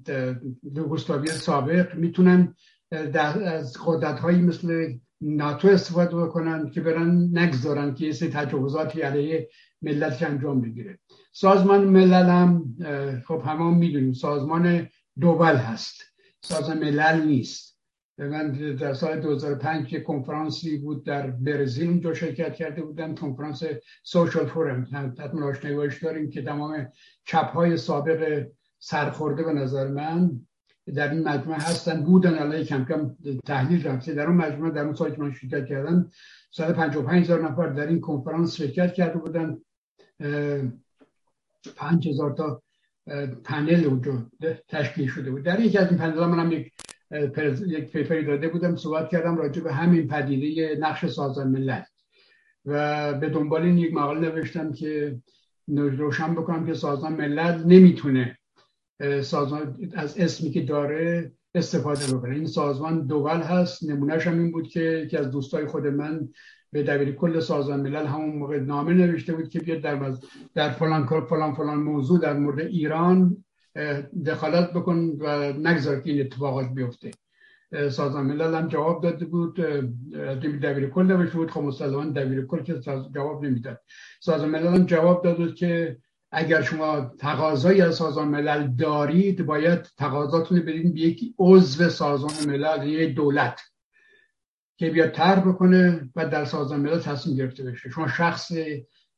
یوگسلاوی 0.76 1.28
سابق 1.28 1.94
می‌تونن 1.94 2.54
از 2.90 3.76
قدرت 3.86 4.20
هایی 4.20 4.42
مثل 4.42 4.92
ناتو 5.20 5.68
استفاده 5.68 6.16
بکنن 6.16 6.70
که 6.70 6.80
برن 6.80 7.38
نگذارن 7.38 7.94
که 7.94 8.06
یه 8.06 8.12
تجاوزاتی 8.12 9.00
علیه 9.00 9.48
ملت 9.82 10.22
انجام 10.22 10.60
بگیره 10.60 10.98
سازمان 11.32 11.84
ملل 11.84 12.28
هم 12.28 12.76
خب 13.26 13.42
همه 13.46 13.74
می‌دونیم 13.74 14.12
سازمان 14.12 14.88
دوبل 15.20 15.56
هست. 15.56 16.02
سازمان 16.40 16.78
ملل 16.78 17.24
نیست. 17.26 17.78
من 18.18 18.52
در 18.52 18.94
سال 18.94 19.20
2005 19.20 19.88
که 19.88 20.00
کنفرانسی 20.00 20.78
بود 20.78 21.04
در 21.04 21.30
برزیل 21.30 21.88
اونجا 21.88 22.14
شرکت 22.14 22.54
کرده 22.54 22.82
بودم. 22.82 23.14
کنفرانس 23.14 23.62
سوشال 24.02 24.46
فورم 24.46 24.88
حتما 25.18 25.46
آشنایی 25.46 25.90
داریم 26.02 26.30
که 26.30 26.42
تمام 26.42 26.92
چپ 27.24 27.50
های 27.50 27.76
سابق 27.76 28.46
سرخورده 28.78 29.42
به 29.42 29.52
نظر 29.52 29.88
من 29.88 30.40
در 30.94 31.10
این 31.10 31.28
مجموعه 31.28 31.58
هستن. 31.58 32.04
بودن 32.04 32.38
الان 32.38 32.64
کم 32.64 32.84
کم 32.84 33.16
تحلیل 33.46 33.86
رفته. 33.86 34.14
در 34.14 34.26
اون 34.26 34.36
مجموعه 34.36 34.70
در 34.70 34.84
اون 34.84 34.94
سالی 34.94 35.16
که 35.16 35.22
من 35.22 35.32
شرکت 35.32 35.66
کردم 35.66 36.10
155 36.50 37.24
هزار 37.24 37.50
نفر 37.50 37.68
در 37.68 37.86
این 37.86 38.00
کنفرانس 38.00 38.54
شرکت 38.54 38.94
کرده 38.94 39.18
بودن. 39.18 39.58
5000 41.76 42.32
تا 42.32 42.62
پنل 43.44 43.84
اونجا 43.84 44.26
تشکیل 44.68 45.08
شده 45.08 45.30
بود 45.30 45.42
در 45.42 45.60
یکی 45.60 45.78
از 45.78 45.88
این 45.88 45.98
پنل 45.98 46.24
من 46.24 46.38
هم 46.38 46.52
یک 46.52 46.72
یک 47.66 47.92
پیپری 47.92 48.24
داده 48.24 48.48
بودم 48.48 48.76
صحبت 48.76 49.08
کردم 49.08 49.36
راجع 49.36 49.62
به 49.62 49.72
همین 49.72 50.08
پدیده 50.08 50.76
نقش 50.80 51.06
سازمان 51.06 51.48
ملل 51.48 51.82
و 52.64 53.14
به 53.14 53.28
دنبال 53.28 53.62
این 53.62 53.78
یک 53.78 53.94
مقاله 53.94 54.20
نوشتم 54.20 54.72
که 54.72 55.18
روشن 55.68 56.34
بکنم 56.34 56.66
که 56.66 56.74
سازمان 56.74 57.12
ملل 57.12 57.64
نمی‌تونه 57.64 58.38
سازمان 59.22 59.90
از 59.94 60.18
اسمی 60.18 60.50
که 60.50 60.62
داره 60.62 61.32
استفاده 61.54 62.14
بکنه 62.14 62.34
این 62.34 62.46
سازمان 62.46 63.06
دول 63.06 63.40
هست 63.40 63.90
نمونهش 63.90 64.26
هم 64.26 64.38
این 64.38 64.52
بود 64.52 64.68
که 64.68 64.80
یکی 64.80 65.16
از 65.16 65.30
دوستای 65.30 65.66
خود 65.66 65.86
من 65.86 66.28
به 66.72 66.82
دبیر 66.82 67.12
کل 67.12 67.40
سازمان 67.40 67.80
ملل 67.80 68.06
همون 68.06 68.36
موقع 68.36 68.58
نامه 68.58 68.92
نوشته 68.92 69.32
بود 69.32 69.48
که 69.48 69.60
بیاد 69.60 69.80
در, 69.80 70.12
در 70.54 70.70
فلان 70.70 71.06
فلان 71.06 71.54
فلان 71.54 71.78
موضوع 71.78 72.20
در 72.20 72.32
مورد 72.32 72.60
ایران 72.60 73.44
دخالت 74.26 74.72
بکن 74.72 74.96
و 74.96 75.52
نگذار 75.52 76.00
که 76.00 76.10
این 76.10 76.20
اتفاقات 76.20 76.68
بیفته. 76.74 77.10
سازمان 77.90 78.26
ملل 78.26 78.54
هم 78.54 78.68
جواب 78.68 79.02
داده 79.02 79.24
بود. 79.24 79.54
دبیر 80.62 80.88
کل 80.88 81.02
نوشته 81.02 81.36
بود. 81.36 81.50
خب 81.50 81.60
مسلما 81.60 82.04
دبیر 82.04 82.46
کل 82.46 82.62
که 82.62 82.80
جواب 83.14 83.44
نمی‌داد. 83.44 83.80
سازمان 84.20 84.50
ملل 84.50 84.66
هم 84.66 84.86
جواب 84.86 85.24
داد 85.24 85.36
بود 85.36 85.54
که 85.54 85.96
اگر 86.30 86.62
شما 86.62 87.12
تقاضایی 87.18 87.80
از 87.80 87.94
سازمان 87.94 88.28
ملل 88.28 88.66
دارید 88.66 89.46
باید 89.46 89.82
تقاضاتون 89.96 90.60
بدین 90.60 90.92
به 90.92 91.00
یک 91.00 91.34
عضو 91.38 91.88
سازمان 91.88 92.34
ملل 92.46 92.86
یک 92.86 93.14
دولت. 93.14 93.60
که 94.78 94.90
بیاد 94.90 95.10
طرح 95.10 95.40
بکنه 95.40 96.10
و 96.16 96.28
در 96.28 96.44
سازمان 96.44 96.80
ملل 96.80 96.98
تصمیم 96.98 97.36
گرفته 97.36 97.64
بشه. 97.64 97.90
شما 97.90 98.08
شخص 98.08 98.52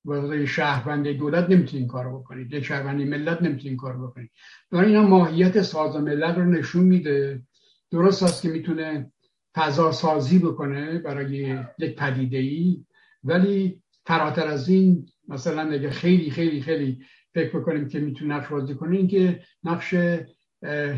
واسه 0.04 0.46
شهروند 0.46 1.08
دولت 1.08 1.50
نمی‌تونین 1.50 1.86
کار 1.86 2.08
بکنید. 2.18 2.52
یک 2.52 2.64
شهروند 2.64 3.00
ملت 3.00 3.42
نمی‌تونین 3.42 3.76
کار 3.76 3.96
بکنید. 3.96 4.30
این 4.72 4.98
ماهیت 4.98 5.62
سازمان 5.62 6.04
ملل 6.04 6.34
رو 6.34 6.44
نشون 6.44 6.84
میده. 6.84 7.42
درست 7.90 8.22
است 8.22 8.42
که 8.42 8.48
می‌تونه 8.48 9.12
فضا 9.54 9.92
سازی 9.92 10.38
بکنه 10.38 10.98
برای 10.98 11.58
یک 11.78 11.96
پدیده 11.96 12.38
ای 12.38 12.84
ولی 13.24 13.82
فراتر 14.06 14.46
از 14.46 14.68
این 14.68 15.06
مثلا 15.28 15.70
اگه 15.70 15.90
خیلی 15.90 16.30
خیلی 16.30 16.60
خیلی 16.60 16.98
فکر 17.34 17.58
بکنیم 17.58 17.88
که 17.88 18.00
می‌تونه 18.00 18.34
نقش 18.34 18.48
بازی 18.48 18.74
کنه 18.74 18.96
این 18.96 19.08
که 19.08 19.40
نقش 19.64 19.94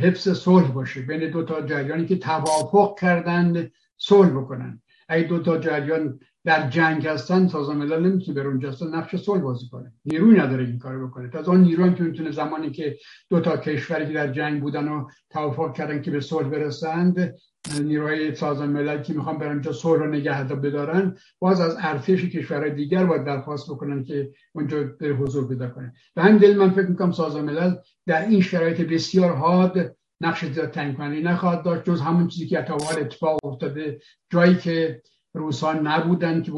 حفظ 0.02 0.28
صلح 0.28 0.72
باشه. 0.72 1.02
بین 1.02 1.30
دو 1.30 1.43
تا 1.44 1.66
جریانی 1.66 2.06
که 2.06 2.16
توافق 2.16 2.98
کردند 3.01 3.72
صلح 4.04 4.30
بکنن. 4.30 4.82
اگه 5.08 5.28
دو 5.28 5.38
تا 5.38 5.58
جریان 5.58 6.18
در 6.44 6.70
جنگ 6.70 7.06
هستن 7.06 7.48
سازمان 7.48 7.76
ملل 7.76 8.06
نمی‌تونه 8.06 8.40
بر 8.40 8.46
اونجا 8.46 8.74
نقش 8.92 9.16
صلح 9.16 9.40
بازی 9.40 9.68
کنه. 9.68 9.92
نیروی 10.04 10.38
نداره 10.38 10.64
این 10.64 10.78
کارو 10.78 11.08
بکنه. 11.08 11.28
تا 11.28 11.52
اون 11.52 11.60
نیروی 11.60 11.94
که 11.94 12.02
می‌تونه 12.02 12.30
زمانی 12.30 12.70
که 12.70 12.96
دو 13.30 13.40
تا 13.40 13.56
کشوری 13.56 14.06
که 14.06 14.12
در 14.12 14.32
جنگ 14.32 14.60
بودن 14.62 14.88
و 14.88 15.08
توافق 15.30 15.76
کردن 15.76 16.02
که 16.02 16.10
به 16.10 16.20
صلح 16.20 16.48
برسند 16.48 17.34
نیروهای 17.82 18.34
سازمان 18.34 18.68
ملل 18.68 19.02
که 19.02 19.12
می‌خوان 19.12 19.38
برن 19.38 19.52
اونجا 19.52 19.72
صلح 19.72 20.00
رو 20.00 20.10
نگه 20.10 20.44
بدارن 20.44 21.16
باز 21.38 21.60
از 21.60 21.76
ارتش 21.80 22.24
کشورهای 22.24 22.74
دیگر 22.74 23.04
باید 23.04 23.24
درخواست 23.24 23.70
بکنن 23.70 24.04
که 24.04 24.30
اونجا 24.52 24.84
به 24.98 25.08
حضور 25.08 25.48
پیدا 25.48 25.68
کنه 25.68 25.92
به 26.14 26.22
همین 26.22 26.36
دلیل 26.36 26.56
من 26.58 26.70
فکر 26.70 26.86
می‌کنم 26.86 27.12
سازمان 27.12 27.44
ملل 27.44 27.74
در 28.06 28.26
این 28.26 28.40
شرایط 28.40 28.80
بسیار 28.80 29.32
حاد 29.32 29.96
نقش 30.23 30.44
زیاد 30.44 30.70
تعیین 30.70 30.94
کننده 30.94 31.20
نخواهد 31.20 31.62
داشت 31.62 31.85
جز 31.85 32.01
همون 32.01 32.28
چیزی 32.28 32.47
که 32.47 32.59
اتفاق 32.59 32.99
اتفاق 32.99 33.39
افتاده. 33.44 34.01
جایی 34.31 34.55
که 34.55 35.03
روسا 35.35 35.73
نبودن 35.73 36.43
که 36.43 36.53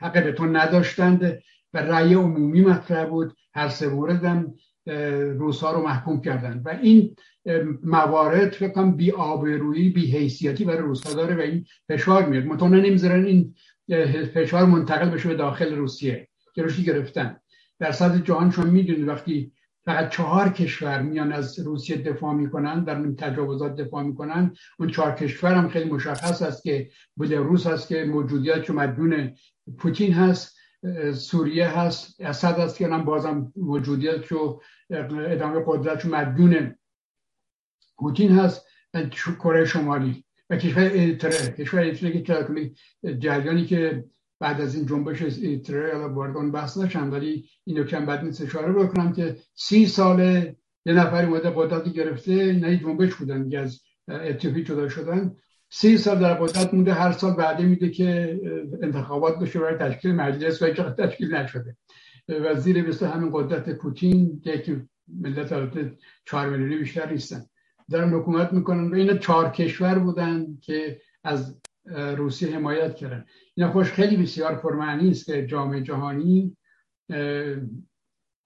حق 0.00 0.24
به 0.24 0.32
تو 0.32 0.46
نداشتند 0.46 1.42
و 1.74 1.78
رأی 1.78 2.14
عمومی 2.14 2.62
مطرح 2.62 3.04
بود 3.04 3.36
هر 3.54 3.68
سه 3.68 3.88
موردم 3.88 4.54
روسا 5.38 5.72
رو 5.72 5.82
محکوم 5.82 6.20
کردن 6.20 6.62
و 6.64 6.68
این 6.82 7.16
موارد 7.82 8.52
فکر 8.52 8.72
کنم 8.72 8.96
بی 8.96 9.10
آبرویی 9.10 9.90
بی 9.90 10.06
حیثیتی 10.06 10.64
برای 10.64 10.78
روسا 10.78 11.14
داره 11.14 11.36
و 11.36 11.40
این 11.40 11.64
فشار 11.88 12.26
میاد. 12.26 12.44
متونه 12.44 12.80
نمی‌ذارن 12.80 13.24
این 13.24 13.54
فشار 14.34 14.64
منتقل 14.66 15.10
بشه 15.10 15.28
به 15.28 15.34
داخل 15.34 15.74
روسیه 15.74 16.28
که 16.54 16.62
روشی 16.62 16.84
گرفتن. 16.84 17.36
در 17.78 17.92
سطح 17.92 18.18
جهان 18.18 18.50
شما 18.50 18.64
می‌دونید 18.64 19.08
وقتی 19.08 19.52
فقط 19.84 20.10
چهار 20.10 20.48
کشور 20.48 21.02
میان 21.02 21.32
از 21.32 21.58
روسیه 21.58 21.96
دفاع 21.96 22.34
می‌کنن 22.34 22.84
در 22.84 22.96
این 22.96 23.16
تجاوزات 23.16 23.76
دفاع 23.76 24.02
می‌کنن. 24.02 24.54
اون 24.78 24.90
چهار 24.90 25.14
کشور 25.14 25.54
هم 25.54 25.68
خیلی 25.68 25.90
مشخص 25.90 26.42
است 26.42 26.62
که 26.62 26.90
روس 27.18 27.66
هست 27.66 27.88
که 27.88 28.04
موجودیت 28.04 28.70
مدیون 28.70 29.34
پوتین 29.78 30.12
هست 30.12 30.56
سوریه 31.14 31.68
هست 31.68 32.20
اسد 32.20 32.58
هست 32.58 32.76
که 32.76 32.88
هم 32.88 33.04
بازم 33.04 33.52
موجودیت 33.56 34.32
و 34.32 34.60
ادامه 34.90 35.62
قدرت 35.66 36.06
مدیون 36.06 36.74
پوتین 37.98 38.38
هست 38.38 38.66
کره 39.42 39.64
شمالی 39.64 40.24
و 40.50 40.56
کشور 40.56 40.82
ایتره. 40.82 41.52
کشور 41.52 41.80
ایتره 41.80 42.22
که 42.22 42.72
جریانی 43.18 43.64
که 43.64 44.04
بعد 44.40 44.60
از 44.60 44.74
این 44.74 44.86
جنبش 44.86 45.22
ایتره 45.22 46.06
وارد 46.06 46.36
اون 46.36 46.52
بحث 46.52 46.78
نشم 46.78 47.12
ولی 47.12 47.44
این 47.64 47.84
کم 47.84 48.06
بعد 48.06 48.24
نیست 48.24 48.42
اشاره 48.42 48.72
بکنم 48.72 49.12
که 49.12 49.36
سی 49.54 49.86
سال 49.86 50.20
یه 50.86 50.92
نفری 50.92 51.26
اومده 51.26 51.52
قدرت 51.56 51.92
گرفته 51.92 52.52
نه 52.52 52.76
جنبش 52.76 53.14
بودن 53.14 53.56
از 53.56 53.80
اتیوپی 54.08 54.64
جدا 54.64 54.88
شدن. 54.88 55.36
سی 55.70 55.98
سال 55.98 56.18
در 56.18 56.34
قدرت 56.34 56.74
مونده 56.74 56.92
هر 56.92 57.12
سال 57.12 57.34
بعدی 57.34 57.64
میده 57.64 57.90
که 57.90 58.40
انتخابات 58.82 59.38
بشه 59.38 59.58
برای 59.58 59.78
تشکیل 59.78 60.14
مجلس 60.14 60.62
و 60.62 60.70
تشکیل 60.72 61.34
نشده. 61.34 61.76
و 62.28 62.54
زیر 62.54 62.82
بسته 62.82 63.08
همین 63.08 63.30
قدرت 63.32 63.78
پوتین 63.78 64.40
که 64.40 64.86
ملت 65.20 65.52
البته 65.52 65.96
چهار 66.24 66.50
میلیونی 66.50 66.76
بیشتر 66.76 67.12
نیستن. 67.12 67.44
دارن 67.90 68.10
حکومت 68.10 68.52
می‌کنن. 68.52 68.90
و 68.90 68.94
این 68.94 69.18
چهار 69.18 69.50
کشور 69.50 69.98
بودن 69.98 70.46
که 70.60 71.00
از 71.24 71.60
روسیه 71.86 72.56
حمایت 72.56 72.94
کردن. 72.94 73.24
اینا 73.54 73.72
خوش 73.72 73.92
خیلی 73.92 74.16
بسیار 74.16 74.54
پرمعنی 74.54 75.10
است 75.10 75.26
که 75.26 75.46
جامعه 75.46 75.82
جهانی 75.82 76.56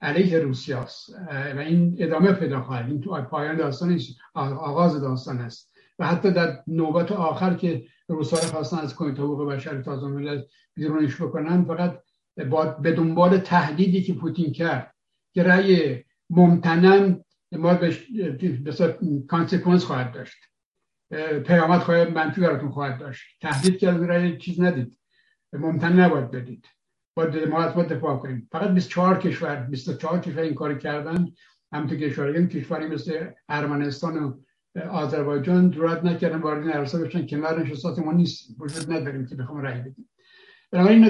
علیه 0.01 0.39
روسیه 0.39 0.77
است. 0.77 1.11
و 1.31 1.59
این 1.59 1.97
ادامه 1.99 2.33
پیدا 2.33 2.63
خواهد. 2.63 2.87
این 2.87 3.01
تو 3.01 3.23
پایان 3.23 3.57
داستان 3.57 3.99
آغاز 4.35 5.01
داستان 5.01 5.39
است. 5.39 5.75
و 5.99 6.07
حتی 6.07 6.31
در 6.31 6.63
نوبت 6.67 7.13
آخر 7.13 7.55
که 7.55 7.87
روسا 8.09 8.37
خواستن 8.37 8.79
از 8.79 8.97
کمیته 8.97 9.23
حقوق 9.23 9.53
بشر 9.53 9.83
سازمان 9.83 10.13
ملل 10.13 10.43
بیرونش 10.75 11.23
بکنن 11.23 11.65
فقط 11.65 12.03
به 12.81 12.93
دنبال 12.93 13.39
تهدیدی 13.39 14.03
که 14.03 14.15
پوتین 14.15 14.53
کرد 14.53 14.95
که 15.35 15.43
رأی 15.43 16.05
ممتنن 16.31 17.25
ما 17.53 17.75
به 17.75 17.97
کانسیکونس 19.29 19.85
خواهد 19.85 20.13
داشت. 20.13 20.37
پیامد 21.47 21.81
خواهد 21.81 22.11
منفی 22.11 22.41
براتون 22.41 22.71
خواهد 22.71 22.99
داشت. 22.99 23.25
تهدید 23.41 23.79
کرد 23.79 24.05
رأی 24.05 24.39
چیز 24.39 24.61
ندید. 24.61 24.99
ممتن 25.53 26.01
نباید 26.01 26.31
بدید. 26.31 26.67
باید 27.17 27.49
ما 27.49 27.63
از 27.63 27.89
دفاع 27.89 28.17
کنیم. 28.17 28.49
فقط 28.53 28.71
24 28.71 29.19
کشور 29.19 29.57
24 29.57 30.21
کشور 30.21 30.43
این 30.43 30.55
کار 30.55 30.79
کردن 30.79 31.27
هم 31.73 31.87
تو 31.87 31.97
کشور 31.97 32.47
کشوری 32.47 32.87
مثل 32.87 33.27
ارمنستان 33.49 34.17
و 34.17 34.35
آذربایجان 34.91 35.71
جرأت 35.71 36.05
نکردن 36.05 36.39
وارد 36.39 36.63
این 36.63 36.73
عرصه 36.73 36.99
بشن 36.99 37.27
کنار 37.27 37.63
نشستات 37.63 37.99
ما 37.99 38.13
نیست 38.13 38.57
وجود 38.59 38.93
نداریم 38.93 39.27
که 39.27 39.35
بخوام 39.35 39.63
رأی 39.63 39.81
بدیم. 39.81 40.11
بنابراین 40.71 41.05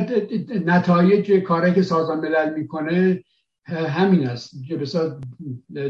نتایج 0.66 1.42
کاری 1.42 1.74
که 1.74 1.82
سازمان 1.82 2.18
ملل 2.18 2.54
می‌کنه 2.54 3.24
همین 3.66 4.28
است. 4.28 4.54
که 4.68 4.86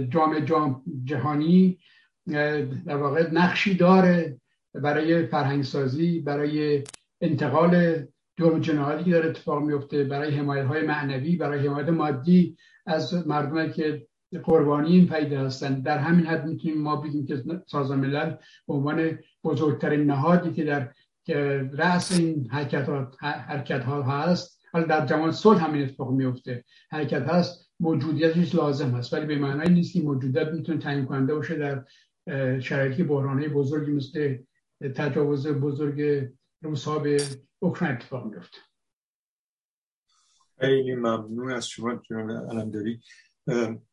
جامعه 0.09 0.41
جام 0.45 0.83
جهانی 1.05 1.79
در 2.27 2.97
واقع 2.97 3.31
نقشی 3.33 3.75
داره 3.75 4.41
برای 4.75 5.27
فرهنگسازی 5.27 6.21
برای 6.21 6.85
انتقال 7.21 8.03
جرم 8.39 8.61
جنایتی 8.61 9.05
که 9.05 9.11
داره 9.11 9.29
اتفاق 9.29 9.63
میفته 9.63 10.05
برای 10.05 10.31
حمایت 10.31 10.67
های 10.67 10.83
معنوی 10.87 11.37
برای 11.37 11.67
حمایت 11.67 11.89
مادی 11.89 12.57
از 12.87 13.27
مردمی 13.27 13.73
که 13.73 14.07
قربانی 14.45 14.93
این 14.93 15.09
پیدا 15.09 15.41
هستند. 15.41 15.83
در 15.83 15.99
همین 15.99 16.27
حد 16.27 16.47
می‌تونیم 16.47 16.83
ما 16.83 16.97
بگیم 16.97 17.27
که 17.27 17.43
سازمان 17.67 18.01
ملل 18.01 18.31
به 18.69 18.75
عنوان 18.75 19.19
بزرگترین 19.45 20.07
نهادی 20.07 20.53
که 20.53 20.65
در 20.65 20.93
رأس 21.73 22.19
این 22.19 22.49
حرکت 22.51 22.89
ها, 22.89 23.13
حرکت 23.21 23.85
ها 23.85 24.03
هست 24.03 24.61
حالا 24.73 24.87
در 24.87 25.07
جوان 25.07 25.33
صلح 25.33 25.65
همین 25.65 25.83
اتفاق 25.83 26.11
میفته 26.11 26.65
حرکت 26.91 27.23
هست 27.23 27.71
موجودیتش 27.81 28.55
لازم 28.55 28.91
هست 28.91 29.13
ولی 29.13 29.27
به 29.27 29.39
معنی 29.39 29.75
نیست 29.75 29.93
که 29.93 30.01
موجودیت 30.01 30.49
می‌تونه 30.49 30.79
تعیین 30.79 31.05
کننده 31.05 31.35
باشه 31.35 31.55
در 31.55 31.85
شرایطی 32.61 33.03
بحرانه 33.03 33.49
بزرگی 33.49 33.91
مثل 33.93 34.39
تجاوز 34.97 35.47
بزرگ 35.47 36.29
روسا 36.63 36.99
به 36.99 37.29
اوکراین 37.59 37.95
اتفاق 37.95 38.25
میفته 38.25 38.59
خیلی 40.61 40.95
ممنون 40.95 41.53
از 41.53 41.69
شما 41.69 41.95
جناب 41.95 42.31
علمداری. 42.31 43.01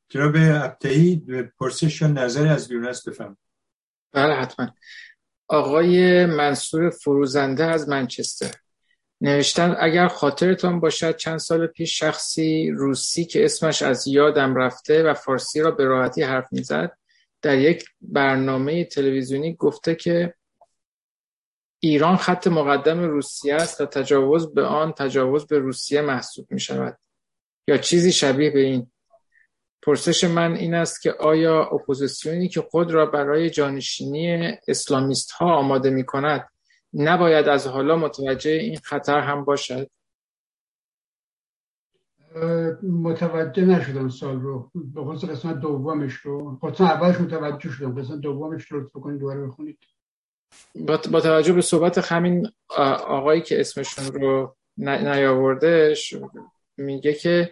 جناب 0.09 0.35
ابتهی 0.37 1.25
پرسش 1.59 2.01
یا 2.01 2.07
نظر 2.07 2.47
از 2.47 2.71
یونس 2.71 3.07
بفهم 3.07 3.37
بله 4.11 4.33
حتما. 4.33 4.67
آقای 5.47 6.25
منصور 6.25 6.89
فروزنده 6.89 7.63
از 7.63 7.89
منچستر. 7.89 8.55
نوشتن 9.21 9.75
اگر 9.79 10.07
خاطرتان 10.07 10.79
باشد 10.79 11.15
چند 11.15 11.37
سال 11.37 11.67
پیش 11.67 11.99
شخصی 11.99 12.71
روسی 12.71 13.25
که 13.25 13.45
اسمش 13.45 13.81
از 13.81 14.07
یادم 14.07 14.55
رفته 14.55 15.03
و 15.03 15.13
فارسی 15.13 15.61
را 15.61 15.71
به 15.71 15.85
راحتی 15.85 16.21
حرف 16.21 16.47
می‌زد 16.51 16.97
در 17.41 17.57
یک 17.57 17.85
برنامه 18.01 18.85
تلویزیونی 18.85 19.55
گفته 19.55 19.95
که 19.95 20.33
ایران 21.79 22.17
خط 22.17 22.47
مقدم 22.47 22.99
روسیه 22.99 23.55
است 23.55 23.81
و 23.81 23.85
تجاوز 23.85 24.53
به 24.53 24.63
آن 24.63 24.91
تجاوز 24.91 25.47
به 25.47 25.59
روسیه 25.59 26.01
محسوب 26.01 26.51
می 26.51 26.59
شود 26.59 26.97
یا 27.67 27.77
چیزی 27.77 28.11
شبیه 28.11 28.49
به 28.49 28.59
این. 28.59 28.91
پرسش 29.81 30.23
من 30.23 30.55
این 30.55 30.73
است 30.73 31.01
که 31.01 31.11
آیا 31.11 31.63
اپوزیسیونی 31.63 32.49
که 32.49 32.61
خود 32.61 32.91
را 32.91 33.05
برای 33.05 33.49
جانشینی 33.49 34.57
اسلامیست 34.67 35.31
ها 35.31 35.55
آماده 35.55 35.89
می 35.89 36.05
کند 36.05 36.49
نباید 36.93 37.47
از 37.47 37.67
حالا 37.67 37.95
متوجه 37.95 38.51
این 38.51 38.79
خطر 38.83 39.19
هم 39.19 39.45
باشد؟ 39.45 39.89
متوجه 42.83 43.65
نشدم 43.65 44.09
سال 44.09 44.39
رو. 44.39 44.71
به 44.75 45.03
خصوص 45.03 45.29
قسمت 45.29 45.59
دومش 45.59 46.13
رو. 46.13 46.59
قسمت 46.63 46.81
اولش 46.81 47.21
متوجه 47.21 47.69
شدم. 47.69 48.01
قسمت 48.01 48.19
دومش 48.19 48.71
رو 48.71 48.89
بکنید 48.95 49.19
دوباره 49.19 49.47
بخونید. 49.47 49.79
با 50.85 51.21
توجه 51.21 51.53
به 51.53 51.61
صحبت 51.61 52.11
همین 52.11 52.47
آقایی 53.07 53.41
که 53.41 53.59
اسمشون 53.59 54.05
رو 54.05 54.55
نیاورده 54.77 55.95
میگه 56.77 57.13
که 57.13 57.51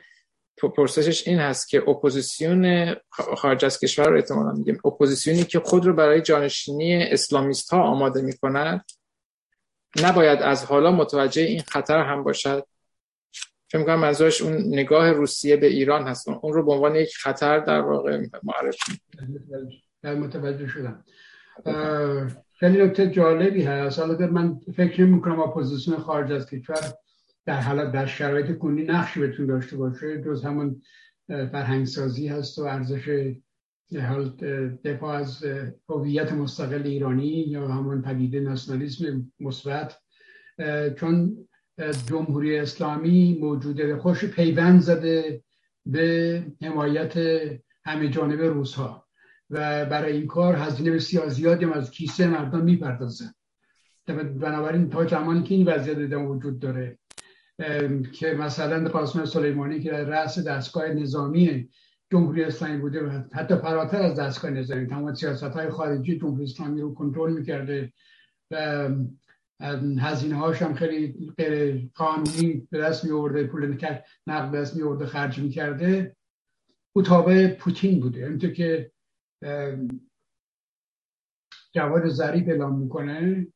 پرسشش 0.75 1.27
این 1.27 1.39
هست 1.39 1.69
که 1.69 1.89
اپوزیسیون 1.89 2.95
خارج 3.37 3.65
از 3.65 3.79
کشور 3.79 4.09
رو 4.09 4.15
احتمالا 4.15 4.51
میگیم. 4.51 4.79
اپوزیسیونی 4.85 5.43
که 5.43 5.59
خود 5.59 5.85
رو 5.85 5.93
برای 5.93 6.21
جانشینی 6.21 7.03
اسلامیست 7.03 7.73
ها 7.73 7.81
آماده 7.83 8.21
می‌کند 8.21 8.85
نباید 10.03 10.41
از 10.41 10.65
حالا 10.65 10.91
متوجه 10.91 11.41
این 11.41 11.61
خطر 11.61 11.99
هم 11.99 12.23
باشد. 12.23 12.65
فکر 13.69 13.77
می‌کنم 13.77 13.99
منظورش 13.99 14.41
اون 14.41 14.53
نگاه 14.53 15.11
روسیه 15.11 15.57
به 15.57 15.67
ایران 15.67 16.07
هست. 16.07 16.29
اون 16.29 16.53
رو 16.53 16.65
به 16.65 16.71
عنوان 16.71 16.95
یک 16.95 17.15
خطر 17.17 17.59
در 17.59 17.81
واقع 17.81 18.25
معرفی 18.43 18.99
متوجه 20.03 20.67
شدم. 20.67 21.03
خیلی 22.59 22.83
نکته 22.83 23.07
جالبی 23.07 23.63
هست. 23.63 23.99
حالا 23.99 24.27
من 24.27 24.59
فکر 24.75 25.03
نمی 25.03 25.21
کنم 25.21 25.39
اپوزیسیون 25.39 25.97
خارج 25.97 26.31
از 26.31 26.49
کشور 26.49 26.93
در 27.45 27.61
حالت 27.61 27.91
در 27.91 28.05
شرایط 28.05 28.57
کنی 28.57 28.83
نقشی 28.83 29.19
بتون 29.19 29.45
داشته 29.45 29.77
باشه. 29.77 30.21
جز 30.21 30.43
همون 30.43 30.81
فرهنگسازی 31.27 32.27
هست 32.27 32.59
و 32.59 32.63
ارزش 32.63 33.33
حال 34.01 34.29
دفاع 34.85 35.15
از 35.15 35.45
هویت 35.89 36.31
مستقل 36.31 36.81
ایرانی 36.85 37.27
یا 37.27 37.67
همون 37.67 38.01
پدیده 38.01 38.39
ناسیونالیسم 38.39 39.31
مثبت. 39.39 39.99
چون 40.95 41.47
جمهوری 42.07 42.59
اسلامی 42.59 43.37
موجوده 43.41 43.97
خوش 43.97 44.25
پیوند 44.25 44.81
زده 44.81 45.43
به 45.85 46.43
حمایت 46.61 47.13
همه 47.85 48.09
جانب 48.09 48.41
روس 48.41 48.73
ها 48.73 49.05
و 49.49 49.85
برای 49.85 50.13
این 50.13 50.27
کار 50.27 50.55
هزینه 50.55 50.91
بسیار 50.91 51.29
زیادی 51.29 51.65
هم 51.65 51.73
از 51.73 51.91
کیسه 51.91 52.27
مردم 52.27 52.63
می‌پردازه 52.63 53.25
بنابراین 54.15 54.89
تا 54.89 55.07
زمانی 55.07 55.43
که 55.43 55.55
این 55.55 55.67
وضعیت 55.67 56.13
وجود 56.13 56.59
داره 56.59 56.97
که 58.13 58.33
مثلا 58.33 58.89
قاسم 58.89 59.25
سلیمانی 59.25 59.79
که 59.79 59.91
در 59.91 60.03
رأس 60.03 60.39
دستگاه 60.39 60.87
نظامی 60.87 61.69
جمهوری 62.11 62.43
اسلامی 62.43 62.77
بوده 62.77 63.25
حتی 63.33 63.55
فراتر 63.55 64.01
از 64.01 64.19
دستگاه 64.19 64.51
نظامی 64.51 64.87
تمام 64.87 65.13
سیاست 65.13 65.43
های 65.43 65.69
خارجی 65.69 66.19
جمهوری 66.19 66.43
اسلامی 66.43 66.81
رو 66.81 66.93
کنترل 66.93 67.33
می‌کرده 67.33 67.93
و 68.51 68.89
هزینه 69.99 70.35
هاش 70.35 70.61
هم 70.61 70.73
خیلی 70.73 71.33
غیر 71.37 71.89
قانونی 71.95 72.67
به 72.71 72.77
دست 72.77 73.05
می 73.05 73.11
آورده 73.11 73.47
پول 73.47 73.77
نقد 74.27 74.55
دست 74.55 74.75
می 74.75 74.83
آورده 74.83 75.05
خرج 75.05 75.39
می 75.39 75.49
کرده 75.49 76.15
او 76.95 77.01
تابع 77.01 77.47
پوتین 77.47 77.99
بوده. 77.99 78.25
همینطور 78.25 78.51
که 78.51 78.91
جواد 81.73 82.07
ظریف 82.07 82.47
اعلام 82.47 82.79
می‌کنه 82.79 83.47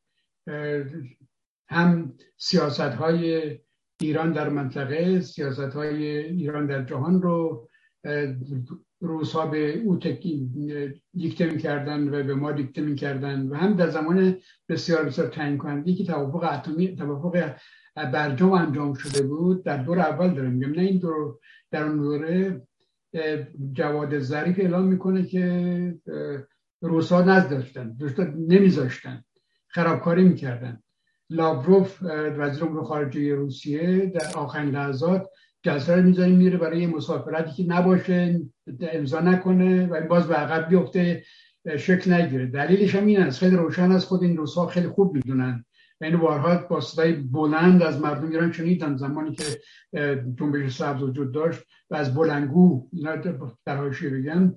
هم 1.70 2.18
سیاست 2.38 2.80
های 2.80 3.60
ایران 4.02 4.32
در 4.32 4.50
منطقه 4.50 5.22
سیاست 5.22 5.60
های 5.60 6.06
ایران 6.18 6.68
در 6.68 6.84
جهان 6.84 7.22
رو 7.22 7.70
روزها 9.04 9.46
به 9.46 9.80
او 9.80 9.96
دیکته 11.14 11.46
می‌کردن 11.46 12.08
و 12.08 12.24
به 12.24 12.36
ما 12.36 12.52
دیکته 12.52 12.82
می‌کردن 12.82 13.48
و 13.48 13.56
هم 13.56 13.74
در 13.74 13.90
زمان 13.90 14.38
بسیار 14.70 15.06
بسیار 15.06 15.28
تعیین 15.28 15.58
کننده 15.58 15.94
که 15.94 16.06
توافق 16.06 16.54
اتمی 16.54 16.96
توافق 16.96 17.56
برجام 17.96 18.52
انجام 18.52 18.94
شده 18.94 19.28
بود 19.28 19.64
در 19.64 19.78
دور 19.78 20.00
اول 20.00 20.34
دارم 20.34 20.52
میگم 20.52 20.72
نه 20.72 20.82
این 20.82 21.00
دور 21.00 21.40
در 21.72 21.84
اون 21.84 21.98
دوره 21.98 22.62
جواد 23.74 24.20
ظریف 24.20 24.60
اعلام 24.60 24.86
می‌کنه 24.86 25.26
که 25.26 25.96
روسا 26.82 27.22
نزداشتن 27.22 27.96
نمیذاشتن 28.38 29.24
خرابکاری 29.68 30.24
می‌کردن. 30.24 30.80
لاوروف 31.30 32.04
وزیر 32.38 32.64
امور 32.64 32.84
خارجه 32.84 33.36
روسیه 33.36 34.06
در 34.06 34.38
آخرین 34.38 34.70
لحظات 34.70 35.30
جلسه 35.64 35.96
رو 35.96 36.02
می‌ذاریم 36.02 36.36
میره 36.36 36.58
برای 36.58 36.88
مسافرتی 36.88 37.64
که 37.64 37.74
نباشه 37.74 38.42
امضا 38.82 39.20
نکنه 39.20 39.88
و 39.88 40.08
باز 40.08 40.28
به 40.28 40.36
عقب 40.36 40.70
بیفته 40.70 41.24
شکل 41.78 42.14
نگیره. 42.14 42.46
دلیلش 42.46 42.96
هم 42.96 43.06
این 43.06 43.20
است 43.20 43.40
خیلی 43.40 43.56
روشن 43.56 43.92
است 43.92 44.08
خود 44.08 44.24
این 44.24 44.38
روزها 44.38 44.68
خیلی 44.68 44.88
خوب 44.88 45.16
می‌دونن. 45.16 45.66
و 46.02 46.06
این 46.06 46.18
بارها 46.18 46.68
با 46.70 46.82
صدای 46.82 47.14
بلند 47.14 47.84
از 47.84 48.02
مردم 48.02 48.30
ایران 48.30 48.52
شنیدن 48.52 48.98
زمانی 48.98 49.36
که 49.36 49.44
جنبش 50.40 50.78
سبز 50.78 51.04
وجود 51.04 51.34
داشت 51.34 51.62
و 51.90 51.96
از 51.96 52.16
بلنگو 52.16 52.88
اینا 52.94 53.16
در 53.66 53.78
حاشیه 53.78 54.10
بگن 54.10 54.56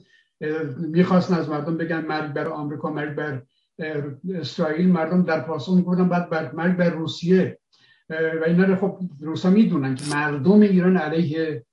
می‌خواستن 0.78 1.34
از 1.34 1.48
مردم 1.48 1.76
بگن 1.76 2.06
مرگ 2.06 2.32
بر 2.32 2.48
آمریکا 2.48 2.90
مرگ 2.90 3.14
بر 3.14 3.42
اسرائیل. 4.34 4.88
مردم 4.88 5.22
در 5.22 5.40
پاسخ 5.40 5.76
می‌گفتن 5.76 6.08
بعد 6.08 6.54
مرگ 6.54 6.76
بر 6.76 6.90
روسیه. 6.90 7.58
و 8.10 8.44
اینا 8.46 8.64
رو 8.64 8.76
خب 8.76 9.00
روسا 9.20 9.50
می‌دونن 9.50 9.94
که 9.94 10.04
مردم 10.14 10.60
ایران 10.60 10.96
علیه 10.96 11.66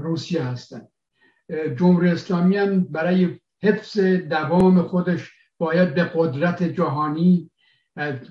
روسیه 0.00 0.42
هستن. 0.42 0.88
جمهوری 1.76 2.08
اسلامی 2.08 2.56
هم 2.56 2.84
برای 2.84 3.40
حفظ 3.62 3.98
دوام 4.00 4.82
خودش 4.82 5.32
باید 5.58 5.94
به 5.94 6.10
قدرت 6.14 6.62
جهانی 6.62 7.50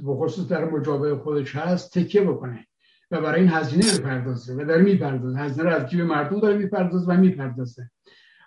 خصوص 0.05 0.47
در 0.47 0.65
مجابه 0.65 1.15
خودش 1.15 1.55
هست 1.55 1.99
تکیه 1.99 2.21
بکنه 2.21 2.67
و 3.11 3.21
برای 3.21 3.41
این 3.41 3.49
هزینه 3.49 3.99
بپردازه 3.99 4.53
و 4.53 4.65
داره 4.65 4.81
می‌پردازه. 4.81 5.39
هزینه 5.39 5.69
رو 5.69 5.75
از 5.75 5.89
جیب 5.89 6.01
مردم 6.01 6.39
داره 6.39 6.57
می‌پردازه 6.57 7.11
و 7.11 7.17
می‌پردازه. 7.17 7.89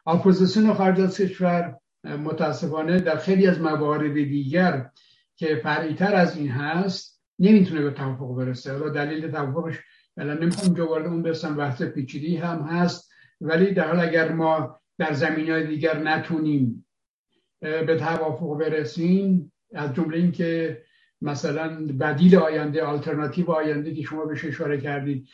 اپوزیسیون 0.06 0.74
خارج 0.74 1.00
از 1.00 1.20
کشور 1.20 1.78
متاسفانه 2.04 3.00
در 3.00 3.16
خیلی 3.16 3.46
از 3.46 3.60
موارد 3.60 4.12
دیگر 4.12 4.90
که 5.36 5.60
فرعیتر 5.62 6.14
از 6.14 6.36
این 6.36 6.48
هست 6.48 7.15
نمی‌تونه 7.38 7.82
به 7.82 7.90
توافق 7.90 8.36
برسه. 8.36 8.72
حالا 8.72 8.88
دلیل 8.88 9.30
توافقش 9.30 9.78
الان 10.16 10.42
نمی‌خوام 10.42 10.74
جو 10.74 10.84
وارد 10.84 11.06
اون 11.06 11.22
برسم 11.22 11.56
بحث 11.56 11.82
پیچیدی 11.82 12.36
هم 12.36 12.62
هست 12.62 13.12
ولی 13.40 13.74
در 13.74 13.88
حال 13.88 14.08
اگر 14.08 14.32
ما 14.32 14.80
در 14.98 15.12
زمین 15.12 15.50
های 15.50 15.66
دیگر 15.66 15.98
نتونیم 15.98 16.86
به 17.60 17.96
توافق 17.98 18.58
برسیم 18.58 19.52
از 19.74 19.94
جمله 19.94 20.16
این 20.16 20.32
که 20.32 20.82
مثلا 21.22 21.86
بدیل 22.00 22.36
آینده 22.36 22.82
آلترناتیو 22.82 23.50
آینده 23.50 23.94
که 23.94 24.02
شما 24.02 24.24
بهش 24.24 24.44
اشاره 24.44 24.80
کردید 24.80 25.28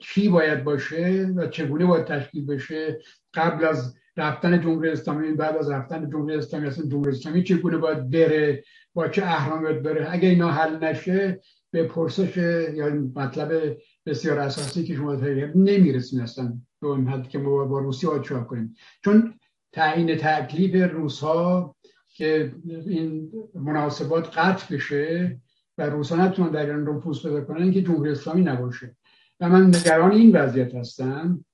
چی 0.00 0.28
باید 0.28 0.64
باشه 0.64 1.32
و 1.36 1.46
چگونه 1.46 1.86
باید 1.86 2.04
تشکیل 2.04 2.46
بشه؟ 2.46 2.98
قبل 3.34 3.64
از 3.64 3.96
رفتن 4.16 4.60
جمهوری 4.60 4.90
اسلامی 4.90 5.32
بعد 5.32 5.56
از 5.56 5.70
رفتن 5.70 6.10
جمهوری 6.10 6.36
اسلامی 6.36 6.66
اصلا 6.66 6.86
جمهوری 6.86 7.10
اسلامی 7.10 7.42
چگونه 7.42 7.76
باید 7.76 8.10
بره؟ 8.10 8.64
با 8.94 9.08
چه 9.08 9.22
اهرامیت 9.22 9.78
بره. 9.82 10.12
اگه 10.12 10.28
اینا 10.28 10.50
حل 10.50 10.84
نشه 10.84 11.40
به 11.70 11.84
پرسش 11.84 12.36
یا 12.74 12.88
مطلب 13.14 13.78
بسیار 14.06 14.38
اساسی 14.38 14.84
که 14.84 14.94
شما 14.94 15.14
نمی‌رسیم 15.54 16.20
اصلا 16.20 16.58
به 16.80 16.88
اون 16.88 17.08
حد 17.08 17.28
که 17.28 17.38
ما 17.38 17.64
با 17.64 17.78
روسیه 17.78 18.10
باید 18.10 18.46
کنیم. 18.46 18.74
چون 19.04 19.34
تعیین 19.72 20.16
تکلیف 20.16 20.92
روس 20.92 21.20
ها 21.20 21.76
که 22.08 22.54
این 22.66 23.32
مناسبات 23.54 24.38
قطع 24.38 24.74
بشه 24.74 25.40
و 25.78 25.82
روسا 25.82 26.16
نتونن 26.16 26.50
در 26.50 26.60
ایران 26.60 26.86
رو 26.86 27.00
پوست 27.00 27.22
پیدا 27.22 27.44
کنن 27.44 27.72
که 27.72 27.82
جمهوری 27.82 28.10
اسلامی 28.10 28.42
نباشه. 28.42 28.96
و 29.40 29.48
من 29.48 29.66
نگران 29.66 30.12
این 30.12 30.36
وضعیت 30.36 30.74
هستم 30.74 31.44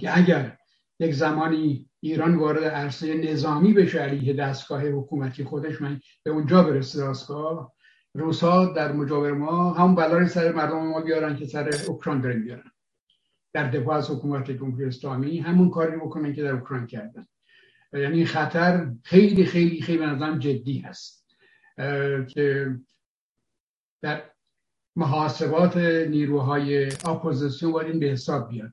که 0.00 0.18
اگر 0.18 0.58
یک 1.00 1.14
زمانی 1.14 1.89
ایران 2.00 2.34
وارد 2.34 2.64
عرصه 2.64 3.14
نظامی 3.14 3.72
بشه 3.72 3.98
علیه 3.98 4.32
دستگاه 4.32 4.88
حکومتی 4.88 5.44
خودش 5.44 5.82
من 5.82 6.00
به 6.22 6.30
اونجا 6.30 6.62
برسه 6.62 7.08
دستگاه. 7.08 7.72
روسا 8.14 8.64
در 8.64 8.92
مجاور 8.92 9.32
ما 9.32 9.72
هم 9.72 9.94
بلای 9.94 10.28
سر 10.28 10.52
مردم 10.52 10.86
ما 10.86 11.00
بیارن 11.00 11.36
که 11.36 11.46
سر 11.46 11.70
اوکراین 11.88 12.20
دارن 12.20 12.42
بیارن. 12.42 12.70
در 13.52 13.70
دفاع 13.70 13.96
از 13.96 14.10
حکومت 14.10 14.50
جمهوری 14.50 15.38
همون 15.38 15.70
کاری 15.70 15.96
بکنن 15.96 16.32
که 16.32 16.42
در 16.42 16.52
اوکراین 16.52 16.86
کردن. 16.86 17.26
یعنی 17.92 18.24
خطر 18.24 18.92
خیلی 19.02 19.44
خیلی 19.44 19.82
خیلی 19.82 20.06
نظرم 20.06 20.38
جدی 20.38 20.78
هست. 20.78 21.36
که 22.28 22.76
در 24.02 24.22
محاسبات 24.96 25.76
نیروهای 25.76 26.86
اپوزیسیون 26.86 27.72
باید 27.72 27.88
این 27.90 28.00
به 28.00 28.06
حساب 28.06 28.48
بیاد 28.48 28.72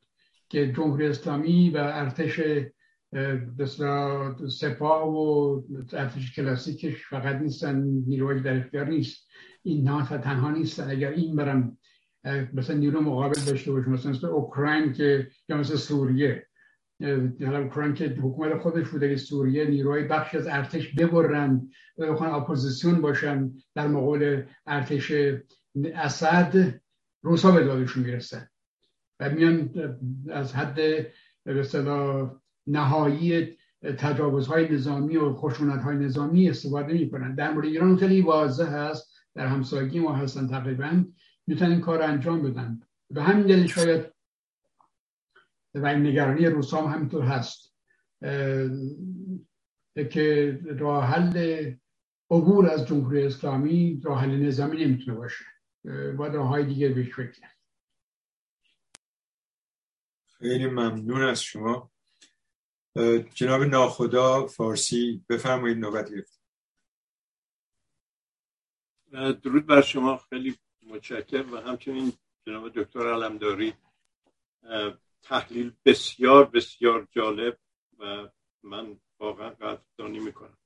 که 0.50 0.72
جمهوری 0.72 1.08
اسلامی 1.08 1.70
و 1.70 1.78
ارتش 1.78 2.40
سپاه 4.50 5.08
و 5.08 5.62
ارتش 5.94 6.36
کلاسیکش 6.36 7.06
فقط 7.10 7.36
نیستن 7.36 7.82
نیروهای 8.08 8.40
در 8.40 8.58
اختیار 8.58 8.88
نیست. 8.88 9.28
این 9.64 10.04
تنها 10.04 10.52
نیستن. 10.52 10.90
اگر 10.90 11.12
این 11.12 11.36
برم 11.36 11.78
مثلا 12.54 12.78
نیرو 12.78 13.02
مقابل 13.02 13.42
داشته 13.48 13.72
باشه 13.72 13.90
مثلا 13.90 14.12
مثل 14.12 14.28
اوکراین 14.28 14.94
که 14.94 15.28
یا 15.50 15.58
مثل 15.58 15.76
سوریه. 15.76 16.48
حالا 17.46 17.64
اوکراین 17.64 17.94
که 17.94 18.06
حکومت 18.06 18.62
خودش 18.62 18.90
بوده 18.90 19.16
سوریه 19.16 19.66
نیروهای 19.66 20.04
بخشی 20.04 20.38
از 20.38 20.48
ارتش 20.48 20.94
ببرن 20.94 21.70
و 21.98 22.14
بخوان 22.14 22.30
اپوزیسیون 22.30 23.02
باشن 23.02 23.52
در 23.76 23.88
مقابل 23.88 24.44
ارتش 24.68 25.14
اسد 25.94 26.82
روسا 27.22 27.52
به 27.52 27.64
دادشون 27.64 28.04
می‌رسن. 28.04 28.48
و 29.20 29.30
میان 29.30 29.74
از 30.30 30.56
حد 30.56 30.76
به 31.46 31.54
نهایی 32.68 33.58
تجاوزهای 33.98 34.74
نظامی 34.74 35.18
و 35.18 35.34
خشونتهای 35.34 35.96
نظامی 35.96 36.50
استفاده 36.50 36.94
می‌کنن. 36.94 37.36
در 37.36 37.54
مورد 37.54 37.66
ایران 37.66 37.98
خیلی 37.98 38.22
واضح 38.22 38.70
هست 38.70 39.14
در 39.36 39.48
همسایگی 39.48 40.00
ما 40.00 40.16
هستن 40.16 40.48
تقریبا. 40.48 41.04
می‌تونن 41.48 41.72
این 41.72 41.82
کار 41.82 42.02
انجام 42.02 42.42
بدن. 42.42 42.82
به 43.10 43.24
همین 43.24 43.48
دلیل 43.48 43.68
شاید 43.68 44.06
و 45.76 45.86
این 45.86 46.06
نگرانی 46.06 46.46
روسا 46.46 46.82
هم 46.82 46.94
همینطور 46.94 47.24
هست 47.24 47.76
که 50.12 50.60
راه 50.80 51.06
حل 51.06 51.72
عبور 52.32 52.70
از 52.70 52.88
جمهوری 52.88 53.26
اسلامی 53.26 54.02
راه 54.04 54.22
حل 54.22 54.48
نظامی 54.48 54.86
نمی‌تونه 54.86 55.18
باشه. 55.18 55.46
باید 56.18 56.34
راه 56.34 56.48
های 56.48 56.66
دیگه 56.66 56.90
بهش 56.90 57.16
فکر 57.16 57.42
خیلی 60.38 60.68
ممنون 60.68 61.22
از 61.22 61.42
شما. 61.42 61.92
جناب 63.34 63.62
ناخدا 63.62 64.48
فارسی 64.48 65.26
بفرمایید 65.30 65.78
نوبت 65.78 66.12
گرفت 66.12 66.42
درود 69.44 69.66
بر 69.66 69.82
شما 69.82 70.18
خیلی 70.18 70.56
متشکرم 70.82 71.54
و 71.54 71.58
همچنین 71.58 72.14
جناب 72.48 72.70
دکتر 72.70 73.14
علمداری 73.14 73.74
تحلیل 75.22 75.72
بسیار 75.86 76.46
بسیار 76.46 77.08
جالب 77.12 77.58
و 78.00 78.28
من 78.64 79.00
واقعا 79.20 79.50
قدردانی 79.50 80.20
می‌کنم. 80.20 80.58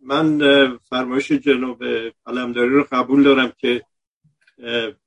من 0.00 0.38
فرمایش 0.78 1.32
جناب 1.32 1.84
علمداری 2.26 2.70
رو 2.70 2.86
قبول 2.92 3.22
دارم 3.22 3.52
که 3.58 3.86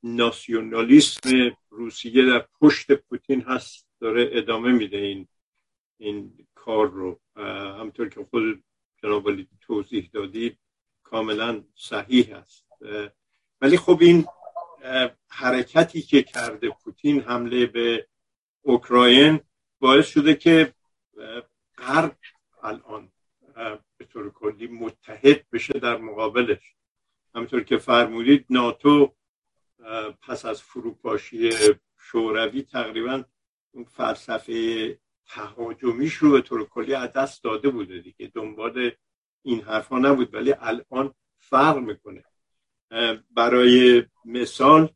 ناسیونالیسم 0.03 1.30
روسیه 1.69 2.26
در 2.26 2.47
پشت 2.61 2.91
پوتین 2.91 3.41
هست. 3.41 3.85
داره 3.99 4.30
ادامه 4.31 4.72
میده 4.72 4.97
این 4.97 5.27
این 5.97 6.47
کار 6.55 6.89
رو. 6.89 7.19
همطور 7.80 8.09
که 8.09 8.23
خود 8.23 8.63
جناب 9.03 9.43
توضیح 9.61 10.09
دادید 10.13 10.57
کاملا 11.03 11.63
صحیح 11.76 12.35
است. 12.35 12.65
ولی 13.61 13.77
خب 13.77 13.97
این 14.01 14.26
حرکتی 15.30 16.01
که 16.01 16.23
کرده 16.23 16.69
پوتین 16.69 17.22
حمله 17.22 17.65
به 17.65 18.07
اوکراین 18.61 19.39
باعث 19.80 20.07
شده 20.07 20.35
که 20.35 20.73
غرب 21.77 22.17
الان 22.63 23.11
به 23.97 24.05
طور 24.05 24.31
کلی 24.31 24.67
متحد 24.67 25.49
بشه 25.49 25.80
در 25.80 25.97
مقابلش. 25.97 26.76
همطور 27.35 27.63
که 27.63 27.77
فرمودید 27.77 28.45
ناتو 28.49 29.15
پس 30.22 30.45
از 30.45 30.61
فروپاشی 30.61 31.51
شوروی 31.97 32.61
تقریبا 32.61 33.23
اون 33.76 33.84
فلسفه 33.85 34.99
تهاجمیش 35.26 36.14
رو 36.14 36.31
به 36.31 36.41
طور 36.41 36.65
کلی 36.65 36.93
از 36.93 37.14
دست 37.14 37.43
داده 37.43 37.69
بوده 37.69 37.99
دیگه. 37.99 38.31
دنبال 38.35 38.91
این 39.43 39.61
حرفا 39.61 39.99
نبود 39.99 40.34
ولی 40.34 40.53
الان 40.60 41.14
فرق 41.38 41.77
می‌کنه. 41.77 42.23
برای 43.31 44.03
مثال 44.26 44.89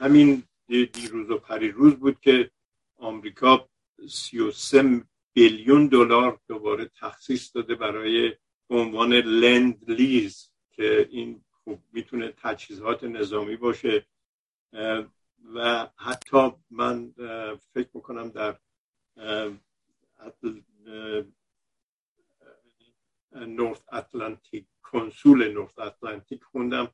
همین 0.00 0.42
دیروز 0.68 1.30
و 1.30 1.38
پریروز 1.38 1.94
بود 1.94 2.20
که 2.20 2.50
آمریکا 2.96 3.68
33 4.08 5.04
بیلیون 5.32 5.86
دلار 5.86 6.40
دوباره 6.48 6.90
تخصیص 7.00 7.56
داده 7.56 7.74
برای 7.74 8.32
عنوان 8.70 9.12
لند 9.12 9.90
لیز 9.90 10.50
که 10.72 11.08
این 11.10 11.44
خوب 11.50 11.82
می‌تونه 11.92 12.34
تجهیزات 12.42 13.04
نظامی 13.04 13.56
باشه. 13.56 14.06
و 15.54 15.88
حتی 15.96 16.52
من 16.70 17.12
فکر 17.74 17.88
می‌کنم 17.94 18.28
در 18.28 18.58
نورث 23.32 23.80
اتلانتیک 23.92 24.66
کنسول 24.82 25.52
نورث 25.52 25.78
اتلانتیک 25.78 26.44
خوندم 26.44 26.88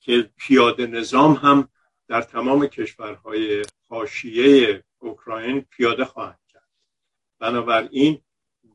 که 0.00 0.30
پیاده 0.36 0.86
نظام 0.86 1.32
هم 1.32 1.68
در 2.08 2.22
تمام 2.22 2.66
کشورهای 2.66 3.64
حاشیه 3.88 4.84
اوکراین 4.98 5.60
پیاده 5.60 6.04
خواهند 6.04 6.40
کرد. 6.48 6.68
بنابراین 7.38 8.22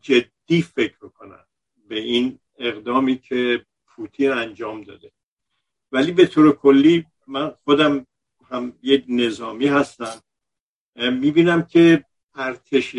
جدی 0.01 0.61
فکر 0.61 0.97
می‌کنن 1.01 1.45
به 1.87 1.99
این 1.99 2.39
اقدامی 2.57 3.17
که 3.17 3.65
پوتین 3.87 4.31
انجام 4.31 4.83
داده. 4.83 5.11
ولی 5.91 6.11
به 6.11 6.25
طور 6.25 6.55
کلی 6.55 7.05
من 7.27 7.55
خودم 7.63 8.07
هم 8.53 8.73
یک 8.81 9.05
نظامی 9.07 9.67
هستم 9.67 10.21
می‌بینم 10.95 11.61
که 11.61 12.05
ارتش 12.35 12.95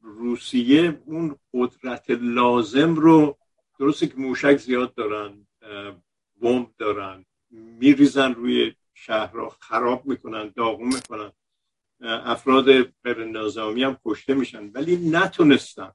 روسیه 0.00 1.02
اون 1.06 1.36
قدرت 1.54 2.10
لازم 2.10 2.94
رو 2.94 3.38
درسته 3.78 4.06
که 4.06 4.16
موشک 4.16 4.56
زیاد 4.56 4.94
دارن 4.94 5.46
بمب 6.40 6.70
دارن 6.78 7.24
میریزن 7.50 8.34
روی 8.34 8.74
شهرها 8.94 9.48
خراب 9.48 10.06
می‌کنن 10.06 10.52
داغون 10.56 10.88
می‌کنن. 10.94 11.32
افراد 12.00 12.82
غیر 12.82 13.24
نظامی 13.24 13.82
هم 13.84 13.96
کشته 14.04 14.34
میشن. 14.34 14.70
ولی 14.70 15.10
نتونستن. 15.10 15.92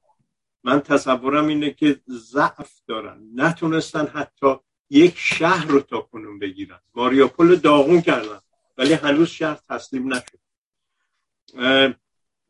من 0.64 0.80
تصورم 0.80 1.46
اینه 1.46 1.70
که 1.70 2.00
ضعف 2.08 2.80
دارن. 2.86 3.28
نتونستن 3.34 4.06
حتی 4.06 4.56
یک 4.90 5.14
شهر 5.16 5.66
رو 5.66 5.80
تا 5.80 6.00
کنون 6.00 6.38
بگیرن. 6.38 6.80
ماریاپول 6.94 7.56
داغون 7.56 8.00
کردن. 8.00 8.38
ولی 8.78 8.92
هنوز 8.92 9.28
شهر 9.28 9.60
تسلیم 9.68 10.14
نشد. 10.14 10.38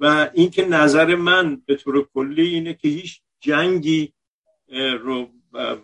و 0.01 0.31
اینکه 0.35 0.67
نظر 0.67 1.15
من 1.15 1.63
به 1.67 1.77
طور 1.77 2.09
کلی 2.15 2.49
اینه 2.49 2.75
که 2.75 2.89
هیچ 2.89 3.21
جنگی 3.41 4.13
رو 5.01 5.31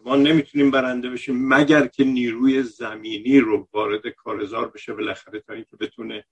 ما 0.04 0.16
نمی‌تونیم 0.16 0.70
برنده 0.70 1.10
بشیم 1.10 1.48
مگر 1.48 1.86
که 1.86 2.04
نیروی 2.04 2.62
زمینی 2.62 3.40
رو 3.40 3.68
وارد 3.72 4.08
کارزار 4.08 4.68
بشه 4.68 4.92
بالاخره 4.94 5.40
تا 5.40 5.52
اینکه 5.52 5.76
بتونه 5.76 6.24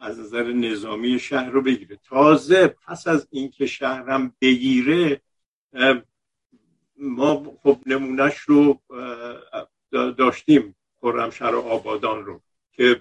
از 0.00 0.20
نظر 0.20 0.52
نظامی 0.52 1.18
شهر 1.18 1.50
رو 1.50 1.62
بگیره. 1.62 1.98
تازه 2.04 2.66
پس 2.66 3.06
از 3.06 3.28
اینکه 3.30 3.66
شهرم 3.66 4.36
بگیره 4.40 5.20
ما 7.02 7.56
خب 7.62 7.78
نمونهش 7.86 8.38
رو 8.38 8.80
داشتیم 9.90 10.76
خرمشهر 11.00 11.54
آبادان 11.54 12.24
رو 12.24 12.40
که 12.72 13.00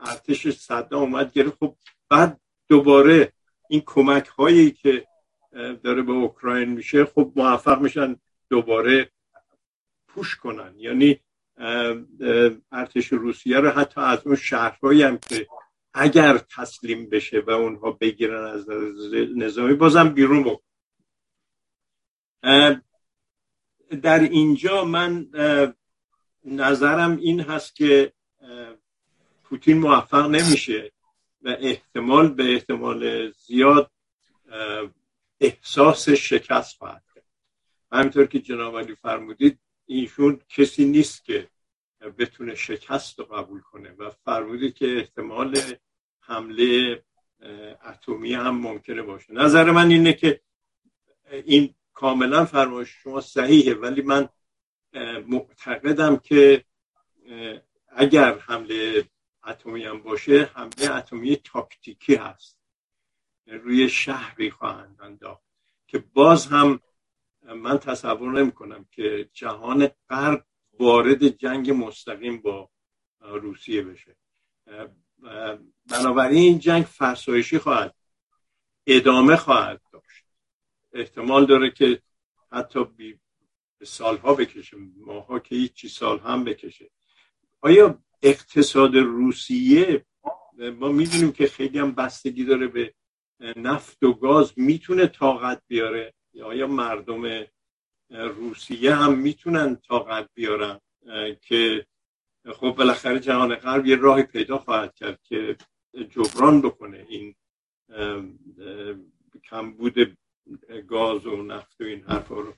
ارتش 0.00 0.50
صدا 0.50 0.98
اومد 0.98 1.32
گرفت. 1.32 1.56
خب 1.60 1.76
بعد 2.08 2.40
دوباره 2.68 3.32
این 3.68 3.82
کمک 3.86 4.26
هایی 4.26 4.70
که 4.70 5.06
داره 5.82 6.02
به 6.02 6.12
اوکراین 6.12 6.68
میشه 6.68 7.04
خب 7.04 7.32
موفق 7.36 7.80
میشن 7.80 8.16
دوباره 8.50 9.10
پوش 10.08 10.36
کنن. 10.36 10.74
یعنی 10.78 11.20
ارتش 12.72 13.12
روسیه 13.12 13.60
رو 13.60 13.70
حتی 13.70 14.00
از 14.00 14.26
اون 14.26 14.36
شهرهایی 14.36 15.02
هم 15.02 15.18
که 15.18 15.46
اگر 15.94 16.38
تسلیم 16.38 17.08
بشه 17.08 17.40
و 17.40 17.50
اونها 17.50 17.90
بگیرن 17.90 18.44
از 18.44 18.66
نظامی 19.36 19.74
بازم 19.74 20.08
بیرون 20.08 20.42
بکن. 20.42 20.62
در 24.02 24.20
اینجا 24.20 24.84
من 24.84 25.28
نظرم 26.44 27.16
این 27.16 27.40
هست 27.40 27.76
که 27.76 28.12
پوتین 29.44 29.78
موفق 29.78 30.26
نمیشه 30.26 30.92
و 31.42 31.48
احتمال 31.48 32.28
به 32.28 32.52
احتمال 32.54 33.30
زیاد 33.30 33.90
احساس 35.40 36.08
شکست 36.08 36.78
خواهد 36.78 37.02
کرد. 37.14 37.24
همینطور 37.92 38.26
که 38.26 38.40
جناب 38.40 38.78
علی 38.78 38.94
فرمودید 38.94 39.58
ایشون 39.86 40.40
کسی 40.48 40.84
نیست 40.84 41.24
که 41.24 41.48
بتونه 42.18 42.54
شکست 42.54 43.18
رو 43.18 43.24
قبول 43.24 43.60
کنه 43.60 43.90
و 43.98 44.10
فرمودید 44.10 44.74
که 44.74 44.98
احتمال 44.98 45.58
حمله 46.20 47.02
اتمی 47.84 48.34
هم 48.34 48.58
ممکنه 48.58 49.02
باشه. 49.02 49.32
نظر 49.32 49.70
من 49.70 49.90
اینه 49.90 50.12
که 50.12 50.40
این 51.44 51.74
کاملا 51.94 52.44
فرمایش 52.44 52.88
شما 52.88 53.20
صحیحه 53.20 53.74
ولی 53.74 54.02
من 54.02 54.28
معتقدم 55.26 56.16
که 56.16 56.64
اگر 57.88 58.38
حمله 58.38 59.04
اتمی 59.46 59.84
هم 59.84 60.02
باشه 60.02 60.50
حمله 60.54 60.96
اتمی 60.96 61.36
تاکتیکی 61.36 62.14
هست. 62.14 62.58
روی 63.46 63.88
شهری 63.88 64.50
خواهند 64.50 64.98
انداخت 65.02 65.42
که 65.86 65.98
باز 65.98 66.46
هم 66.46 66.80
من 67.42 67.78
تصور 67.78 68.32
نمی 68.32 68.52
کنم 68.52 68.86
که 68.90 69.30
جهان 69.32 69.88
غرب 70.10 70.46
وارد 70.78 71.28
جنگ 71.28 71.70
مستقیم 71.70 72.40
با 72.40 72.70
روسیه 73.20 73.82
بشه. 73.82 74.16
بنابراین 75.90 76.38
این 76.38 76.58
جنگ 76.58 76.84
فرسایشی 76.84 77.58
خواهد 77.58 77.94
ادامه 78.86 79.36
خواهد 79.36 79.80
احتمال 80.94 81.46
داره 81.46 81.70
که 81.70 82.02
حتی 82.52 82.84
بی 82.84 83.18
سالها 83.82 84.34
بکشه 84.34 84.76
ماها 84.96 85.38
که 85.38 85.54
هیچی 85.54 85.88
سال 85.88 86.18
هم 86.18 86.44
بکشه. 86.44 86.90
آیا 87.60 87.98
اقتصاد 88.22 88.96
روسیه 88.96 90.04
ما 90.58 90.88
می‌دونیم 90.88 91.32
که 91.32 91.46
خیلی 91.46 91.78
هم 91.78 91.92
بستگی 91.92 92.44
داره 92.44 92.66
به 92.66 92.94
نفت 93.56 94.02
و 94.02 94.12
گاز 94.12 94.52
می‌تونه 94.56 95.06
طاقت 95.06 95.62
بیاره؟ 95.66 96.14
یا 96.32 96.46
آیا 96.46 96.66
مردم 96.66 97.46
روسیه 98.10 98.94
هم 98.94 99.18
می‌تونن 99.18 99.76
طاقت 99.76 100.30
بیارن؟ 100.34 100.80
که 101.40 101.86
خب 102.52 102.70
بالاخره 102.70 103.20
جهان 103.20 103.54
غرب 103.54 103.86
یه 103.86 103.96
راهی 103.96 104.22
پیدا 104.22 104.58
خواهد 104.58 104.94
کرد 104.94 105.20
که 105.22 105.56
جبران 106.10 106.60
بکنه 106.60 107.06
این 107.08 107.34
کمبود 109.44 110.16
گاز 110.88 111.26
و 111.26 111.42
نفت 111.42 111.80
و 111.80 111.84
این 111.84 112.04
حرفا 112.04 112.34
رو. 112.34 112.54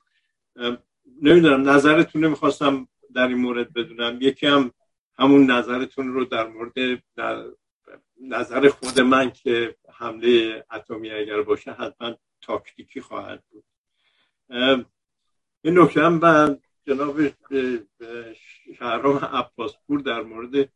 نمی‌دونم 1.22 1.68
نظرتون 1.68 2.24
نمی‌خواستم 2.24 2.88
در 3.14 3.28
این 3.28 3.38
مورد 3.38 3.72
بدونم. 3.72 4.18
یکی 4.20 4.46
هم 4.46 4.70
همون 5.18 5.50
نظرتون 5.50 6.12
رو 6.14 6.24
در 6.24 6.46
مورد 6.48 7.02
نظر 8.20 8.68
خود 8.68 9.00
من 9.00 9.30
که 9.30 9.76
حمله 9.92 10.64
اتمی 10.72 11.10
اگر 11.10 11.42
باشه 11.42 11.72
حتما 11.72 12.16
تاکتیکی 12.40 13.00
خواهد 13.00 13.44
بود. 13.50 13.64
این 15.62 15.78
نکته 15.78 16.02
هم 16.02 16.60
جناب 16.86 17.20
شهرام 18.78 19.16
عباسپور 19.16 20.00
در 20.00 20.22
مورد 20.22 20.68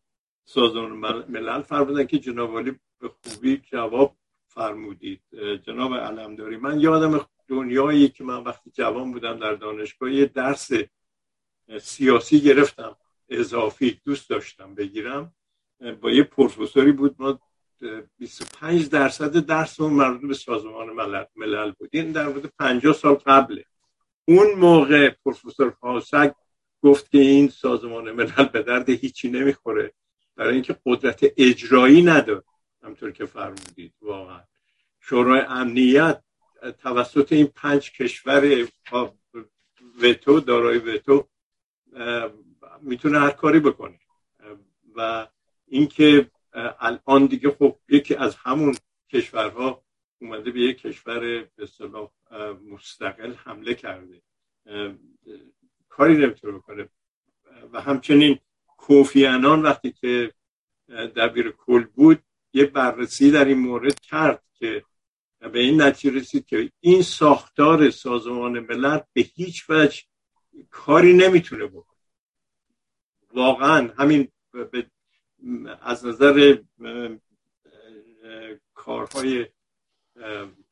سازمان 0.45 0.91
ملل 1.28 1.62
فرمودن 1.62 2.07
که 2.07 2.19
جناب 2.19 2.62
به 2.99 3.09
خوبی 3.23 3.57
جواب 3.57 4.16
فرمودید. 4.61 5.20
جناب 5.62 5.95
علمداری 5.95 6.57
من 6.57 6.81
یادم 6.81 7.27
دنیایی 7.49 8.09
که 8.09 8.24
من 8.24 8.45
وقتی 8.45 8.70
جوان 8.70 9.12
بودم 9.12 9.39
در 9.39 9.55
دانشگاه 9.55 10.12
یه 10.12 10.27
درس 10.27 10.70
سیاسی 11.81 12.41
گرفتم 12.41 12.97
اضافی 13.28 14.01
دوست 14.05 14.31
داشتم 14.31 14.74
بگیرم. 14.74 15.35
با 16.01 16.11
یه 16.11 16.23
پروفسوری 16.23 16.93
بود 16.93 17.16
ما 17.19 17.41
25 18.19 18.89
درصد 18.89 19.37
درس 19.37 19.81
اون 19.81 19.93
مربوط 19.93 20.28
به 20.28 20.35
سازمان 20.35 20.91
ملل 21.37 21.70
بود. 21.70 21.89
این 21.93 22.12
در 22.12 22.28
مورد 22.28 22.47
50 22.59 22.93
سال 22.93 23.15
قبله. 23.15 23.65
اون 24.24 24.53
موقع 24.53 25.11
پروفسور 25.24 25.70
پاسک 25.70 26.35
گفت 26.82 27.11
که 27.11 27.19
این 27.19 27.49
سازمان 27.49 28.12
ملل 28.12 28.45
به 28.45 28.62
درد 28.62 28.89
هیچی 28.89 29.31
نمی‌خوره. 29.31 29.93
برای 30.37 30.55
اینکه 30.55 30.77
قدرت 30.87 31.24
اجرایی 31.37 32.03
نداره. 32.03 32.43
همطور 32.82 33.11
که 33.11 33.24
فرمودید 33.27 33.95
واقعا. 34.03 34.50
شورای 35.01 35.41
امنیت 35.41 36.23
توسط 36.79 37.33
این 37.33 37.47
پنج 37.47 37.93
کشور 37.93 38.69
وتو 40.03 40.41
دارای 40.41 40.79
وتو 40.79 41.29
می‌تونه 42.81 43.19
هر 43.19 43.31
کاری 43.31 43.61
بکنه. 43.61 43.99
و 44.97 45.27
اینکه 45.67 46.31
الان 46.81 47.27
دیگه 47.27 47.51
خب 47.51 47.79
یکی 47.89 48.15
از 48.15 48.37
همون 48.37 48.77
کشورها 49.13 49.83
اومده 50.21 50.51
به 50.51 50.61
یک 50.61 50.79
کشور 50.79 51.21
به 51.21 51.49
اصطلاح 51.59 52.11
مستقل 52.71 53.33
حمله 53.33 53.75
کرده. 53.75 54.23
کاری 55.89 56.17
نمی‌تونه 56.17 56.59
بکنه. 56.59 56.89
و 57.73 57.81
همچنین 57.81 58.39
کوفیانان 58.67 59.63
وقتی 59.63 59.93
که 59.93 60.33
دبیر 60.89 61.51
کل 61.51 61.85
بود 61.85 62.23
یه 62.53 62.65
بررسی 62.65 63.31
در 63.31 63.45
این 63.45 63.59
مورد 63.59 64.01
کرد 64.01 64.43
که 64.55 64.85
به 65.41 65.59
این 65.59 65.83
نتیجه 65.83 66.17
رسید 66.19 66.47
که 66.47 66.73
این 66.81 67.03
ساختار 67.03 67.91
سازمان 67.91 68.59
ملل 68.59 69.01
به 69.12 69.21
هیچ 69.21 69.71
وجه 69.71 70.03
کاری 70.71 71.12
نمی‌تونه 71.12 71.67
بکنه. 71.67 72.01
واقعا 73.35 73.93
همین 73.99 74.29
از 75.81 76.07
نظر 76.07 76.59
کارهای 78.75 79.47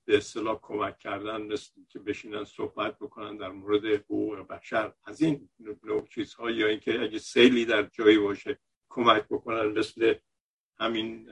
به 0.05 0.16
اصطلاح 0.16 0.59
کمک 0.62 0.99
کردن 0.99 1.49
که 1.89 1.99
بشینن 1.99 2.45
صحبت 2.45 2.99
بکنن 2.99 3.36
در 3.36 3.49
مورد 3.49 3.85
حقوق 3.85 4.39
بشر 4.39 4.93
از 5.05 5.20
این 5.20 5.49
نوع 5.85 6.07
چیزها 6.07 6.51
یا 6.51 6.66
اینکه 6.66 7.03
اگه 7.03 7.19
سیلی 7.19 7.65
در 7.65 7.82
جایی 7.82 8.19
باشه 8.19 8.59
کمک 8.89 9.24
بکنن 9.31 9.78
مثل 9.78 10.15
همین 10.78 11.31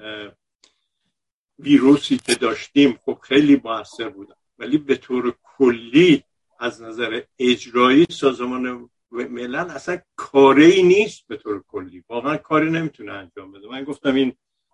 ویروسی 1.58 2.16
که 2.16 2.34
داشتیم 2.34 2.98
خب 3.04 3.18
خیلی 3.22 3.60
موثر 3.64 4.08
بودن. 4.08 4.34
ولی 4.58 4.78
به 4.78 4.96
طور 4.96 5.34
کلی 5.42 6.24
از 6.60 6.82
نظر 6.82 7.22
اجرایی 7.38 8.06
سازمان 8.10 8.90
ملل 9.10 9.54
اصلا 9.54 9.98
کاری 10.16 10.82
نیست 10.82 11.26
به 11.28 11.36
طور 11.36 11.64
کلی. 11.68 12.04
واقعا 12.08 12.36
کاری 12.36 12.70
نمی‌تونه 12.70 13.12
انجام 13.12 13.52
بده. 13.52 13.68
من 13.68 13.84
گفتم 13.84 14.14
این 14.14 14.32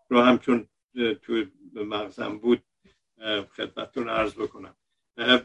رو 0.08 0.20
همچون 0.20 0.68
تو 1.22 1.44
مغزم 1.74 2.38
بود 2.38 2.62
خدمتتون 3.56 4.08
عرض 4.08 4.34
بکنم. 4.34 4.74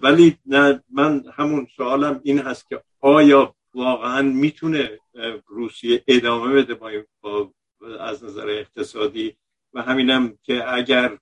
ولی 0.02 0.38
نه 0.46 0.84
من 0.90 1.24
همون 1.34 1.68
سوالم 1.78 2.22
این 2.24 2.40
هست 2.40 2.70
که 2.70 2.84
آیا 3.02 3.56
واقعا 3.74 4.22
می‌تونه 4.22 5.00
روسیه 5.48 6.04
ادامه 6.08 6.54
بده 6.54 6.74
با 7.22 7.54
از 8.00 8.24
نظر 8.24 8.50
اقتصادی؟ 8.50 9.38
و 9.74 9.82
همینم 9.82 10.38
که 10.44 10.74
اگر 10.74 11.18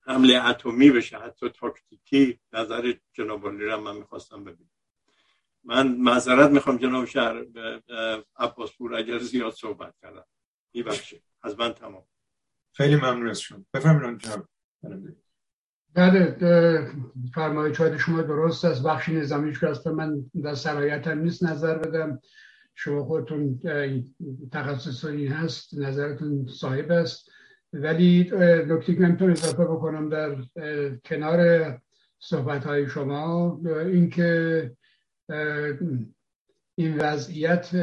حمله 0.00 0.44
اتمی 0.44 0.90
بشه 0.90 1.18
حتی 1.18 1.48
تاکتیکی 1.48 2.40
نظر 2.52 2.94
جناب 3.12 3.46
را 3.46 3.80
من 3.80 3.96
می‌خواستم 3.96 4.44
ببینم. 4.44 4.70
من 5.64 5.88
معذرت 5.88 6.50
می‌خوام 6.50 6.76
جناب 6.76 7.04
شهر 7.04 7.44
عباس 8.36 8.72
پور 8.76 8.94
اگر 8.94 9.18
زیاد 9.18 9.52
صحبت 9.52 9.94
کردم. 10.02 10.24
بخشه 10.86 11.22
از 11.42 11.58
من 11.58 11.72
تمام. 11.72 12.04
خیلی 12.72 12.96
ممنون 12.96 13.28
از 13.28 13.40
شما. 13.40 13.64
بفرمایید 13.74 14.18
جناب 14.18 14.48
بله 15.94 16.36
فرمایش 17.34 17.76
های 17.76 17.98
شما 17.98 18.22
درست 18.22 18.64
است 18.64 18.82
بخش 18.82 19.08
نظامیش 19.08 19.60
که 19.60 19.90
من 19.90 20.30
در 20.42 20.54
هم 21.06 21.18
نیست 21.18 21.44
نظر 21.44 21.78
بدم. 21.78 22.20
شما 22.74 23.04
خودتون 23.04 23.60
تخصص 24.52 25.04
این 25.04 25.32
هست 25.32 25.78
نظرتون 25.78 26.46
صاحب 26.46 26.90
است. 26.90 27.30
ولی 27.72 28.30
نکته 28.68 28.94
که 28.94 29.00
نمیتون 29.00 29.30
اضافه 29.30 29.64
بکنم 29.64 30.08
در 30.08 30.36
کنار 31.04 31.80
صحبت 32.18 32.64
های 32.64 32.88
شما. 32.88 33.60
اینکه 33.86 34.70
این 36.74 36.96
وضعیت 36.98 37.74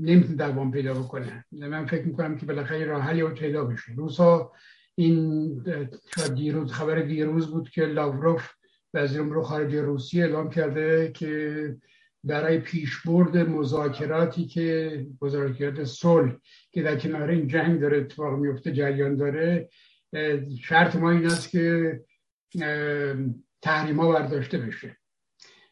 نمی‌تونه 0.00 0.36
دوام 0.36 0.70
پیدا 0.70 0.94
بکنه. 0.94 1.44
من 1.52 1.86
فکر 1.86 2.06
می‌کنم 2.06 2.36
که 2.36 2.46
بالاخره 2.46 2.84
راه 2.84 3.02
حلی 3.02 3.28
پیدا 3.28 3.64
بشه. 3.64 3.92
روسا 3.96 4.52
این 4.94 5.64
دیروز 6.34 6.72
خبر 6.72 7.00
دیروز 7.00 7.50
بود 7.50 7.70
که 7.70 7.86
لاوروف 7.86 8.48
وزیر 8.94 9.20
امور 9.20 9.42
خارجه 9.42 9.82
روسیه 9.82 10.24
اعلام 10.24 10.50
کرده 10.50 11.12
که 11.14 11.76
برای 12.24 12.58
پیشبرد 12.58 13.36
مذاکراتی 13.36 14.46
که 14.46 15.06
مذاکرات 15.22 15.84
صلح 15.84 16.32
که 16.72 16.82
در 16.82 16.96
کنار 16.96 17.30
این 17.30 17.48
جنگ 17.48 17.80
داره 17.80 17.98
اتفاق 17.98 18.38
میفته 18.38 18.72
جریان 18.72 19.16
داره 19.16 19.68
شرط 20.62 20.96
ما 20.96 21.10
این 21.10 21.26
است 21.26 21.50
که 21.50 22.00
تحریما 23.62 24.12
برداشته 24.12 24.58
بشه. 24.58 24.96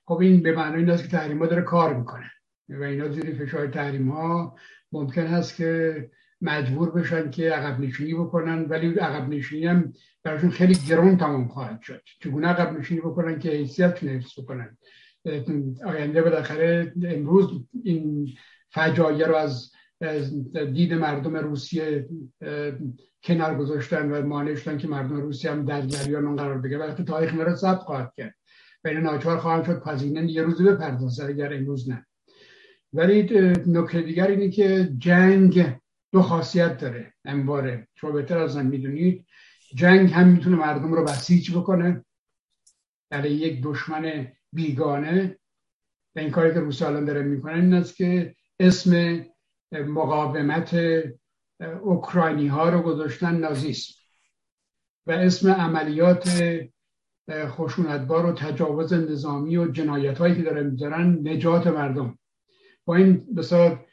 خب 0.04 0.18
این 0.18 0.42
به 0.42 0.52
معنی 0.52 0.76
این 0.76 0.90
است 0.90 1.02
که 1.02 1.08
تحریم 1.08 1.38
ها 1.38 1.46
داره 1.46 1.62
کار 1.62 1.94
می‌کنه 1.94 2.30
و 2.68 2.82
اینا 2.82 3.08
زیر 3.08 3.34
فشار 3.34 3.66
تحریم 3.66 4.10
ها 4.10 4.56
ممکن 4.92 5.26
هست 5.26 5.56
که 5.56 6.10
مجبور 6.40 6.90
بشن 6.90 7.30
که 7.30 7.50
عقب 7.50 7.80
نشینی 7.80 8.14
بکنن 8.14 8.64
ولی 8.64 8.94
عقب 8.94 9.28
نشینی 9.28 9.66
هم 9.66 9.92
براشون 10.22 10.50
خیلی 10.50 10.74
گرون 10.88 11.16
تمام 11.16 11.48
خواهد 11.48 11.82
شد. 11.82 12.02
چگونه 12.20 12.48
عقب 12.48 12.78
نشینی 12.78 13.00
بکنن 13.00 13.38
که 13.38 13.50
حیثیت 13.50 14.04
حفظ 14.04 14.40
بکنن؟ 14.40 14.78
آینده 15.86 16.22
بالاخره 16.22 16.92
امروز 17.04 17.50
این 17.84 18.28
فجایع 18.70 19.26
رو 19.26 19.34
از 19.34 19.72
دید 20.52 20.94
مردم 20.94 21.36
روسیه 21.36 22.08
کنار 23.22 23.58
گذاشتن 23.58 24.10
و 24.10 24.26
مانع 24.26 24.54
شدن 24.54 24.78
که 24.78 24.88
مردم 24.88 25.16
روسیه 25.16 25.50
هم 25.50 25.64
در 25.64 25.82
جریان 25.82 26.26
اون 26.26 26.36
قرار 26.36 26.58
بگیره. 26.58 26.80
وقتی 26.80 27.04
تاریخ 27.04 27.34
رو 27.34 27.56
ثبت 27.56 27.78
خواهد 27.78 28.12
کرد. 28.16 28.34
بین 28.82 28.96
ناچار 28.96 29.38
خواهد 29.38 29.64
شد 29.64 29.82
پذیرن 29.82 30.28
یه 30.28 30.42
روزی 30.42 30.64
بپردازه 30.64 31.24
اگر 31.24 31.54
امروز 31.54 31.90
نه. 31.90 32.06
ولی 32.92 33.22
نکته 33.66 34.02
دیگر 34.02 34.26
اینه 34.26 34.48
که 34.48 34.92
جنگ 34.98 35.76
دو 36.12 36.22
خاصیت 36.22 36.78
داره. 36.78 37.14
انباره 37.24 37.88
شما 37.94 38.10
بهتر 38.10 38.38
از 38.38 38.56
من 38.56 38.66
می‌دونید 38.66 39.26
جنگ 39.74 40.10
هم 40.10 40.28
می‌تونه 40.28 40.56
مردم 40.56 40.92
رو 40.92 41.04
بسیج 41.04 41.56
بکنه. 41.56 42.04
برای 43.10 43.32
یک 43.32 43.62
دشمن 43.62 44.32
بیگانه. 44.52 45.38
و 46.16 46.18
این 46.18 46.30
کاری 46.30 46.54
که 46.54 46.60
روسیه 46.60 46.86
الان 46.86 47.04
داره 47.04 47.22
می‌کنن 47.22 47.54
این 47.54 47.74
است 47.74 47.96
که 47.96 48.34
اسم 48.60 49.24
مقاومت 49.72 50.76
اوکراینی 51.82 52.46
ها 52.46 52.68
رو 52.68 52.82
گذاشتن 52.82 53.36
نازیسم 53.36 53.94
و 55.06 55.12
اسم 55.12 55.50
عملیات 55.52 56.40
خشونتبار 57.30 58.26
و 58.26 58.32
تجاوز 58.32 58.92
نظامی 58.92 59.56
و 59.56 59.70
جنایت 59.70 60.18
هایی 60.18 60.34
که 60.34 60.42
داره 60.42 60.62
می‌ذارن 60.62 61.28
نجات 61.28 61.66
مردم. 61.66 62.18
با 62.84 62.96
این 62.96 63.34
بسیار 63.36 63.86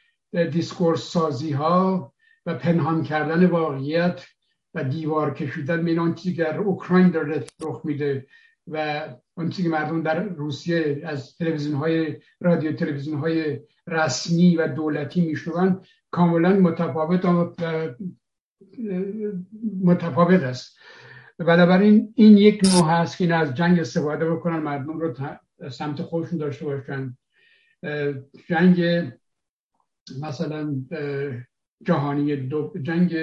دیسکورس 0.52 1.12
سازی 1.12 1.52
ها 1.52 2.14
و 2.46 2.56
پنهان 2.56 3.04
کردن 3.04 3.46
واقعیت 3.46 4.26
و 4.74 4.84
دیوار 4.84 5.34
کشیدن 5.34 5.86
بین 5.86 6.00
آن 6.00 6.16
چیزی 6.16 6.36
که 6.36 6.44
در 6.44 6.58
اوکراین 6.58 7.10
داره 7.10 7.46
رخ 7.62 7.82
میده. 7.86 8.28
و 8.68 9.08
اون 9.38 9.50
که 9.50 9.70
مردم 9.70 10.04
در 10.04 10.24
روسیه 10.24 11.02
از 11.04 11.38
تلویزیون 11.38 11.76
های 11.76 12.16
رادیو 12.40 12.72
تلویزیون 12.72 13.20
های 13.20 13.60
رسمی 13.88 14.56
و 14.56 14.68
دولتی 14.68 15.22
میشنون 15.26 15.82
کاملا 16.12 16.50
متفاوت 16.50 17.26
متفاوت 19.84 20.44
است. 20.44 20.78
بنابراین 21.38 22.14
این 22.16 22.38
یک 22.38 22.62
نوع 22.64 22.90
هست 22.90 23.18
که 23.18 23.36
از 23.36 23.54
جنگ 23.54 23.80
استفاده 23.80 24.32
بکنن 24.32 24.60
مردم 24.60 25.00
رو 25.00 25.14
سمت 25.70 26.02
خودشون 26.02 26.40
داشته 26.40 26.66
باشن. 26.66 27.18
جنگ 28.50 29.12
مثلا 30.22 30.76
جهانی 31.84 32.36
دو 32.36 32.74
جنگ 32.82 33.16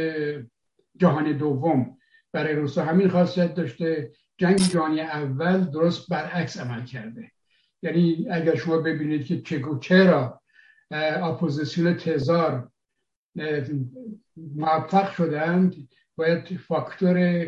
جهان 0.97 1.37
دوم 1.37 1.97
برای 2.33 2.55
روسا 2.55 2.85
همین 2.85 3.09
خاصیت 3.09 3.55
داشته 3.55 4.13
جنگ 4.39 4.57
جهانی 4.57 5.01
اول 5.01 5.65
درست 5.65 6.09
برعکس 6.09 6.61
عمل 6.61 6.85
کرده. 6.85 7.31
یعنی 7.83 8.27
اگر 8.31 8.55
شما 8.55 8.79
ببینید 8.79 9.27
که 9.27 9.41
چگو 9.41 9.79
چرا 9.79 10.41
اپوزیسیون 10.91 11.95
تزار 11.95 12.71
موفق 14.37 15.13
شدند 15.13 15.75
باید 16.17 16.57
فاکتور 16.57 17.47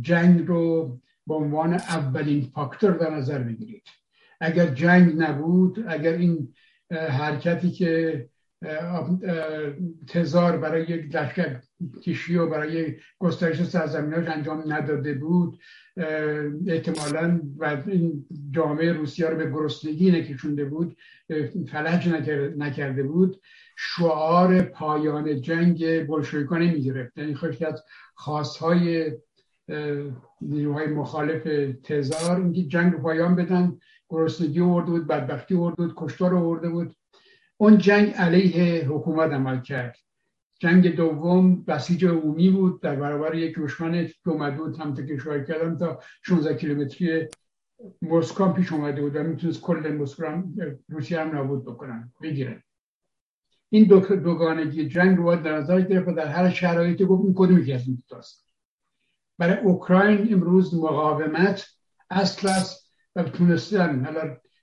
جنگ 0.00 0.46
رو 0.46 1.00
به 1.26 1.34
عنوان 1.34 1.74
اولین 1.74 2.42
فاکتور 2.54 2.90
در 2.90 3.10
نظر 3.14 3.38
بگیرید. 3.38 3.86
اگر 4.40 4.66
جنگ 4.66 5.14
نبود 5.16 5.84
اگر 5.88 6.12
این 6.12 6.54
حرکتی 6.90 7.70
که 7.70 8.28
تزار 10.08 10.56
برای 10.56 10.82
یک 10.82 11.16
لشکر 11.16 11.60
کشی 12.02 12.36
و 12.36 12.46
برای 12.46 12.96
گسترش 13.18 13.64
سرزمیناش 13.64 14.28
انجام 14.28 14.72
نداده 14.72 15.14
بود 15.14 15.60
احتمالا 16.66 17.40
و 17.58 17.82
این 17.86 18.26
جامعه 18.50 18.92
روسیه 18.92 19.26
رو 19.26 19.36
به 19.36 19.50
گرسنگی 19.50 20.10
نکشونده 20.10 20.64
بود 20.64 20.96
فلج 21.70 22.08
نکرده 22.56 23.02
بود. 23.02 23.40
شعار 23.76 24.62
پایان 24.62 25.40
جنگ 25.40 26.06
بلشویکا 26.06 26.58
نمی 26.58 26.82
گرفت 26.82 27.18
یعنی 27.18 27.34
خیلی 27.34 27.64
از 27.64 27.82
خاصهای 28.14 29.12
نیروهای 30.40 30.86
مخالف 30.86 31.72
تزار 31.84 32.40
اینکه 32.40 32.62
جنگ 32.62 32.92
رو 32.92 32.98
پایان 32.98 33.36
بدن 33.36 33.78
گرسنگی 34.08 34.60
ورده 34.60 34.90
بود 34.90 35.06
بدبختی 35.06 35.54
ورده 35.54 35.76
بود 35.76 35.94
کشتار 35.96 36.34
ورده 36.34 36.68
بود. 36.68 36.94
اون 37.56 37.78
جنگ 37.78 38.14
علیه 38.14 38.88
حکومت 38.88 39.32
عمل 39.32 39.60
کرد. 39.60 39.96
جنگ 40.58 40.96
دوم 40.96 41.64
بسیج 41.64 42.04
عمومی 42.04 42.50
بود. 42.50 42.82
در 42.82 42.96
برابر 42.96 43.34
یک 43.34 43.58
دشمن 43.58 44.06
که 44.06 44.30
اومده 44.30 44.56
بود 44.56 44.80
هم 44.80 45.18
شاید 45.24 45.46
کردم 45.46 45.78
تا 45.78 46.00
16 46.22 46.56
کیلومتری 46.56 47.26
مسکو 48.02 48.52
پیش 48.52 48.72
اومده 48.72 49.00
بود 49.00 49.16
و 49.16 49.22
می‌تونست 49.22 49.60
کل 49.60 49.96
مسکو 50.00 50.24
روسیه 50.88 51.20
هم 51.20 51.30
نابود 51.30 51.64
بکنن 51.64 52.12
بگیرن 52.22 52.62
این 53.70 53.84
دو 53.84 54.00
دوگانگی 54.00 54.88
جنگ 54.88 55.16
رو 55.16 55.36
در 55.36 55.58
نظر 55.58 55.80
گرفت 55.80 56.08
و 56.08 56.12
در 56.12 56.26
هر 56.26 56.50
شرایطی 56.50 57.04
گفت 57.04 57.24
این 57.24 57.34
کدومی 57.36 57.64
که 57.64 57.74
از 57.74 57.88
این 57.88 58.02
برای 59.38 59.58
اوکراین 59.58 60.32
امروز 60.34 60.74
مقاومت 60.74 61.66
اصل 62.10 62.48
است 62.48 62.92
و 63.16 63.22
تونستن 63.22 64.06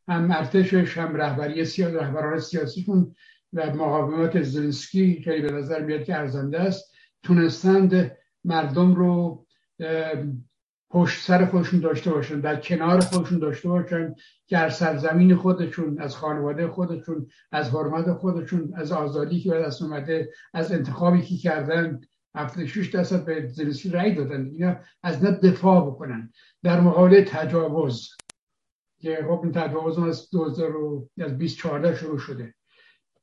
هم 0.07 0.31
ارتشش 0.31 0.97
هم 0.97 1.15
رهبری 1.15 1.65
سیاسی 1.65 1.97
رهبران 1.97 2.39
سیاسیشون 2.39 3.15
و 3.55 3.75
مقاومت 3.75 4.41
زلنسکی 4.41 5.21
خیلی 5.23 5.41
به 5.41 5.51
نظر 5.51 5.81
میاد 5.81 6.03
که 6.03 6.15
ارزنده 6.15 6.59
است. 6.59 6.93
تونستند 7.23 8.17
مردم 8.43 8.95
رو 8.95 9.45
پشت 10.89 11.23
سر 11.23 11.45
خودشون 11.45 11.79
داشته 11.79 12.11
باشن 12.11 12.39
در 12.39 12.55
کنار 12.55 12.99
خودشون 12.99 13.39
داشته 13.39 13.69
باشن 13.69 14.15
که 14.47 14.57
از 14.57 14.75
سرزمین 14.75 15.35
خودشون 15.35 15.99
از 15.99 16.15
خانواده 16.15 16.67
خودشون 16.67 17.27
از 17.51 17.69
حرمت 17.69 18.13
خودشون 18.13 18.73
از 18.75 18.91
آزادی 18.91 19.39
که 19.39 19.51
به 19.51 19.59
دست 19.59 19.81
اومده 19.81 20.29
از 20.53 20.71
انتخابی 20.71 21.21
که 21.21 21.37
کردن 21.37 22.01
76 22.35 22.87
درصد 22.87 23.25
به 23.25 23.47
زلنسکی 23.47 23.89
رأی 23.89 24.15
دادن. 24.15 24.45
اینا 24.45 24.75
از 25.03 25.23
نه 25.23 25.31
دفاع 25.31 25.85
بکنن. 25.85 26.31
در 26.63 26.79
مقابل 26.79 27.23
تجاوز 27.23 28.09
که 28.99 29.25
خب 29.27 29.41
این 29.43 29.51
تجاوز 29.51 29.99
از 29.99 30.29
2014 30.29 31.95
شروع 31.95 32.17
شده. 32.17 32.53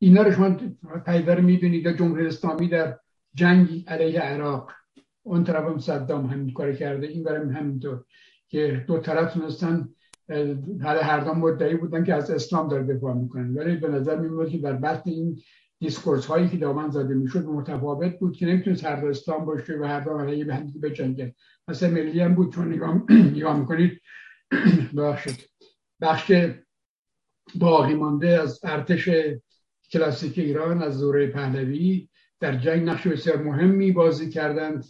اینا 0.03 0.23
رو 0.23 0.33
شما 0.33 0.57
پیدر 1.07 1.41
می‌دونید 1.41 1.97
جمهوری 1.97 2.27
اسلامی 2.27 2.69
در 2.69 2.99
جنگ 3.35 3.85
علیه 3.87 4.20
عراق. 4.20 4.70
اون 5.23 5.45
طرف 5.45 5.65
هم 5.65 5.79
صدام 5.79 6.27
همین 6.27 6.53
کار 6.53 6.73
کرده 6.73 7.07
این 7.07 7.24
برای 7.24 7.53
همینطور 7.53 8.05
که 8.49 8.85
دو 8.87 8.99
طرف 8.99 9.35
تونستن 9.35 9.89
هر 10.83 11.20
دو 11.20 11.35
مدعی 11.35 11.74
بودن 11.74 12.05
که 12.05 12.15
از 12.15 12.31
اسلام 12.31 12.69
داره 12.69 12.83
دفاع 12.95 13.15
می‌کنن. 13.15 13.55
ولی 13.55 13.77
به 13.77 13.89
نظر 13.89 14.19
میاد 14.19 14.51
که 14.51 14.59
در 14.59 14.73
بحث 14.73 15.01
این 15.05 15.41
discourse 15.78 16.27
هایی 16.27 16.49
که 16.49 16.57
دامن 16.57 16.91
زده 16.91 17.15
می‌شد 17.15 17.45
متفاوت 17.45 18.19
بود 18.19 18.37
که 18.37 18.47
نمی‌تونست 18.47 18.85
هر 18.85 19.01
دو 19.01 19.07
اسلام 19.07 19.45
باشه 19.45 19.79
و 19.79 19.85
هر 19.85 20.01
دو 20.01 20.19
علیه 20.19 20.45
به 20.45 20.55
هم 20.55 20.73
بجنگن. 20.83 21.33
مثلا 21.69 21.91
ملی 21.91 22.20
هم 22.20 22.35
بود 22.35 22.55
چون 22.55 22.73
نگاه, 22.73 23.03
نگاه 23.37 23.59
می‌کنید. 23.59 24.01
ببخشید. 24.97 25.51
بخش 26.01 26.33
باقی 27.55 27.95
مانده 27.95 28.29
از 28.29 28.61
ارتش 28.65 29.09
کلاسیک 29.93 30.39
ایران 30.39 30.82
از 30.82 31.01
دوره 31.01 31.27
پهلوی 31.27 32.09
در 32.40 32.56
جنگ 32.56 32.89
نقش 32.89 33.06
بسیار 33.06 33.43
مهمی 33.43 33.93
بازی 33.93 34.31
کردند 34.31 34.85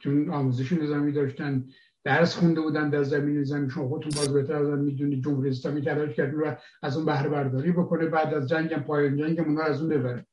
چون 0.00 0.30
آموزش 0.30 0.72
نظامی 0.72 1.12
داشتن 1.12 1.64
درس 2.04 2.36
خونده 2.36 2.60
بودن 2.60 2.90
در 2.90 3.02
زمین 3.02 3.44
زمین. 3.44 3.68
شما 3.68 3.88
خودتون 3.88 4.12
باز 4.16 4.32
بهتر 4.32 4.54
از 4.54 4.68
من 4.68 4.78
می‌دونید 4.78 5.24
جمهوری 5.24 5.50
اسلامی 5.50 5.82
تلاش 5.82 6.14
کرد 6.14 6.34
و 6.34 6.56
از 6.82 6.96
اون 6.96 7.06
بهره 7.06 7.28
برداری 7.28 7.72
بکنه 7.72 8.06
بعد 8.06 8.34
از 8.34 8.48
جنگ 8.48 8.72
هم 8.72 8.82
پایان 8.82 9.16
جنگ 9.16 9.40
هم 9.40 9.58
از 9.58 9.82
اون 9.82 9.90
ببره. 9.90 10.26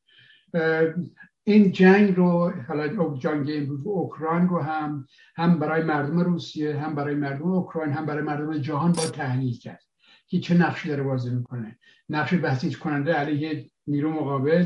این 1.44 1.72
جنگ 1.72 2.16
رو 2.16 2.52
حالا 2.68 2.88
جنگ 3.18 3.52
امروز 3.54 3.88
اوکراین 3.88 4.48
رو 4.48 4.60
هم 4.60 5.08
هم 5.36 5.60
برای 5.60 5.84
مردم 5.84 6.20
روسیه 6.20 6.78
هم 6.78 6.96
برای 6.96 7.16
مردم 7.16 7.52
اوکراین 7.52 7.94
هم 7.94 8.06
برای 8.06 8.24
مردم 8.24 8.58
جهان 8.58 8.92
با 8.92 9.06
تحلیل 9.06 9.58
کرد. 9.58 9.85
که 10.28 10.40
چه 10.40 10.58
نقشی 10.58 10.90
داره 10.90 11.04
بازی 11.04 11.30
می‌کنه. 11.30 11.80
نقش 12.10 12.34
بسیج 12.34 12.78
کننده 12.78 13.14
علیه 13.14 13.70
نیرو 13.88 14.12
مقابل 14.12 14.66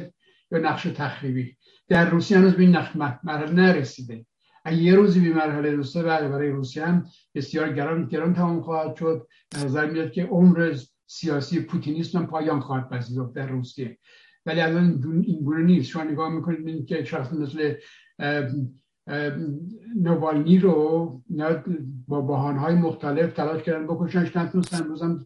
یا 0.52 0.60
نقش 0.60 0.84
تخریبی. 0.84 1.58
در 1.88 2.10
روسیه 2.10 2.38
هنوز 2.38 2.54
به 2.54 2.62
این 2.64 2.76
نقش 2.76 2.96
مرحله 3.24 3.52
نرسیده. 3.52 4.26
اگه 4.66 4.78
یه 4.78 4.96
روزی 4.96 5.20
به 5.20 5.36
مرحله 5.36 5.76
رسیده 5.76 6.06
بعد 6.06 6.30
برای 6.30 6.50
روسیه 6.50 6.86
هم 6.86 7.06
بسیار 7.36 7.74
گران 7.74 8.08
گران 8.08 8.34
تمام 8.34 8.62
خواهد 8.62 8.96
شد. 8.96 9.28
نظر 9.64 9.90
میاد 9.90 10.12
که 10.12 10.26
عمر 10.26 10.76
سیاسی 11.08 11.60
پوتینیسم 11.60 12.20
هم 12.20 12.28
پایان 12.28 12.60
خواهد 12.60 12.90
پذیرفت 12.90 13.34
در 13.34 13.48
روسیه. 13.48 13.98
ولی 14.46 14.62
الان 14.62 15.04
این 15.26 15.44
گونه 15.44 15.64
نیست. 15.64 15.90
شما 15.90 16.04
نگاه 16.04 16.30
می‌کنید 16.30 16.86
که 16.86 17.04
شخص 17.04 17.34
مثل 17.34 17.74
نوالنی 19.96 20.60
رو 20.60 21.24
با 22.08 22.38
های 22.38 22.76
مختلف 22.76 23.34
تلاش 23.34 23.64
کردن 23.64 23.88
بکشنش 23.88 24.38
نتونستن 24.38 24.84
روزم 24.84 25.26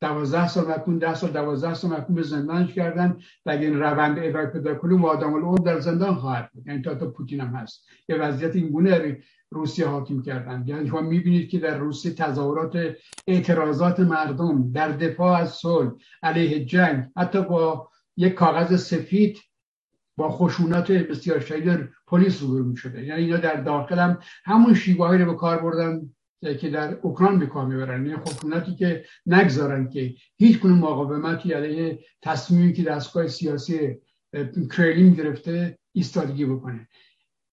دوازده 0.00 0.48
سال 0.48 0.66
محکوم 0.66 0.98
ده 0.98 1.14
سال 1.14 1.30
دوازده 1.30 1.74
سال 1.74 1.90
محکوم 1.90 2.16
به 2.16 2.22
زندانش 2.22 2.74
کردن 2.74 3.16
و 3.46 3.50
اگه 3.50 3.66
این 3.66 3.80
روند 3.80 4.18
ادامه 4.18 4.46
پیدا 4.46 4.74
کنه 4.74 4.94
مادام 4.94 5.34
العمر 5.34 5.58
در 5.58 5.80
زندان 5.80 6.14
خواهد 6.14 6.50
بود. 6.52 6.66
یعنی 6.66 6.82
تا 6.82 6.94
تا 6.94 7.10
پوتین 7.10 7.40
هم 7.40 7.56
هست. 7.56 7.88
یه 8.08 8.16
وضعیت 8.16 8.56
این 8.56 8.68
گونه 8.68 9.18
روسیه 9.50 9.86
حاکم 9.86 10.22
کردن. 10.22 10.64
یعنی 10.66 10.88
شما 10.88 11.00
می‌بینید 11.00 11.50
که 11.50 11.58
در 11.58 11.78
روسیه 11.78 12.12
تظاهرات 12.12 12.96
اعتراضات 13.26 14.00
مردم 14.00 14.72
در 14.72 14.88
دفاع 14.88 15.40
از 15.40 15.52
صلح 15.52 15.90
علیه 16.22 16.64
جنگ 16.64 17.04
حتی 17.16 17.42
با 17.42 17.88
یک 18.16 18.34
کاغذ 18.34 18.82
سفید 18.82 19.38
با 20.16 20.30
خشونت 20.30 20.90
بسیار 20.90 21.40
شدید 21.40 21.88
پلیس 22.06 22.42
روبرو 22.42 22.76
شده 22.76 23.04
یعنی 23.04 23.22
اینا 23.22 23.36
در 23.36 23.60
داخل 23.60 23.98
هم 23.98 24.18
همون 24.44 24.74
شیوهایی 24.74 25.22
رو 25.22 25.32
به 25.32 25.38
کار 25.38 25.58
بردن. 25.62 26.10
که 26.42 26.70
در 26.70 26.98
اوکراین 27.02 27.38
به 27.38 27.46
کار 27.46 27.66
می‌برن. 27.66 28.06
یعنی 28.06 28.18
خشونتی 28.18 28.74
که 28.74 29.04
نگذارن 29.26 29.88
که 29.88 30.14
هیچ 30.36 30.58
کنون 30.60 30.78
مقاومتی 30.78 31.52
علیه 31.52 31.98
تصمیمی 32.22 32.72
که 32.72 32.82
دستگاه 32.82 33.28
سیاسی 33.28 33.96
کرلین 34.76 35.14
گرفته 35.14 35.78
ایستادگی 35.92 36.44
بکنه. 36.44 36.88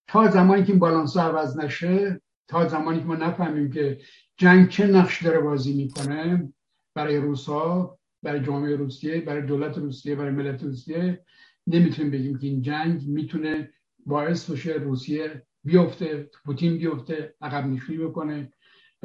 تا 0.07 0.27
زمانی 0.27 0.63
که 0.63 0.69
این 0.69 0.79
بالانس 0.79 1.17
عوض 1.17 1.57
نشه 1.57 2.21
تا 2.47 2.67
زمانی 2.67 2.99
که 2.99 3.05
ما 3.05 3.15
نفهمیم 3.15 3.71
که 3.71 3.99
جنگ 4.37 4.69
چه 4.69 4.87
نقش 4.87 5.23
داره 5.23 5.39
بازی 5.39 5.73
می‌کنه 5.73 6.53
برای 6.95 7.17
روسا 7.17 7.97
برای 8.23 8.43
جامعه 8.43 8.75
روسیه 8.75 9.21
برای 9.21 9.41
دولت 9.41 9.77
روسیه 9.77 10.15
برای 10.15 10.31
ملت 10.31 10.63
روسیه 10.63 11.25
نمی‌تونیم 11.67 12.11
بگیم 12.11 12.37
که 12.37 12.47
این 12.47 12.61
جنگ 12.61 13.07
می‌تونه 13.07 13.69
باعث 14.05 14.49
بشه 14.49 14.73
روسیه 14.73 15.43
بیفته 15.63 16.29
پوتین 16.45 16.77
بیفته 16.77 17.33
عقب 17.41 17.67
نشینی 17.67 17.97
بکنه. 17.97 18.51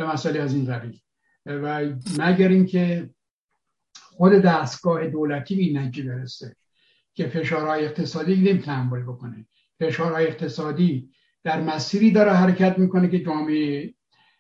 به 0.01 0.13
مسئله 0.13 0.41
از 0.41 0.55
این 0.55 0.65
قبیل 0.65 1.01
و 1.47 1.85
مگر 2.19 2.49
اینکه 2.49 3.11
خود 3.95 4.33
دستگاه 4.33 5.07
دولتی 5.07 5.73
به 5.73 5.81
نتیجه 5.81 6.09
برسه 6.09 6.57
که 7.15 7.27
فشارهای 7.27 7.85
اقتصادی 7.85 8.59
تحمل 8.59 9.03
بکنه. 9.03 9.47
فشارهای 9.81 10.27
اقتصادی 10.27 11.11
در 11.45 11.61
مسیری 11.61 12.11
داره 12.11 12.33
حرکت 12.33 12.79
می‌کنه 12.79 13.09
که 13.09 13.25
جامعه 13.25 13.95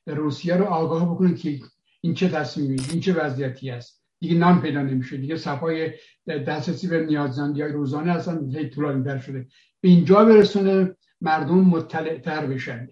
روسیه 0.07 0.57
رو 0.57 0.65
آگاه 0.65 1.15
بکنه 1.15 1.35
که 1.35 1.61
این 2.01 2.15
چه 2.15 2.29
تصمیمی 2.29 2.81
این 2.91 3.01
چه 3.01 3.13
وضعیتی 3.13 3.71
است. 3.71 4.03
دیگه 4.21 4.35
نام 4.35 4.63
پیدا 4.63 4.83
نمیشه. 4.83 5.17
دیگه 5.17 5.37
صفای 5.37 5.93
دسترسی 6.27 6.89
به 6.89 7.07
نیازمندی 7.07 7.63
های 7.63 7.73
روزانه 7.73 8.13
اصلا 8.13 8.47
هی 8.47 8.69
طولانی 8.69 9.21
شده. 9.21 9.47
به 9.81 9.89
اینجا 9.89 10.25
برسونه 10.25 10.97
مردم 11.21 11.61
مطلع 11.61 12.19
تر 12.19 12.47
بشن. 12.47 12.89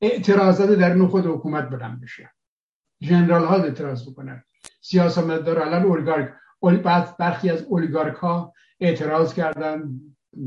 اعتراضات 0.00 0.70
در 0.70 1.06
خود 1.06 1.26
حکومت 1.26 1.68
بلند 1.70 2.00
بشه. 2.00 2.30
جنرال 3.00 3.44
ها 3.44 3.56
اعتراض 3.56 4.10
بکنن. 4.10 4.42
سیاست 4.80 5.18
مدار 5.18 5.58
الان 5.58 5.82
اولیگارک 5.82 6.34
برخی 7.18 7.50
از 7.50 7.62
اولیگارک 7.62 8.14
ها 8.14 8.52
اعتراض 8.80 9.34
کردن. 9.34 10.00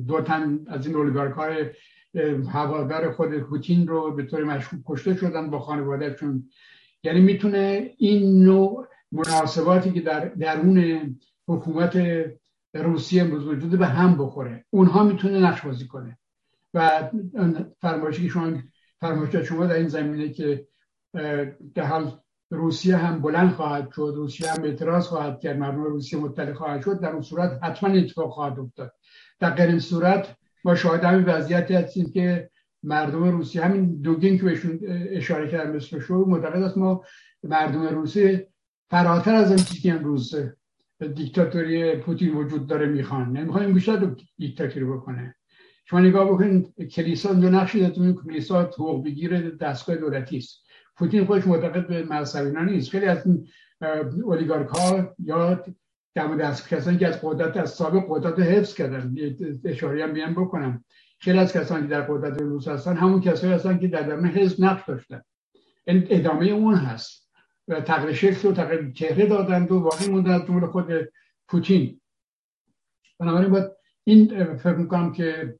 دو 0.07 0.21
تن 0.21 0.59
از 0.67 0.87
این 0.87 0.95
اولیگارک 0.95 1.33
های 1.33 1.69
هوادار 2.49 3.11
خود 3.11 3.39
پوتین 3.39 3.87
رو 3.87 4.15
به 4.15 4.23
طور 4.23 4.43
مشکوک 4.43 4.79
کشته 4.85 5.15
شدن 5.15 5.49
با 5.49 5.59
خانوادهشون. 5.59 6.49
یعنی 7.03 7.21
می‌تونه 7.21 7.93
این 7.97 8.43
نوع 8.43 8.87
مناسباتی 9.11 9.91
که 9.91 10.01
در 10.01 10.25
درون 10.25 11.19
حکومت 11.47 11.99
روسیه 12.73 13.23
وجود 13.23 13.79
به 13.79 13.85
هم 13.85 14.17
بخوره. 14.17 14.65
اونها 14.69 15.03
می‌تونه 15.03 15.39
نقش 15.39 15.61
بازی 15.61 15.87
کنه. 15.87 16.17
و 16.73 17.09
فرمایشی 17.81 18.23
که 18.23 18.29
شما 18.29 18.51
فرمایش 19.01 19.35
شما 19.35 19.65
در 19.65 19.75
این 19.75 19.87
زمینه 19.87 20.29
که 20.29 20.67
در 21.75 21.83
حال 21.83 22.19
روسیه 22.49 22.97
هم 22.97 23.21
بلند 23.21 23.51
خواهد 23.51 23.91
شد 23.95 24.13
روسیه 24.15 24.51
هم 24.51 24.63
اعتراض 24.63 25.07
خواهد 25.07 25.39
کرد 25.39 25.57
مردم 25.57 25.83
روسیه 25.83 26.19
مطلع 26.19 26.53
خواهد 26.53 26.81
شد 26.81 26.99
در 26.99 27.09
اون 27.09 27.21
صورت 27.21 27.59
حتما 27.63 27.89
اتفاق 27.89 28.31
خواهد 28.31 28.59
افتاد. 28.59 28.93
در 29.39 29.49
غیر 29.49 29.79
صورت 29.79 30.35
ما 30.65 30.75
شاهد 30.75 31.03
همین 31.03 31.25
وضعیتی 31.25 31.73
هستیم 31.73 32.11
که 32.11 32.49
مردم 32.83 33.23
روسیه 33.23 33.61
همین 33.65 34.01
دوگین 34.01 34.37
که 34.37 34.43
بهشون 34.43 34.79
اشاره 35.09 35.51
کرد 35.51 35.75
مثل 35.75 35.99
شو 35.99 36.25
معتقد 36.27 36.61
است 36.61 36.77
ما 36.77 37.03
مردم 37.43 37.87
روسیه 37.87 38.47
فراتر 38.89 39.35
از 39.35 39.51
آن 39.51 39.57
چیزی 39.57 39.91
امروز 39.91 40.35
دیکتاتوری 41.15 41.95
پوتین 41.95 42.35
وجود 42.35 42.67
داره 42.67 42.85
می‌خوان. 42.85 43.37
نمی‌خوان 43.37 43.73
بیشتر 43.73 44.15
دیکتاتوری 44.37 44.85
بکنه. 44.85 45.35
شما 45.91 45.99
نگاه 45.99 46.25
بکنید 46.25 46.87
کلیسا 46.87 47.33
دو 47.33 47.49
نقشی 47.49 47.89
داره 47.89 48.13
کلیسا 48.13 48.61
حقوق 48.61 49.05
بگیر 49.05 49.49
دستگاه 49.49 49.95
دولتی 49.95 50.37
است. 50.37 50.65
پوتین 50.97 51.25
خودش 51.25 51.47
معتقد 51.47 51.87
به 51.87 52.03
مذهبینا 52.03 52.63
نیست. 52.63 52.89
خیلی 52.89 53.05
از 53.05 53.27
این 53.27 53.47
اولیگارک 54.23 54.67
ها 54.67 55.15
یا 55.19 55.63
دم 56.15 56.37
دست 56.37 56.69
کسانی 56.69 56.97
که 56.97 57.07
از 57.07 57.19
قدرت 57.23 57.57
از 57.57 57.69
سابق 57.69 58.05
قدرت 58.09 58.39
حفظ 58.39 58.73
کردن. 58.73 59.15
اشاره 59.65 60.03
هم 60.03 60.13
بیان 60.13 60.33
بکنم. 60.33 60.83
خیلی 61.19 61.37
از 61.37 61.53
کسانی 61.53 61.81
که 61.81 61.87
در 61.87 62.01
قدرت 62.01 62.41
روس 62.41 62.67
هستن 62.67 62.95
همون 62.95 63.21
کسایی 63.21 63.53
هستن 63.53 63.77
که 63.77 63.87
در 63.87 64.01
درون 64.01 64.25
حزب 64.25 64.63
نقش 64.63 64.85
داشتن. 64.87 65.21
ادامه 65.87 66.45
اون 66.45 66.75
هست. 66.75 67.31
و 67.67 67.81
تغییر 67.81 68.13
شکل 68.13 68.49
و 68.49 68.51
تغییر 68.51 68.91
چهره 68.91 69.25
دادند 69.25 69.71
و 69.71 69.79
واقعی 69.79 70.09
موندن 70.09 70.31
از 70.31 70.69
خود 70.71 70.87
پوتین. 71.47 72.01
بنابراین 73.19 73.49
باید 73.49 73.71
این 74.03 74.55
فکر 74.55 74.75
می‌کنم 74.75 75.11
که 75.11 75.55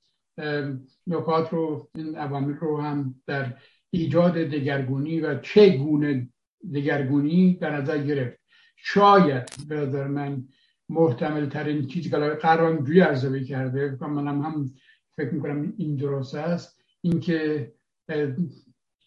نکات 1.08 1.54
رو 1.54 1.90
این 1.96 2.16
عوامل 2.16 2.54
رو 2.54 2.82
هم 2.82 3.16
در 3.28 3.54
ایجاد 3.90 4.34
دگرگونی 4.34 5.20
و 5.20 5.40
چه 5.40 5.78
گونه 5.78 6.30
دگرگونی 6.74 7.54
در 7.54 7.76
نظر 7.82 7.98
گرفت. 7.98 8.40
شاید 8.76 9.50
به 9.68 9.76
نظر 9.76 10.08
من 10.08 10.44
محتمل 10.90 11.50
ترین 11.50 11.88
چیزی 11.88 12.10
که 12.10 12.18
قرار 12.18 12.84
جوی 12.84 13.02
ارزبه 13.02 13.44
کرده 13.44 13.98
منم 14.02 14.42
هم 14.42 14.72
فکر 15.16 15.34
می‌کنم 15.34 15.74
این 15.78 15.96
درست 15.96 16.36
است 16.36 16.82
اینکه 17.02 17.72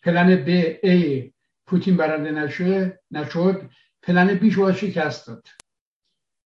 پلن 0.03 0.45
ب 0.45 0.49
ای 0.83 1.33
پوتین 1.67 1.97
برنده 1.97 2.31
نشه 2.31 3.01
نشد 3.11 3.71
پلن 4.03 4.35
بیش 4.35 4.59
باید 4.59 4.77
شکست 4.77 5.27
داد. 5.27 5.49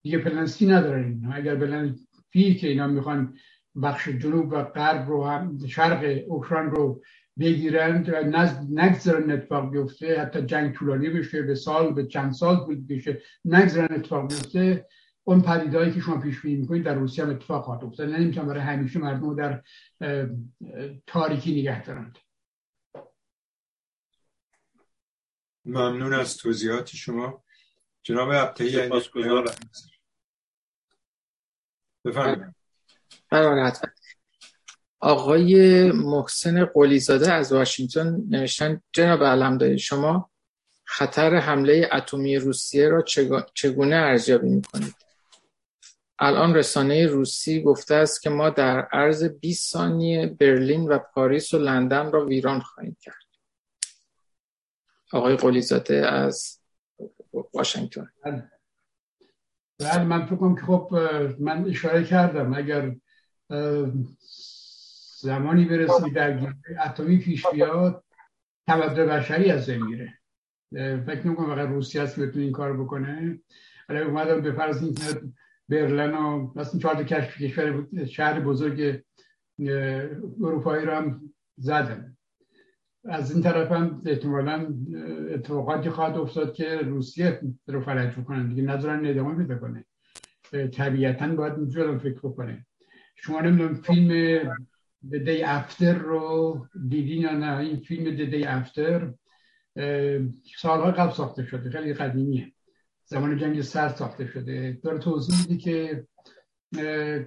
دیگه 0.03 0.19
پلن 0.19 0.47
سی 0.47 0.67
ندارن 0.67 1.31
اگر 1.33 1.57
پلن 1.57 1.97
فی 2.31 2.55
که 2.55 2.69
اینا 2.69 2.87
می‌خوان 2.87 3.35
بخش 3.83 4.09
جنوب 4.09 4.53
و 4.53 4.63
غرب 4.63 5.09
رو 5.09 5.25
هم 5.25 5.67
شرق 5.67 6.25
اوکراین 6.29 6.71
رو 6.71 7.03
بگیرند 7.39 8.09
و 8.09 8.23
نگذارن 8.71 9.31
اتفاق 9.31 9.71
بیفته. 9.71 10.21
حتی 10.21 10.43
جنگ 10.43 10.75
طولانی 10.75 11.09
بشه 11.09 11.43
به 11.43 11.55
سال 11.55 11.95
به 11.95 12.07
چند 12.07 12.33
سال 12.33 12.65
طول 12.65 12.87
بشه 12.87 13.23
نگذارن 13.45 13.95
اتفاق 13.95 14.29
بیفته. 14.29 14.87
اون 15.25 15.43
پدیدهایی 15.43 15.93
که 15.93 16.01
شما 16.01 16.21
پیش 16.21 16.41
بینی 16.41 16.57
می‌کنید 16.61 16.85
در 16.85 16.95
روسیه 16.95 17.25
هم 17.25 17.31
اتفاق 17.31 17.65
خواهد 17.65 17.85
افتاد. 17.85 18.09
نمی‌تونن 18.09 18.49
برای 18.49 18.61
همیشه 18.61 18.99
مردم 18.99 19.37
در 19.37 19.63
تاریکی 21.07 21.61
نگه 21.61 21.83
دارند. 21.83 22.19
ممنون 25.65 26.13
از 26.13 26.37
توضیحات 26.37 26.89
شما. 26.89 27.45
جناب 28.03 28.33
عبتهی 28.33 28.91
بفرمایید. 32.05 32.58
آقای 35.01 35.83
محسن 35.93 36.65
قلیزاده 36.65 37.33
از 37.33 37.53
واشنگتن 37.53 38.21
نوشتن 38.29 38.83
جناب 38.93 39.25
علمداری 39.25 39.79
شما 39.79 40.31
خطر 40.85 41.35
حمله 41.35 41.89
اتمی 41.93 42.37
روسیه 42.37 42.89
را 42.89 43.05
چگونه 43.55 43.97
ارزیابی 43.97 44.49
می‌کنید؟ 44.49 44.95
الان 46.19 46.55
رسانه 46.55 47.07
روسی 47.07 47.63
گفته 47.63 47.95
است 47.95 48.23
که 48.23 48.31
ما 48.31 48.51
در 48.51 48.81
عرض 48.81 49.25
20 49.25 49.73
ثانیه 49.73 50.27
برلین 50.27 50.89
و 50.89 50.99
پاریس 50.99 51.55
و 51.55 51.59
لندن 51.59 52.13
را 52.13 52.27
ویران 52.27 52.61
خواهیم 52.61 52.97
کرد. 53.01 53.15
آقای 55.13 55.37
قلیزاده 55.37 56.07
از 56.07 56.61
واشنگتن. 57.55 58.11
بله. 58.25 60.03
من 60.05 60.27
فکر 60.27 60.55
که 60.55 60.67
خب 60.67 60.89
من 61.39 61.65
اشاره 61.69 62.05
کردم. 62.05 62.55
اگر 62.55 62.97
زمانی 65.21 65.65
برسی 65.65 66.11
در 66.11 66.55
اتمی 66.85 67.19
پیش 67.19 67.47
بیاد 67.47 68.05
تمدن 68.67 69.07
بشری 69.07 69.51
از 69.51 69.71
بین 69.71 69.83
میره 69.87 70.15
فکر 71.07 71.27
نمی‌کنم 71.27 71.55
فقط 71.55 71.69
روسیه 71.69 72.03
است 72.03 72.17
که 72.17 72.27
بتونه 72.27 72.45
این 72.45 72.53
کار 72.53 72.77
بکنه. 72.77 73.41
ولی 73.89 73.99
اومدم 73.99 74.41
به 74.41 74.53
فرض 74.53 74.83
اینکه 74.83 75.05
برلن 75.69 76.15
و 76.15 76.53
مثلا 76.57 76.81
چهار 76.81 77.05
کشور 77.05 77.87
شهر 78.07 78.41
بزرگ 78.41 79.03
اروپایی 80.41 80.87
رو 80.87 80.93
هم 80.93 81.33
زدن. 81.57 82.17
از 83.05 83.33
این 83.33 83.43
طرف 83.43 83.73
هم 83.73 84.03
احتمالا 84.07 84.75
اتفاقاتی 85.35 85.91
خواهد 85.91 86.17
افتاد 86.17 86.55
که 86.55 86.77
روسیه 86.77 87.41
رو 87.67 87.81
فلج 87.81 88.19
بکنن. 88.19 88.49
دیگه 88.49 88.63
نظرن 88.63 89.07
ادامه 89.07 89.35
پیدا 89.35 89.59
کنه 89.59 89.85
طبیعتا 90.69 91.29
باید 91.29 91.55
اینجور 91.55 91.99
فکر 91.99 92.19
بکنه 92.19 92.67
شما 93.21 93.41
نمی‌دونم 93.41 93.75
فیلم 93.75 94.43
The 95.11 95.19
Day 95.27 95.45
After 95.45 95.83
رو 95.83 96.67
دیدین 96.89 97.23
یا 97.23 97.33
نه؟ 97.33 97.59
این 97.59 97.77
فیلم 97.77 98.17
The 98.17 98.33
Day 98.33 98.47
After 98.47 99.15
سالها 100.59 100.91
قبل 100.91 101.13
ساخته 101.13 101.47
شده 101.47 101.71
خیلی 101.71 101.95
قدیمیه. 101.95 102.53
زمان 103.05 103.39
جنگ 103.39 103.61
سرد 103.61 103.95
ساخته 103.95 104.27
شده. 104.27 104.81
داره 104.83 104.99
توضیح 104.99 105.37
میده 105.41 105.57
که 105.57 106.07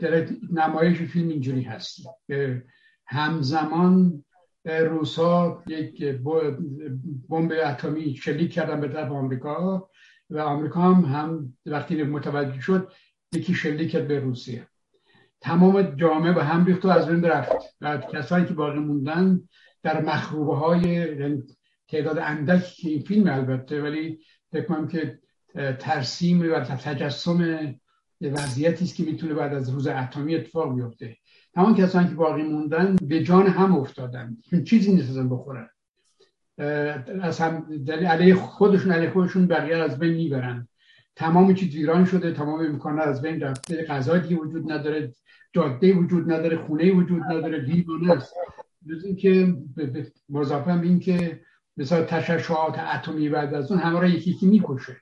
در 0.02 0.28
نمایش 0.52 0.98
فیلم 0.98 1.30
اینجوری 1.30 1.62
هست. 1.62 2.08
همزمان 3.06 4.24
روسا 4.66 5.64
یک 5.68 6.04
بمب 7.30 7.54
اتمی 7.66 8.16
شلیک 8.16 8.54
کردن 8.54 8.82
به 8.82 8.88
طرف 8.88 9.12
آمریکا 9.12 9.90
و 10.30 10.40
آمریکا 10.40 10.82
هم, 10.82 11.06
هم 11.06 11.58
وقتی 11.66 12.04
متوجه 12.04 12.62
شد 12.62 12.92
یکی 13.34 13.54
شلیک 13.54 13.92
کرد 13.92 14.08
به 14.08 14.20
روسیه. 14.20 14.68
تمام 15.42 15.82
جامعه 15.82 16.34
به 16.34 16.44
هم 16.44 16.66
ریخت 16.66 16.86
و 16.86 16.88
از 16.88 17.08
بین 17.08 17.24
رفت. 17.24 17.76
و 17.82 17.98
کسانی 17.98 18.46
که 18.46 18.54
باقی 18.54 18.80
موندن 18.80 19.42
در 19.84 20.02
مخروبه 20.02 20.56
های 20.56 20.82
یعنی 20.82 21.44
تعداد 21.88 22.18
اندکی 22.18 22.82
که 22.82 22.90
این 22.90 23.02
فیلم 23.02 23.30
البته 23.30 23.82
ولی 23.82 24.20
فکر 24.52 24.88
که 24.88 25.20
ترسیم 25.80 26.54
و 26.54 26.60
تجسم 26.60 27.74
وضعیتی 28.22 28.86
است 28.86 28.96
که 28.96 29.04
می‌تونه 29.04 29.34
بعد 29.34 29.54
از 29.54 29.70
روز 29.70 29.88
اتمی 29.88 30.36
اتفاق 30.36 30.76
بیفته. 30.76 31.18
تمام 31.54 31.76
کسانی 31.76 32.10
که 32.10 32.16
باقی 32.16 32.44
موندن 32.44 32.96
به 33.02 33.24
جان 33.24 33.48
هم 33.48 33.76
افتادن. 33.76 34.38
چیزی 34.66 34.94
نیستن 34.94 35.30
بخورن 35.30 35.70
از 37.22 37.40
هم 37.40 37.66
علیه 37.88 38.36
خودشون 38.36 38.92
علیه 38.92 39.10
خودشون 39.10 39.48
بقیه 39.48 39.78
از 39.78 40.00
بین 40.00 40.14
می‌برن. 40.14 40.68
تمام 41.16 41.54
چیز 41.54 41.76
ویران 41.76 42.06
شده 42.06 42.34
تمام 42.34 42.60
امکانات 42.60 43.08
از 43.08 43.22
بین 43.22 43.40
رفته 43.42 43.86
غذایی 43.86 44.36
وجود 44.36 44.72
نداره 44.72 45.14
جاده 45.54 45.94
وجود 45.94 46.32
نداره 46.32 46.58
خونه 46.58 46.92
وجود 46.92 47.24
نداره 47.24 47.66
دیوانه 47.66 48.12
است. 48.12 48.34
اینکه 49.04 49.56
مضافم 50.30 50.82
این 50.82 51.00
که 51.00 51.42
مثلا 51.78 52.04
تشعشعات 52.04 52.80
اتمی 52.80 53.30
بعد 53.30 53.54
از 53.54 53.72
اون 53.72 53.82
همه 53.82 54.00
را 54.00 54.08
یکی 54.08 54.32
یکی 54.32 54.46
می‌کشه. 54.46 54.98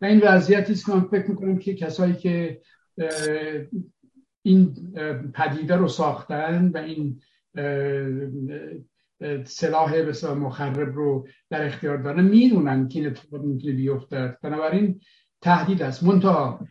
و 0.00 0.04
این 0.04 0.20
وضعیتی 0.20 0.72
است 0.72 0.86
که 0.86 0.92
من 0.92 1.00
فکر 1.00 1.30
می‌کنم 1.30 1.58
که 1.58 1.74
کسایی 1.74 2.14
که 2.14 2.60
این 4.42 4.74
پدیده 5.34 5.76
رو 5.76 5.88
ساختن 5.88 6.70
و 6.74 6.78
این 6.78 7.20
سلاح 9.44 10.02
بسیار 10.02 10.34
مخرب 10.34 10.94
رو 10.94 11.28
در 11.50 11.66
اختیار 11.66 11.96
دارن 11.96 12.24
می‌دونن 12.24 12.88
که 12.88 12.98
این 12.98 13.08
اتفاق 13.08 13.44
می‌تونه 13.44 13.74
بیفته. 13.74 14.38
بنابراین 14.42 15.00
تهدید 15.40 15.82
است. 15.82 16.02
منتها 16.02 16.68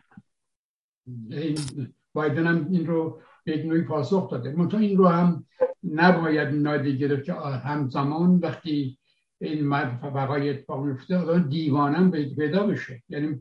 بایدن 2.14 2.48
هم 2.48 2.68
این 2.72 2.88
رو 2.88 3.22
به 3.44 3.64
نوعی 3.64 3.82
پاسخ 3.82 4.32
داده. 4.32 4.52
منتها 4.52 4.80
این 4.80 4.98
رو 4.98 5.08
هم 5.08 5.46
نباید 5.84 6.48
نادیده 6.48 7.08
گرفت 7.08 7.24
که 7.24 7.34
همزمان 7.34 8.40
وقتی 8.40 8.98
این 9.42 9.68
وقای 9.68 10.50
اتفاق 10.50 10.86
میفته 10.86 11.40
دیوانم 11.40 12.12
پیدا 12.12 12.68
بشه. 12.68 13.04
یعنی 13.10 13.40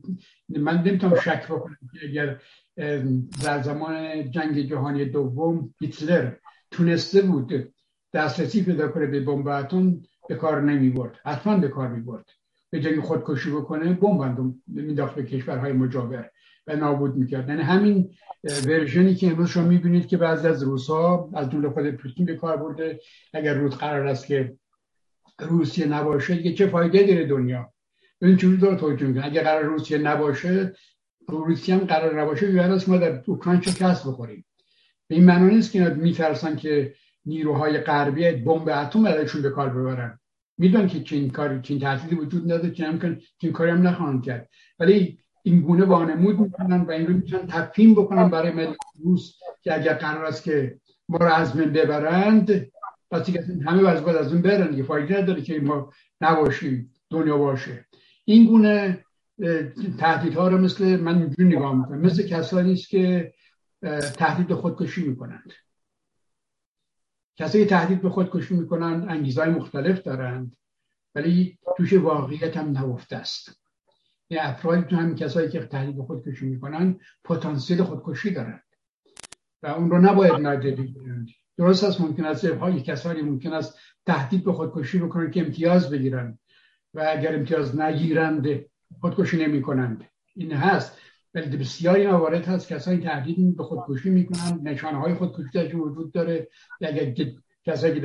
من 0.49 0.83
نمی‌تونم 0.83 1.15
شک 1.15 1.47
بکنم 1.47 1.79
که 1.93 2.09
اگر 2.09 2.41
در 3.45 3.63
زمان 3.63 4.31
جنگ 4.31 4.61
جهانی 4.61 5.05
دوم 5.05 5.75
هیتلر 5.81 6.33
تونسته 6.71 7.23
بود 7.23 7.75
دسترسی 8.13 8.65
پیدا 8.65 8.89
کنه 8.89 9.07
به 9.07 9.21
بمب 9.21 9.49
اتم 9.49 10.01
به 10.29 10.35
کار 10.35 10.63
نمی 10.63 10.91
برد 10.91 11.19
حتما 11.25 11.57
به 11.57 11.69
کار 11.69 11.89
می 11.89 12.01
برد 12.01 12.31
به 12.70 12.81
جنگ 12.81 13.01
خودکشی 13.01 13.51
بکنه 13.51 13.93
بمب 13.93 14.55
مینداخت 14.66 15.15
به 15.15 15.23
کشورهای 15.23 15.73
مجاور 15.73 16.31
و 16.66 16.77
نابود 16.77 17.16
می‌کرد. 17.16 17.49
یعنی 17.49 17.62
همین 17.62 18.11
ورژنی 18.66 19.15
که 19.15 19.27
امروز 19.27 19.49
شما 19.49 19.69
می‌بینید 19.69 20.07
که 20.07 20.16
بعضی 20.16 20.49
از 20.49 20.62
روسا 20.62 21.31
از 21.35 21.51
جمله 21.51 21.70
خود 21.70 21.90
پوتین 21.90 22.27
به 22.27 22.36
کار 22.36 22.57
برده. 22.57 23.01
اگر 23.35 23.55
روز 23.55 23.74
قرار 23.74 24.07
است 24.07 24.27
که 24.27 24.57
روسیه 25.39 25.86
نباشه 25.86 26.36
دیگه 26.36 26.53
چه 26.53 26.66
فایده 26.66 27.03
داره 27.03 27.27
دنیا؟ 27.27 27.73
این 28.23 28.36
چجوری 28.36 28.57
داره 28.57 28.77
توجه 28.77 29.07
می‌کنه؟ 29.07 29.24
اگر 29.24 29.45
قرار 29.45 29.62
روسیه 29.62 29.99
نباشه 29.99 30.74
روسیه 31.28 31.74
هم 31.74 31.81
قرار 31.81 32.20
نباشه 32.23 32.47
بیاد 32.47 32.89
ما 32.89 32.97
در 32.97 33.23
اوکراین 33.27 33.61
کس 33.61 34.07
بخوریم؟ 34.07 34.45
به 35.09 35.15
این 35.15 35.24
معنی 35.24 35.55
نیست 35.55 35.73
که 35.73 35.85
میترسن 35.85 36.57
که 36.57 36.95
نیروهای 37.27 37.78
غربی 37.78 38.32
بمب 38.32 38.69
اتم 38.69 39.05
ازشون 39.05 39.43
به 39.43 39.51
کار 39.51 39.69
ببرن. 39.69 40.19
می‌دونن 40.59 40.86
که 40.86 41.02
چین 41.02 41.30
کاری 41.30 41.60
چین 41.62 41.78
تهدیدی 41.78 42.14
وجود 42.14 42.52
نداره 42.52 42.70
چین 42.70 42.86
هم 42.86 43.18
چین 43.40 43.52
کاری 43.52 43.70
هم 43.70 43.86
نخواهند 43.86 44.24
کرد. 44.24 44.48
ولی 44.78 45.18
این 45.43 45.60
گونه 45.60 45.85
وانمود 45.85 46.40
می‌کنن 46.40 46.80
و 46.80 46.90
این 46.90 47.06
رو 47.06 47.14
می‌تونن 47.14 47.47
تفهیم 47.47 47.94
بکنن 47.94 48.28
برای 48.28 48.52
ملت 48.52 48.76
روس 49.05 49.35
که 49.62 49.74
اگر 49.74 49.94
قرار 49.94 50.24
است 50.24 50.43
که 50.43 50.78
ما 51.09 51.18
رو 51.18 51.26
از 51.26 51.56
من 51.56 51.72
ببرند 51.72 52.70
پس 53.10 53.30
که 53.30 53.44
همه 53.66 53.89
از 53.89 54.09
از 54.09 54.32
اون 54.32 54.43
برن. 54.43 54.70
دیگه 54.70 54.82
فایده 54.82 55.22
نداره 55.22 55.43
که 55.43 55.60
ما 55.60 55.93
نباشیم 56.20 56.93
دنیا 57.10 57.39
باشه. 57.39 57.86
این 58.24 58.47
گونه 58.47 59.05
تهدیدها 59.98 60.48
رو 60.48 60.59
مثل 60.59 61.01
من 61.01 61.18
اینجوری 61.18 61.48
نگاه 61.48 61.76
می‌کنم. 61.76 62.01
مثل 62.01 62.26
کسانی 62.26 62.72
است 62.72 62.89
که 62.89 63.32
تهدید 64.16 64.55
خودکشی 64.55 65.09
می‌کنند. 65.09 65.52
کسایی 67.39 67.65
تهدید 67.65 68.02
به 68.02 68.10
خودکشی 68.10 68.55
می‌کنند 68.55 69.09
انگیزهای 69.09 69.51
مختلف 69.51 70.02
دارند. 70.02 70.56
ولی 71.15 71.59
توش 71.77 71.93
واقعیت 71.93 72.56
هم 72.56 72.70
نهفته 72.70 73.16
است. 73.16 73.60
یه 74.31 74.39
افرادی 74.43 74.82
تو 74.82 74.97
همین 74.97 75.15
کسایی 75.15 75.48
که 75.48 75.60
تهدید 75.60 75.97
به 75.97 76.02
خودکشی 76.02 76.47
می‌کنن 76.47 77.01
پتانسیل 77.24 77.82
خودکشی 77.82 78.31
دارند. 78.31 78.62
و 79.62 79.66
اون 79.66 79.90
رو 79.90 79.98
نباید 79.98 80.32
نادیده 80.32 80.82
بگیرند. 80.82 81.28
درست 81.56 81.85
است 81.85 82.01
ممکن 82.01 82.24
است 82.24 82.44
های 82.44 82.82
کسانی 82.82 83.23
ممکن 83.23 83.52
است 83.52 83.78
تهدید 84.06 84.44
به 84.44 84.52
خودکشی 84.52 84.98
بکنند 84.98 85.32
که 85.32 85.40
امتیاز 85.40 85.90
بگیرند. 85.90 86.39
و 86.94 87.06
اگر 87.09 87.35
امتیاز 87.35 87.81
نگیرند 87.81 88.47
خودکشی 89.01 89.47
نمی 89.47 89.62
کنند 89.62 90.09
این 90.36 90.52
هست. 90.52 90.98
ولی 91.35 91.57
بسیاری 91.57 92.07
موارد 92.07 92.47
هست. 92.47 92.69
کسانی 92.69 92.99
تهدید 92.99 93.57
به 93.57 93.63
خودکشی 93.63 94.11
می‌کنند 94.11 94.69
نشانه 94.69 94.99
های 94.99 95.15
خودکشی 95.15 95.51
در 95.53 95.77
وجود 95.77 96.13
داره. 96.13 96.49
اگر 96.81 97.15
کسایی 97.67 97.95
که 97.95 98.01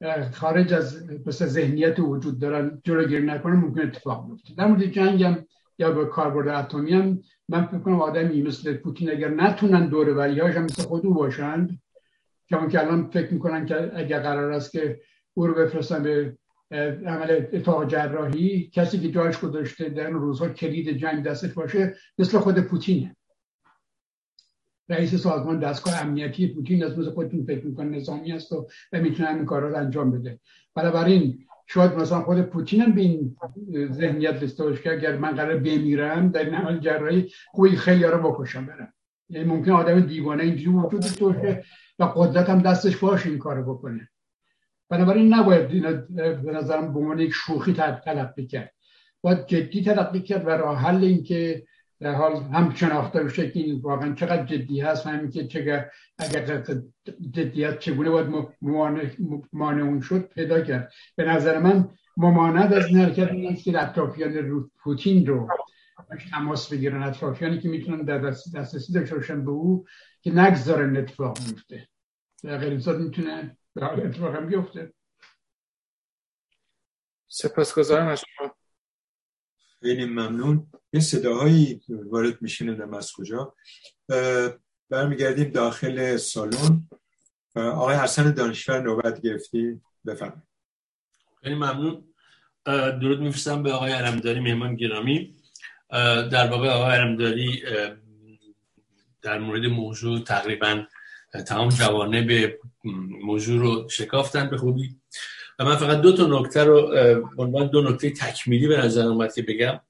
در 0.00 0.30
خارج 0.30 0.72
از 0.72 1.06
بس 1.06 1.42
ذهنیت 1.42 1.98
وجود 2.00 2.38
دارن 2.40 2.80
جلوگیری 2.84 3.26
نکنن 3.26 3.56
ممکن 3.56 3.80
اتفاق 3.80 4.30
بیفته. 4.30 4.54
در 4.54 4.66
مورد 4.66 4.84
جنگ 4.84 5.22
هم 5.22 5.46
یا 5.78 5.90
به 5.92 6.06
کاربرد 6.06 6.48
اتمی 6.48 6.92
هم 6.92 7.20
من 7.48 7.66
فکر 7.66 7.78
کنم 7.78 8.00
آدمی 8.00 8.42
مثل 8.42 8.76
پوتین 8.76 9.10
اگر 9.10 9.28
نتونن 9.28 9.88
دوره 9.88 10.12
ولی 10.12 10.40
هم 10.40 10.64
مثل 10.64 10.82
خود 10.82 11.06
او 11.06 11.14
باشند 11.14 11.80
که 12.48 12.80
الان 12.80 13.10
فکر 13.10 13.32
می‌کنن 13.34 13.66
که 13.66 13.90
اگر 13.94 14.20
قرار 14.20 14.52
است 14.52 14.72
که 14.72 15.00
او 15.34 15.46
رو 15.46 15.54
بفرستن 15.54 16.02
به 16.02 16.36
عمل 16.70 17.46
اتاق 17.52 17.88
جراحی. 17.88 18.70
کسی 18.72 19.00
که 19.00 19.10
جایش 19.10 19.38
گذاشته 19.38 19.88
در 19.88 20.06
این 20.06 20.14
روزها 20.14 20.48
کلید 20.48 20.96
جنگ 20.96 21.24
دستش 21.24 21.52
باشه 21.52 21.94
مثل 22.18 22.38
خود 22.38 22.60
پوتینه 22.60 23.16
رئیس 24.88 25.14
سازمان 25.14 25.58
دستگاه 25.58 26.02
امنیتی 26.02 26.54
پوتین 26.54 26.84
از 26.84 26.98
مثل 26.98 27.10
خودتون 27.10 27.44
فکر 27.44 27.66
می‌کنه 27.66 27.96
نظامی 27.96 28.32
است 28.32 28.52
و, 28.52 28.66
می‌تونه 28.92 29.28
این 29.28 29.44
کار 29.44 29.62
رو 29.62 29.76
انجام 29.76 30.10
بده. 30.10 30.40
بنابراین 30.74 31.38
شاید 31.66 31.92
مثلا 31.92 32.20
خود 32.20 32.42
پوتین 32.42 32.80
هم 32.80 32.92
به 32.92 33.00
این 33.00 33.36
ذهنیت 33.92 34.42
رسیده 34.42 34.76
که 34.76 34.92
اگر 34.92 35.18
من 35.18 35.34
قرار 35.34 35.56
بمیرم 35.56 36.28
در 36.28 36.44
این 36.44 36.54
عمل 36.54 36.78
جراحی 36.78 37.32
خوبی 37.50 37.76
خیلی 37.76 38.04
رو 38.04 38.32
بکشم 38.32 38.66
برم. 38.66 38.92
یعنی 39.28 39.46
ممکن 39.46 39.72
آدم 39.72 40.00
دیوانه 40.00 40.42
اینجوری 40.42 40.76
وجود 40.76 41.00
داشته 41.00 41.64
و 41.98 42.04
قدرت 42.04 42.50
هم 42.50 42.62
دستش 42.62 42.96
باشه 42.96 43.28
این 43.28 43.38
کارو 43.38 43.74
بکنه. 43.74 44.08
بنابراین 44.88 45.34
نباید 45.34 45.68
به 46.42 46.52
نظرم 46.52 46.92
به 46.92 46.98
عنوان 46.98 47.18
یک 47.18 47.32
شوخی 47.32 47.72
تلقی 48.04 48.46
کرد. 48.46 48.72
باید 49.20 49.46
جدی 49.46 49.82
تلقی 49.82 50.20
کرد 50.20 50.46
و 50.46 50.50
راه 50.50 50.78
حل 50.78 51.04
این 51.04 51.22
که 51.22 51.66
در 52.00 52.14
حال 52.14 52.32
هم 52.36 52.74
شناخته 52.74 53.24
بشه 53.24 53.50
که 53.50 53.60
این 53.60 53.80
واقعا 53.80 54.14
چقدر 54.14 54.44
جدی 54.44 54.80
هست 54.80 55.06
و 55.06 55.08
همین 55.08 55.30
که 55.30 55.46
چقدر 55.46 55.90
اگر 56.18 56.62
جدیت 57.30 57.78
چگونه 57.78 58.10
باید 58.10 58.26
مانع 59.52 59.82
اون 59.82 60.00
شد 60.00 60.28
پیدا 60.34 60.60
کرد. 60.60 60.92
به 61.16 61.24
نظر 61.24 61.58
من 61.58 61.88
ممانعت 62.16 62.72
از 62.72 62.86
این 62.86 62.98
حرکت 62.98 63.30
این 63.30 63.52
است 63.52 63.64
که 63.64 63.82
اطرافیان 63.82 64.70
پوتین 64.78 65.26
رو 65.26 65.48
تماس 66.30 66.72
بگیرن. 66.72 67.02
اطرافیانی 67.02 67.58
که 67.58 67.68
می‌تونن 67.68 68.02
در 68.02 68.18
دسترسی 68.18 68.92
داشته 68.92 69.14
باشن 69.14 69.44
به 69.44 69.50
او 69.50 69.84
که 70.22 70.34
نگذارن 70.34 70.96
اتفاق 70.96 71.38
میفته 71.48 71.88
در 72.42 72.58
غیر 72.58 72.74
می‌تونه 72.98 73.56
به 73.76 73.86
حال 73.86 74.06
اتفاق 74.06 74.34
هم 74.34 74.46
بیفته. 74.46 74.92
سپاسگزارم 77.28 78.08
از 78.08 78.20
شما. 78.20 78.56
خیلی 79.80 80.04
ممنون. 80.04 80.70
یه 80.92 81.00
صداهایی 81.00 81.82
وارد 81.88 82.42
میشینه 82.42 82.96
از 82.96 83.12
کجا؟ 83.12 83.54
برمیگردیم 84.90 85.50
داخل 85.50 86.16
سالن. 86.16 86.88
آقای 87.54 87.96
حسن 87.96 88.30
دانشور 88.30 88.80
نوبت 88.80 89.20
گرفتی. 89.20 89.80
بفرمایید. 90.06 90.42
خیلی 91.42 91.54
ممنون. 91.54 92.14
درود 93.00 93.20
میفرستم 93.20 93.62
به 93.62 93.72
آقای 93.72 93.92
علمداری 93.92 94.40
مهمان 94.40 94.76
گرامی. 94.76 95.36
در 96.32 96.50
واقع 96.50 96.68
آقای 96.68 96.96
علمداری 96.96 97.62
در 99.22 99.38
مورد 99.38 99.64
موضوع 99.64 100.24
تقریبا 100.24 100.86
تمام 101.46 101.68
جوانه 101.68 102.22
به 102.22 102.58
موضوع 103.24 103.60
رو 103.60 103.88
شکافتن 103.88 104.50
به 104.50 104.56
خوبی. 104.56 104.96
و 105.58 105.64
من 105.64 105.76
فقط 105.76 106.00
دو 106.00 106.16
تا 106.16 106.26
نکته 106.26 106.64
رو 106.64 106.94
عنوان 107.38 107.66
دو 107.66 107.82
نکته 107.90 108.10
تکمیلی 108.10 108.68
به 108.68 108.76
نظر 108.76 109.06
اومد 109.06 109.34
که 109.34 109.42
بگم. 109.42 109.80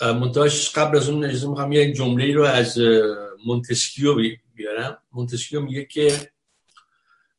منتهاش 0.00 0.70
قبل 0.70 0.96
از 0.96 1.08
اون 1.08 1.24
اجازه 1.24 1.48
می‌خوام 1.48 1.72
یک 1.72 1.96
جمله 1.96 2.34
رو 2.34 2.44
از 2.44 2.78
مونتسکیو 3.46 4.14
بیارم. 4.54 4.98
مونتسکیو 5.12 5.60
میگه 5.60 5.84
که 5.84 6.30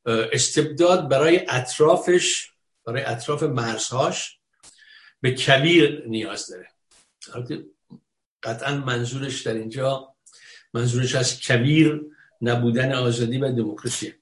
استبداد 0.05 1.09
برای 1.09 1.45
اطرافش 1.49 2.51
برای 2.85 3.03
اطراف 3.03 3.43
مرزهاش 3.43 4.39
به 5.21 5.31
تخریب 5.31 6.03
نیاز 6.07 6.47
داره. 6.47 6.67
قطعا 8.43 8.75
منظورش 8.77 9.41
در 9.41 9.53
اینجا 9.53 10.15
منظورش 10.73 11.15
از 11.15 11.39
کبیر 11.39 12.01
نبودن 12.41 12.91
آزادی 12.91 13.37
و 13.37 13.51
دموکراسی. 13.51 14.13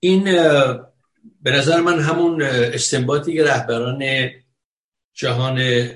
این 0.00 0.24
به 1.42 1.50
نظر 1.50 1.80
من 1.80 2.00
همون 2.00 2.42
استنباطی 2.42 3.34
که 3.34 3.44
رهبران 3.44 4.30
جهان 5.12 5.88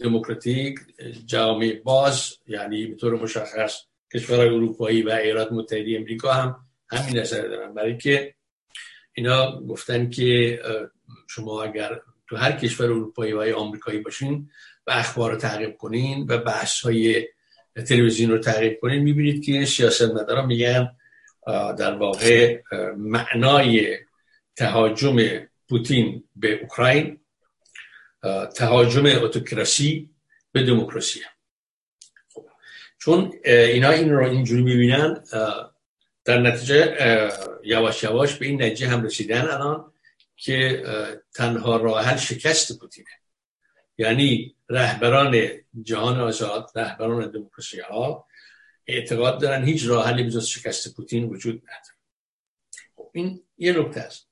دموکراتیک 0.00 0.78
جامعه 1.26 1.80
باز 1.80 2.36
یعنی 2.46 2.86
به 2.86 2.94
طور 2.94 3.22
مشخص 3.22 3.82
کشورهای 4.14 4.48
اروپایی 4.48 5.02
و 5.02 5.10
ایالات 5.10 5.52
متحده 5.52 5.96
امریکا 5.96 6.32
هم 6.32 6.56
همین 6.88 7.18
نظر 7.18 7.42
دارن. 7.42 7.74
برای 7.74 7.98
که 7.98 8.34
اینا 9.12 9.60
گفتن 9.60 10.10
که 10.10 10.58
شما 11.28 11.62
اگر 11.62 12.00
تو 12.26 12.36
هر 12.36 12.52
کشور 12.52 12.86
اروپایی 12.86 13.32
و 13.32 13.56
آمریکایی 13.56 13.98
باشین 13.98 14.50
و 14.86 14.90
اخبار 14.90 15.30
رو 15.30 15.36
تعقیب 15.36 15.76
کنین 15.76 16.26
و 16.28 16.38
بحث 16.38 16.80
های 16.80 17.28
تلویزیون 17.80 18.30
رو 18.30 18.38
تعقیب 18.38 18.78
کنین 18.80 19.02
می‌بینید 19.02 19.44
که 19.44 19.64
سیاست 19.64 20.02
مدارا 20.02 20.46
میگن 20.46 20.96
در 21.78 21.94
واقع 21.94 22.62
معنای 22.96 23.98
تهاجم 24.56 25.16
پوتین 25.68 26.24
به 26.36 26.60
اوکراین 26.62 27.20
تهاجم 28.56 29.06
اتوکراسی 29.06 30.10
به 30.52 30.62
دموکراسی 30.62 31.20
خب. 32.34 32.46
چون 32.98 33.32
اینا 33.44 33.90
این 33.90 34.12
رو 34.12 34.30
اینجوری 34.30 34.62
می‌بینن 34.62 35.24
در 36.24 36.40
نتیجه 36.40 36.96
یواش 37.64 38.02
یواش 38.02 38.34
به 38.36 38.46
این 38.46 38.62
نتیجه 38.62 38.88
هم 38.88 39.04
رسیدن 39.04 39.40
الان 39.40 39.92
که 40.36 40.82
تنها 41.34 41.76
راه 41.76 42.04
حل 42.04 42.16
شکست 42.16 42.78
پوتینه 42.78 43.10
یعنی 43.98 44.54
رهبران 44.72 45.48
جهان 45.82 46.20
آزاد 46.20 46.70
رهبران 46.74 47.30
دموکراسی 47.30 47.80
ها 47.80 48.26
اعتقاد 48.86 49.40
دارن 49.40 49.64
هیچ 49.64 49.86
راه 49.86 50.06
حلی 50.06 50.22
بجز 50.22 50.46
شکست 50.46 50.96
پوتین 50.96 51.24
وجود 51.24 51.54
نداره. 51.54 51.96
خب 52.96 53.10
این 53.12 53.42
یه 53.58 53.72
نکته 53.78 54.00
است. 54.00 54.28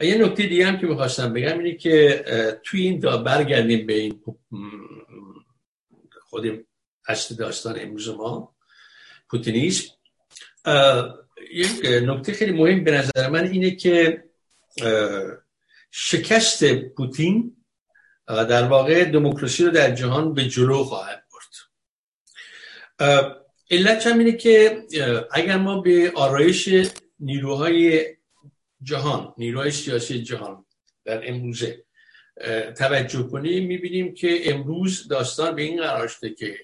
یه 0.00 0.18
نکته 0.18 0.46
دیگه 0.46 0.66
هم 0.66 0.78
که 0.78 0.86
می‌خواستم 0.86 1.32
بگم 1.32 1.58
اینه 1.58 1.74
که 1.74 2.24
توی 2.64 2.82
این 2.82 2.98
دا 2.98 3.16
برگردیم 3.16 3.86
به 3.86 3.94
این 3.94 4.22
خود 6.20 6.66
اصل 7.08 7.34
داستان 7.34 7.80
امروز 7.80 8.08
ما 8.08 8.54
پوتینیسم. 9.30 9.94
یک 11.50 11.86
نکته 12.02 12.32
خیلی 12.32 12.52
مهم 12.52 12.84
به 12.84 12.90
نظر 12.90 13.30
من 13.30 13.44
اینه 13.44 13.70
که 13.70 14.24
شکست 15.90 16.74
پوتین 16.74 17.56
در 18.26 18.64
واقع 18.64 19.04
دموکراسی 19.04 19.64
رو 19.64 19.70
در 19.70 19.94
جهان 19.94 20.34
به 20.34 20.44
جلو 20.44 20.84
خواهد 20.84 21.24
برد. 21.32 21.52
علت 23.70 24.06
هم 24.06 24.18
اینه 24.18 24.32
که 24.32 24.82
اگر 25.32 25.56
ما 25.56 25.80
به 25.80 26.12
آرایش 26.14 26.68
نیروهای 27.20 28.06
جهان 28.82 29.34
نیروهای 29.38 29.70
سیاسی 29.70 30.22
جهان 30.22 30.64
در 31.04 31.28
امروزه 31.28 31.84
توجه 32.78 33.22
کنیم 33.22 33.66
می‌بینیم 33.66 34.14
که 34.14 34.54
امروز 34.54 35.08
داستان 35.08 35.56
به 35.56 35.62
این 35.62 35.82
قرار 35.82 36.08
شده 36.08 36.30
که 36.30 36.58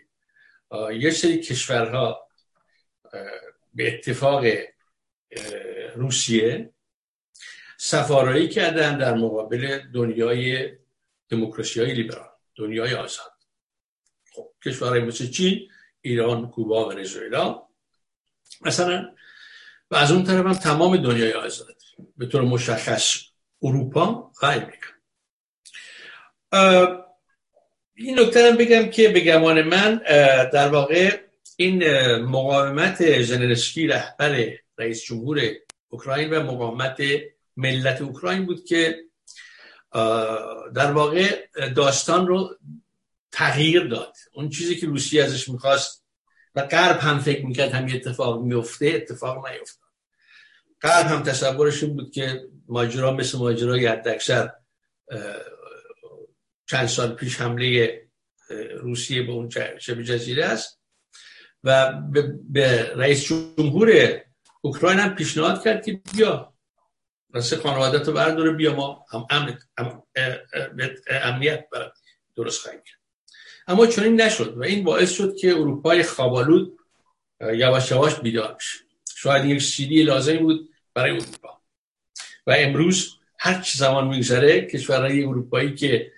یه 0.93 1.11
سری 1.11 1.41
کشورها 1.41 2.29
به 3.75 3.95
اتفاق 3.95 4.45
روسیه 5.95 6.71
سفارایی 7.77 8.49
کردن 8.49 8.99
در 8.99 9.15
مقابل 9.15 9.79
دنیای 9.95 10.71
دموکراسی 11.29 11.81
های 11.81 11.95
لیبرال 11.95 12.29
دنیای 12.57 12.95
آزاد. 12.95 13.33
خب 14.33 14.51
کشورهای 14.65 15.01
مثل 15.01 15.27
چین 15.27 15.69
ایران 16.01 16.51
کوبا 16.51 16.89
ونزوئلا. 16.89 17.63
مثلا 18.61 19.15
و 19.91 19.97
از 19.97 20.13
اون 20.13 20.25
طرف 20.25 20.47
هم 20.47 20.53
تمام 20.53 20.97
دنیای 20.97 21.33
آزاد. 21.33 21.77
به 22.17 22.27
طور 22.27 22.43
مشخص 22.43 23.17
اروپا 23.63 24.33
و 24.43 24.47
امریکا. 24.47 24.89
این 27.95 28.21
نکته 28.21 28.53
بگم 28.53 28.91
که 28.91 29.09
به 29.09 29.21
گمان 29.21 29.63
من 29.63 29.97
در 30.53 30.69
واقع 30.69 31.19
این 31.57 31.85
مقاومت 32.17 33.23
زنرسکی 33.23 33.87
رهبر 33.87 34.53
رئیس 34.79 35.05
جمهور 35.05 35.41
اوکراین 35.89 36.31
و 36.31 36.43
مقاومت 36.43 37.03
ملت 37.57 38.01
اوکراین 38.01 38.47
بود 38.47 38.65
که 38.65 39.05
در 40.75 40.93
واقع 40.93 41.47
داستان 41.77 42.27
رو 42.27 42.59
تغییر 43.33 43.85
داد. 43.85 44.17
اون 44.33 44.49
چیزی 44.49 44.77
که 44.77 44.87
روسیه 44.87 45.25
ازش 45.25 45.49
می‌خواست 45.49 46.05
و 46.55 46.63
غرب 46.63 46.99
هم 47.01 47.19
فکر 47.19 47.47
می‌کرد 47.47 47.71
هم 47.71 47.87
اتفاق 47.95 48.43
میفته 48.43 48.87
اتفاق 48.87 49.49
نیفتاد. 49.49 49.89
غرب 50.83 51.07
هم 51.07 51.23
تصورش 51.23 51.83
این 51.83 51.97
بود 51.97 52.13
که 52.13 52.49
ماجرا 52.69 53.13
مثل 53.13 53.39
ماجرای 53.39 53.87
اکثر 53.87 54.53
چند 56.67 56.87
سال 56.87 57.15
پیش 57.15 57.41
حمله 57.41 58.03
روسیه 58.81 59.23
به 59.23 59.33
اون 59.33 59.51
شبه 59.79 60.05
جزیره 60.05 60.45
است. 60.45 60.81
و 61.65 61.93
به 62.51 62.93
رئیس 62.97 63.25
جمهور 63.25 64.21
اوکراین 64.61 64.99
هم 64.99 65.15
پیشنهاد 65.15 65.65
کرد 65.65 65.85
که 65.85 66.01
بیا. 66.17 66.55
راسته 67.33 67.57
خانواده 67.57 67.99
تو 67.99 68.13
برداره 68.13 68.53
بیا 68.53 68.77
ما 68.77 69.05
هم 69.13 69.27
امنیت 71.11 71.69
درست 72.37 72.63
خواهیم 72.63 72.81
کرد. 72.81 72.99
اما 73.69 73.87
چون 73.87 74.05
این 74.05 74.21
نشد 74.21 74.57
و 74.57 74.63
این 74.63 74.85
باعث 74.85 75.13
شد 75.13 75.37
که 75.37 75.51
اروپای 75.53 76.03
خوابالود 76.03 76.79
یواش 77.41 77.91
یواش 77.91 78.15
بیدار 78.15 78.55
بشه. 78.55 78.79
شاید 79.17 79.45
یک 79.45 79.63
سیدی 79.63 80.03
لازم 80.03 80.37
بود 80.37 80.71
برای 80.95 81.11
اروپا. 81.11 81.61
و 82.47 82.55
امروز 82.59 83.15
هر 83.39 83.61
چی 83.61 83.79
زمان 83.79 84.09
میگذره 84.09 84.61
کشورهای 84.61 85.25
اروپایی 85.25 85.75
که 85.75 86.13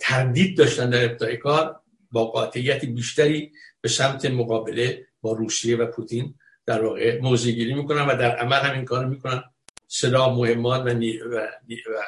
تردید 0.00 0.58
داشتن 0.58 0.90
در 0.90 1.04
ابتدای 1.04 1.36
کار 1.36 1.80
با 2.12 2.24
قاطعیت 2.24 2.84
بیشتری 2.84 3.52
به 3.80 3.88
سمت 3.88 4.26
مقابله 4.26 5.06
با 5.20 5.32
روسیه 5.32 5.76
و 5.76 5.86
پوتین 5.86 6.34
در 6.66 6.84
واقع 6.84 7.20
موضع 7.20 7.50
گیری 7.50 7.74
می‌کنن 7.74 8.06
و 8.06 8.16
در 8.16 8.36
عمل 8.36 8.60
همین 8.60 8.84
کار 8.84 9.06
می‌کنن. 9.06 9.42
سلاح 9.88 10.36
مهمات 10.36 10.80
و, 10.80 10.90
و, 10.90 12.02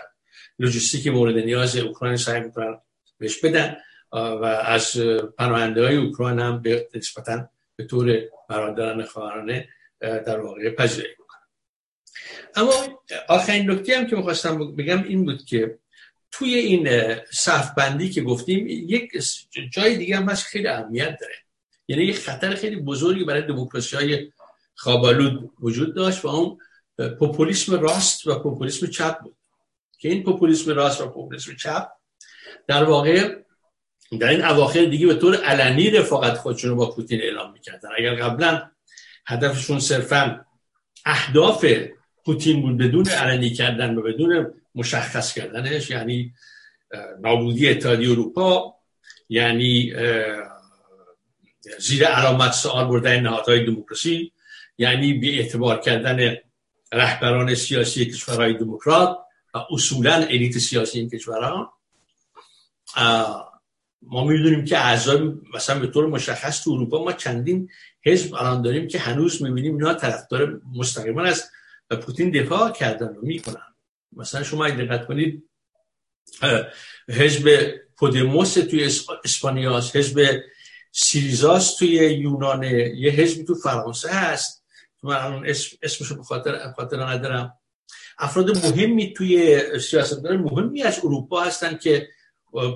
لوجستیک 0.58 1.06
مورد 1.06 1.38
نیاز 1.38 1.76
اوکراین 1.76 2.16
سعی 2.16 2.40
می‌کنن 2.40 2.80
بهش 3.18 3.38
بدن. 3.38 3.76
و 4.12 4.44
از 4.44 4.96
پناهنده 5.38 5.84
های 5.84 5.96
اوکراین 5.96 6.38
هم 6.38 6.62
به 6.62 6.88
نسبتا 6.94 7.48
به 7.76 7.84
طور 7.84 8.20
برادران 8.48 9.04
خواهرانه 9.04 9.68
در 10.00 10.40
واقع 10.40 10.70
پذیرایی 10.70 11.14
می‌کنن. 11.18 11.40
اما 12.54 13.02
آخرین 13.28 13.70
نکته 13.70 13.98
هم 13.98 14.06
که 14.06 14.16
می‌خواستم 14.16 14.76
بگم 14.76 15.02
این 15.02 15.24
بود 15.24 15.44
که 15.44 15.78
توی 16.30 16.54
این 16.54 17.14
صف 17.32 17.70
بندی 17.74 18.10
که 18.10 18.22
گفتیم 18.22 18.66
یک 18.68 19.10
جای 19.72 19.96
دیگه 19.96 20.16
هم 20.16 20.34
خیلی 20.34 20.68
اهمیت 20.68 21.18
داره. 21.20 21.34
یعنی 21.88 22.04
یک 22.04 22.18
خطر 22.18 22.54
خیلی 22.54 22.76
بزرگی 22.76 23.24
برای 23.24 23.42
دموکراسی 23.42 23.96
های 23.96 24.32
خوابالود 24.74 25.50
وجود 25.60 25.94
داشت 25.94 26.24
و 26.24 26.28
اون 26.28 26.58
پوپولیسم 27.18 27.80
راست 27.80 28.26
و 28.26 28.38
پوپولیسم 28.38 28.86
چپ 28.86 29.20
بود. 29.20 29.36
که 29.98 30.08
این 30.08 30.22
پوپولیسم 30.22 30.70
راست 30.70 31.00
و 31.00 31.06
پوپولیسم 31.06 31.56
چپ 31.56 31.88
در 32.66 32.84
واقع 32.84 33.34
در 34.20 34.28
این 34.28 34.44
اواخر 34.44 34.84
دیگه 34.84 35.06
به 35.06 35.14
طور 35.14 35.36
علنی 35.36 35.90
رفاقت 35.90 36.36
خودشون 36.38 36.70
رو 36.70 36.76
با 36.76 36.90
پوتین 36.90 37.22
اعلام 37.22 37.52
می‌کردن. 37.52 37.88
اگر 37.98 38.14
قبلا 38.14 38.70
هدفشون 39.26 39.80
صرفا 39.80 40.44
اهداف 41.04 41.66
پوتین 42.24 42.62
بود 42.62 42.78
بدون 42.78 43.08
علنی 43.08 43.50
کردن 43.50 43.94
و 43.94 44.02
بدون 44.02 44.54
مشخص 44.74 45.34
کردنش 45.34 45.90
یعنی 45.90 46.32
نابودی 47.20 47.68
اتحادیه 47.68 48.10
اروپا 48.10 48.74
یعنی 49.28 49.94
زیر 51.78 52.04
علامت 52.04 52.52
سوال 52.52 52.88
بردن 52.88 53.20
نهادهای 53.20 53.64
دموکراسی 53.64 54.32
یعنی 54.78 55.12
بی 55.12 55.38
اعتبار 55.38 55.80
کردن 55.80 56.36
رهبران 56.92 57.54
سیاسی 57.54 58.06
کشورهای 58.06 58.54
دموکرات 58.54 59.18
و 59.54 59.58
اصولا 59.70 60.14
الیت 60.14 60.58
سیاسی 60.58 60.98
این 60.98 61.10
کشورها. 61.10 61.72
ما 64.02 64.24
می‌دونیم 64.24 64.64
که 64.64 64.78
اعضای 64.78 65.32
مثلا 65.54 65.78
به 65.78 65.86
طور 65.86 66.06
مشخص 66.06 66.64
تو 66.64 66.70
اروپا 66.70 67.04
ما 67.04 67.12
چندین 67.12 67.70
حزب 68.04 68.34
الان 68.34 68.62
داریم 68.62 68.88
که 68.88 68.98
هنوز 68.98 69.42
می‌بینیم 69.42 69.76
اینا 69.76 69.94
طرفدار 69.94 70.60
مستقیما 70.76 71.22
از 71.22 71.50
پوتین 71.90 72.30
دفاع 72.30 72.72
کردن 72.72 73.06
و 73.06 73.20
می‌کنن. 73.22 73.74
مثلا 74.12 74.42
شما 74.42 74.64
اگه 74.64 74.76
دقت 74.76 75.06
کنید 75.06 75.50
حزب 77.08 77.74
پودموس 77.96 78.54
توی 78.54 78.90
اسپانیاست 79.24 79.96
حزب 79.96 80.40
سیریزاس 80.92 81.76
توی 81.76 81.88
یونانه 81.88 82.94
یه 82.96 83.10
حزبی 83.10 83.44
تو 83.44 83.54
فرانسه 83.54 84.10
هست. 84.10 84.65
من 85.02 85.16
الان 85.16 85.46
اسم 85.46 85.76
اسمشو 85.82 86.16
به 86.16 86.22
خاطر 86.22 86.72
خاطر 86.76 87.04
ندارم 87.04 87.58
افراد 88.18 88.50
مهمی 88.50 89.12
توی 89.12 89.60
سیاستمدار 89.80 90.36
مهمی 90.36 90.82
از 90.82 90.98
اروپا 90.98 91.40
هستن 91.40 91.76
که 91.76 92.08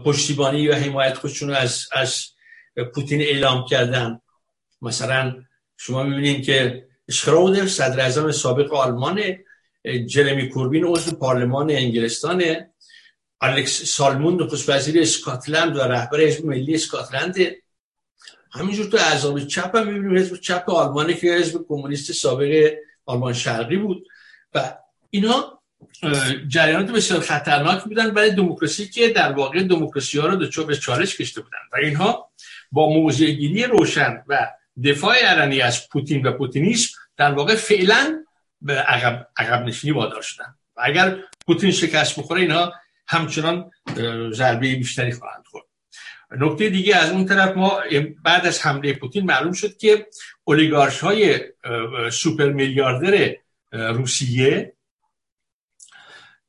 پشتیبانی 0.05 0.69
و 0.69 0.75
حمایت 0.75 1.15
خودشون 1.15 1.51
از 1.51 1.87
از 1.93 2.27
پوتین 2.95 3.21
اعلام 3.21 3.65
کردن. 3.65 4.21
مثلا 4.83 5.43
شما 5.77 6.03
می‌بینید 6.03 6.45
که 6.45 6.89
شراودر 7.11 7.67
صدر 7.67 8.01
اعظم 8.01 8.31
سابق 8.33 8.75
آلمان 8.75 9.23
جرمی 10.07 10.49
کوربین 10.49 10.85
عضو 10.85 11.17
پارلمان 11.17 11.71
انگلستان 11.71 12.43
الکس 13.41 13.83
سالمون 13.83 14.43
نخست 14.43 14.69
وزیر 14.69 15.03
اسکاتلند 15.03 15.77
و 15.77 15.81
رهبر 15.81 16.21
حزب 16.21 16.45
ملی 16.45 16.75
اسکاتلند. 16.75 17.35
همینجور 18.53 18.87
تو 18.87 18.97
اعضاب 18.97 19.41
چپ 19.41 19.77
هم 19.77 19.87
می‌بینیم 19.87 20.19
حزب 20.19 20.37
چپ 20.37 20.71
آلمانی 20.71 21.15
که 21.15 21.33
حزب 21.33 21.65
کمونیست 21.69 22.13
سابق 22.13 22.73
آلمان 23.07 23.33
شرقی 23.33 23.77
بود. 23.77 24.07
و 24.55 24.75
اینا 25.11 25.61
جریانات 26.49 26.91
بسیار 26.91 27.21
خطرناک 27.21 27.85
بودن 27.85 28.11
برای 28.11 28.31
دموکراسی 28.31 28.89
که 28.89 29.09
در 29.09 29.33
واقع 29.33 29.63
دموکراسی 29.63 30.19
ها 30.19 30.27
رو 30.27 30.65
به 30.67 30.77
چالش 30.77 31.17
کشته 31.17 31.41
بودن. 31.41 31.59
و 31.73 31.77
اینها 31.77 32.31
با 32.73 32.89
موضع 32.89 33.27
گیری 33.27 33.65
روشن 33.65 34.23
و 34.29 34.51
دفاع 34.85 35.17
علنی 35.25 35.61
از 35.61 35.89
پوتین 35.89 36.27
و 36.27 36.33
پوتینیسم 36.33 36.99
در 37.17 37.33
واقع 37.33 37.55
فعلا 37.55 38.25
به 38.61 38.75
عقب, 38.75 39.29
عقب 39.37 39.65
نشینی 39.65 39.93
وادار 39.93 40.23
شدن. 40.23 40.55
و 40.77 40.81
اگر 40.85 41.19
پوتین 41.47 41.71
شکست 41.71 42.19
بخوره 42.19 42.41
اینها 42.41 42.73
همچنان 43.07 43.71
ضربه 44.33 44.75
بیشتری 44.75 45.13
خواهند 45.13 45.45
خورد. 45.47 45.65
نکته 46.39 46.69
دیگه 46.69 46.97
از 46.97 47.11
اون 47.11 47.27
طرف 47.27 47.57
ما 47.57 47.81
بعد 48.24 48.47
از 48.47 48.66
حمله 48.66 48.93
پوتین 48.93 49.24
معلوم 49.24 49.52
شد 49.52 49.77
که 49.77 50.07
اولیگارش 50.44 51.01
های 51.01 51.40
سوپر 52.12 52.48
میلیاردر 52.48 53.35
روسیه 53.73 54.73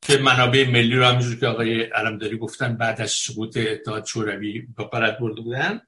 که 0.02 0.18
منابع 0.18 0.70
ملی 0.70 0.96
رو 0.96 1.06
همینجور 1.06 1.40
که 1.40 1.48
آقای 1.48 1.82
علمداری 1.82 2.38
گفتن 2.38 2.78
بعد 2.78 3.02
از 3.02 3.12
سقوط 3.12 3.58
اتحاد 3.58 4.06
شوروی 4.06 4.68
به 4.78 4.84
قرد 4.84 5.20
برده 5.20 5.42
بودن 5.42 5.82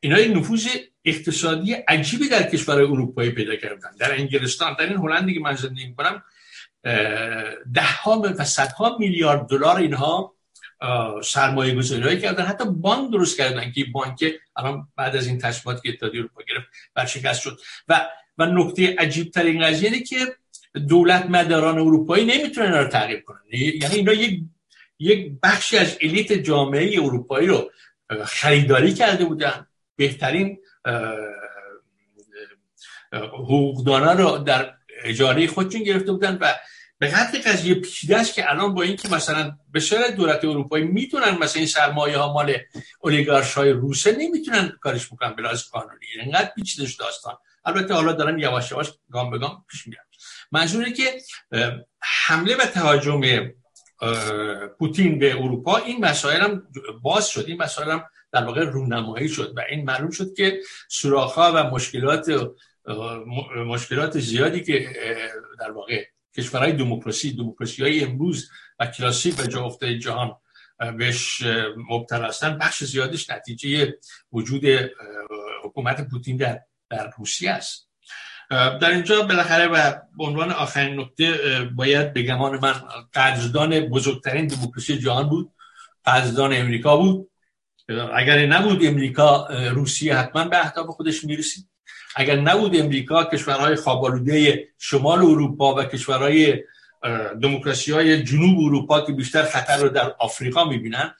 اینا 0.00 0.18
یک 0.18 0.36
نفوذ 0.36 0.68
اقتصادی 1.04 1.72
عجیبی 1.72 2.28
در 2.28 2.42
کشورهای 2.42 2.86
اروپایی 2.86 3.30
پیدا 3.30 3.56
کردن. 3.56 3.90
در 3.98 4.12
انگلستان 4.12 4.76
در 4.78 4.86
این 4.86 4.96
هلندی 4.96 5.34
که 5.34 5.40
من 5.40 5.54
زندگی 5.54 5.86
می‌کنم 5.86 6.22
ده 7.74 7.92
ها 8.02 8.22
و 8.38 8.44
صدها 8.44 8.96
میلیارد 8.98 9.46
دلار 9.46 9.76
اینها 9.76 10.34
سرمایه 11.22 11.74
گذاری 11.74 12.20
کردن 12.20 12.44
حتی 12.44 12.64
بانک 12.64 13.12
درست 13.12 13.36
کردن 13.38 13.72
که 13.72 13.84
بانک 13.92 14.24
الان 14.56 14.88
بعد 14.96 15.16
از 15.16 15.26
این 15.26 15.38
تصمیمات 15.38 15.82
که 15.82 15.88
اتحادیه 15.88 16.20
اروپا 16.20 16.42
گرفت 16.48 16.66
برشکست 16.94 17.40
شد. 17.40 17.60
و 17.88 18.08
و 18.38 18.46
نکته 18.46 18.96
عجیب 18.98 19.30
تر 19.30 19.42
این 19.42 19.62
قضیه 19.66 20.02
که 20.02 20.16
دولت 20.88 21.26
مداران 21.26 21.78
اروپایی 21.78 22.24
نمی‌تونن 22.24 22.72
رو 22.72 22.88
تغییر 22.88 23.20
کنن. 23.20 23.40
یعنی 23.52 23.94
اینا 23.94 24.12
یک 24.12 24.40
یک 24.98 25.32
بخشی 25.42 25.78
از 25.78 25.98
الیت 26.00 26.32
جامعه 26.32 27.02
اروپایی 27.02 27.46
رو 27.46 27.70
خریداری 28.24 28.94
کرده 28.94 29.24
بودن. 29.24 29.66
بهترین 29.96 30.58
حقوقدانا 33.12 34.12
رو 34.12 34.38
در 34.38 34.74
اجاره 35.04 35.46
خودشون 35.46 35.82
گرفته 35.82 36.12
بودن 36.12 36.38
و 36.40 36.54
به 37.00 37.06
قدر 37.06 37.38
قضیه 37.46 37.82
است 38.10 38.34
که 38.34 38.50
الان 38.50 38.74
با 38.74 38.82
اینکه 38.82 39.08
مثلا 39.08 39.52
به 39.72 39.80
شرط 39.80 40.14
دولت 40.14 40.44
اروپایی 40.44 40.84
می‌تونن 40.84 41.38
مثلا 41.38 41.58
این 41.58 41.66
سرمایه 41.66 42.18
ها 42.18 42.32
مال 42.32 42.56
اولیگارش 43.00 43.54
های 43.54 43.70
روسه 43.70 44.16
نمی‌تونن 44.16 44.78
کارش 44.80 45.06
بکنن 45.06 45.34
به 45.36 45.42
لحاظ 45.42 45.62
قانونی. 45.62 46.06
اینقدر 46.22 46.50
پیچیده 46.56 46.88
داستان. 46.98 47.34
البته 47.64 47.94
حالا 47.94 48.12
دارن 48.12 48.38
یواش 48.38 48.70
یواش 48.70 48.92
گام 49.10 49.30
به 49.30 49.38
گام 49.38 49.64
پیش 49.70 49.86
میرن. 49.86 50.02
منظوره 50.52 50.92
که 50.92 51.20
حمله 52.00 52.56
و 52.56 52.66
تهاجم 52.66 53.20
پوتین 54.78 55.18
به 55.18 55.32
اروپا 55.32 55.76
این 55.76 56.04
مسائل 56.04 56.40
هم 56.40 56.62
باز 57.02 57.28
شد. 57.28 57.44
این 57.48 57.62
مسائل 57.62 57.90
هم 57.90 58.04
در 58.32 58.44
واقع 58.44 58.64
رونمایی 58.64 59.28
شد 59.28 59.52
و 59.56 59.60
این 59.70 59.84
معلوم 59.84 60.10
شد 60.10 60.34
که 60.34 60.60
سوراخ‌ها 60.88 61.52
و 61.54 61.64
مشکلات 61.64 62.50
مشکلات 63.66 64.18
زیادی 64.18 64.64
که 64.64 64.88
در 65.60 65.70
واقع 65.70 66.04
کشورهای 66.36 66.72
دموکراسی 66.72 67.32
دموکراسی 67.32 67.82
های 67.82 68.04
امروز 68.04 68.50
و 68.78 68.86
کلاسیک 68.86 69.38
و 69.38 69.42
جا 69.42 69.64
افتاده 69.64 69.98
جهان 69.98 70.36
بهش 70.98 71.42
مبتلا 71.90 72.28
هستن. 72.28 72.58
بخش 72.58 72.84
زیادش 72.84 73.30
نتیجه 73.30 73.98
وجود 74.32 74.62
حکومت 75.64 76.08
پوتین 76.08 76.36
در 76.36 76.60
در 76.90 77.10
روسیه 77.18 77.50
است. 77.50 77.88
در 78.50 78.90
اینجا 78.90 79.22
بالاخره 79.22 79.66
و 79.66 79.92
به 80.18 80.24
عنوان 80.24 80.52
آخرین 80.52 81.00
نکته 81.00 81.34
باید 81.76 82.12
به 82.12 82.22
گمان 82.22 82.58
من 82.62 82.74
قدردان 83.14 83.80
بزرگترین 83.80 84.46
دموکراسی 84.46 84.98
جهان 84.98 85.28
بود. 85.28 85.52
قدردان 86.06 86.52
امریکا 86.52 86.96
بود. 86.96 87.30
اگر 88.14 88.46
نبود 88.46 88.84
امریکا 88.84 89.46
روسیه 89.46 90.16
حتما 90.16 90.44
به 90.44 90.64
اهداف 90.64 90.86
خودش 90.86 91.24
می‌رسید. 91.24 91.69
اگر 92.16 92.40
نبود 92.40 92.76
امریکا 92.76 93.24
کشورهای 93.24 93.76
خوابالوده 93.76 94.68
شمال 94.78 95.18
اروپا 95.18 95.74
و 95.74 95.84
کشورهای 95.84 96.64
دموکراسی 97.42 97.92
های 97.92 98.22
جنوب 98.22 98.64
اروپا 98.64 99.00
که 99.00 99.12
بیشتر 99.12 99.42
خطر 99.42 99.76
رو 99.76 99.88
در 99.88 100.14
آفریقا 100.18 100.64
می‌بینن 100.64 101.14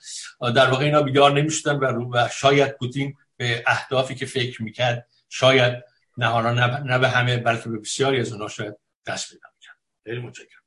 در 0.55 0.69
واقع 0.69 0.85
اینا 0.85 1.01
بیدار 1.01 1.31
نمی‌شدن 1.31 1.75
و 1.75 2.27
شاید 2.31 2.77
پوتین 2.77 3.15
به 3.37 3.63
اهدافی 3.67 4.15
که 4.15 4.25
فکر 4.25 4.63
می‌کرد 4.63 5.07
شاید 5.29 5.83
نه 6.17 6.51
نه 6.81 6.99
به 6.99 7.09
همه 7.09 7.37
بلکه 7.37 7.69
به 7.69 7.77
بسیاری 7.77 8.19
از 8.19 8.31
اونها 8.31 8.47
شاید 8.47 8.75
دست 9.05 9.29
پیدا 9.29 9.47
می‌کرد. 9.55 9.77
خیلی 10.03 10.19
متشکرم. 10.19 10.61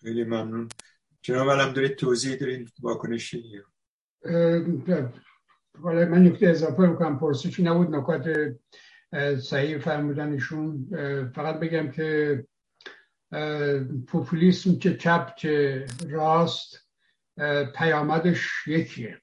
خیلی 0.00 0.24
ممنون. 0.24 0.68
جناب 1.22 1.50
علم 1.50 1.72
دارید 1.72 1.96
توضیح 1.96 2.36
دارید 2.36 2.72
واکنشی 2.80 3.62
حالا 5.82 6.08
من 6.08 6.22
نکته 6.22 6.48
اضافه 6.48 6.86
بکنم 6.86 7.18
پرسشی 7.18 7.62
نبود 7.62 7.94
نکات 7.94 8.54
صحیح 9.40 9.78
فرمودنشون. 9.78 10.88
فقط 11.34 11.60
بگم 11.60 11.90
که 11.90 12.44
پوپولیسم 14.06 14.78
که 14.78 14.96
چپ 14.96 15.36
که 15.36 15.86
راست 16.10 16.88
پیامدش 17.76 18.48
یکیه. 18.66 19.18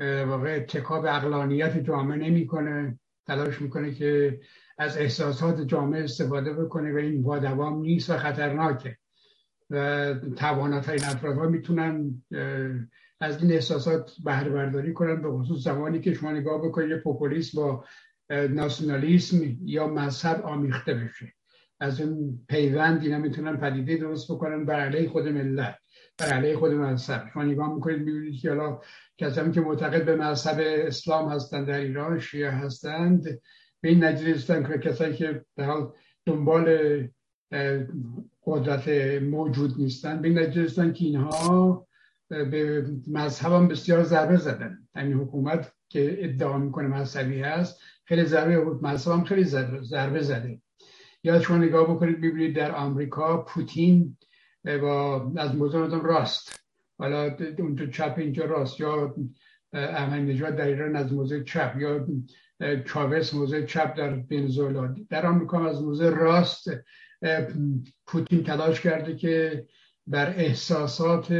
واقع 0.00 0.56
اتکاب 0.56 1.06
اقلانیت 1.06 1.78
جامعه 1.78 2.18
نمی‌کنه 2.18 2.98
تلاش 3.26 3.60
می‌کنه 3.60 3.94
که 3.94 4.40
از 4.78 4.98
احساسات 4.98 5.60
جامعه 5.60 6.04
استفاده 6.04 6.52
بکنه 6.52 6.92
و 6.92 6.96
این 6.96 7.22
با 7.22 7.38
دوام 7.38 7.80
نیست 7.80 8.10
و 8.10 8.16
خطرناکه. 8.16 8.96
و 9.70 10.14
توانات 10.36 10.88
این 10.88 11.04
افراد 11.04 11.36
ها 11.36 11.48
می‌تونن 11.48 12.22
از 13.22 13.42
این 13.42 13.52
احساسات 13.52 14.12
بهره 14.24 14.50
برداری 14.50 14.92
کنن 14.92 15.22
به 15.22 15.30
خصوص 15.30 15.64
زمانی 15.64 16.00
که 16.00 16.14
شما 16.14 16.32
نگاه 16.32 16.62
بکنید 16.62 16.96
پوپولیسم 16.96 17.58
با 17.58 17.84
ناسیونالیسم 18.30 19.56
یا 19.64 19.86
مذهب 19.86 20.42
آمیخته 20.42 20.94
بشه. 20.94 21.32
از 21.80 22.00
اون 22.00 22.40
پیوند 22.48 23.02
اینا 23.02 23.18
می‌تونن 23.18 23.56
پدیده 23.56 23.96
درست 23.96 24.32
بکنن 24.32 24.64
بر 24.64 24.80
علیه 24.80 25.08
خود 25.08 25.28
ملت 25.28 25.78
بر 26.18 26.26
علیه 26.26 26.56
خود 26.56 26.72
مذهب. 26.72 27.28
شما 27.32 27.42
نگاه 27.42 27.74
می‌کنید 27.74 27.98
می‌بینید 27.98 28.40
که 28.40 28.48
حالا 28.48 28.80
کسانی 29.18 29.52
که 29.52 29.60
معتقد 29.60 30.04
به 30.04 30.16
مذهب 30.16 30.56
اسلام 30.60 31.28
هستند 31.28 31.66
در 31.66 31.78
ایران 31.78 32.20
شیعه 32.20 32.50
هستند 32.50 33.24
به 33.80 33.88
این 33.88 34.04
نتیجه 34.04 34.34
رسیدن 34.34 34.68
که 34.68 34.78
کسایی 34.78 35.14
که 35.14 35.44
در 35.56 35.64
حال 35.64 35.92
دنبال 36.26 36.78
قدرت 38.44 38.88
موجود 39.22 39.78
نیستن 39.78 40.22
به 40.22 40.28
این 40.28 40.38
نتیجه 40.38 40.92
که 40.92 41.04
اینها 41.04 41.86
به 42.32 42.86
مذهب 43.06 43.52
هم 43.52 43.68
بسیار 43.68 44.02
ضربه 44.02 44.36
زدن. 44.36 44.78
همین 44.94 45.12
حکومت 45.12 45.72
که 45.88 46.24
ادعا 46.24 46.58
می‌کنه 46.58 46.88
مذهبی 46.88 47.40
هست 47.40 47.80
خیلی 48.04 48.24
ضربه 48.24 48.56
مذهب 48.82 49.12
هم 49.12 49.24
خیلی 49.24 49.44
ضربه 49.82 50.22
زده. 50.22 50.60
یا 51.24 51.40
شما 51.40 51.56
نگاه 51.56 51.94
بکنید 51.94 52.20
ببینید 52.20 52.56
در 52.56 52.72
آمریکا 52.74 53.42
پوتین 53.42 54.16
با 54.64 55.32
از 55.36 55.54
موضوع 55.54 56.02
راست. 56.02 56.60
حالا 56.98 57.36
اونجا 57.58 57.86
چپ 57.86 58.14
اینجا 58.18 58.44
راست. 58.44 58.80
یا 58.80 59.14
احمد 59.72 60.20
نژاد 60.20 60.56
در 60.56 60.66
ایران 60.66 60.96
از 60.96 61.12
موضع 61.12 61.42
چپ. 61.42 61.76
یا 61.78 62.06
چاوس 62.84 63.34
موضع 63.34 63.64
چپ 63.66 63.96
در 63.96 64.22
ونزوئلا. 64.30 64.94
در 65.10 65.26
آمریکا 65.26 65.68
از 65.68 65.82
موضع 65.82 66.10
راست 66.10 66.70
پوتین 68.06 68.44
تلاش 68.44 68.80
کرده 68.80 69.16
که 69.16 69.66
بر 70.06 70.30
احساسات 70.30 71.32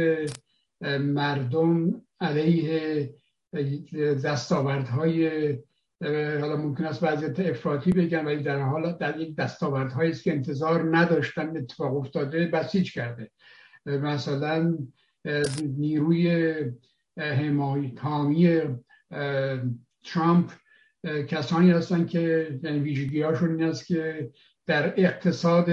مردم 0.99 2.01
علیه 2.21 3.09
دستاوردهای 4.23 5.29
حالا 6.41 6.57
ممکن 6.57 6.85
است 6.85 7.01
بعضی 7.01 7.43
افراطی 7.43 7.91
بگن 7.91 8.25
ولی 8.25 8.43
در 8.43 8.59
حال 8.59 8.97
در 8.97 9.19
یک 9.19 9.35
دستاوردهایی 9.35 10.11
است 10.11 10.23
که 10.23 10.31
انتظار 10.31 10.97
نداشتن 10.97 11.57
اتفاق 11.57 11.97
افتاده 11.97 12.47
بسیج 12.47 12.93
کرده. 12.93 13.31
مثلا 13.85 14.77
نیروی 15.63 16.55
حمایت 17.17 17.91
ترامپ 20.03 20.51
کسانی 21.27 21.71
هستن 21.71 22.05
که 22.05 22.59
یعنی 22.63 22.79
ویژگی 22.79 23.21
هاشون 23.21 23.49
این 23.49 23.63
است 23.63 23.87
که 23.87 24.31
در 24.65 24.93
اقتصاد 24.97 25.69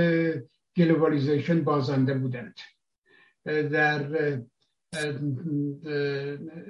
globalization 0.77 1.65
بازنده 1.65 2.15
بودند. 2.15 2.55
در 3.45 4.41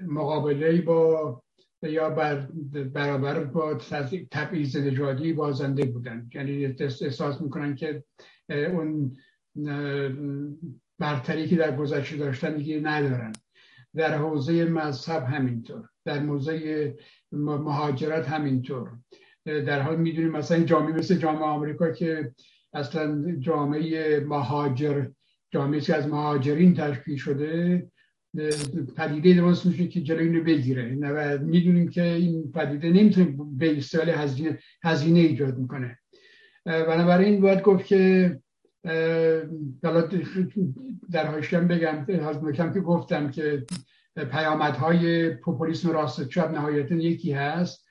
مقابله 0.07 0.81
با 0.81 1.43
یا 1.83 2.11
بر 2.11 2.49
برابر 2.95 3.45
با 3.45 3.75
تبعیض 4.31 4.77
نژادی 4.77 5.33
بازنده 5.33 5.85
بودند 5.85 6.31
یعنی 6.35 6.65
احساس 6.65 7.41
می‌کنن 7.41 7.75
که 7.75 8.05
اون 8.47 9.17
برتری 10.99 11.49
که 11.49 11.57
در 11.57 11.77
گذشته 11.77 12.17
داشتن 12.17 12.57
دیگه 12.57 12.81
ندارن. 12.81 13.33
در 13.95 14.19
حوزه 14.19 14.65
مذهب 14.65 15.25
همینطور. 15.25 15.89
در 16.05 16.19
حوزه 16.19 16.97
مهاجرت 17.33 18.29
همینطور. 18.29 18.91
در 19.45 19.83
حال 19.83 19.97
می‌دونیم 19.97 20.31
مثلا 20.31 20.65
جامعه 20.65 20.93
مثل 20.93 21.15
جامعه 21.15 21.43
آمریکا 21.43 21.91
که 21.91 22.35
اصلا 22.73 23.37
جامعه 23.39 24.21
مهاجر 24.21 25.07
جامعه 25.51 25.81
که 25.81 25.95
از 25.95 26.09
مهاجرین 26.09 26.75
تشکیل 26.75 27.17
شده 27.17 27.91
پدیده 28.97 29.35
درست 29.35 29.67
میشه 29.67 29.89
که 29.89 30.01
جلوی 30.01 30.29
اینو 30.29 30.45
بگیره. 30.45 30.97
و 30.97 31.39
می‌دونیم 31.39 31.89
که 31.89 32.03
این 32.03 32.53
پدیده 32.53 32.91
نمی‌تونه 32.91 33.37
به 33.59 33.79
استفاده 33.79 34.13
هزینه, 34.17 34.59
هزینه 34.85 35.19
ایجاد 35.21 35.59
می‌کنه. 35.59 35.99
بنابراین 36.65 37.41
باید 37.41 37.63
گفت 37.63 37.87
که 37.87 38.39
در 41.11 41.27
هاشتم 41.27 41.69
بگم 41.69 42.07
از 42.29 42.41
که 42.73 42.81
گفتم 42.81 43.31
که 43.31 43.67
پیامدهای 44.31 45.31
پوپولیسم 45.35 45.91
راست 45.91 46.29
چپ 46.29 46.51
نهایتا 46.51 46.95
یکی 46.95 47.33
هست. 47.33 47.87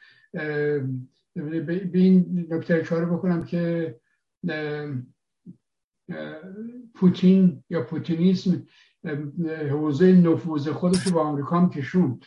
به 1.35 1.89
این 1.93 2.47
نکته 2.49 2.75
اشاره 2.75 3.05
بکنم 3.05 3.43
که 3.43 3.95
پوتین 6.95 7.63
یا 7.69 7.83
پوتینیسم 7.83 8.65
حوزه 9.69 10.11
نفوذ 10.11 10.69
خودش 10.69 11.07
رو 11.07 11.11
با 11.11 11.21
آمریکا 11.21 11.59
هم 11.59 11.69
کشوند. 11.69 12.25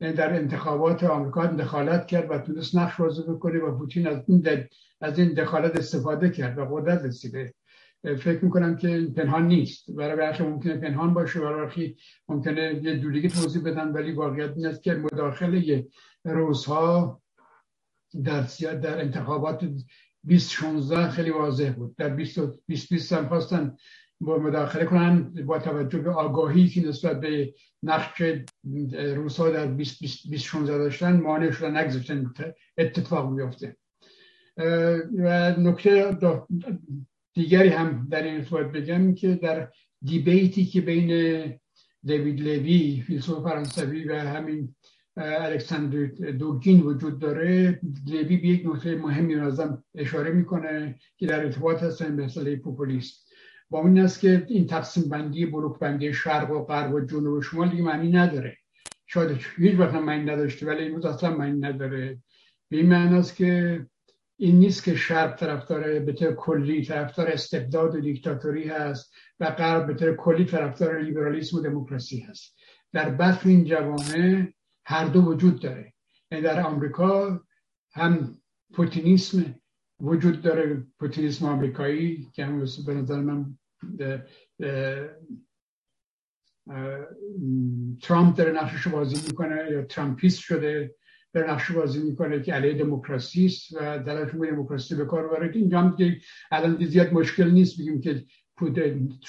یعنی 0.00 0.14
در 0.14 0.34
انتخابات 0.34 1.04
آمریکا 1.04 1.46
دخالت 1.46 2.06
کرد 2.06 2.30
و 2.30 2.38
تونست 2.38 2.76
نقش 2.76 3.00
بازی 3.00 3.22
بکنه 3.22 3.58
و 3.58 3.78
پوتین 3.78 4.06
از 4.06 4.24
این, 4.28 4.66
از 5.00 5.18
این 5.18 5.34
دخالت 5.34 5.76
استفاده 5.76 6.30
کرد 6.30 6.58
و 6.58 6.64
قدرت 6.64 7.04
رسیده. 7.04 7.54
فکر 8.02 8.44
می‌کنم 8.44 8.76
که 8.76 9.08
پنهان 9.16 9.46
نیست. 9.46 9.90
برای 9.90 10.16
برخی 10.16 10.42
ممکنه 10.42 10.76
پنهان 10.76 11.14
باشه 11.14 11.40
برای 11.40 11.60
برخی 11.60 11.96
ممکنه 12.28 12.80
یه 12.82 12.96
دوریگی 12.96 13.28
توضیح 13.28 13.62
بدن 13.62 13.88
ولی 13.88 14.12
واقعیت 14.12 14.52
این 14.56 14.66
است 14.66 14.82
که 14.82 14.94
مداخله 14.94 15.86
روزها 16.24 17.20
در 18.24 18.42
در 18.74 19.00
انتخابات 19.00 19.64
2016 20.26 21.10
خیلی 21.10 21.30
واضح 21.30 21.72
بود. 21.72 21.96
در 21.96 22.08
2020 22.08 23.12
هم 23.12 23.28
خواستن 23.28 23.76
مداخله 24.20 24.84
کنن 24.84 25.22
با 25.46 25.58
توجه 25.58 25.98
به 25.98 26.10
آگاهی 26.10 26.68
که 26.68 26.88
نسبت 26.88 27.20
به 27.20 27.54
نقش 27.82 28.22
روسا 28.92 29.50
در 29.50 29.66
2016 29.66 30.78
داشتن 30.78 31.20
مانع 31.20 31.50
شدن 31.50 31.76
نگذاشتن 31.76 32.32
اتفاق 32.78 33.36
بیفته. 33.36 33.76
و 35.18 35.54
نکته 35.58 36.16
دیگری 37.34 37.68
هم 37.68 38.08
در 38.10 38.22
این 38.22 38.34
ارتباط 38.34 38.66
بگم 38.66 39.14
که 39.14 39.34
در 39.34 39.68
دیبیتی 40.02 40.64
که 40.64 40.80
بین 40.80 41.08
دیوید 42.04 42.40
لوی 42.40 43.02
فیلسوف 43.06 43.42
فرانسوی 43.42 44.04
و 44.04 44.14
همین 44.14 44.74
الکساندر 45.16 46.06
دوگین 46.30 46.80
وجود 46.80 47.18
داره 47.18 47.80
لوی 48.06 48.36
به 48.36 48.48
یک 48.48 48.66
نکته 48.66 48.96
مهمی 48.96 49.34
ازم 49.34 49.84
اشاره 49.94 50.30
می‌کنه 50.30 50.98
که 51.16 51.26
در 51.26 51.44
ارتباط 51.44 51.82
هست 51.82 52.02
به 52.02 52.24
مسئله 52.24 52.56
پوپولیسم. 52.56 53.27
با 53.70 53.82
این 53.82 53.98
است 53.98 54.20
که 54.20 54.46
این 54.48 54.66
تقسیم 54.66 55.08
بندی 55.08 55.46
بلوک 55.46 55.78
بندی 55.78 56.12
شرق 56.12 56.50
و 56.50 56.64
غرب 56.64 56.94
و 56.94 57.00
جنوب 57.00 57.32
و 57.32 57.42
شمال 57.42 57.68
دیگه 57.68 57.82
معنی 57.82 58.12
نداره. 58.12 58.56
شاید 59.06 59.40
هیچ 59.56 59.74
وقت 59.78 59.94
معنی 59.94 60.24
نداشته 60.24 60.66
ولی 60.66 60.86
امروز 60.86 61.06
اصلا 61.06 61.36
معنی 61.36 61.60
نداره. 61.60 62.18
به 62.68 62.76
این 62.76 62.86
معنی 62.86 63.18
است 63.18 63.36
که 63.36 63.86
این 64.36 64.58
نیست 64.58 64.84
که 64.84 64.96
شرق 64.96 65.36
طرفدار 65.36 65.98
به 65.98 66.12
طور 66.12 66.34
کلی 66.34 66.84
طرفدار 66.84 67.26
استبداد 67.28 67.94
و 67.94 68.00
دیکتاتوری 68.00 68.68
هست 68.68 69.14
و 69.40 69.50
غرب 69.50 69.86
به 69.86 69.94
طور 69.94 70.16
کلی 70.16 70.44
طرفدار 70.44 71.00
لیبرالیسم 71.00 71.56
و 71.56 71.60
دموکراسی 71.60 72.20
هست. 72.20 72.56
در 72.92 73.10
برخی 73.10 73.48
این 73.48 73.64
جوامع 73.64 74.46
هر 74.84 75.04
دو 75.04 75.22
وجود 75.22 75.62
داره. 75.62 75.92
یعنی 76.30 76.44
در 76.44 76.60
آمریکا 76.60 77.40
هم 77.92 78.38
پوتینیسم 78.72 79.54
وجود 80.00 80.42
داره 80.42 80.86
پوتینیسم 80.98 81.46
آمریکایی 81.46 82.28
که 82.32 82.44
هم 82.44 82.64
به 82.86 82.94
نظر 82.94 83.20
من 83.20 83.58
ترامپ 88.02 88.36
داره 88.36 88.52
نقشش 88.52 88.88
بازی 88.88 89.26
می‌کنه 89.26 89.68
یا 89.70 89.82
ترامپیست 89.82 90.38
شده 90.38 90.94
داره 91.32 91.50
نقش 91.50 91.70
بازی 91.70 92.02
می‌کنه 92.02 92.42
که 92.42 92.52
علیه 92.52 92.74
دموکراسی 92.74 93.46
است 93.46 93.72
و 93.72 93.98
در 93.98 94.24
دموکراسی 94.24 94.94
به 94.94 95.04
کار 95.04 95.28
ببره 95.28 95.50
اینجا 95.54 95.80
هم 95.80 95.96
که 95.96 96.20
الان 96.50 96.84
زیاد 96.86 97.12
مشکل 97.12 97.50
نیست 97.50 97.80
بگیم 97.80 98.00
که 98.00 98.24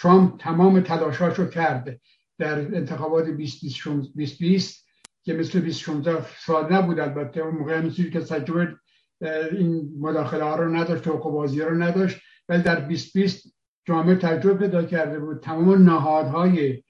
ترامپ 0.02 0.40
تمام 0.40 0.80
تلاشاشو 0.80 1.50
کرده 1.50 2.00
در 2.38 2.76
انتخابات 2.76 3.26
2020 3.26 4.86
که 5.24 5.34
مثل 5.34 5.60
2016 5.60 6.26
سال 6.46 6.74
نبود 6.74 7.00
البته 7.00 7.42
اون 7.42 7.56
موقع 7.56 7.82
مثل 7.82 8.10
که 8.10 8.20
تجربه 8.20 8.76
این 9.22 9.94
مداخله 10.00 10.44
ها 10.44 10.56
رو 10.56 10.76
نداشت 10.76 11.08
و 11.08 11.18
بازی 11.18 11.62
رو 11.62 11.84
نداشت. 11.84 12.20
ولی 12.50 12.64
در 12.64 12.76
2020 12.76 13.56
جامعه 13.86 14.16
تجربه 14.16 14.60
پیدا 14.60 14.84
کرده 14.84 15.20
بود. 15.20 15.40
تمام 15.40 15.84
نهادهای 15.84 16.84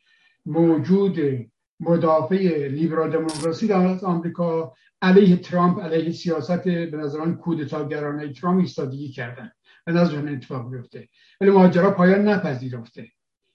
موجود 0.45 1.19
مدافع 1.79 2.67
لیبرال 2.67 3.11
دموکراسی 3.11 3.67
در 3.67 4.05
آمریکا 4.05 4.73
علیه 5.01 5.35
ترامپ 5.35 5.79
علیه 5.79 6.11
سیاست 6.11 6.63
به 6.63 6.97
نظران 6.97 7.35
کودتاگرانه 7.35 8.33
ترامپ 8.33 8.59
ایستادگی 8.59 9.09
کردن. 9.09 9.51
به 9.85 9.91
نظر 9.91 10.27
اتفاق 10.27 10.71
بیفته. 10.71 11.09
ولی 11.41 11.49
ماجرا 11.49 11.91
پایان 11.91 12.27
نپذیرفته. 12.27 13.07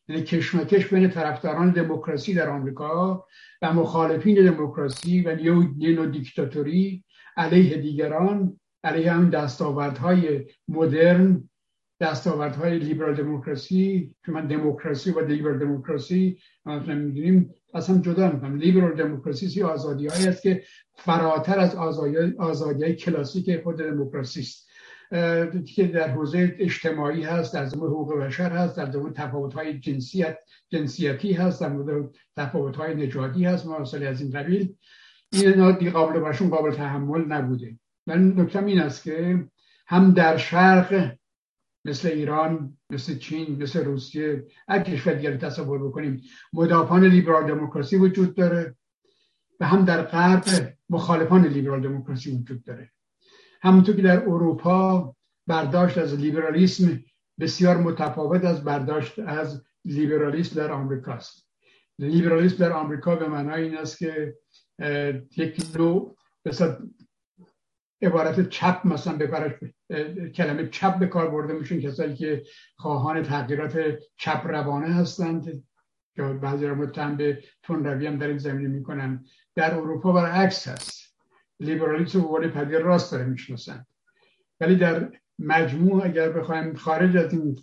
یعنی 0.09 0.23
کشمکش 0.23 0.87
بین 0.87 1.11
طرفداران 1.11 1.71
دموکراسی 1.71 2.35
در 2.35 2.49
آمریکا 2.49 3.25
و 3.63 3.73
مخالفین 3.73 4.51
دموکراسی 4.51 5.23
و 5.23 5.37
نیو 5.77 6.07
دیکتاتوری 6.07 7.05
علیه 7.37 7.79
دیگران 7.79 8.61
علیه 8.85 9.12
هم 9.12 9.31
دستاوردهای 9.31 10.47
مدرن 10.69 11.48
دستاوردهای 12.01 12.78
لیبرال 12.78 13.15
دموکراسی 13.15 14.15
که 14.24 14.32
من 14.32 14.47
دموکراسی 14.47 15.11
و 15.11 15.20
لیبرال 15.20 15.59
دموکراسی 15.59 16.39
می‌دونیم 16.66 17.55
اصلا 17.74 17.98
جدا 17.98 18.32
می‌کنم. 18.32 18.56
لیبرال 18.56 18.97
دموکراسی 18.97 19.48
سی 19.48 19.62
آزادی 19.62 20.06
هایی 20.06 20.28
است 20.28 20.43
که 20.43 20.62
فراتر 20.94 21.59
از 21.59 21.74
آزادی, 21.74 22.36
آزادی 22.39 22.94
کلاسیک 22.94 23.62
خود 23.62 23.77
دموکراسی 23.77 24.40
است. 24.40 24.69
که 25.66 25.86
در 25.94 26.09
حوزه 26.09 26.56
اجتماعی 26.59 27.23
هست 27.23 27.55
در 27.55 27.66
زمین 27.66 27.85
حقوق 27.85 28.19
بشر 28.19 28.51
هست 28.51 28.77
در 28.77 28.90
زمین 28.90 29.12
تفاوت 29.12 29.55
های 29.55 29.78
جنسیت 29.78 30.39
جنسیتی 30.70 31.32
هست 31.32 31.61
در 31.61 31.69
مورد 31.69 32.11
تفاوت 32.36 32.77
های 32.77 32.94
نژادی 32.94 33.44
هست 33.44 33.66
مسائل 33.66 34.06
از 34.06 34.20
این 34.20 34.31
قبیل. 34.31 34.74
این 35.32 35.90
قابل 35.90 36.20
برشون 36.20 36.51
قابل 36.51 36.70
تحمل 36.70 37.24
نبوده. 37.24 37.78
من 38.07 38.41
نکتم 38.41 38.65
این 38.65 38.81
است 38.81 39.03
که 39.03 39.45
هم 39.87 40.13
در 40.13 40.37
شرق 40.37 41.17
مثل 41.85 42.09
ایران 42.09 42.79
مثل 42.91 43.19
چین 43.19 43.63
مثل 43.63 43.85
روسیه 43.85 44.47
هر 44.69 44.79
کشور 44.83 45.15
دیگری 45.15 45.37
تصور 45.37 45.89
بکنیم 45.89 46.23
مدافعان 46.53 47.05
لیبرال 47.05 47.47
دموکراسی 47.47 47.97
وجود 47.97 48.35
داره 48.35 48.77
و 49.61 49.67
هم 49.67 49.85
در 49.85 50.03
غرب 50.03 50.45
مخالفان 50.91 51.47
لیبرال 51.47 51.83
دموکراسی 51.83 52.31
وجود 52.31 52.65
داره. 52.65 52.91
همونطور 53.63 53.97
که 53.97 54.03
در 54.03 54.23
اروپا 54.23 55.15
برداشت 55.47 55.99
از 55.99 56.15
لیبرالیسم 56.15 57.01
بسیار 57.41 57.77
متفاوت 57.77 58.45
از 58.45 58.65
برداشت 58.65 59.19
از 59.19 59.65
لیبرالیسم 59.85 60.57
در 60.57 60.73
آمریکاست 60.73 61.49
لیبرالیسم 61.99 62.57
در 62.57 62.73
آمریکا 62.73 63.17
به 63.17 63.29
معنای 63.29 63.63
این 63.63 63.77
است 63.77 63.99
که 63.99 64.35
یک 65.37 65.77
نوع 65.77 66.17
عبارت 68.03 68.49
چپ 68.49 68.81
مثلا 68.85 69.16
به 69.16 69.59
کلمه 70.35 70.69
چپ 70.69 70.99
به 70.99 71.07
کار 71.07 71.31
برده 71.31 71.53
میشون 71.53 71.81
کسایی 71.81 72.15
که 72.15 72.43
خواهان 72.77 73.23
تغییرات 73.23 73.99
چپ 74.16 74.47
روانه 74.47 74.95
هستند 74.95 75.65
که 76.16 76.23
بعضی 76.23 76.66
را 76.66 76.75
متهم 76.75 77.16
به 77.16 77.43
تون 77.62 77.85
روی 77.85 78.07
هم 78.07 78.19
در 78.19 78.29
این 78.29 78.39
زمینه 78.39 78.69
می‌کنن. 78.69 79.25
در 79.55 79.75
اروپا 79.75 80.12
برعکس 80.12 80.69
هست. 80.69 81.16
لیبرالیسم 81.61 82.25
و 82.25 82.39
پدیر 82.39 82.79
راست 82.79 83.12
داره 83.12 83.25
می‌شناسن. 83.25 83.87
ولی 84.61 84.77
در 84.77 85.12
مجموع 85.39 86.05
اگر 86.05 86.29
بخوایم 86.29 86.75
خارج 86.75 87.16
از 87.16 87.33
این 87.33 87.59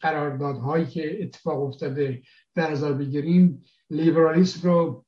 قراردادهایی 0.00 0.86
که 0.86 1.22
اتفاق 1.22 1.62
افتاده 1.62 2.22
در 2.54 2.70
نظر 2.70 2.92
بگیریم 2.92 3.62
لیبرالیسم 3.90 4.68
رو 4.68 5.04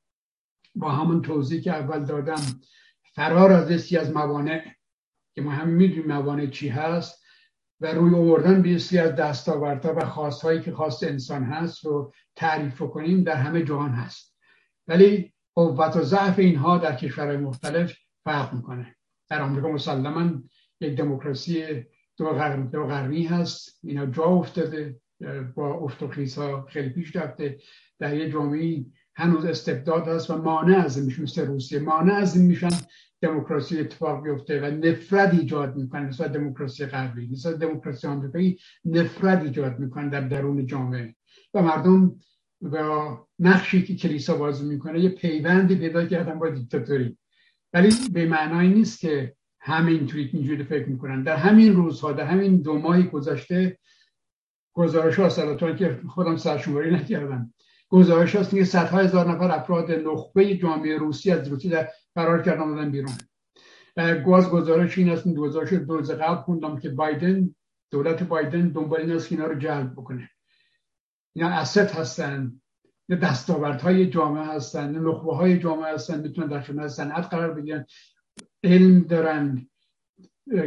با 0.74 0.90
همون 0.90 1.22
توضیح 1.22 1.60
که 1.60 1.72
اول 1.72 2.04
دادم 2.04 2.60
فرار 3.18 3.52
از 3.52 3.94
از 3.94 4.10
موانع 4.10 4.64
که 5.34 5.42
ما 5.42 5.50
هم 5.50 5.68
می‌دونیم 5.68 6.06
موانع 6.06 6.46
چی 6.46 6.68
هست 6.68 7.24
و 7.80 7.86
روی 7.86 8.14
آوردن 8.14 8.62
بیستی 8.62 8.98
از 8.98 9.16
دستاوردها 9.16 9.94
و 9.94 10.04
خواستهایی 10.04 10.60
که 10.60 10.72
خواست 10.72 11.04
انسان 11.04 11.44
هست 11.44 11.84
رو 11.84 12.12
تعریف 12.36 12.82
کنیم 12.82 13.22
در 13.22 13.34
همه 13.34 13.62
جهان 13.62 13.90
هست. 13.90 14.36
ولی 14.88 15.32
قوت 15.54 15.96
و 15.96 16.02
ضعف 16.02 16.38
اینها 16.38 16.78
در 16.78 16.94
کشورهای 16.94 17.36
مختلف 17.36 17.96
فرق 18.24 18.54
می‌کنه. 18.54 18.96
در 19.30 19.42
آمریکا 19.42 19.68
مسلما 19.68 20.42
یک 20.80 20.96
دموکراسی 20.96 21.84
دو, 22.16 22.32
غربی 22.86 23.26
هست. 23.26 23.78
اینا 23.82 24.06
جا 24.06 24.24
افتاده 24.24 25.00
با 25.54 25.74
افت 25.74 26.02
ها 26.36 26.66
خیلی 26.68 26.88
پیش 26.88 27.16
رفته. 27.16 27.58
در 27.98 28.16
یه 28.16 28.30
جامعه 28.30 28.84
هنوز 29.14 29.44
استبداد 29.44 30.08
هست 30.08 30.30
و 30.30 30.36
مانع 30.42 30.78
از 30.78 30.96
این 30.96 31.06
میشه 31.06 31.22
مثل 31.22 31.46
روسیه 31.46 31.78
مانع 31.78 32.14
از 32.14 32.36
میشن 32.36 32.68
دموکراسی 33.20 33.80
اتفاق 33.80 34.22
بیفته 34.22 34.60
و 34.60 34.64
نفرت 34.64 35.34
ایجاد 35.34 35.76
می‌کنه. 35.76 36.08
مثل 36.08 36.28
دموکراسی 36.28 36.86
غربی 36.86 37.28
مثل 37.32 37.56
دموکراسی 37.56 38.06
آمریکایی 38.06 38.58
نفرت 38.84 39.42
ایجاد 39.42 39.78
می‌کنه 39.78 40.08
در 40.08 40.20
درون 40.20 40.66
جامعه. 40.66 41.14
و 41.54 41.62
مردم 41.62 42.16
و 42.62 42.78
نقشی 43.38 43.82
که 43.82 43.96
کلیسا 43.96 44.36
بازی 44.36 44.66
می‌کنه 44.66 45.00
یه 45.00 45.08
پیوندی 45.08 45.76
پیدا 45.76 46.06
کردن 46.06 46.38
با 46.38 46.48
دیکتاتوری. 46.48 47.18
ولی 47.72 47.94
به 48.12 48.26
معنای 48.26 48.68
نیست 48.68 49.00
که 49.00 49.34
همینطوری 49.60 50.30
اینجوری 50.32 50.64
فکر 50.64 50.88
می‌کنن. 50.88 51.22
در 51.22 51.36
همین 51.36 51.76
روزها 51.76 52.12
در 52.12 52.24
همین 52.24 52.62
دو 52.62 52.78
ماهی 52.78 53.02
گذشته 53.02 53.78
گزارش 54.72 55.18
ها 55.18 55.72
که 55.72 56.00
خودم 56.08 56.36
سرشماری 56.36 56.94
نکردم 56.94 57.54
گزارش 57.88 58.36
هست 58.36 58.50
که 58.50 58.64
صدها 58.64 58.98
هزار 58.98 59.30
نفر 59.30 59.50
افراد 59.50 59.90
نخبه 59.90 60.56
جامعه 60.56 60.98
روسی 60.98 61.30
از 61.30 61.48
روسی 61.48 61.68
در 61.68 61.88
فرار 62.14 62.42
کردن 62.42 62.60
آمدن 62.60 62.90
بیرون. 62.90 63.12
گواز 64.24 64.50
گزارش 64.50 64.98
این 64.98 65.10
است 65.10 65.28
گزارش 65.28 65.72
دو 65.72 65.96
روز 65.96 66.10
قبل 66.10 66.42
خوندم 66.42 66.78
که 66.78 66.88
بایدن 66.88 67.54
دولت 67.90 68.22
بایدن 68.22 68.68
دنبال 68.68 69.00
این 69.00 69.12
است 69.12 69.28
که 69.28 69.34
اینا 69.34 69.46
رو 69.46 69.58
جلب 69.58 69.92
بکنه. 69.92 70.30
اینا 71.36 71.48
اسد 71.48 71.90
هستن 71.90 72.60
های 73.82 74.06
جامعه 74.06 74.44
هستن 74.44 74.98
نخبه 74.98 75.34
های 75.34 75.58
جامعه 75.58 75.94
هستن 75.94 76.20
می‌تونن 76.20 76.46
در 76.46 76.60
خدمت 76.60 76.88
صنعت 76.88 77.24
قرار 77.24 77.54
بگیرن 77.54 77.86
علم 78.64 79.00
دارن 79.00 79.68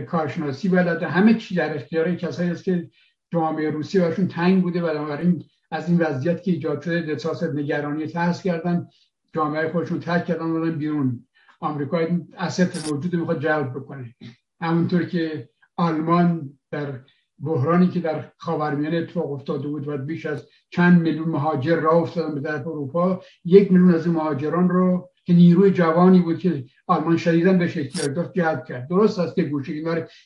کارشناسی 0.08 0.70
بلده 0.70 1.08
همه 1.08 1.34
چی 1.34 1.56
در 1.56 1.76
اختیار 1.76 2.16
کسایی 2.16 2.50
است 2.50 2.64
که 2.64 2.90
جامعه 3.34 3.70
روسی 3.70 4.00
براشون 4.00 4.28
تنگ 4.28 4.62
بوده 4.62 4.82
بنابراین 4.82 5.44
از 5.72 5.90
این 5.90 6.00
وضعیت 6.00 6.44
که 6.44 6.52
ایجاد 6.52 6.82
شده 6.82 7.12
احساس 7.12 7.44
نگرانی 7.44 8.08
ترس 8.08 8.44
کردن 8.44 8.88
جامعه 9.34 9.72
خودشون 9.72 10.00
ترک 10.00 10.26
کردن 10.26 10.52
بودن 10.54 10.78
بیرون. 10.78 11.28
آمریکا 11.60 12.00
اسد 12.38 12.92
موجود 12.92 13.16
می‌خواد 13.16 13.42
جلب 13.42 13.74
بکنه. 13.74 14.16
همونطور 14.62 15.04
که 15.04 15.50
آلمان 15.78 16.60
در 16.72 17.00
بحرانی 17.40 17.88
که 17.88 18.00
در 18.00 18.32
خاورمیانه 18.38 18.98
اتفاق 18.98 19.32
افتاده 19.32 19.68
بود 19.68 19.88
و 19.88 19.98
بیش 19.98 20.26
از 20.26 20.48
چند 20.70 21.02
میلیون 21.02 21.30
مهاجر 21.30 21.76
راه 21.76 21.96
افتادن 21.96 22.36
به 22.36 22.42
طرف 22.42 22.68
اروپا 22.68 23.22
یک 23.46 23.72
میلیون 23.72 23.94
از 23.94 24.06
این 24.06 24.16
مهاجران 24.16 24.70
رو 24.70 25.10
که 25.24 25.34
نیروی 25.34 25.72
جوانی 25.72 26.20
بود 26.20 26.40
که 26.40 26.66
آلمان 26.88 27.18
شدیدن 27.18 27.58
به 27.58 27.64
احتیاج 27.64 28.16
داشت 28.16 28.34
جلب 28.34 28.66
کرد. 28.66 28.88
درست 28.90 29.20
است 29.20 29.36
که 29.36 29.44
گوشه 29.44 29.74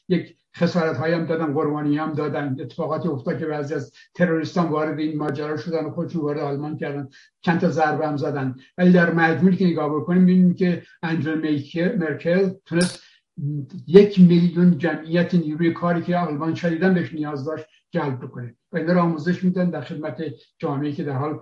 یک 0.10 0.36
خسارت 0.58 1.00
هم 1.00 1.26
دادن 1.26 1.54
قربانی 1.54 1.98
هم 1.98 2.14
دادن. 2.14 2.56
اتفاقاتی 2.60 3.08
افتاد 3.08 3.40
که 3.40 3.46
بعضی 3.46 3.74
از 3.74 3.92
تروریستان 4.14 4.68
وارد 4.68 5.00
این 5.00 5.18
ماجرا 5.18 5.58
شدن 5.58 5.86
و 5.86 5.92
خودشون 5.92 6.22
وارد 6.22 6.40
آلمان 6.40 6.78
کردن. 6.78 7.10
چند 7.42 7.60
تا 7.60 7.70
ضربه 7.70 8.08
هم 8.08 8.18
زدن. 8.18 8.56
ولی 8.78 8.92
در 8.92 9.14
مجموعی 9.14 9.58
که 9.58 9.66
نگاه 9.66 9.96
بکنیم 9.96 10.22
می‌بینیم 10.22 10.54
که 10.54 10.84
انجل 11.04 11.60
مرکل 12.00 12.54
تونست 12.66 13.04
یک 13.88 14.20
میلیون 14.20 14.78
جمعیت 14.78 15.34
نیروی 15.34 15.74
کاری 15.74 16.02
که 16.02 16.18
آلمان 16.18 16.56
شدیدن 16.56 16.94
بهش 16.94 17.14
نیاز 17.14 17.46
داشت 17.46 17.66
جلب 17.92 18.20
بکنه. 18.20 18.56
و 18.72 18.78
این 18.78 18.96
را 18.96 19.02
آموزش 19.02 19.44
میدن 19.44 19.70
در 19.70 19.82
خدمت 19.82 20.24
جامعه 20.60 20.92
که 20.92 21.04
در 21.04 21.14
حال 21.14 21.40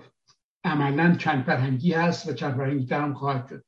عملا 0.63 1.15
چند 1.15 1.43
فرهنگی 1.43 1.91
هست 1.91 2.29
و 2.29 2.33
چند 2.33 2.55
فرهنگی 2.55 2.93
هم 2.93 3.13
خواهد 3.13 3.47
شد. 3.49 3.63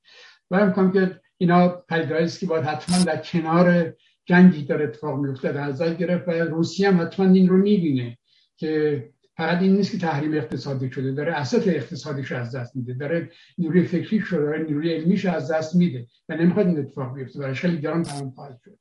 و 0.52 0.92
که 0.92 1.22
اینا 1.38 1.68
پدیدهایی 1.68 2.26
است 2.26 2.40
که 2.40 2.46
باید 2.46 2.66
حتما 2.66 3.04
در 3.04 3.18
کنار 3.18 3.94
جنگی 4.26 4.64
داره 4.64 4.84
اتفاق 4.84 5.20
میفته 5.20 5.52
در 5.52 5.64
نظر 5.64 5.94
گرفت 5.94 6.28
و 6.28 6.32
روسیه 6.32 6.92
هم 6.92 7.02
حتما 7.02 7.26
این 7.26 7.50
رو 7.50 7.58
می‌بینه 7.58 8.18
که 8.58 9.04
فقط 9.38 9.62
این 9.62 9.76
نیست 9.76 9.92
که 9.92 9.98
تحریم 9.98 10.34
اقتصادی 10.34 10.92
شده 10.92 11.12
داره 11.12 11.34
اساس 11.34 11.68
اقتصادیش 11.68 12.32
از 12.32 12.56
دست 12.56 12.76
میده 12.76 12.94
داره 12.94 13.32
نیروی 13.58 13.84
فکری 13.84 14.20
شده 14.20 14.40
داره 14.40 14.64
نیروی 14.64 14.94
علمیش 14.94 15.26
از 15.26 15.52
دست 15.52 15.76
میده 15.76 16.08
و 16.30 16.36
نمی‌خواد 16.36 16.68
این 16.68 16.80
اتفاق 16.80 17.16
بیفته. 17.16 17.40
برای 17.40 17.56
خیلی 17.56 17.82
گران 17.82 18.04
تمام 18.04 18.32
خواهد 18.32 18.60
شد. 18.66 18.80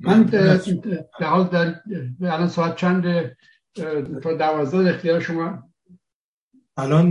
من 0.00 0.22
در 0.22 0.58
حال 1.20 1.48
در 1.48 1.80
الان 2.20 2.48
ساعت 2.48 2.76
چند؟ 2.76 3.36
تا 4.22 4.34
دوازده 4.34 4.90
اختیار 4.90 5.20
شما 5.20 5.71
الان 6.76 7.10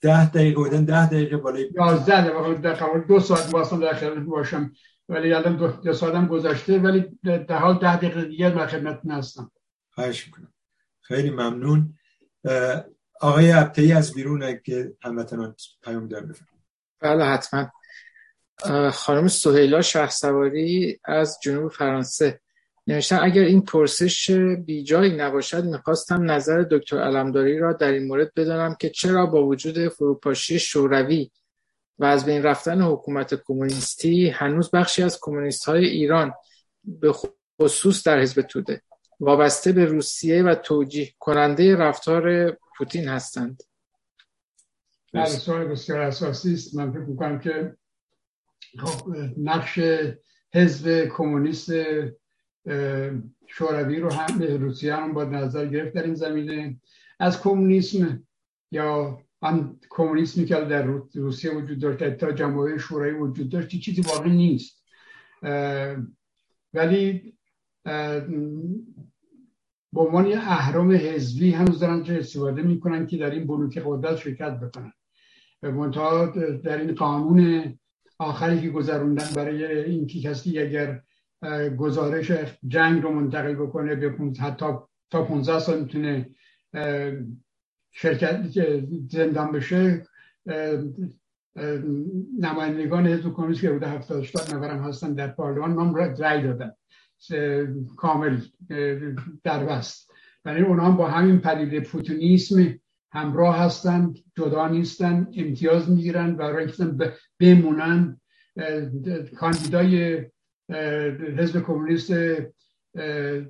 ده 0.00 0.30
دقیقه 0.30 0.56
بودن 0.56 0.84
ده 0.84 1.06
دقیقه 1.06 1.36
بالای 1.36 1.70
یازده 1.74 2.52
دقیقه 2.54 3.04
دو 3.08 3.20
ساعت 3.20 3.54
واسم 3.54 3.80
در 3.80 3.94
خدمت 3.94 4.26
باشم. 4.26 4.72
ولی 5.08 5.32
الان 5.32 5.56
دو, 5.56 5.68
دو 5.68 5.92
ساعتم 5.92 6.26
گذشته 6.26 6.78
ولی 6.78 7.18
در 7.22 7.58
حال 7.58 7.78
ده 7.78 7.96
دقیقه 7.96 8.24
دیگر 8.24 8.50
در 8.50 8.66
خدمت 8.66 9.00
هستم 9.10 9.50
خواهش 9.90 10.26
می‌کنم. 10.26 10.52
خیلی 11.00 11.30
ممنون. 11.30 11.94
آقای 13.20 13.52
ابتایی 13.52 13.92
از 13.92 14.14
بیرون 14.14 14.60
که 14.64 14.92
هموطنان 15.02 15.54
پیام 15.82 16.08
دار 16.08 16.22
بفرم 16.22 16.46
بله 17.00 17.24
حتما. 17.24 17.70
خانم 18.92 19.28
سهیلا 19.28 19.82
شهسواری 19.82 21.00
از 21.04 21.38
جنوب 21.42 21.72
فرانسه. 21.72 22.40
نوشتن 22.86 23.18
اگر 23.22 23.42
این 23.42 23.62
پرسش 23.62 24.30
بیجایی 24.64 25.16
نباشد 25.16 25.64
می‌خواستم 25.64 26.30
نظر 26.30 26.62
دکتر 26.70 26.98
علمداری 26.98 27.58
را 27.58 27.72
در 27.72 27.92
این 27.92 28.06
مورد 28.06 28.34
بدانم 28.34 28.74
که 28.74 28.90
چرا 28.90 29.26
با 29.26 29.46
وجود 29.46 29.88
فروپاشی 29.88 30.58
شوروی 30.58 31.30
و 31.98 32.04
از 32.04 32.24
بین 32.24 32.42
رفتن 32.42 32.82
حکومت 32.82 33.34
کمونیستی 33.34 34.28
هنوز 34.28 34.70
بخشی 34.70 35.02
از 35.02 35.18
کمونیست 35.20 35.64
های 35.64 35.84
ایران 35.84 36.32
به 36.84 37.12
خصوص 37.60 38.06
در 38.06 38.20
حزب 38.20 38.42
توده. 38.42 38.82
وابسته 39.20 39.72
به 39.72 39.84
روسیه 39.84 40.42
و 40.42 40.54
توجیه 40.54 41.08
کننده 41.18 41.76
رفتار 41.76 42.56
پوتین 42.76 43.08
هستند. 43.08 43.62
بله 45.12 45.26
سوال 45.26 45.64
بسیار 45.64 46.00
اساسی 46.00 46.54
است. 46.54 46.74
من 46.74 46.92
فکر 46.92 47.00
می‌کنم 47.00 47.40
که 47.40 47.76
خب، 48.78 49.14
نقش 49.38 49.80
حزب 50.54 51.08
کمونیست 51.16 51.70
شوروی 53.46 54.00
رو 54.00 54.12
هم 54.12 54.42
روسیه 54.42 54.94
هم 54.94 55.12
با 55.12 55.24
نظر 55.24 55.66
گرفت 55.66 55.94
در 55.94 56.02
این 56.02 56.14
زمینه. 56.14 56.80
از 57.18 57.42
کمونیسم 57.42 58.22
یا 58.70 59.18
هم 59.42 59.80
کمونیسمی 59.90 60.44
که 60.44 60.54
در 60.54 60.82
روسیه 61.14 61.54
وجود 61.54 61.78
داشت 61.78 62.16
تا 62.16 62.32
جمهوری 62.32 62.78
شوروی 62.78 63.10
وجود 63.10 63.48
داشت 63.48 63.68
چیزی 63.68 64.00
واقعی 64.00 64.36
نیست. 64.36 64.82
ولی 66.74 67.34
به 69.92 70.00
عنوان 70.00 70.32
اهرام 70.32 70.92
حزبی 70.92 71.50
هنوز 71.50 71.80
دارن 71.80 72.02
چه 72.02 72.14
استفاده 72.14 72.62
می‌کنن 72.62 73.06
که 73.06 73.16
در 73.16 73.30
این 73.30 73.46
بلوک 73.46 73.82
قدرت 73.86 74.16
شرکت 74.16 74.60
بکنن. 74.60 74.92
منتها 75.62 76.26
در 76.64 76.80
این 76.80 76.94
قانون 76.94 77.78
آخری 78.18 78.60
که 78.60 78.70
گذروندن 78.70 79.28
برای 79.36 79.84
اینکه 79.84 80.20
کسی 80.20 80.58
اگر 80.58 81.02
گزارش 81.78 82.32
جنگ 82.68 83.02
رو 83.02 83.12
منتقل 83.12 83.54
بکنه 83.54 83.94
به 83.94 84.14
حتی 84.40 84.66
تا 85.10 85.24
15 85.24 85.58
سال 85.58 85.80
می‌تونه 85.80 86.30
شرکت 87.90 88.46
زندان 89.08 89.52
بشه 89.52 90.02
نمایندگان 92.38 93.06
حزب 93.06 93.32
کمونیست 93.32 93.60
که 93.60 93.70
بوده 93.70 93.88
78 93.88 94.54
نفرم 94.54 94.82
هستن 94.82 95.14
در 95.14 95.28
پارلمان 95.28 95.74
نام 95.74 95.94
رای 95.94 96.42
دادن. 96.42 96.72
کامل 97.96 98.40
در 99.44 99.64
بست 99.64 100.12
برای 100.44 100.62
اونها 100.62 100.90
با 100.90 101.08
همین 101.08 101.38
پدیده 101.38 101.80
پوتینیسم 101.80 102.78
همراه 103.12 103.58
هستن 103.58 104.14
جدا 104.36 104.68
نیستن 104.68 105.28
امتیاز 105.36 105.90
می‌گیرن 105.90 106.36
برای 106.36 106.64
اینکه 106.64 107.12
بمونن 107.40 108.20
کاندیدای 109.36 110.24
حزب 111.38 111.62
کمونیست 111.62 112.12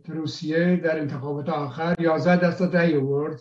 روسیه 0.08 0.76
در 0.76 0.98
انتخابات 0.98 1.48
آخر 1.48 1.94
11 2.00 2.40
درصد 2.40 2.76
رأی 2.76 2.96
آورد. 2.96 3.40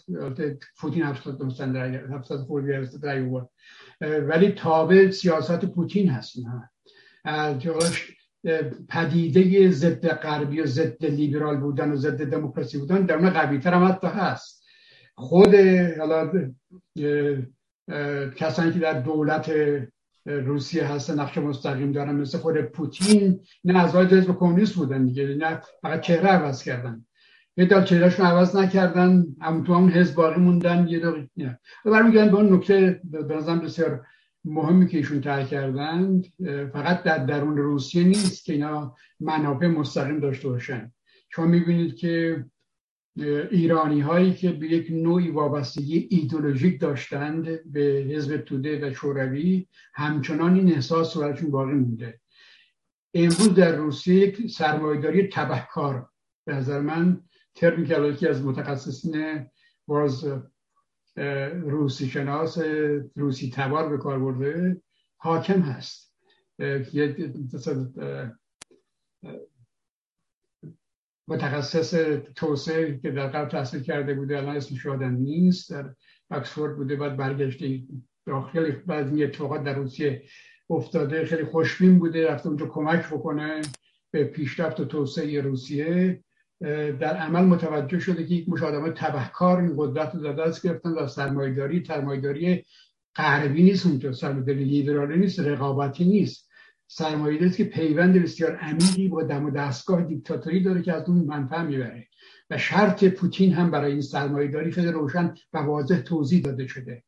پوتین 0.77 1.03
70 1.03 1.39
درصد 1.39 1.77
رأی 1.77 1.95
70 1.95 2.39
خورده 2.39 2.80
درصد 2.80 3.06
رأی 3.06 3.26
آورد. 3.26 3.49
ولی 4.01 4.51
تابع 4.51 5.10
سیاست 5.10 5.65
پوتین 5.65 6.10
هست 6.10 6.35
اینها 6.38 6.69
پدیده 8.89 9.72
ضد 9.72 10.07
غربی 10.07 10.61
و 10.61 10.65
ضد 10.65 11.06
لیبرال 11.06 11.57
بودن 11.57 11.91
و 11.91 11.95
ضد 11.95 12.23
دموکراسی 12.23 12.77
بودن 12.77 13.06
در 13.06 13.15
اون 13.15 13.30
قوی 13.30 13.60
تر 13.60 13.73
هم 13.73 13.88
حتی 13.88 14.07
هست. 14.07 14.65
خود 15.15 15.56
حالا 15.99 16.31
کسانی 18.35 18.72
که 18.73 18.80
در 18.80 18.99
دولت 18.99 19.51
روسیه 20.26 20.86
هستن 20.86 21.20
نقش 21.20 21.38
مستقیم 21.38 21.91
دارن 21.91 22.16
مثل 22.16 22.38
خود 22.38 22.62
پوتین. 22.62 23.40
نه 23.64 23.80
اعضای 23.80 24.06
حزب 24.06 24.38
کمونیست 24.38 24.76
بودن 24.76 25.06
دیگه 25.06 25.28
نه 25.28 25.62
فقط 25.82 26.02
چهره 26.02 26.28
عوض 26.28 26.64
کردن. 26.64 27.06
یه 27.58 27.66
دار 27.66 27.82
چهرهشون 27.82 28.26
عوض 28.26 28.56
نکردن 28.56 29.26
هم 29.41 29.64
تو 29.64 29.74
همون 29.74 29.91
حزب 29.91 30.16
باقی 30.16 30.41
موندن 30.41 30.88
یه 30.88 31.00
دار 31.00 31.28
نه. 31.38 31.60
برمیگردن 31.86 32.32
به 32.32 32.38
اون 32.38 32.54
نکته 32.54 33.02
به 33.04 33.24
بسیار 33.24 34.06
مهمی 34.46 34.88
که 34.88 34.98
ایشون 34.98 35.22
تر 35.22 35.44
کردند 35.44 36.26
فقط 36.74 37.04
در 37.04 37.26
درون 37.26 37.58
روسیه 37.58 38.04
نیست 38.04 38.46
که 38.46 38.54
اینا 38.54 38.96
منافع 39.20 39.68
مستقیم 39.68 40.20
داشته 40.20 40.50
باشن. 40.50 40.91
شما 41.30 41.46
می‌بینید 41.46 41.96
که 41.96 42.46
ایرانی 43.52 44.00
هایی 44.00 44.34
که 44.34 44.52
به 44.52 44.68
یک 44.68 44.88
نوعی 44.91 45.30
وابستگی 45.30 46.08
ایدولوژیک 46.12 46.80
داشتند 46.80 47.72
به 47.72 47.82
حزب 48.10 48.38
توده 48.38 48.90
و 48.90 48.94
شوروی 48.94 49.68
همچنان 49.94 50.56
این 50.56 50.74
احساس 50.74 51.18
برایشون 51.18 51.52
باقی 51.52 51.74
مونده. 51.74 52.20
امروز 53.14 53.54
در 53.54 53.76
روسیه 53.76 54.16
یک 54.16 54.52
سرمایداری 54.52 55.28
تبهکار. 55.28 56.10
به 56.46 56.56
نظر 56.56 56.80
من 56.80 57.22
ترمی 57.56 57.88
که 58.16 58.30
از 58.30 58.46
متخصصین 58.46 59.46
باز 59.88 60.28
روسی 61.64 62.08
شناس 62.08 62.58
روسی 63.16 63.52
تبار 63.56 63.90
به 63.90 63.98
کار 63.98 64.20
برده 64.20 64.82
حاکم 65.18 65.62
هست. 65.62 66.14
متخصص 71.30 71.93
توسعه 72.35 72.99
که 73.01 73.11
در 73.11 73.27
قبل 73.27 73.49
تحصیل 73.49 73.81
کرده 73.81 74.14
بوده 74.14 74.38
الان 74.38 74.56
اسمش 74.56 74.85
یادم 74.85 75.15
نیست 75.15 75.72
در 75.72 75.89
اکسفورد 76.31 76.76
بوده 76.76 76.95
بعد 76.95 77.18
برگشته 77.18 77.81
داخل 78.26 78.72
بعد 78.72 79.07
این 79.07 79.23
اتفاقات 79.23 79.64
در 79.64 79.73
روسیه 79.73 80.23
افتاده 80.69 81.26
خیلی 81.26 81.43
خوشبین 81.43 81.99
بوده 81.99 82.27
رفته 82.27 82.47
اونجا 82.47 82.65
کمک 82.65 83.07
بکنه 83.07 83.61
به 84.11 84.23
پیشرفت 84.23 84.80
و 84.80 84.85
توسعه 84.85 85.41
روسیه. 85.41 86.23
در 86.99 87.18
عمل 87.18 87.43
متوجه 87.43 87.99
شده 87.99 88.26
که 88.26 88.34
یک 88.34 88.49
مش 88.49 88.64
آدم 88.64 88.91
تبهکار 88.91 89.61
این 89.61 89.73
قدرت 89.77 90.15
رو 90.15 90.34
دست 90.34 90.68
گرفتن 90.68 90.89
و 90.89 91.07
سرمایداری 91.07 91.85
سرمایداری 91.85 92.65
غربی 93.15 93.64
نیست 93.64 93.85
اونجا 93.85 94.11
سرمایداری 94.11 94.64
لیبرالی 94.64 95.18
نیست 95.18 95.39
رقابتی 95.39 96.06
نیست. 96.06 96.48
سرمایه‌داری 96.91 97.52
که 97.52 97.64
پیوند 97.64 98.24
بسیار 98.24 98.56
عمیقی 98.56 99.07
با 99.07 99.24
دم 99.24 99.45
و 99.45 99.52
دستگاه 99.52 100.03
دیکتاتوری 100.03 100.64
داره 100.64 100.82
که 100.82 100.94
از 100.94 101.10
اون 101.10 101.18
منفع 101.18 101.61
می‌بره. 101.64 102.07
و 102.49 102.57
شرط 102.57 103.03
پوتین 103.03 103.53
هم 103.53 103.72
برای 103.72 103.91
این 103.91 104.02
سرمایه‌داری 104.02 104.72
خیلی 104.72 104.91
روشن 104.91 105.34
و 105.53 105.57
واضح 105.57 105.99
توضیح 106.02 106.41
داده 106.41 106.68
شده. 106.68 107.03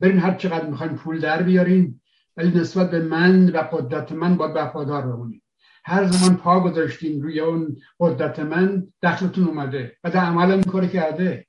برین 0.00 0.18
هر 0.18 0.34
چقدر 0.34 0.70
می‌خواین 0.70 0.94
پول 0.94 1.20
در 1.20 1.42
بیارین 1.42 2.00
ولی 2.36 2.60
نسبت 2.60 2.90
به 2.90 3.00
من 3.00 3.48
و 3.48 3.58
قدرت 3.58 4.12
من 4.12 4.36
باید 4.36 4.56
وفادار 4.56 5.02
بمونید 5.02 5.42
هر 5.84 6.06
زمان 6.06 6.36
پا 6.36 6.60
گذاشتین 6.60 7.22
روی 7.22 7.40
اون 7.40 7.76
قدرت 8.00 8.38
من 8.40 8.86
دخلتون 9.02 9.44
اومده 9.44 9.96
و 10.04 10.10
در 10.10 10.20
عمل 10.20 10.52
هم 10.52 10.62
کار 10.62 10.86
کرده. 10.86 11.46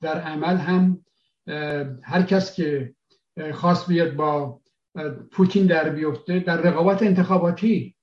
در 0.00 0.20
عمل 0.20 0.56
هم 0.56 1.04
هر 2.02 2.22
کس 2.22 2.54
که 2.54 2.94
خواست 3.52 3.88
بیاد 3.88 4.14
با 4.14 4.60
پوتین 5.32 5.66
در 5.66 5.88
بیفته 5.88 6.38
در 6.38 6.56
رقابت 6.56 7.02
انتخاباتی. 7.02 7.96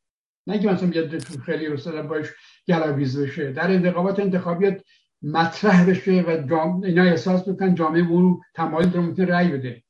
نه 0.47 0.59
که 0.59 0.67
مثلا 0.67 0.89
بیاد 0.89 1.19
خیلی 1.19 1.67
رساله 1.67 2.01
باش 2.01 2.27
گلاویز 2.67 3.19
بشه 3.19 3.51
در 3.51 3.67
رقابت 3.67 4.19
انتخابیت 4.19 4.81
مطرح 5.21 5.89
بشه 5.89 6.23
و 6.27 6.47
جام... 6.49 6.83
اینا 6.83 7.03
احساس 7.03 7.49
بکن 7.49 7.75
جامعه 7.75 8.09
اون 8.09 8.41
تمایل 8.53 8.93
رو 8.93 9.01
می‌تونه 9.01 9.27
رأی 9.27 9.47
بده. 9.47 9.83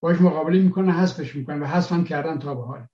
باش 0.00 0.20
مقابله 0.20 0.58
می‌کنه 0.58 0.92
حذفش 0.92 1.36
می‌کنه 1.36 1.56
و 1.56 1.64
حذف 1.64 1.92
هم 1.92 2.04
کردن 2.04 2.38
تا 2.38 2.54
به 2.54 2.62
حال. 2.62 2.86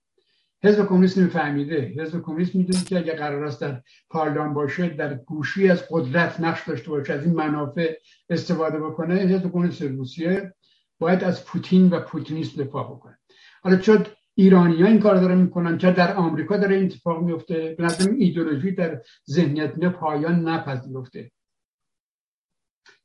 حزب 0.63 0.87
کمونیست 0.87 1.17
نمیفهمیده. 1.17 1.93
حزب 1.97 2.21
کمونیست 2.21 2.55
می‌دونه 2.55 2.83
که 2.83 2.97
اگر 2.97 3.15
قرار 3.15 3.45
است 3.45 3.61
در 3.61 3.81
پارلمان 4.09 4.53
باشه 4.53 4.89
در 4.89 5.13
گوشی 5.13 5.69
از 5.69 5.83
قدرت 5.89 6.39
نقش 6.39 6.67
داشته 6.69 6.89
باشه 6.89 7.13
از 7.13 7.25
این 7.25 7.33
منافع 7.33 7.93
استفاده 8.29 8.79
بکنه 8.79 9.15
حزب 9.15 9.51
کمونیست 9.51 9.81
روسیه 9.81 10.53
باید 10.99 11.23
از 11.23 11.45
پوتین 11.45 11.89
و 11.89 11.99
پوتینیست 11.99 12.59
دفاع 12.59 12.83
بکنه. 12.83 13.18
حالا 13.63 13.77
چون 13.77 14.05
ایرانی 14.35 14.81
ها 14.81 14.87
این 14.87 14.99
کار 14.99 15.15
داره 15.15 15.35
می‌کنن 15.35 15.77
چه 15.77 15.91
در 15.91 16.15
آمریکا 16.15 16.57
داره 16.57 16.75
این 16.75 16.85
اتفاق 16.85 17.23
میفته 17.23 17.75
به 17.77 17.83
نظر 17.83 18.11
ایدولوژی 18.11 18.71
در 18.71 19.01
ذهنیت 19.29 19.77
نه 19.77 19.89
پایان 19.89 20.47
نپذیرفته. 20.47 21.31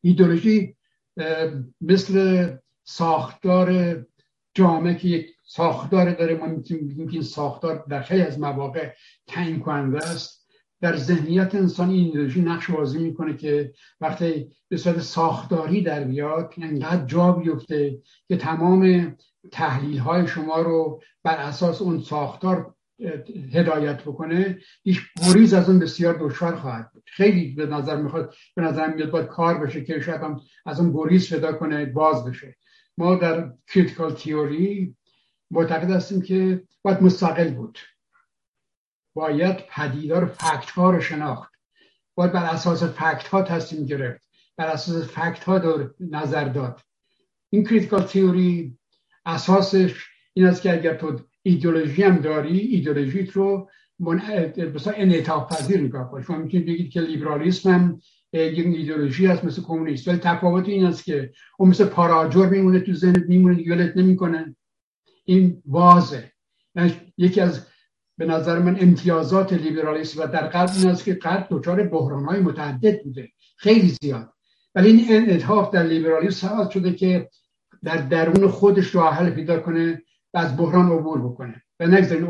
ایدولوژی 0.00 0.76
مثل 1.80 2.46
ساختار 2.84 3.96
جامعه 4.54 4.94
که 4.94 5.08
یک 5.08 5.26
ساختار 5.46 6.12
داره 6.12 6.34
ما 6.34 6.46
می‌تونیم 6.46 7.08
که 7.08 7.12
این 7.12 7.22
ساختار 7.22 7.84
در 7.88 8.02
خیلی 8.02 8.22
از 8.22 8.40
مواقع 8.40 8.92
تعیین 9.26 9.60
کننده 9.60 9.98
است. 9.98 10.44
در 10.80 10.96
ذهنیت 10.96 11.54
انسان 11.54 11.90
این 11.90 12.04
ایدئولوژی 12.04 12.40
نقش 12.40 12.70
بازی 12.70 12.98
می‌کنه 12.98 13.36
که 13.36 13.72
وقتی 14.00 14.50
به 14.68 14.76
صورت 14.76 15.00
ساختاری 15.00 15.82
در 15.82 16.04
بیاد 16.04 16.54
انقدر 16.58 17.04
جا 17.06 17.32
بیفته 17.32 17.98
که 18.28 18.36
تمام 18.36 19.16
تحلیل 19.52 19.98
های 19.98 20.26
شما 20.26 20.60
رو 20.60 21.02
بر 21.22 21.36
اساس 21.36 21.82
اون 21.82 22.00
ساختار 22.00 22.74
هدایت 23.52 24.02
بکنه 24.02 24.58
هیچ 24.82 25.00
گریز 25.26 25.54
از 25.54 25.68
اون 25.68 25.78
بسیار 25.78 26.14
دشوار 26.20 26.56
خواهد 26.56 26.90
بود. 26.92 27.02
خیلی 27.06 27.54
به 27.54 27.66
نظر 27.66 27.96
می‌خواد 27.96 28.34
به 28.54 28.62
نظر 28.62 28.94
میاد 28.94 29.10
باید 29.10 29.26
کار 29.26 29.58
بشه 29.58 29.84
که 29.84 30.00
شاید 30.00 30.20
هم 30.20 30.40
از 30.66 30.80
اون 30.80 30.92
گریز 30.92 31.34
پیدا 31.34 31.52
کنه 31.52 31.86
باز 31.86 32.24
بشه. 32.24 32.56
ما 32.98 33.14
در 33.14 33.52
critical 33.68 34.14
theory 34.14 34.96
معتقد 35.50 35.90
هستیم 35.90 36.22
که 36.22 36.62
باید 36.82 37.02
مستقل 37.02 37.54
بود. 37.54 37.78
باید 39.14 39.56
پدیدار 39.70 40.26
fact 40.26 40.70
ها 40.70 40.90
رو 40.90 41.00
شناخت. 41.00 41.52
باید 42.14 42.32
بر 42.32 42.44
اساس 42.44 42.82
fact 42.82 43.28
ها 43.28 43.42
تصمیم 43.42 43.86
گرفت. 43.86 44.28
بر 44.56 44.66
اساس 44.66 45.08
fact 45.08 45.44
ها 45.44 45.58
دار 45.58 45.94
نظر 46.00 46.44
داد. 46.44 46.80
این 47.50 47.64
critical 47.64 48.02
theory 48.02 48.78
اساسش 49.26 50.04
این 50.32 50.46
است 50.46 50.62
که 50.62 50.72
اگر 50.72 50.94
تو 50.94 51.20
ایدولوژی 51.42 52.02
هم 52.02 52.16
داری 52.16 52.58
ایدولوژیت 52.58 53.30
رو 53.30 53.70
مثلا 54.74 54.92
انعطاف 54.96 55.52
پذیر 55.52 55.80
نگاه 55.80 56.10
کنی 56.10 56.24
شما 56.24 56.38
می‌تونید 56.38 56.66
بگید 56.66 56.90
که 56.90 57.00
لیبرالیسم 57.00 57.70
هم 57.70 58.00
یک 58.32 58.66
ایدولوژی 58.66 59.26
هست 59.26 59.44
مثل 59.44 59.62
کمونیست. 59.62 60.08
ولی 60.08 60.18
تفاوت 60.18 60.68
این 60.68 60.84
است 60.84 61.04
که 61.04 61.32
اون 61.58 61.68
مثل 61.68 61.84
پاراجور 61.84 62.48
میمونه 62.48 62.80
تو 62.80 62.94
ذهنت 62.94 63.24
میمونه 63.28 63.54
دیگه 63.54 63.92
نمی‌کنه. 63.96 64.56
این 65.24 65.62
واضح 65.66 66.22
یکی 67.16 67.40
از 67.40 67.66
به 68.18 68.26
نظر 68.26 68.58
من 68.58 68.76
امتیازات 68.80 69.52
لیبرالیسم 69.52 70.22
و 70.22 70.26
در 70.26 70.46
قلب 70.46 70.70
این 70.78 70.88
است 70.88 71.04
که 71.04 71.14
قرد 71.14 71.46
دچار 71.50 71.82
بحران 71.82 72.24
های 72.24 72.40
متعدد 72.40 73.02
بوده. 73.02 73.28
خیلی 73.56 73.96
زیاد. 74.02 74.32
ولی 74.74 74.88
این 74.88 75.04
انعطاف 75.08 75.70
در 75.70 75.82
لیبرالیسم 75.82 76.48
سبب 76.48 76.70
شده 76.70 76.92
که 76.92 77.28
در 77.84 77.96
درون 77.96 78.48
خودش 78.48 78.94
راه 78.94 79.14
حل 79.14 79.30
پیدا 79.30 79.60
کنه 79.60 80.02
و 80.34 80.38
از 80.38 80.56
بحران 80.56 80.92
عبور 80.92 81.20
بکنه. 81.20 81.62
و 81.80 81.86
نگذارین 81.86 82.26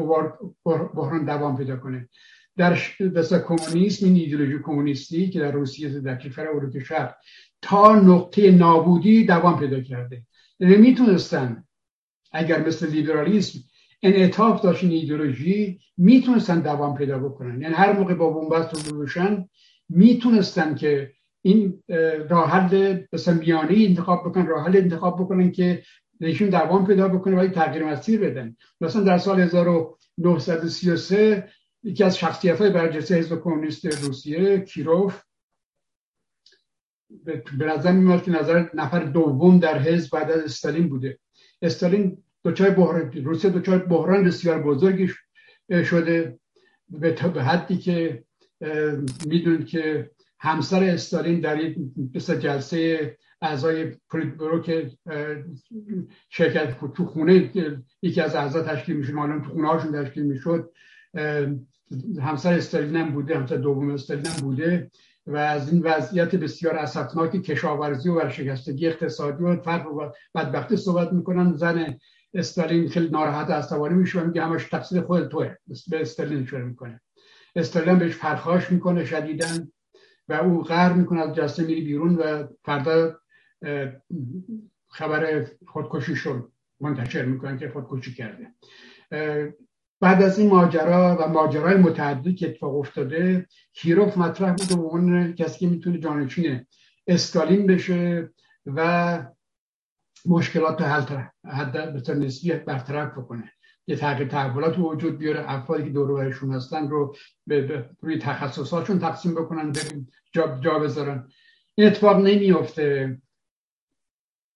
بحران 0.94 1.24
دوام 1.24 1.56
پیدا 1.56 1.76
کنه. 1.76 2.09
در 2.56 2.78
دست 3.16 3.35
کمونیسم 3.35 4.06
این 4.06 4.16
ایدولوژی 4.16 4.59
کمونیستی 4.64 5.31
که 5.31 5.40
در 5.40 5.51
روسیه 5.51 5.89
در 5.89 6.16
کشور 6.16 6.48
اروپای 6.48 6.85
شرق 6.85 7.14
تا 7.62 7.94
نقطه 7.94 8.51
نابودی 8.51 9.24
دوام 9.24 9.59
پیدا 9.59 9.81
کرده. 9.81 10.22
یعنی 10.60 10.76
می‌تونستن 10.76 11.64
اگر 12.32 12.66
مثل 12.66 12.90
لیبرالیسم 12.90 13.59
انعطاف 14.02 14.62
داشت 14.62 14.85
این 14.85 14.93
ایدولوژی 14.93 15.81
می‌تونستن 15.97 16.60
دوام 16.60 16.97
پیدا 16.97 17.18
بکنن. 17.18 17.62
یعنی 17.62 17.74
هر 17.74 17.93
موقع 17.93 18.14
با 18.14 18.31
بنبست 18.31 18.90
رو 18.90 18.98
بشن 18.98 19.48
می‌تونستن 19.89 20.74
که 20.74 21.12
این 21.47 21.83
راه 22.29 22.51
حل 22.51 22.99
میانه 23.39 23.75
انتخاب 23.77 24.29
بکنن 24.29 24.47
راه 24.47 24.66
حل 24.66 24.77
انتخاب 24.77 25.21
بکنن 25.21 25.53
که 25.53 25.83
نشون 26.21 26.49
دوام 26.49 26.87
پیدا 26.87 27.09
بکنه 27.09 27.37
ولی 27.37 27.49
تغییر 27.49 27.85
مسیر 27.85 28.21
بدن. 28.21 28.57
مثلا 28.81 29.03
در 29.03 29.19
سال 29.19 29.41
1933 29.41 31.49
یکی 31.83 32.05
از 32.05 32.19
شخصیت 32.19 32.61
های 32.61 32.71
برجسته 32.71 33.15
حزب 33.15 33.41
کمونیست 33.41 33.87
روسیه 33.87 34.61
کیروف 34.61 35.23
به 37.59 37.66
نظر 37.66 37.93
میاد 37.93 38.23
که 38.23 38.31
نظر 38.31 38.69
نفر 38.75 39.05
دوم 39.05 39.59
در 39.59 39.79
حزب 39.79 40.12
بعد 40.12 40.31
از 40.31 40.45
استالین 40.45 40.89
بوده. 40.89 41.19
استالین 41.62 42.23
دچار 42.45 42.71
بحران 42.71 43.12
روسیه 43.12 43.51
دچار 43.51 43.79
بحران 43.79 44.25
بسیار 44.25 44.62
بزرگی 44.62 45.11
شده 45.85 46.39
به 46.89 47.43
حدی 47.43 47.77
که 47.77 48.25
می‌دونید 49.27 49.66
که 49.66 50.11
همسر 50.45 50.85
استالین 50.85 51.41
در 51.41 51.61
یک 51.61 51.77
جلسه 52.41 53.16
اعضای 53.43 53.93
پولیتبرو 54.11 54.62
که 54.62 54.91
شرکت 56.29 56.93
تو 56.95 57.07
خونه 57.07 57.51
یکی 58.03 58.21
از 58.21 58.35
اعضا 58.35 58.62
تشکیل 58.62 58.97
میشه 58.97 59.12
معلوم 59.12 59.43
تو 59.43 59.51
خونه 59.51 59.69
هاشون 59.69 60.05
تشکیل 60.05 60.23
می‌شد. 60.23 60.71
همسر 62.21 62.53
استالین 62.53 62.97
هم 62.97 63.12
بوده 63.12 63.39
همسر 63.39 63.57
دوم 63.57 63.91
استالین 63.91 64.27
هم 64.27 64.41
بوده 64.41 64.91
و 65.27 65.37
از 65.37 65.73
این 65.73 65.83
وضعیت 65.83 66.35
بسیار 66.35 66.77
اسفناک 66.77 67.31
کشاورزی 67.43 68.09
و 68.09 68.15
ورشکستگی 68.15 68.87
اقتصادی 68.87 69.45
و 69.45 69.57
فرق 69.57 69.93
و 69.93 70.11
بدبختی 70.35 70.77
صحبت 70.77 71.12
می‌کنن. 71.12 71.53
زن 71.53 71.99
استالین 72.35 72.89
خیلی 72.89 73.09
ناراحت 73.09 73.69
توانی 73.69 73.95
میشه 73.95 74.21
و 74.21 74.27
میگه 74.27 74.45
همش 74.45 74.65
تقصیر 74.65 75.01
خود 75.01 75.29
توه 75.29 75.55
به 75.91 76.01
استالین 76.01 76.43
اشاره 76.43 76.65
می‌کنه. 76.65 77.01
استالین 77.57 77.99
بهش 77.99 78.16
پرخاش 78.16 78.71
می‌کنه 78.71 79.05
شدیدن 79.05 79.69
و 80.29 80.33
او 80.33 80.63
قهر 80.63 80.93
می‌کنه 80.93 81.21
از 81.21 81.35
جلسه 81.35 81.63
میری 81.63 81.81
بیرون 81.81 82.15
و 82.15 82.47
فردا 82.65 83.19
خبر 84.89 85.47
خودکشی 85.67 86.17
شد. 86.17 86.51
منتشر 86.81 87.25
می‌کنن 87.25 87.59
که 87.59 87.69
خودکشی 87.69 88.15
کرده. 88.15 88.47
بعد 90.01 90.23
از 90.23 90.39
این 90.39 90.51
ماجرا 90.51 91.17
و 91.21 91.29
ماجرای 91.29 91.77
متعددی 91.77 92.35
که 92.35 92.49
اتفاق 92.49 92.77
افتاده 92.77 93.47
کیروف 93.73 94.19
مطرح 94.19 94.55
بود 94.55 94.69
به 94.69 94.75
عنوان 94.75 95.33
کسی 95.33 95.59
که 95.59 95.67
می‌تونه 95.67 95.99
جانشین 95.99 96.67
استالین 97.07 97.67
بشه 97.67 98.31
و 98.67 99.27
مشکلات 100.27 100.83
حل 100.83 101.91
به 101.93 102.15
نسبی 102.15 102.53
برطرف 102.53 103.19
بکنه. 103.19 103.53
یه 103.86 103.97
تغییر 103.97 104.28
تحولات 104.28 104.78
وجود 104.78 105.19
بیاره 105.19 105.52
افرادی 105.52 105.85
که 105.85 105.90
دور 105.90 106.32
هستن 106.52 106.89
رو 106.89 107.16
به 107.47 107.90
روی 108.01 108.19
تخصصاتشون 108.19 108.98
تقسیم 108.98 109.35
بکنن 109.35 109.73
جا, 110.32 110.59
جا 110.61 110.78
بذارن. 110.78 111.28
این 111.74 111.86
اتفاق 111.86 112.16
نمیفته 112.16 113.19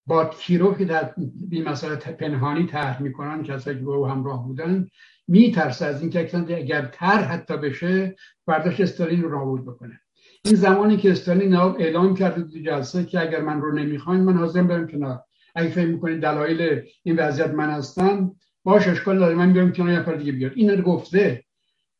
با 0.06 0.24
کیروف 0.24 0.78
که 0.78 0.84
در 0.84 1.14
این 1.50 1.68
مسئله 1.68 1.96
پنهانی 1.96 2.66
طرح 2.66 3.02
می‌کنن 3.02 3.42
کسایی 3.42 3.78
که 3.78 3.84
با 3.84 3.96
او 3.96 4.06
همراه 4.06 4.46
بودن 4.46 4.88
میترسه 5.28 5.86
از 5.86 6.00
این 6.00 6.10
که 6.10 6.36
اگر 6.36 6.86
تر 6.86 7.22
حتی 7.22 7.56
بشه 7.56 8.16
برداشت 8.46 8.80
استالین 8.80 9.22
رو 9.22 9.30
نابود 9.30 9.66
بکنه. 9.66 10.00
این 10.44 10.54
زمانی 10.54 10.96
که 10.96 11.10
استالین 11.10 11.56
اعلام 11.56 12.14
کرده 12.14 12.42
تو 12.42 12.58
جلسه 12.58 13.04
که 13.04 13.20
اگر 13.20 13.40
من 13.40 13.60
رو 13.60 13.72
نمی‌خواین 13.72 14.22
من 14.22 14.36
حاضرم 14.36 14.66
برم 14.66 14.86
کنار. 14.86 15.24
اگه 15.54 15.70
فکر 15.70 15.86
می‌کنید 15.86 16.20
دلایل 16.20 16.82
این 17.02 17.16
وضعیت 17.16 17.50
من 17.50 17.70
هستم 17.70 18.36
باش 18.68 18.88
اشکال 18.88 19.18
داره 19.18 19.34
من 19.34 19.52
بیام 19.52 19.72
کنار 19.72 20.10
یه 20.10 20.16
دیگه 20.16 20.32
بیاد. 20.32 20.52
این 20.54 20.70
رو 20.70 20.82
گفته 20.82 21.44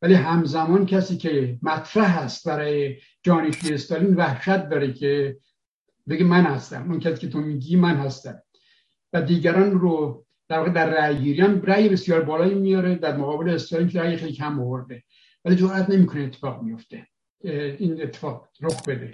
ولی 0.01 0.13
همزمان 0.13 0.85
کسی 0.85 1.17
که 1.17 1.57
مطرح 1.61 2.23
هست 2.23 2.47
برای 2.47 2.97
جانشین 3.23 3.73
استالین 3.73 4.15
وحشت 4.15 4.69
داره 4.69 4.93
که 4.93 5.37
بگه 6.09 6.23
من 6.23 6.43
هستم. 6.43 6.91
اون 6.91 6.99
کسی 6.99 7.17
که 7.17 7.29
تو 7.29 7.39
میگی 7.39 7.75
من 7.75 7.95
هستم. 7.95 8.41
و 9.13 9.21
دیگران 9.21 9.71
رو 9.71 10.25
در 10.49 10.57
واقع 10.57 10.69
در 10.69 10.89
رأی 10.89 11.17
گیری 11.17 11.41
هم 11.41 11.61
رأی 11.61 11.89
بسیار 11.89 12.21
بالایی 12.21 12.55
میاره 12.55 12.95
در 12.95 13.17
مقابل 13.17 13.49
استالین 13.49 13.87
که 13.87 14.01
رأی 14.01 14.17
خیلی 14.17 14.33
کم 14.33 14.59
آورده. 14.59 15.03
ولی 15.45 15.55
جرأت 15.55 15.89
نمی‌کنه 15.89 16.21
اتفاق 16.23 16.61
میفته 16.63 17.07
این 17.43 18.03
اتفاق 18.03 18.47
رخ 18.61 18.83
بده. 18.83 19.13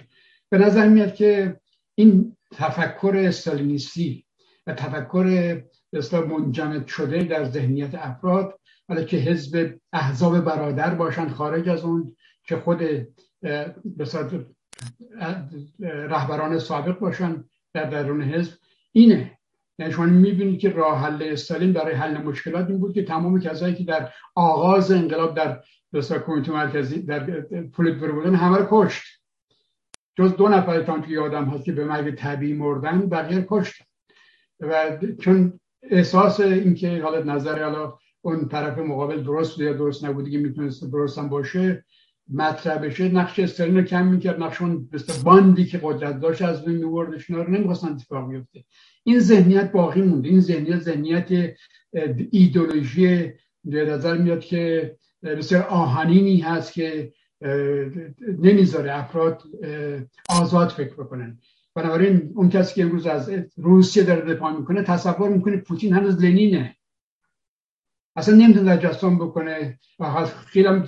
به 0.50 0.58
نظر 0.58 0.88
میاد 0.88 1.14
که 1.14 1.60
این 1.94 2.36
تفکر 2.52 3.12
استالینیستی 3.16 4.24
و 4.66 4.72
تفکر 4.72 5.62
اصلا 5.92 6.26
منجمد 6.26 6.86
شده 6.86 7.24
در 7.24 7.44
ذهنیت 7.44 7.94
افراد 7.94 8.60
ولی 8.88 9.04
که 9.04 9.16
حزب 9.16 9.78
احزاب 9.92 10.40
برادر 10.40 10.94
باشن 10.94 11.28
خارج 11.28 11.68
از 11.68 11.84
اون 11.84 12.16
که 12.44 12.56
خود 12.56 12.82
رهبران 15.80 16.58
سابق 16.58 16.98
باشن 16.98 17.44
در 17.74 17.90
درون 17.90 18.22
حزب. 18.22 18.52
اینه. 18.92 19.38
یعنی 19.78 19.92
شما 19.92 20.04
می‌بینید 20.04 20.60
که 20.60 20.70
راه 20.70 20.98
حل 20.98 21.22
استالین 21.22 21.72
برای 21.72 21.94
حل 21.94 22.22
مشکلات 22.22 22.68
این 22.68 22.78
بود 22.78 22.94
که 22.94 23.04
تمام 23.04 23.40
کسایی 23.40 23.74
که 23.74 23.84
در 23.84 24.12
آغاز 24.34 24.92
انقلاب 24.92 25.34
در 25.34 25.60
بسیار 25.92 26.22
کمیته 26.22 26.52
مرکزی 26.52 27.02
در 27.02 27.40
پولیت 27.72 27.94
بودن 27.94 28.34
همه 28.34 28.58
رو 28.58 28.66
کشت. 28.70 29.02
جز 30.18 30.36
دو 30.36 30.48
نفر 30.48 31.00
که 31.00 31.10
یادم 31.10 31.44
هست 31.44 31.64
که 31.64 31.72
به 31.72 31.84
مرگ 31.84 32.14
طبیعی 32.14 32.52
مردن 32.52 33.08
بقیه 33.08 33.46
کشت 33.48 33.82
و 34.60 34.98
چون 35.20 35.60
احساس 35.90 36.40
اینکه 36.40 37.02
حالا 37.02 37.24
نظر 37.24 37.62
حالا 37.62 37.94
اون 38.22 38.48
طرف 38.48 38.78
مقابل 38.78 39.22
درست 39.22 39.58
یا 39.58 39.72
درست 39.72 40.04
نبودی 40.04 40.30
که 40.30 40.38
می‌تونست 40.38 40.84
درست 40.84 41.18
هم 41.18 41.28
باشه 41.28 41.84
مطرح 42.32 42.78
بشه. 42.78 43.08
نقش 43.08 43.38
استالین 43.38 43.76
رو 43.76 43.82
کم 43.82 44.06
می‌کرد. 44.06 44.42
نقش 44.42 44.62
اون 44.62 44.88
باندی 45.24 45.64
که 45.64 45.80
قدرت 45.82 46.20
داشت 46.20 46.42
از 46.42 46.64
بین 46.64 46.76
میوردش 46.76 47.30
رو 47.30 47.50
نمی‌خواستن 47.50 47.88
اتفاق 47.88 48.30
بیفته. 48.30 48.64
این 49.04 49.18
ذهنیت 49.18 49.72
باقی 49.72 50.02
مونده. 50.02 50.28
این 50.28 50.40
ذهنیت 50.40 50.78
ذهنیت 50.80 51.54
ایدولوژی 52.30 53.32
به 53.64 53.84
نظر 53.84 54.18
میاد 54.18 54.40
که 54.40 54.96
بسیار 55.22 55.62
آهنینی 55.62 56.38
هست 56.38 56.72
که 56.72 57.12
نمی‌ذاره 58.38 58.98
افراد 58.98 59.42
آزاد 60.28 60.68
فکر 60.68 60.94
بکنن. 60.94 61.38
بنابراین 61.76 62.32
اون 62.34 62.48
کسی 62.48 62.74
که 62.74 62.82
امروز 62.82 63.06
از 63.06 63.30
روسیه 63.56 64.02
داره 64.02 64.34
دفاع 64.34 64.58
می‌کنه 64.58 64.82
تصور 64.82 65.28
می‌کنه 65.28 65.56
پوتین 65.56 65.92
هنوز 65.92 66.24
لنینه؟ 66.24 66.76
اصلا 68.16 68.36
نمی‌تونه 68.36 68.76
تجسم 68.76 69.18
بکنه 69.18 69.78
و 69.98 70.24
خیلی 70.24 70.66
هم 70.66 70.86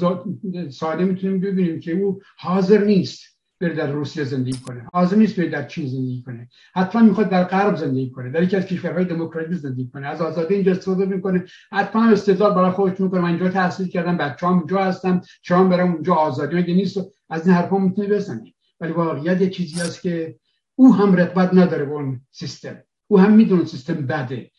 ساده 0.70 1.04
می‌تونیم 1.04 1.40
ببینیم 1.40 1.80
که 1.80 1.92
او 1.92 2.20
حاضر 2.38 2.84
نیست 2.84 3.38
بره 3.60 3.74
در 3.74 3.90
روسیه 3.92 4.24
زندگی 4.24 4.58
کنه. 4.58 4.86
حاضر 4.92 5.16
نیست 5.16 5.40
بره 5.40 5.48
در 5.48 5.66
چین 5.66 5.86
زندگی 5.86 6.22
کنه. 6.22 6.48
حتما 6.74 7.02
می‌خواد 7.02 7.28
در 7.28 7.44
غرب 7.44 7.76
زندگی 7.76 8.10
کنه 8.10 8.30
در 8.30 8.42
یکی 8.42 8.56
از 8.56 8.66
کشورهای 8.66 9.04
دموکراتیک 9.04 9.58
زندگی 9.58 9.90
کنه. 9.92 10.06
از 10.06 10.22
آزادی 10.22 10.54
اینجا 10.54 10.72
استفاده 10.72 11.06
می‌کنه. 11.06 11.44
حتما 11.72 12.10
استعداد 12.10 12.54
برای 12.54 12.70
خودش 12.70 13.00
می‌کنه. 13.00 13.20
من 13.20 13.28
اینجا 13.28 13.48
تحصیل 13.48 13.88
کردم 13.88 14.16
بچه‌ام 14.16 14.58
اینجا 14.58 14.78
هستم 14.78 15.20
چهام 15.42 15.68
برم 15.68 15.92
اونجا؟ 15.92 16.14
آزادی 16.14 16.56
مگه 16.56 16.74
نیست؟ 16.74 16.98
از 17.30 17.46
این 17.46 17.56
حرفا 17.56 17.78
می‌تونه 17.78 18.08
بزنه 18.08 18.54
ولی 18.80 18.92
واقعیت 18.92 19.40
یه 19.40 19.50
چیزی 19.50 19.80
هست 19.80 20.02
که 20.02 20.36
او 20.78 20.94
هم 20.94 21.14
رقبت 21.14 21.54
نداره 21.54 21.84
با 21.84 21.94
اون 21.94 22.20
سیستم. 22.30 22.76
او 23.08 23.18
هم 23.18 23.32
می‌دونه 23.32 23.64
سیستم 23.64 24.06
بده. 24.06 24.50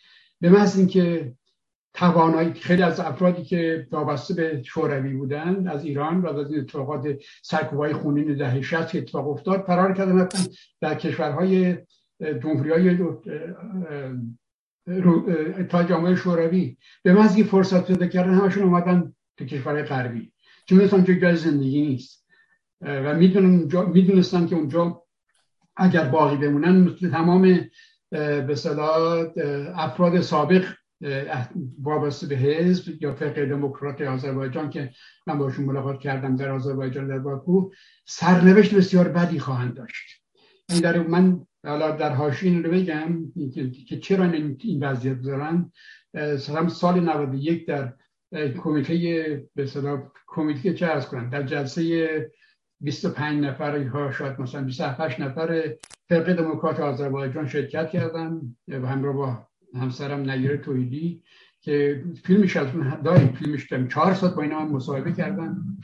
به 0.41 0.49
محض 0.49 0.77
اینکه 0.77 1.33
توانایی 1.93 2.53
خیلی 2.53 2.81
از 2.81 2.99
افرادی 2.99 3.43
که 3.43 3.87
وابسته 3.91 4.33
به 4.33 4.63
شوروی 4.63 5.13
بودن 5.13 5.67
از 5.67 5.85
ایران 5.85 6.21
و 6.21 6.27
از 6.27 6.51
این 6.51 6.59
اتفاقات 6.59 7.23
سرکوبای 7.43 7.93
خونین 7.93 8.37
دهه 8.37 8.61
60 8.61 8.95
اتفاق 8.95 9.27
افتاد 9.27 9.63
فرار 9.65 9.93
کردن 9.93 10.29
در 10.81 10.95
کشورهای 10.95 11.77
جمهوری 12.43 12.71
های 12.71 12.97
تا 15.69 15.83
جامعه 15.83 16.15
شوروی. 16.15 16.77
به 17.03 17.13
محض 17.13 17.41
فرصت 17.41 17.87
پیدا 17.87 18.07
کردن 18.07 18.33
همشون 18.33 18.63
اومدن 18.63 19.13
به 19.35 19.45
کشورهای 19.45 19.83
غربی. 19.83 20.31
چون 20.65 20.83
مثلا 20.83 21.01
جای 21.01 21.35
زندگی 21.35 21.81
نیست. 21.81 22.25
و 22.81 23.15
می‌دونستن 23.93 24.47
که 24.47 24.55
اونجا 24.55 25.03
اگر 25.79 26.09
باقی 26.09 26.37
بمونن 26.37 26.77
مثل 26.77 27.11
تمام 27.11 27.69
به 28.11 28.55
افراد 29.75 30.21
سابق 30.21 30.65
وابسته 31.83 32.27
به 32.27 32.35
حزب 32.35 33.03
یا 33.03 33.13
فرق 33.13 33.45
دموکرات 33.45 34.01
آذربایجان 34.01 34.69
که 34.69 34.91
من 35.27 35.37
باشون 35.37 35.65
ملاقات 35.65 35.99
کردم 35.99 36.35
در 36.35 36.51
آذربایجان 36.51 37.07
در 37.07 37.19
باکو 37.19 37.69
سرنوشت 38.05 38.75
بسیار 38.75 39.07
بدی 39.07 39.39
خواهند 39.39 39.73
داشت. 39.73 40.23
این 40.69 40.79
در 40.81 40.99
من 40.99 41.45
حالا 41.65 41.91
در 41.91 42.09
حاشیه 42.09 42.61
رو 42.61 42.71
بگم 42.71 43.31
که 43.87 43.99
چرا 43.99 44.31
این 44.61 44.83
وضعیت 44.83 45.21
دارن؟ 45.21 45.71
سال 46.69 46.99
91 46.99 47.67
در 47.67 47.93
کمیته 48.63 49.43
به 49.55 49.69
کمیته 50.27 50.73
چه 50.73 50.85
از 50.85 51.07
کنن 51.07 51.29
در 51.29 51.43
جلسه 51.43 52.31
25 52.81 53.43
نفر 53.43 53.83
ها 53.83 54.11
شاید 54.11 54.41
مثلا 54.41 54.63
28 54.63 55.19
نفر 55.19 55.75
فرق 56.09 56.33
دموکرات 56.33 56.79
آذربایجان 56.79 57.47
شرکت 57.47 57.89
کردن 57.89 58.55
و 58.67 58.87
همراه 58.87 59.15
با 59.15 59.47
همسرم 59.75 60.29
نگیر 60.29 60.57
تویدی 60.57 61.23
که 61.61 62.03
فیلمش 62.23 62.57
از 62.57 62.75
اون 62.75 63.01
داریم 63.01 63.33
فیلمش 63.33 63.67
کردم 63.67 63.87
چهار 63.87 64.13
ساعت 64.13 64.35
با 64.35 64.41
اینا 64.41 64.59
هم 64.59 64.71
مصاحبه 64.71 65.11
کردن. 65.11 65.77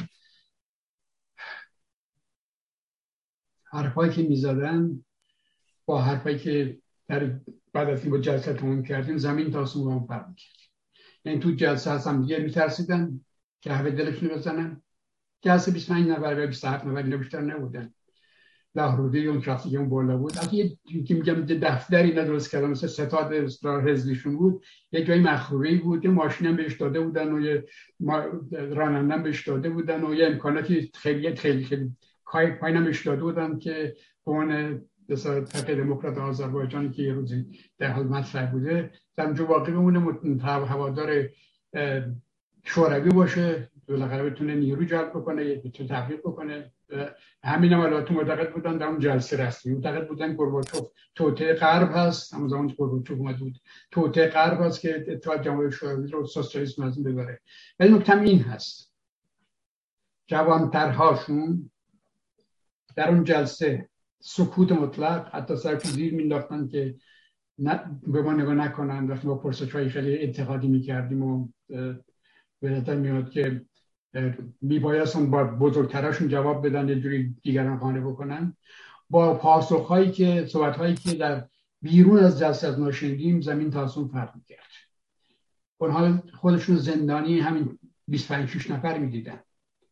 حرفایی 3.63 4.11
که 4.11 4.23
می‌زدن 4.23 5.05
با 5.85 6.01
حرفایی 6.01 6.39
که 6.39 6.77
در 7.07 7.39
بعد 7.73 7.89
از 7.89 8.01
این 8.01 8.11
با 8.11 8.17
جلسه 8.17 8.53
تموم 8.53 8.83
کردیم 8.83 9.17
زمین 9.17 9.51
تا 9.51 9.63
با 9.75 9.93
هم 9.93 10.07
کرد 10.07 10.35
یعنی 11.25 11.39
تو 11.39 11.51
جلسه 11.51 11.91
هستم 11.91 12.21
دیگه 12.21 12.39
میترسیدن 12.39 13.25
که 13.61 13.73
همه 13.73 13.91
دلشون 13.91 14.29
بزنن. 14.29 14.81
جلسه 15.45 15.71
25 15.71 16.07
نفر 16.07 16.43
و 16.43 16.47
27 16.47 16.85
نفر 16.85 16.97
اینا 16.97 17.17
بیشتر 17.17 17.41
نبودن. 17.41 17.93
روده 18.75 19.19
اون 19.19 19.41
شخصی 19.41 19.77
اون 19.77 19.89
بالا 19.89 20.17
بود. 20.17 20.37
از 20.37 20.49
که 21.07 21.15
میگم 21.15 21.45
دفتری 21.45 22.11
درست 22.11 22.51
کردن 22.51 22.69
مثل 22.69 22.87
ستاد 22.87 23.33
اصرار 23.33 23.89
حزبیشون 23.89 24.37
بود. 24.37 24.63
یه 24.91 25.05
جای 25.05 25.19
مخروبه 25.19 25.77
بود 25.77 26.05
یه 26.05 26.11
ماشین 26.11 26.47
هم 26.47 26.55
بهش 26.55 26.73
داده 26.73 27.01
بودن 27.01 27.33
و 27.33 27.39
یه 27.39 27.65
رانندن 28.51 29.23
بهش 29.23 29.47
داده 29.47 29.69
بودن 29.69 30.03
و 30.03 30.13
یه 30.13 30.27
امکاناتی 30.27 30.91
خیلی 30.93 31.35
خیلی 31.35 31.63
خیلی 31.63 31.91
پایین 32.59 32.77
هم 32.77 32.83
بهش 32.83 33.07
داده 33.07 33.21
بودن 33.21 33.59
که 33.59 33.95
به 34.25 34.31
عنوان 34.31 34.81
تقیه 35.45 35.75
دموکرات 35.75 36.17
آذربایجان 36.17 36.91
که 36.91 37.03
یه 37.03 37.13
روزی 37.13 37.45
در 37.77 37.91
حال 37.91 38.07
مطرح 38.07 38.51
بوده 38.51 38.91
در 39.17 39.25
اونجا 39.25 39.45
واقعی 39.45 39.73
بمونه 39.73 40.43
هوادار 40.43 41.29
شوروی 42.63 43.09
باشه. 43.09 43.69
بالاخره 43.87 44.29
بتونه 44.29 44.55
نیرو 44.55 44.85
جلب 44.85 45.09
بکنه 45.09 45.55
بتونه 45.55 45.89
تبلیغ 45.89 46.19
بکنه. 46.19 46.71
همین 47.43 47.73
هم 47.73 47.79
البته 47.79 48.13
معتقد 48.13 48.53
بودن 48.53 48.77
در 48.77 48.87
اون 48.87 48.99
جلسه 48.99 49.47
رسمی 49.47 49.73
معتقد 49.73 50.07
بودن 50.07 50.33
گورباچوف 50.33 50.87
توته 51.15 51.53
غرب 51.53 51.91
هست 51.93 52.33
همون 52.33 52.47
زمان 52.47 52.67
گورباچوف 52.67 53.19
اومد 53.19 53.39
بود. 53.39 53.55
توته 53.91 54.27
غرب 54.27 54.61
هست 54.61 54.81
که 54.81 55.05
اتحاد 55.07 55.43
جماهیر 55.43 55.69
شوروی 55.69 56.11
رو 56.11 56.25
سوسیالیسم 56.25 56.83
از 56.83 57.03
ببره. 57.03 57.41
ولی 57.79 57.93
نکته 57.93 58.21
این 58.21 58.39
هست. 58.39 58.93
جوانترهاشون 60.27 61.71
در 62.95 63.09
اون 63.09 63.23
جلسه 63.23 63.89
سکوت 64.19 64.71
مطلق 64.71 65.29
حتی 65.35 65.55
سر 65.55 65.79
زیر 65.79 66.13
مینداختن 66.13 66.67
که 66.67 66.95
به 68.07 68.21
ما 68.21 68.33
نگاه 68.33 68.53
نکنن 68.53 69.07
وقتی 69.07 69.27
ما 69.27 69.35
پرسش 69.35 69.75
خیلی 69.75 70.23
اتحادی 70.23 70.67
می‌کردیم 70.67 71.23
و 71.23 71.47
به 72.61 72.69
نظر 72.69 72.95
میاد 72.95 73.29
که 73.29 73.61
میبایستن 74.61 75.31
با 75.31 75.43
بزرگتراشون 75.43 76.27
جواب 76.27 76.67
بدن 76.67 76.89
یه 76.89 76.99
جوری 76.99 77.35
دیگران 77.43 77.79
خانه 77.79 78.01
بکنن. 78.01 78.57
با 79.09 79.33
پاسخ 79.33 79.87
هایی 79.87 80.11
که 80.11 80.45
صحبت 80.49 80.77
هایی 80.77 80.95
که 80.95 81.13
در 81.13 81.45
بیرون 81.81 82.19
از 82.19 82.39
جلسه 82.39 82.67
از 82.67 82.79
ناشنیدیم 82.79 83.41
زمین 83.41 83.71
تاسون 83.71 84.07
فرق 84.07 84.35
می‌کرد. 84.35 84.59
اونها 85.77 86.23
خودشون 86.33 86.75
زندانی 86.75 87.39
همین 87.39 87.79
25 88.07 88.49
6 88.49 88.71
نفر 88.71 88.97
می‌دیدن. 88.97 89.39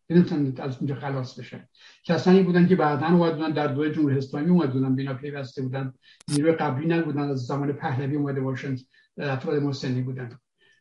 نمی‌تونن 0.10 0.54
از 0.58 0.78
اونجا 0.78 0.96
خلاص 0.96 1.40
بشن. 1.40 1.68
کسانی 2.04 2.44
بودن 2.44 2.68
که 2.68 2.76
بعدا 2.76 3.08
اومد 3.08 3.54
در 3.54 3.68
دوره 3.68 3.92
جمهوری 3.92 4.18
اسلامی 4.18 4.50
اومد 4.50 4.74
بودن. 4.74 4.96
بینا 4.96 5.14
پیوسته 5.14 5.62
بودن 5.62 5.94
نیروی 6.28 6.52
قبلی 6.52 6.88
نبودن 6.88 7.30
از 7.30 7.46
زمان 7.46 7.74
پهلوی 7.74 8.16
اومده 8.16 8.42
باشن 8.42 8.76
افراد 9.18 9.62
مسنی 9.64 10.02
بودن. 10.02 10.38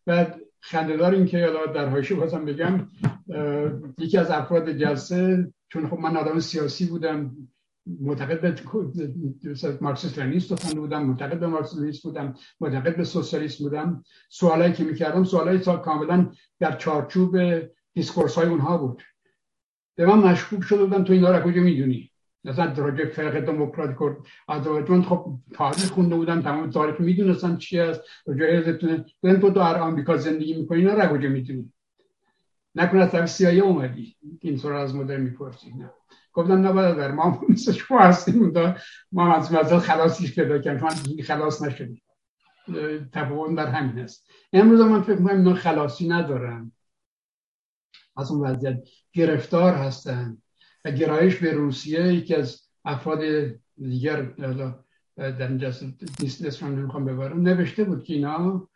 و 0.06 0.26
خندهدار 0.60 1.14
این 1.14 1.26
که 1.26 1.50
در 1.74 1.88
حاشیه 1.88 2.16
بازم 2.16 2.44
بگم 2.44 2.88
یکی 3.98 4.18
از 4.18 4.30
افراد 4.30 4.70
جلسه 4.70 5.52
چون 5.68 5.88
خب 5.88 5.98
من 5.98 6.16
آدم 6.16 6.38
سیاسی 6.38 6.86
بودم 6.86 7.36
معتقد 8.00 8.40
به 8.40 8.54
مارکسیست 9.80 10.18
لنینیست 10.18 10.54
خونده 10.54 10.80
بودم 10.80 11.02
معتقد 11.02 11.40
به 11.40 11.46
مارکسیست 11.46 12.02
بودم 12.02 12.34
معتقد 12.60 12.96
به 12.96 13.04
سوسیالیسم 13.04 13.64
بودم. 13.64 14.04
سوالایی 14.28 14.72
که 14.72 14.84
می‌کردم 14.84 15.24
سوالایی 15.24 15.58
کاملا 15.58 16.30
در 16.60 16.76
چارچوب 16.76 17.36
دیسکورس 17.94 18.34
های 18.34 18.48
اونها 18.48 18.78
بود. 18.78 19.02
به 19.96 20.06
من 20.06 20.18
مشکوک 20.18 20.62
شده 20.62 20.84
بودم 20.84 21.04
تو 21.04 21.12
اینا 21.12 21.30
را 21.30 21.40
کجا 21.40 21.62
می‌دونی؟ 21.62 22.10
مثلا 22.44 22.72
راجع 22.76 23.04
فرق 23.04 23.40
دموکراتیک 23.40 24.02
و 24.02 24.14
آزادجان 24.48 25.02
خب 25.02 25.38
تاریخ 25.54 25.90
خونده 25.90 26.16
بودم 26.16 26.42
تمام 26.42 26.70
تاریخ 26.70 27.00
می‌دونستم 27.00 27.56
چی 27.56 27.78
است 27.78 28.00
راجع 28.26 28.72
بودن 29.20 29.40
تو 29.40 29.50
در 29.50 29.78
آمریکا 29.78 30.16
زندگی 30.16 30.54
می‌کنی 30.54 30.78
اینا 30.78 30.94
را 30.94 31.18
کجا 31.18 31.28
می‌دونی؟ 31.28 31.72
نکنه 32.74 33.00
از 33.00 33.10
طرف 33.10 33.28
سیایی 33.28 33.60
اومدی. 33.60 34.16
این 34.40 34.56
سر 34.56 34.72
از 34.72 34.94
مدر 34.94 35.16
می‌پرسی 35.16 35.70
نه. 35.74 35.90
گفتم 36.32 36.68
نه 36.68 36.94
در 36.94 37.12
ما 37.12 37.40
مثل 37.48 37.72
شما 37.72 37.98
هستیم. 37.98 38.52
ما 39.12 39.34
از 39.34 39.52
مزل 39.52 39.78
خلاصیش 39.78 40.34
پیدا 40.34 40.58
کردیم. 40.58 40.80
شما 40.80 41.24
خلاص 41.24 41.62
نشدیم. 41.62 42.02
تفاوت 43.12 43.56
در 43.56 43.66
همین 43.66 43.98
است. 43.98 44.30
امروز 44.52 44.80
من 44.80 45.02
فکر 45.02 45.16
می‌کنم 45.16 45.36
اینا 45.36 45.54
خلاصی 45.54 46.08
ندارن. 46.08 46.72
از 48.16 48.30
اون 48.30 48.50
وضعیت 48.50 48.88
گرفتار 49.12 49.74
هستن. 49.74 50.38
و 50.84 50.90
گرایش 50.90 51.36
به 51.36 51.52
روسیه 51.52 52.12
یکی 52.12 52.34
از 52.34 52.60
افراد 52.84 53.20
دیگر 53.76 54.22
در 55.16 55.48
اینجا 55.48 55.72
نیست 56.20 56.62
نمی‌خوام 56.62 57.04
ببرم 57.04 57.40
نوشته 57.40 57.84
بود 57.84 58.04
که 58.04 58.14
اینا 58.14 58.68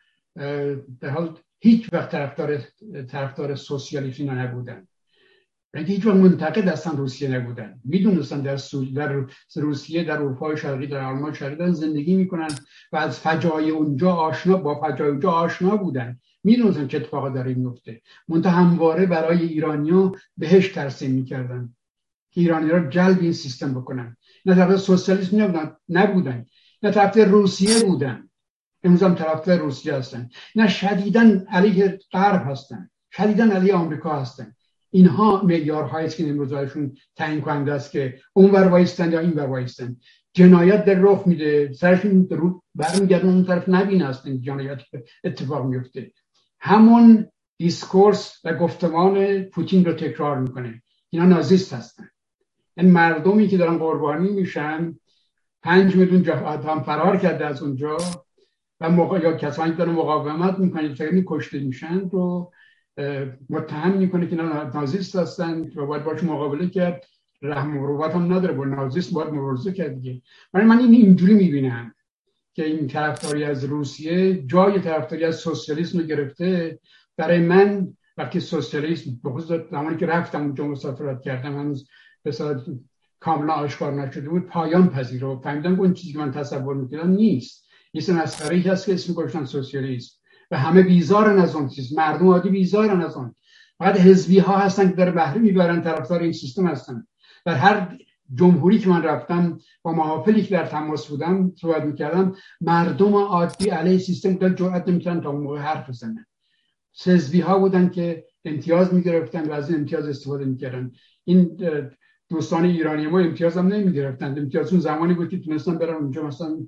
در 1.01 1.11
حال 1.11 1.39
هیچ 1.61 1.93
وقت 1.93 2.11
طرفدار 2.11 2.63
طرفدار 3.09 3.55
سوسیالیسم 3.55 4.23
اینا 4.23 4.35
نبودن. 4.35 4.89
یعنی 5.75 5.87
هیچ 5.87 6.07
وقت 6.07 6.17
منتقد 6.17 6.69
اصلا 6.69 6.93
روسیه 6.93 7.29
نبودن. 7.29 7.81
می‌دونستن 7.85 8.41
در, 8.41 8.59
در 8.95 9.25
روسیه 9.55 10.05
در 10.05 10.17
اروپای 10.17 10.57
شرقی 10.57 10.87
در 10.87 11.05
آلمان 11.05 11.35
شرقی 11.35 11.73
زندگی 11.73 12.17
می‌کنن 12.17 12.49
و 12.93 12.97
از 12.97 13.21
فجای 13.21 13.71
اونجا 13.71 14.13
آشنا 14.13 14.57
با 14.57 14.81
فجای 14.81 15.09
اونجا 15.09 15.31
آشنا 15.31 15.77
بودن. 15.77 16.19
می‌دونستن 16.45 16.89
چه 16.89 16.97
اتفاقا 16.97 17.29
داره 17.29 17.55
میفته 17.55 18.01
منتها 18.29 18.53
همواره 18.53 19.07
برای 19.07 19.43
ایرانیا 19.43 20.13
بهش 20.37 20.69
ترسیم 20.69 21.11
می‌کردن 21.11 21.75
که 22.31 22.41
ایرانی 22.41 22.69
را 22.69 22.89
جلب 22.89 23.21
این 23.21 23.33
سیستم 23.33 23.75
بکنن. 23.75 24.17
نه 24.47 24.55
طرف 24.55 24.77
سوسیالیسم 24.77 25.43
نبودن 25.43 25.77
نبودن. 25.89 26.47
نه 26.83 26.91
طرف 26.91 27.17
روسیه 27.17 27.85
بودن. 27.85 28.26
امروز 28.83 29.03
هم 29.03 29.15
طرف 29.15 29.49
روسیه 29.49 29.95
هستن. 29.95 30.29
نه 30.55 30.69
شدیدن 30.69 31.47
علیه 31.49 31.99
غرب 32.13 32.51
هستن. 32.51 32.91
شدیدن 33.11 33.51
علیه 33.51 33.75
آمریکا 33.75 34.21
هستن. 34.21 34.53
اینها 34.91 35.43
معیارهایی 35.43 36.07
است 36.07 36.17
که 36.17 36.29
امروزشون 36.29 36.97
تعیین 37.17 37.41
کننده 37.41 37.73
است 37.73 37.91
که 37.91 38.19
اون 38.33 38.51
ور 38.51 38.69
وایستن 38.69 39.13
یا 39.13 39.21
این 39.21 39.33
ور 39.33 39.47
وایستن. 39.47 39.97
جنایت 40.33 40.85
در 40.85 40.95
رخ 40.95 41.27
میده. 41.27 41.73
سرشون 41.73 42.29
رو 42.31 42.63
برمیگردن 42.75 43.29
اون 43.29 43.45
طرف 43.45 43.69
نبین 43.69 44.03
هستن 44.03 44.41
جنایت 44.41 44.79
اتفاق 45.25 45.67
میفته. 45.67 46.13
همون 46.61 47.29
discourse 47.59 48.41
و 48.45 48.55
گفتمان 48.55 49.43
پوتین 49.43 49.85
رو 49.85 49.93
تکرار 49.93 50.39
می‌کنه. 50.41 50.83
اینا 51.11 51.27
نازیست 51.27 51.73
هستن. 51.73 52.09
این 52.77 52.91
مردمی 52.91 53.49
که 53.49 53.57
دارن 53.57 53.79
قربانی 53.79 54.29
میشن 54.29 54.99
پنج 55.63 55.97
میلیون 55.97 56.29
آدم 56.29 56.83
فرار 56.83 57.17
کرده 57.17 57.47
از 57.47 57.63
اونجا. 57.63 57.97
و 58.81 58.91
موقع 58.91 59.21
یا 59.21 59.33
کسانی 59.33 59.71
که 59.71 59.77
دارن 59.77 59.93
مقاومت 59.93 60.59
می‌کنن 60.59 60.95
فکر 60.95 61.23
کشته 61.27 61.59
میشن 61.59 62.09
رو 62.09 62.53
متهم 63.51 63.97
می‌کنه 63.97 64.27
که 64.27 64.37
نازیست 64.75 65.17
هستن 65.17 65.71
و 65.77 65.87
باید 65.87 66.05
باش 66.05 66.25
مقابله 66.25 66.69
کرد. 66.69 67.05
رحم 67.43 67.77
و 67.79 68.05
هم 68.05 68.33
نداره 68.33 68.55
با 68.55 68.65
نازیست 68.65 69.13
باید 69.13 69.29
مبارزه 69.29 69.73
کرد 69.73 69.95
دیگه. 69.95 70.23
من 70.53 70.79
این 70.79 70.93
اینجوری 70.93 71.35
می‌بینم 71.35 71.95
که 72.55 72.67
این 72.67 72.87
طرفداری 72.87 73.45
از 73.45 73.65
روسیه 73.65 74.43
جای 74.47 74.81
طرفداری 74.81 75.25
از 75.25 75.37
سوسیالیسم 75.37 75.99
رو 75.99 76.05
گرفته. 76.05 76.79
برای 77.17 77.39
من 77.39 77.89
وقتی 78.17 78.41
سوسیالیسم 78.41 79.11
به 79.25 79.65
زمانی 79.71 79.97
که 79.97 80.07
رفتم 80.07 80.43
اونجا 80.43 80.67
مسافرت 80.67 81.23
کردم 81.23 81.59
هنوز 81.59 81.89
به 82.23 82.33
کاملا 83.21 83.53
آشکار 83.53 83.93
نشده 83.93 84.29
بود 84.29 84.47
پایان 84.47 84.89
پذیر 84.89 85.25
و 85.25 85.41
فهمیدم 85.41 85.81
اون 85.81 85.93
چیزی 85.93 86.13
که 86.13 86.19
من 86.19 86.31
تصور 86.31 86.75
می‌کردم 86.75 87.11
نیست. 87.11 87.66
یه 87.97 88.15
مسخره 88.15 88.59
هست 88.59 88.87
که 88.87 88.95
اسم 88.95 89.13
گذاشتن 89.13 89.45
سوسیالیسم 89.45 90.13
و 90.51 90.59
همه 90.59 90.83
بیزارن 90.83 91.39
از 91.39 91.55
اون 91.55 91.69
چیز. 91.69 91.93
مردم 91.93 92.29
عادی 92.29 92.49
بیزارن 92.49 93.01
از 93.01 93.17
اون. 93.17 93.35
فقط 93.79 94.01
حزبی 94.01 94.39
ها 94.39 94.59
هستن 94.59 94.89
که 94.89 94.95
در 94.97 95.11
بهره 95.11 95.39
می‌برن 95.39 95.83
طرفدار 95.83 96.23
این 96.23 96.33
سیستم 96.33 96.67
هستن. 96.67 97.07
در 97.45 97.55
هر 97.55 97.99
جمهوری 98.35 98.79
که 98.79 98.89
من 98.89 99.03
رفتم 99.03 99.59
با 99.83 99.93
محافلی 99.93 100.43
که 100.43 100.51
در 100.51 100.67
تماس 100.67 101.07
بودم 101.07 101.53
صحبت 101.61 101.83
می‌کردم 101.83 102.35
مردم 102.61 103.15
عادی 103.15 103.69
علیه 103.69 103.99
سیستم 103.99 104.35
در 104.35 104.49
جرأت 104.49 104.89
نمی‌کردن 104.89 105.21
تا 105.21 105.33
موقع 105.33 105.59
حرف 105.59 105.89
بزنن. 105.89 106.27
سزبی 106.93 107.41
ها 107.41 107.59
بودن 107.59 107.89
که 107.89 108.25
امتیاز 108.45 108.95
می‌گرفتن 108.95 109.49
و 109.49 109.53
از 109.53 109.71
این 109.71 109.79
امتیاز 109.79 110.09
استفاده 110.09 110.45
می‌کردن. 110.45 110.93
این 111.25 111.57
دوستان 112.29 112.65
ایرانی 112.65 113.07
ما 113.07 113.19
امتیاز 113.19 113.57
هم 113.57 113.67
نمی‌گرفتن. 113.67 114.39
امتیاز 114.39 114.73
اون 114.73 114.81
زمانی 114.81 115.15
بود 115.15 115.29
که 115.29 115.39
تونستن 115.39 115.79
برن 115.79 115.95
اونجا 115.95 116.23
مثلا 116.23 116.67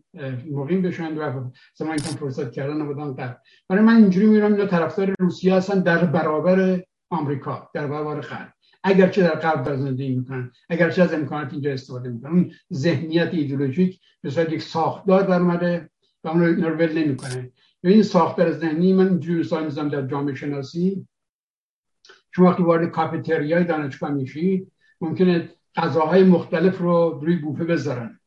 مقیم 0.51 0.83
بشن 0.83 1.19
و 1.19 1.51
زمانی 1.75 1.99
که 1.99 2.09
فرصت 2.09 2.53
کردن 2.53 2.87
بودن 2.87 3.13
قرد 3.13 3.43
برای 3.69 3.83
من 3.83 3.97
اینجوری 3.97 4.27
میرم 4.27 4.53
اینا 4.53 4.67
طرفدار 4.67 5.15
روسیه 5.21 5.55
هستن 5.55 5.81
در 5.81 6.05
برابر 6.05 6.83
آمریکا 7.11 7.71
در 7.75 7.87
برابر 7.87 8.21
خرد 8.21 8.55
اگرچه 8.85 9.23
در 9.23 9.35
قلب 9.35 9.63
در 9.63 9.77
زندگی 9.77 10.17
می‌کنن 10.17 10.53
اگرچه 10.69 11.03
از 11.03 11.15
امکانات 11.15 11.53
اینجا 11.53 11.73
استفاده 11.73 12.09
می‌کنن. 12.09 12.31
اون 12.33 12.53
ذهنیت 12.73 13.35
ایدولوژیک 13.35 14.01
به 14.23 14.31
صورت 14.31 14.53
یک 14.53 14.63
ساختار 14.63 15.23
در 15.23 15.41
اومده 15.41 15.91
و 16.25 16.29
اون 16.29 16.41
رو 16.41 16.77
ول 16.77 16.99
نمی‌کنه 16.99 17.53
این 17.85 18.03
ساختار 18.03 18.53
ذهنی 18.53 18.93
من 18.93 19.09
اینجوری 19.09 19.41
مثال 19.41 19.89
در 19.89 20.07
جامعه 20.07 20.35
شناسی 20.35 21.07
شما 22.35 22.51
وقتی 22.51 22.63
وارد 22.63 22.91
کافتریای 22.91 23.65
دانشگاه 23.65 24.11
میشید 24.11 24.73
ممکنه 25.01 25.55
غذاهای 25.77 26.25
مختلف 26.25 26.79
رو 26.79 27.21
روی 27.23 27.37
بوفه 27.37 27.65
بذارن. 27.65 28.21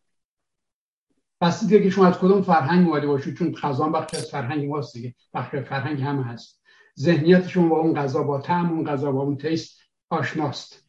بسیده 1.41 1.83
که 1.83 1.89
شما 1.89 2.07
از 2.07 2.19
کدوم 2.19 2.41
فرهنگ 2.41 2.87
اومده 2.87 3.07
باشید 3.07 3.37
چون 3.37 3.51
غذا 3.51 3.89
بخشی 3.89 4.17
از 4.17 4.31
فرهنگ 4.31 4.69
ماست 4.69 4.93
دیگه 4.93 5.15
بخشی 5.33 5.61
فرهنگ 5.61 6.01
همه 6.01 6.23
هست. 6.23 6.61
ذهنیت 6.99 7.47
شما 7.47 7.69
با 7.69 7.79
اون 7.79 7.93
غذا 7.93 8.23
با 8.23 8.41
طعم 8.41 8.69
اون 8.69 8.85
غذا 8.85 9.11
با 9.11 9.21
اون 9.21 9.37
تیست 9.37 9.79
آشناست. 10.09 10.85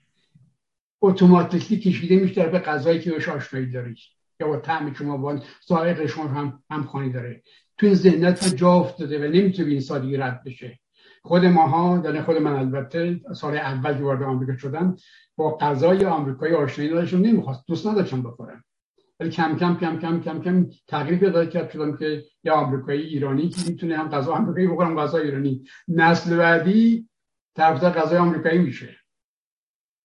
اتوماتیکلی 1.02 1.78
کشیده 1.78 2.17
میشه 2.17 2.47
به 2.47 2.59
غذایی 2.59 3.01
که 3.01 3.11
بهش 3.11 3.28
آشنایی 3.28 3.70
دارید 3.70 3.99
یا 4.41 4.47
با 4.49 4.57
طعم 4.57 4.94
شما 4.94 5.17
با 5.17 5.41
ذائق 5.69 6.07
شما 6.07 6.28
هم 6.28 6.62
همخوانی 6.70 7.12
داره. 7.12 7.43
تو 7.78 7.86
این 7.86 7.94
ذهنیت 7.94 8.55
جا 8.55 8.73
افتاده 8.73 9.19
و 9.19 9.33
نمی‌تونه 9.33 9.65
به 9.65 9.70
این 9.70 9.81
سادگی 9.81 10.17
رد 10.17 10.44
بشه. 10.44 10.78
خود 11.25 11.44
ماها 11.44 12.02
یعنی 12.05 12.23
خود 12.23 12.36
من 12.36 12.52
البته 12.52 13.20
سال 13.34 13.57
اول 13.57 13.94
که 13.94 14.02
وارد 14.02 14.23
آمریکا 14.23 14.57
شدم 14.57 14.97
با 15.36 15.57
غذای 15.57 16.05
آمریکایی 16.05 16.55
آشنایی 16.55 16.91
نداشتم 16.91 17.18
نمی‌خواست 17.18 17.67
دوست 17.67 17.86
نداشتم 17.86 18.23
بخورم. 18.23 18.65
ولی 19.20 19.31
کم 19.31 19.57
کم 19.57 19.76
کم 19.76 19.99
کم 19.99 20.20
کم 20.20 20.42
کم 20.42 20.70
تغییر 20.86 21.18
پیدا 21.18 21.47
کرد 21.47 21.70
شدم 21.70 21.97
که 21.97 22.25
یا 22.44 22.55
آمریکایی 22.55 23.02
ایرانی 23.02 23.49
که 23.49 23.70
می‌تونه 23.70 23.97
هم 23.97 24.09
غذا 24.09 24.33
آمریکایی 24.33 24.67
بخورم 24.67 25.01
غذا 25.01 25.18
ایرانی. 25.18 25.65
نسل 25.89 26.36
بعدی 26.36 27.09
طرفدار 27.57 27.91
غذای 27.91 28.18
آمریکایی 28.18 28.59
میشه. 28.59 28.97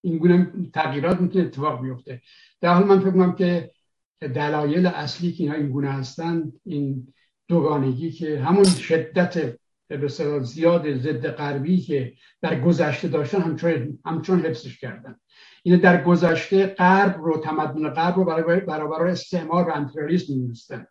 این 0.02 0.18
گونه 0.18 0.52
تغییرات 0.74 1.22
می‌تونه 1.22 1.46
اتفاق 1.46 1.82
بیفته. 1.82 2.22
در 2.62 2.74
حال 2.74 2.84
من 2.84 3.00
فکر 3.00 3.12
کنم 3.12 3.36
که 3.36 3.72
دلایل 4.20 4.86
اصلی 4.86 5.32
که 5.32 5.44
اینها 5.44 5.58
این 5.58 5.70
گونه 5.70 5.90
هستن 5.90 6.52
این 6.66 7.14
دوگانگی 7.48 8.12
که 8.12 8.40
همون 8.40 8.64
شدت 8.64 9.58
به 9.88 10.08
زیاد 10.42 10.98
ضد 10.98 11.28
غربی 11.28 11.78
که 11.78 12.14
در 12.42 12.62
گذشته 12.62 13.08
داشتن 13.08 13.42
همچون 13.42 14.00
همچون 14.06 14.40
حفظش 14.40 14.80
کردن. 14.80 15.16
این 15.64 15.80
در 15.80 16.04
گذشته 16.04 16.68
غرب 16.68 17.22
رو 17.22 17.38
تمدن 17.38 17.90
غرب 17.90 18.16
رو 18.16 18.26
برای 18.26 18.60
برابر 18.60 19.08
استعمار 19.08 19.70
و 19.70 19.72
امپریالیسم 19.72 20.34
می‌دونستن. 20.34 20.88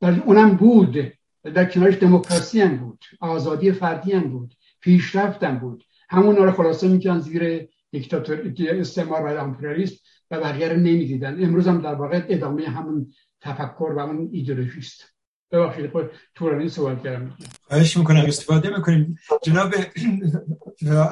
در 0.00 0.22
اونم 0.24 0.56
بود. 0.56 1.12
در 1.44 1.64
کنارش 1.64 1.98
دموکراسی 1.98 2.60
هم 2.60 2.76
بود. 2.76 3.04
آزادی 3.20 3.72
فردی 3.72 4.12
هم 4.12 4.30
بود. 4.30 4.54
پیشرفت 4.80 5.44
هم 5.44 5.58
بود. 5.58 5.84
همون 6.08 6.36
رو 6.36 6.52
خلاصه 6.52 6.88
می‌کنن 6.88 7.18
زیر 7.18 7.68
دیکتاتور 7.90 8.52
استعمار 8.58 9.22
و 9.22 9.40
امپریالیسم 9.40 9.96
و 10.30 10.40
بقیه 10.40 10.68
رو 10.68 10.76
نمی‌دیدن. 10.76 11.44
امروز 11.44 11.68
هم 11.68 11.80
در 11.80 11.94
واقع 11.94 12.26
ادامه 12.28 12.68
همون 12.68 13.12
تفکر 13.40 13.92
و 13.96 13.98
اون 13.98 14.28
ایدئولوژی 14.32 14.78
است. 14.78 15.04
ببخشید 15.52 15.90
خود 15.90 16.10
طولانی 16.34 16.68
سوال 16.68 16.98
کردم. 16.98 17.36
خواهش 17.68 17.96
می‌کنم 17.96 18.24
استفاده 18.26 18.70
می‌کنیم 18.76 19.18
جناب 19.42 19.74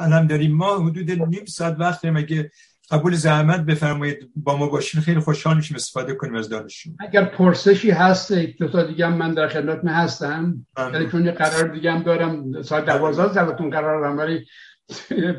علم 0.00 0.26
داریم 0.26 0.56
ما 0.56 0.78
حدود 0.78 1.10
نیم 1.10 1.44
ساعت 1.44 1.76
وقت 1.78 2.04
مگه 2.04 2.50
قبول 2.90 3.14
زحمت 3.14 3.60
بفرمایید 3.60 4.30
با 4.36 4.56
ما 4.56 4.66
باشین 4.66 5.00
خیلی 5.00 5.20
خوشحال 5.20 5.56
میشیم 5.56 5.76
استفاده 5.76 6.14
کنیم 6.14 6.34
از 6.34 6.48
دانشون 6.48 6.96
اگر 7.00 7.24
پرسشی 7.24 7.90
هست 7.90 8.32
دو 8.32 8.68
تا 8.68 8.82
دیگه 8.82 9.06
هم 9.06 9.12
من 9.12 9.34
در 9.34 9.48
خدمت 9.48 9.84
هستم. 9.84 10.66
ولی 10.76 11.10
چون 11.10 11.24
یه 11.24 11.32
قرار 11.32 11.68
دیگه 11.68 11.92
هم 11.92 12.02
دارم. 12.02 12.62
ساعت 12.62 12.84
12 12.84 13.32
زبتون 13.32 13.70
قرار 13.70 14.00
دارم 14.00 14.18
ولی 14.18 14.46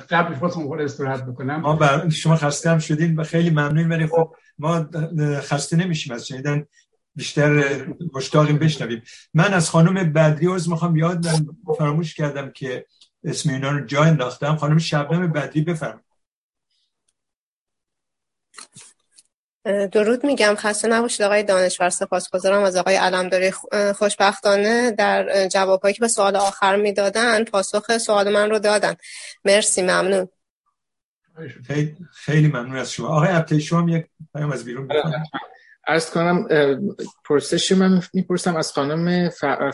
قبلش 0.10 0.42
واسه 0.42 0.60
خود 0.60 0.82
استراحت 0.82 1.26
بکنم. 1.26 1.60
ما 1.60 1.76
بر... 1.76 2.10
شما 2.10 2.36
خسته 2.36 2.70
هم 2.70 2.80
شدین 2.80 3.16
و 3.16 3.24
خیلی 3.24 3.50
ممنون 3.50 3.90
ولی 3.90 4.08
خب 4.08 4.36
ما 4.60 4.90
خسته 5.40 5.78
نمیشیم 5.78 6.14
از 6.14 6.28
شنیدن 6.28 6.66
بیشتر 7.20 7.86
مشتاقیم 8.14 8.58
بشنویم. 8.58 9.04
من 9.34 9.54
از 9.54 9.70
خانم 9.70 10.14
بدری 10.14 10.48
عرض 10.48 10.70
می‌خوام. 10.70 10.96
یاد 10.96 11.26
فراموش 11.78 12.14
کردم 12.16 12.52
که 12.52 12.86
اسم 13.24 13.50
اینا 13.50 13.72
رو 13.72 13.86
جا 13.86 14.04
انداختم. 14.04 14.56
خانم 14.56 14.78
شبنم 14.78 15.32
بدری 15.32 15.62
بفرمایید. 15.62 16.06
درود 19.92 20.26
میگم. 20.26 20.56
خسته 20.58 20.88
نباشید. 20.88 21.22
آقای 21.22 21.44
دانشور 21.44 21.90
سپاسگزارم 21.90 22.64
از 22.64 22.76
آقای 22.76 22.96
علمداری. 22.96 23.52
خوشبختانه 23.96 24.92
در 24.92 25.48
جوابهایی 25.48 25.94
که 25.96 26.02
به 26.02 26.08
سوال 26.08 26.36
آخر 26.36 26.76
می‌دادن 26.76 27.44
پاسخ 27.44 27.98
سوال 27.98 28.34
من 28.34 28.50
رو 28.50 28.60
دادن. 28.60 28.96
مرسی. 29.46 29.82
ممنون. 29.82 30.28
خیلی, 32.14 32.48
ممنون 32.48 32.78
از 32.78 32.92
شما. 32.92 33.08
آقای 33.08 33.28
عبتی 33.30 33.62
شما 33.62 33.90
یک 33.90 34.06
پیام 34.36 34.52
از 34.52 34.66
بیرون 34.66 34.88
ارز 35.90 36.10
کنم 36.10 36.48
پرسشی 37.26 37.76
من 37.76 38.02
می‌پرسم 38.14 38.56
از 38.56 38.72
خانم 38.72 39.30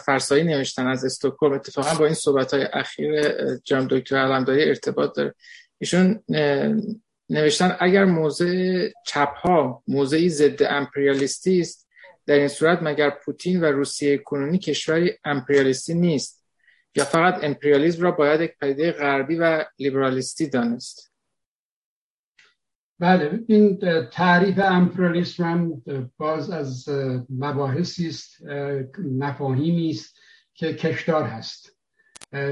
فرسایی 0.05 0.43
نوشتن 0.43 0.87
از 0.87 1.05
استوکل 1.05 1.53
اتفاقا 1.53 1.93
با 1.99 2.05
این 2.05 2.13
صحبت 2.13 2.53
های 2.53 2.63
اخیر 2.73 3.21
جام 3.57 3.87
دکتر 3.87 4.15
علمداری 4.15 4.63
ارتباط 4.63 5.15
داره. 5.15 5.33
ایشون 5.77 6.23
نوشتن 7.29 7.77
اگر 7.79 8.05
موضع 8.05 8.89
چپ 9.05 9.33
ها 9.35 9.83
موضعی 9.87 10.29
ضد 10.29 10.63
امپریالیستی 10.63 11.59
است 11.59 11.87
در 12.25 12.35
این 12.35 12.47
صورت 12.47 12.79
مگر 12.81 13.09
پوتین 13.09 13.61
و 13.61 13.65
روسیه 13.65 14.17
کنونی 14.17 14.59
کشوری 14.59 15.13
امپریالیستی 15.23 15.93
نیست؟ 15.93 16.45
یا 16.95 17.03
فقط 17.03 17.43
امپریالیسم 17.43 18.01
را 18.01 18.11
باید 18.11 18.41
یک 18.41 18.51
پدیده 18.61 18.91
غربی 18.91 19.35
و 19.35 19.65
لیبرالیستی 19.79 20.47
دانست؟ 20.47 21.14
بله 22.99 23.43
این 23.47 23.79
تعریف 24.11 24.59
امپریالیسم 24.59 25.43
هم 25.43 25.83
باز 26.17 26.49
از 26.49 26.89
مباحثی 27.29 28.07
است 28.07 28.43
مفاهیمی 28.99 29.89
است 29.89 30.19
که 30.53 30.73
کشدار 30.73 31.23
هست. 31.23 31.77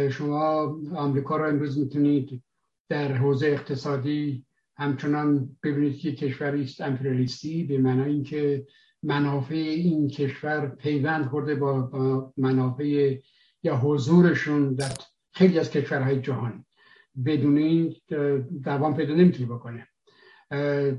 شما 0.10 0.76
آمریکا 0.96 1.38
را 1.38 1.48
امروز 1.48 1.78
می‌تونید 1.78 2.44
در 2.90 3.14
حوزه 3.14 3.48
اقتصادی 3.48 4.46
همچنان 4.78 5.58
ببینید 5.64 5.98
که 5.98 6.16
کشوری 6.16 6.64
است 6.64 6.82
امپریالیستی 6.82 7.64
به 7.64 7.78
معنای 7.78 8.12
اینکه 8.12 8.68
منافع 9.04 9.56
این 9.56 10.08
کشور 10.08 10.68
پیوند 10.68 11.26
خورده 11.26 11.56
با 11.56 12.34
منافع 12.38 13.18
یا 13.64 13.78
حضورشون 13.78 14.74
در 14.74 14.92
خیلی 15.32 15.60
از 15.60 15.72
کشورهای 15.72 16.22
جهان 16.22 16.66
بدون 17.26 17.58
این 17.58 17.96
دوام 18.64 18.96
پیدا 18.96 19.14
نمی‌تونی 19.14 19.46
بکنه. 19.46 19.88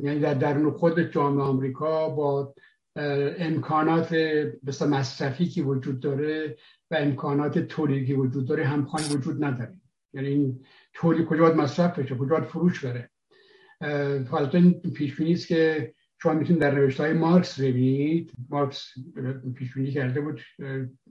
یعنی 0.03 0.21
در 0.21 0.35
درون 0.35 0.71
خود 0.71 1.01
جامعه 1.01 1.45
آمریکا 1.45 2.09
با 2.09 2.55
امکانات 3.39 4.17
مثل 4.63 4.89
مصرفی 4.89 5.47
که 5.47 5.63
وجود 5.63 6.01
داره 6.01 6.57
و 6.91 6.95
امکانات 6.95 7.59
تولیدی 7.59 8.13
وجود 8.13 8.49
داره 8.49 8.65
همخوانی 8.65 9.07
وجود 9.15 9.45
نداره. 9.45 9.81
یعنی 10.13 10.29
این 10.29 10.65
تولید 10.93 11.27
کجا 11.27 11.43
باید 11.43 11.57
مصرف 11.57 11.99
بشه؟ 11.99 12.15
کجا 12.15 12.37
باید 12.37 12.45
فروش 12.45 12.85
بره؟ 12.85 13.11
حالتا 14.29 14.59
این 14.59 14.81
پیش 14.95 15.21
است 15.21 15.47
که 15.47 15.95
شما 16.23 16.33
می‌تونید 16.33 16.63
در 16.63 16.75
نوشته 16.75 17.03
های 17.03 17.13
مارکس 17.13 17.61
ببینید. 17.61 18.33
مارکس 18.49 18.93
پیش 19.55 19.95
کرده 19.95 20.21
بود 20.21 20.41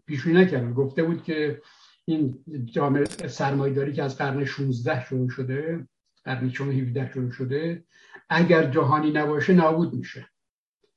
پیش 0.06 0.28
نکرده 0.28 0.74
گفته 0.74 1.04
بود 1.04 1.24
که 1.24 1.62
این 2.06 2.44
جامعه 2.66 3.06
سرمایه‌داری 3.28 3.94
که 3.94 4.04
از 4.04 4.18
قرن 4.18 4.46
16 4.46 5.06
شروع 5.06 5.30
شده 5.30 5.88
قرن 6.24 6.50
17 6.50 7.12
شروع 7.14 7.32
شده 7.32 7.84
اگر 8.30 8.70
جهانی 8.70 9.12
نباشه 9.12 9.54
نابود 9.54 9.94
میشه. 9.94 10.28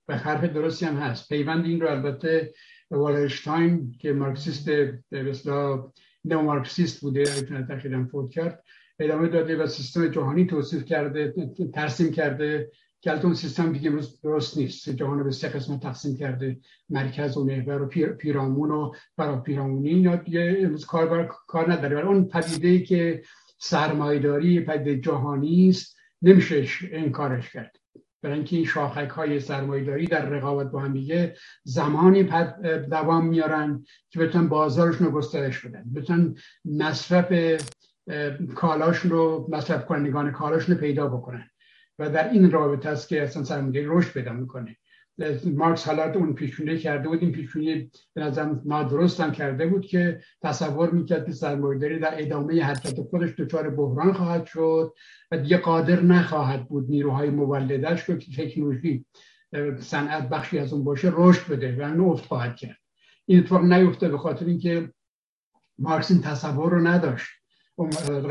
و 0.09 0.17
حرف 0.19 0.45
درستی 0.45 0.87
هم 0.87 0.97
هست. 0.97 1.29
پیوند 1.29 1.65
این 1.65 1.81
رو 1.81 1.91
البته 1.91 2.55
والرشتاین 2.91 3.95
که 3.99 4.13
مارکسیست 4.13 4.69
اصطلاح 5.13 5.93
مارکسیست 6.25 7.01
بوده 7.01 7.25
تقریبا 7.69 8.07
فوت 8.11 8.31
کرد 8.31 8.65
ادامه 8.99 9.29
داده 9.29 9.57
و 9.57 9.67
سیستم 9.67 10.09
جهانی 10.09 10.47
توصیف 10.47 10.85
کرده 10.85 11.35
ترسیم 11.75 12.13
کرده. 12.13 12.71
که 13.01 13.25
اون 13.25 13.35
سیستم 13.35 13.73
دیگه 13.73 13.93
درست 14.23 14.59
نیست. 14.59 14.89
جهان 14.89 15.25
به 15.25 15.31
سه 15.31 15.49
قسمت 15.49 15.81
تقسیم 15.81 16.17
کرده. 16.17 16.59
مرکز 16.89 17.37
و 17.37 17.45
محور 17.45 17.83
و 17.83 17.87
پیرامون 18.19 18.71
و 18.71 18.93
برا 19.17 19.41
پیرامونی 19.41 19.91
یا 19.91 20.17
دیگه 20.17 20.57
امروز 20.61 20.87
کار 20.87 21.07
بر 21.07 21.31
کار 21.47 21.73
نداره. 21.73 21.97
ولی 21.97 22.07
اون 22.07 22.29
پدیده 22.29 22.69
ای 22.69 22.83
که 22.83 23.23
سرمایداری 23.59 24.61
پدیده 24.61 25.01
جهانی 25.01 25.69
است. 25.69 25.96
نمیشه 26.23 26.67
انکارش 26.83 27.51
کرد. 27.51 27.77
برای 28.23 28.37
اینکه 28.37 28.57
این 28.57 28.65
شاخک 28.65 29.09
های 29.09 29.41
سرمایداری 29.41 30.07
در 30.07 30.25
رقابت 30.29 30.71
با 30.71 30.81
هم 30.81 30.93
دیگه 30.93 31.37
زمانی 31.65 32.23
دوام 32.91 33.27
میارن 33.27 33.85
که 34.11 34.19
بتونن 34.19 34.49
بازارشون 34.49 35.07
رو 35.07 35.13
گسترش 35.13 35.67
بدن. 35.67 35.85
بتونن 35.95 36.35
مصرف 36.65 37.61
کالاشون 38.55 39.11
رو 39.11 39.49
مصرف 39.53 39.85
کنندگان 39.87 40.33
کالاشون 40.33 40.75
رو 40.75 40.81
پیدا 40.81 41.09
بکنن. 41.09 41.51
و 41.99 42.11
در 42.11 42.31
این 42.31 42.51
رابطه 42.51 42.89
است 42.89 43.09
که 43.09 43.23
اصلا 43.23 43.45
سرمایه 43.45 43.85
رشد 43.87 44.13
پیدا 44.13 44.33
می‌کنه. 44.33 44.77
مارکس 45.45 45.89
حالات 45.89 46.17
اون 46.17 46.35
پیشونی 46.35 46.79
کرده 46.79 47.09
بود. 47.09 47.23
این 47.23 47.33
پیشونی 47.33 47.91
به 48.15 48.21
نظرم 48.21 48.63
نادرست 48.65 49.21
هم 49.21 49.33
کرده 49.33 49.67
بود 49.67 49.87
که 49.87 50.21
تصور 50.43 50.91
می‌کرد 50.91 51.27
که 51.27 51.33
سرمایه‌داری 51.33 51.99
در 51.99 52.23
ادامه 52.23 52.63
حرکت 52.63 53.01
خودش 53.11 53.31
دچار 53.39 53.71
بحران 53.71 54.13
خواهد 54.13 54.47
شد 54.47 54.95
و 55.31 55.39
دیگه 55.39 55.57
قادر 55.57 56.03
نخواهد 56.03 56.69
بود 56.69 56.91
نیروهای 56.91 57.31
مولدش 57.31 58.07
که 58.07 58.17
تکنولوژی 58.17 59.05
صنعت 59.79 60.29
بخشی 60.29 60.59
از 60.59 60.73
اون 60.73 60.85
باشه 60.85 61.13
رشد 61.15 61.53
بده 61.53 61.77
و 61.77 61.83
اون 61.83 62.01
افت 62.01 62.25
خواهد 62.25 62.57
کرد. 62.57 62.77
این 63.27 63.39
اتفاق 63.39 63.65
نیفته 63.65 64.09
به 64.09 64.19
خاطر 64.19 64.47
اینکه 64.47 64.93
مارکس 65.79 66.11
این 66.11 66.21
تصور 66.21 66.73
رو 66.73 66.87
نداشت. 66.87 67.27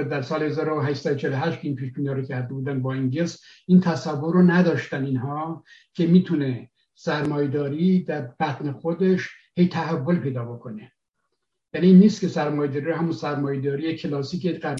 در 0.10 0.22
سال 0.22 0.44
1848 0.44 1.62
که 1.62 1.68
این 1.68 1.76
پیش 1.76 1.92
رو 1.96 2.22
کرده 2.22 2.54
بودن 2.54 2.82
با 2.82 2.94
انگلیس 2.94 3.44
این 3.68 3.80
تصور 3.80 4.34
رو 4.34 4.42
نداشتن 4.42 5.06
اینها 5.06 5.64
که 5.94 6.08
می‌تونه 6.08 6.70
سرمایداری 6.96 8.04
در 8.04 8.22
بطن 8.22 8.72
خودش 8.72 9.30
هی 9.58 9.68
تحول 9.68 10.20
پیدا 10.20 10.46
بکنه. 10.46 10.92
یعنی 11.74 11.88
این 11.88 12.00
نیست 12.00 12.22
که 12.22 12.28
سرمایداری 12.28 12.92
همون 12.92 13.12
سرمایداری 13.12 13.96
کلاسیک 13.96 14.62
قرن 14.62 14.78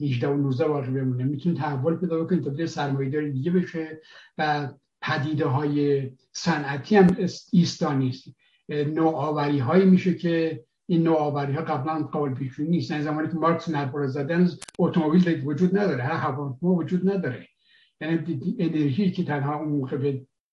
18 0.00 0.28
و 0.28 0.36
19 0.36 0.68
باقی 0.68 0.90
بمونه. 0.90 1.24
می‌تونه 1.24 1.58
تحول 1.58 1.96
پیدا 1.96 2.24
بکنه 2.24 2.40
تا 2.40 2.66
سرمایداری 2.66 3.32
دیگه 3.32 3.50
بشه 3.50 4.00
و 4.38 4.68
پدیده 5.02 5.46
های 5.46 6.10
صنعتی 6.32 6.96
هم 6.96 7.16
ایستانی 7.52 8.08
است 8.08 8.24
نوآوری 8.68 9.58
هایی 9.58 9.84
میشه 9.84 10.14
که 10.14 10.64
این 10.86 11.02
نوآوری 11.02 11.52
ها 11.52 11.62
قبلا 11.62 12.02
قابل 12.02 12.34
پیش 12.34 12.60
نیست. 12.60 12.90
یعنی 12.90 13.02
زمانی 13.02 13.28
که 13.28 13.34
مارکس 13.34 13.68
این 13.68 14.06
زدن 14.06 14.50
اتومبیل 14.78 15.42
وجود 15.46 15.78
نداره. 15.78 16.02
هر 16.02 16.16
هواپیما 16.16 16.74
وجود 16.74 17.10
نداره. 17.10 17.48
یعنی 18.00 18.56
انرژی 18.58 19.10
که 19.10 19.24
تنها 19.24 19.56
اون 19.56 19.68
موقع 19.68 19.96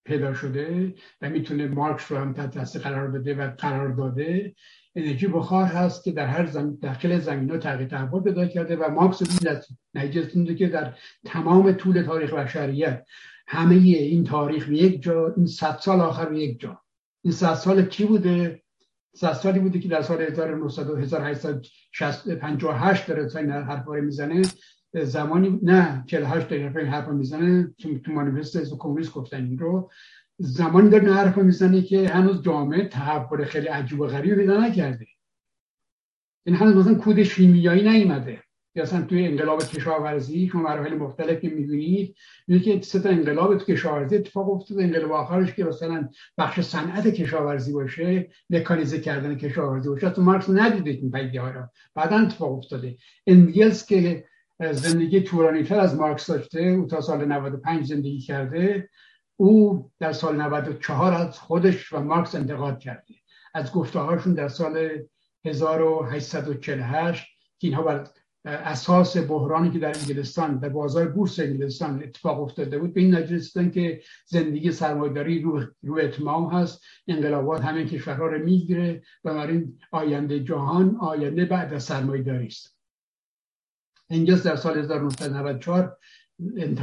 پیدا 0.09 0.33
شده 0.33 0.93
و 1.21 1.29
می‌تونه 1.29 1.67
مارکس 1.67 2.11
رو 2.11 2.17
هم 2.17 2.33
تحت 2.33 2.53
تاثیر 2.53 2.81
قرار 2.81 3.07
بده 3.07 3.35
و 3.35 3.51
قرار 3.57 3.89
داده. 3.89 4.55
انرژی 4.95 5.27
بخار 5.27 5.65
هست 5.65 6.03
که 6.03 6.11
در 6.11 6.25
هر 6.25 6.45
زمین 6.45 6.77
داخل 6.81 7.19
زمین 7.19 7.49
ها 7.49 7.57
تغییر 7.57 7.89
تحول 7.89 8.23
پیدا 8.23 8.45
کرده 8.45 8.75
و 8.75 8.91
مارکس 8.91 9.21
نتیجه 9.93 10.55
که 10.55 10.67
در 10.67 10.93
تمام 11.25 11.71
طول 11.71 12.01
تاریخ 12.01 12.33
بشریت 12.33 13.05
همه 13.47 13.75
این 13.75 14.23
تاریخ 14.23 14.67
به 14.67 14.75
یک 14.75 15.01
جا 15.01 15.33
این 15.37 15.45
صد 15.45 15.77
سال 15.81 16.01
آخر 16.01 16.25
به 16.25 16.39
یک 16.39 16.59
جا. 16.59 16.81
این 17.23 17.33
صد 17.33 17.53
سال 17.53 17.85
کی 17.85 18.05
بوده؟ 18.05 18.61
صد 19.15 19.33
سالی 19.33 19.59
بوده 19.59 19.79
که 19.79 19.89
در 19.89 20.01
سال 20.01 20.21
1900 20.21 20.89
و 20.89 20.95
1858 20.95 23.07
داره 23.07 23.35
این 23.35 23.51
حرف 23.51 23.87
می‌زنه. 23.87 24.41
زمانی 24.93 25.59
نه 25.63 26.03
48 26.07 26.47
دقیقه 26.47 26.79
این 26.79 26.89
حرف 26.89 27.07
می‌زنه. 27.07 27.73
چون 27.77 27.99
تو 27.99 28.11
مانیفست 28.11 28.77
کمونیست 28.77 29.13
گفتن 29.13 29.45
این 29.45 29.57
رو. 29.57 29.91
زمانی 30.37 30.89
داره 30.89 31.03
این 31.03 31.13
حرف 31.13 31.37
می‌زنه 31.37 31.81
که 31.81 32.07
هنوز 32.09 32.41
جامعه 32.41 32.87
تحول 32.87 33.45
خیلی 33.45 33.67
عجیب 33.67 33.99
و 33.99 34.07
غریب 34.07 34.35
پیدا 34.35 34.67
نکرده. 34.67 35.07
این 36.45 36.55
هنوز 36.55 36.75
مثلا 36.75 36.95
کود 36.95 37.23
شیمیایی 37.23 37.89
نیومده. 37.89 38.39
یا 38.75 38.83
اصلا 38.83 39.01
توی 39.01 39.25
انقلاب 39.25 39.63
کشاورزی 39.63 40.47
شما 40.47 40.61
مراحل 40.61 40.93
مختلف 40.93 41.39
که 41.39 41.49
می‌بینید 41.49 42.15
که 42.63 42.81
سه 42.81 42.99
تا 42.99 43.09
انقلاب 43.09 43.57
تو 43.57 43.65
کشاورزی 43.65 44.15
اتفاق 44.15 44.49
افتاده. 44.49 44.83
انقلاب 44.83 45.11
آخرش 45.11 45.53
که 45.53 45.63
مثلا 45.63 46.09
بخش 46.37 46.59
صنعت 46.59 47.07
کشاورزی 47.07 47.73
باشه 47.73 48.29
مکانیزه 48.49 48.99
کردن 48.99 49.35
کشاورزی 49.35 49.89
باشه. 49.89 50.09
تو 50.09 50.21
مارکس 50.21 50.49
ندیدید 50.49 51.01
این 51.01 51.11
پدیده 51.11 51.41
ها 51.41 51.51
را 51.51 51.69
بعدا 51.95 52.17
اتفاق 52.17 52.57
افتاده. 52.57 52.97
انگلس 53.27 53.85
که 53.85 54.25
زندگی 54.59 55.21
طولانی 55.21 55.63
تر 55.63 55.79
از 55.79 55.95
مارکس 55.95 56.27
داشته 56.27 56.61
او 56.61 56.85
تا 56.85 57.01
سال 57.01 57.25
95 57.25 57.87
زندگی 57.87 58.19
کرده. 58.19 58.89
او 59.35 59.91
در 59.99 60.11
سال 60.11 60.41
94 60.41 61.13
از 61.13 61.39
خودش 61.39 61.93
و 61.93 61.99
مارکس 61.99 62.35
انتقاد 62.35 62.79
کرده. 62.79 63.13
از 63.53 63.73
گفته 63.73 63.99
هاشون 63.99 64.33
در 64.33 64.47
سال 64.47 64.89
1848 65.45 67.25
که 67.59 67.67
اینها 67.67 67.83
بر 67.83 68.07
اساس 68.45 69.17
بحرانی 69.17 69.71
که 69.71 69.79
در 69.79 69.97
انگلستان 69.99 70.59
در 70.59 70.69
بازار 70.69 71.07
بورس 71.07 71.39
انگلستان 71.39 72.03
اتفاق 72.03 72.41
افتاده 72.41 72.79
بود 72.79 72.93
به 72.93 73.01
این 73.01 73.15
نتیجه 73.15 73.69
که 73.69 74.01
زندگی 74.25 74.71
سرمایداری 74.71 75.41
رو, 75.41 75.63
رو 75.83 75.97
اتمام 75.97 76.53
هست. 76.53 76.81
انقلابات 77.07 77.61
همه 77.61 77.85
کشورها 77.85 78.27
رو 78.27 78.45
می‌گیره 78.45 79.01
و 79.23 79.47
آینده 79.91 80.39
جهان 80.39 80.97
آینده 81.01 81.45
بعد 81.45 81.73
از 81.73 81.83
سرمایداری 81.83 82.47
است. 82.47 82.78
انگلس 84.09 84.43
در 84.43 84.55
سال 84.55 84.77
1994 84.77 85.97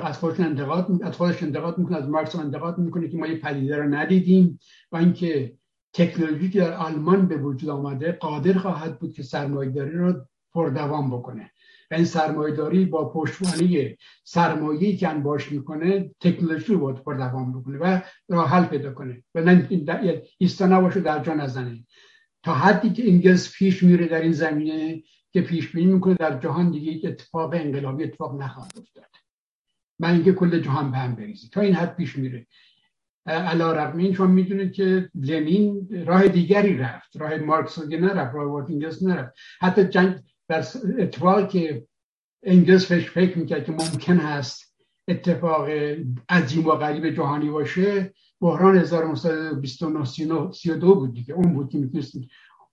از 0.03 0.19
خودش 0.19 0.41
انتقاد 0.41 1.03
از 1.03 1.17
خودش 1.17 1.43
انتقاد 1.43 1.79
می‌کنه 1.79 1.97
از 1.97 2.09
مارکس 2.09 2.37
انتقاد 2.37 2.79
می‌کنه 2.79 3.09
که 3.09 3.17
ما 3.17 3.27
یه 3.27 3.39
پدیده 3.39 3.77
رو 3.77 3.95
ندیدیم 3.95 4.59
و 4.93 4.97
اینکه 4.97 5.57
تکنولوژی 5.93 6.51
که 6.51 6.59
در 6.59 6.73
آلمان 6.73 7.29
به 7.29 7.37
وجود 7.37 7.71
آمده 7.71 8.13
قادر 8.13 8.53
خواهد 8.53 8.99
بود 8.99 9.13
که 9.13 9.23
سرمایه‌داری 9.23 9.93
رو 9.93 10.15
پردوام 10.55 11.11
بکنه. 11.11 11.51
و 11.91 11.95
این 11.95 12.05
سرمایه‌داری 12.05 12.85
با 12.85 13.09
پشتوانه 13.09 13.97
سرمایه‌ای 14.25 14.97
که 14.97 15.09
انباش 15.09 15.53
می‌کنه 15.53 16.11
تکنولوژی 16.21 16.73
رو 16.73 16.79
باید 16.79 16.97
پردوام 16.97 17.61
بکنه 17.61 17.79
و 17.79 18.01
راه 18.29 18.49
حل 18.49 18.65
پیدا 18.65 18.93
کنه. 18.93 19.23
و 19.35 19.41
نه 19.41 19.69
ایستا 20.39 20.67
نباشه 20.67 21.01
در 21.01 21.23
جا 21.23 21.35
نزنه. 21.35 21.85
تا 22.43 22.55
حدی 22.55 22.93
که 22.93 23.11
انگلس 23.11 23.53
پیش 23.53 23.83
میره 23.83 24.07
در 24.07 24.21
این 24.21 24.33
زمینه 24.33 25.03
که 25.37 25.43
پیش 25.43 25.73
بینی 25.73 25.93
می‌کنه 25.93 26.15
در 26.15 26.39
جهان 26.39 26.71
دیگه 26.71 27.09
اتفاق 27.09 27.55
انقلابی 27.55 28.05
اتفاق 28.05 28.43
نخواهد 28.43 28.73
افتاد. 28.79 29.05
من 29.99 30.15
اینکه 30.15 30.33
کل 30.33 30.61
جهان 30.61 30.91
به 30.91 30.97
هم 30.97 31.15
بریزه. 31.15 31.49
تا 31.49 31.61
این 31.61 31.75
حد 31.75 31.97
پیش 31.97 32.17
میره. 32.17 32.47
علا 33.27 33.73
رقم 33.73 33.99
این 33.99 34.15
شما 34.15 34.27
می‌دونید 34.27 34.73
که 34.73 35.11
لنین 35.15 35.89
راه 36.07 36.29
دیگری 36.29 36.79
رفت. 36.79 37.17
راه 37.17 37.37
مارکس 37.37 37.79
نرفت 37.79 38.35
راه 38.35 38.53
واتینگس 38.53 39.03
نرفت. 39.03 39.33
حتی 39.61 39.85
جنگ 39.85 40.19
در 40.49 40.65
اتفاقی 40.99 41.47
که 41.47 41.87
انگلس 42.43 42.87
فکر 42.87 43.11
فکر 43.11 43.39
می‌کرد 43.39 43.65
که 43.65 43.73
ممکن 43.73 44.17
هست 44.17 44.77
اتفاق 45.09 45.69
عظیم 46.29 46.67
و 46.67 46.71
غریب 46.71 47.11
جهانی 47.11 47.49
باشه 47.51 48.15
بحران 48.41 48.77
1929 48.77 50.53
32 50.53 50.95
بود 50.95 51.15
دیگه. 51.15 51.35
اون 51.35 51.55
بود 51.55 51.71
که 51.71 51.79
می‌تونست 51.79 52.15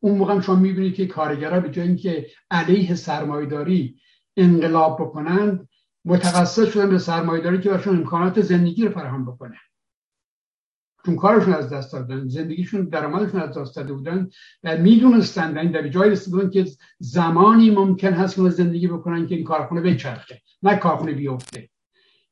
اون 0.03 0.17
موقع 0.17 0.39
شما 0.39 0.55
می‌بینید 0.55 0.95
که 0.95 1.07
کارگرها 1.07 1.59
به 1.59 1.69
جای 1.69 1.87
اینکه 1.87 2.27
علیه 2.51 2.95
سرمایداری 2.95 3.99
انقلاب 4.37 5.01
بکنند 5.01 5.69
متقصد 6.05 6.65
شدن 6.65 6.89
به 6.89 6.97
سرمایداری 6.97 7.61
که 7.61 7.69
برشون 7.69 7.97
امکانات 7.97 8.41
زندگی 8.41 8.85
رو 8.85 8.91
فراهم 8.91 9.25
بکنه 9.25 9.57
چون 11.05 11.15
کارشون 11.15 11.53
از 11.53 11.69
دست 11.69 11.93
دادن 11.93 12.27
زندگیشون 12.27 12.85
درآمدشون 12.85 13.41
از 13.41 13.57
دست 13.57 13.75
داده 13.75 13.93
بودن 13.93 14.29
و 14.63 14.77
می‌دونستن 14.77 15.57
این 15.57 15.71
در 15.71 15.87
جای 15.87 16.09
رسیدن 16.09 16.49
که 16.49 16.65
زمانی 16.99 17.69
ممکن 17.69 18.13
هست 18.13 18.35
که 18.35 18.49
زندگی 18.49 18.87
بکنن 18.87 19.27
که 19.27 19.35
این 19.35 19.43
کارخونه 19.43 19.81
بچرخه 19.81 20.41
نه 20.63 20.75
کارخونه 20.75 21.11
بیفته. 21.11 21.69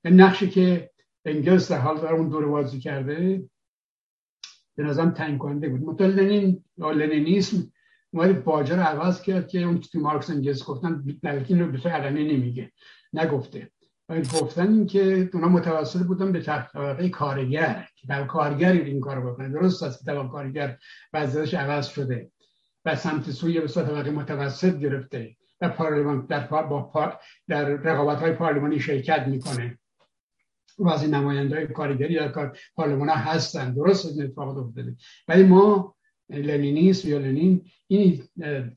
نقشی 0.05 0.49
که 0.49 0.91
انگلس 1.25 1.71
در 1.71 1.77
حال 1.77 1.97
در 1.97 2.13
اون 2.13 2.29
دور 2.29 2.45
بازی 2.45 2.79
کرده 2.79 3.43
به 4.75 4.83
نظرم 4.83 5.11
تنگ 5.11 5.37
کننده 5.37 5.69
بود. 5.69 5.81
مثلا 5.81 6.07
لنین 6.07 6.63
یا 6.77 6.91
لنینیسم 6.91 7.71
اومد 8.13 8.43
باجر 8.43 8.75
عوض 8.75 9.21
کرد 9.21 9.47
که 9.47 9.61
اون 9.63 9.79
تو 9.79 9.99
مارکس 9.99 10.29
انگلس 10.29 10.65
گفتن 10.65 11.03
بلکه 11.23 11.53
اینو 11.53 11.71
به 11.71 11.89
علنی 11.89 12.37
نمیگه 12.37 12.71
نگفته. 13.13 13.71
گفتن 14.09 14.85
که 14.85 15.29
اونا 15.33 15.47
متوسط 15.47 15.99
بودن 15.99 16.31
به 16.31 16.41
طبقه 16.41 17.09
کارگر 17.09 17.87
که 17.95 18.07
در 18.07 18.25
کارگری 18.25 18.79
این 18.79 18.99
کار 18.99 19.31
بکنه. 19.31 19.49
درست 19.49 19.83
است 19.83 19.99
که 19.99 20.05
طبقه 20.05 20.27
کارگر 20.27 20.77
وضعیتش 21.13 21.53
عوض 21.53 21.87
شده 21.87 22.31
و 22.85 22.95
سمت 22.95 23.31
سوی 23.31 23.59
به 23.59 23.67
طبقه 23.67 24.11
متوسط 24.11 24.77
گرفته 24.77 25.35
و 25.61 25.69
پارلمان 25.69 26.25
در 26.25 26.47
با 26.47 27.13
در 27.47 27.65
رقابت 27.65 28.19
های 28.19 28.31
پارلمانی 28.31 28.79
شرکت 28.79 29.27
می‌کنه. 29.27 29.77
و 30.81 30.89
از 30.89 31.03
این 31.03 31.13
نماینده 31.13 31.55
های 31.55 31.67
کارگری 31.67 32.15
در 32.15 32.27
کار 32.27 32.57
پارلمان 32.75 33.09
هستن. 33.09 33.73
درست 33.73 34.05
از 34.05 34.19
اتفاق 34.19 34.57
افتاده. 34.57 34.95
ولی 35.27 35.43
ما 35.43 35.95
لنینیسم 36.29 37.09
یا 37.09 37.17
لنین 37.17 37.65
این 37.87 38.23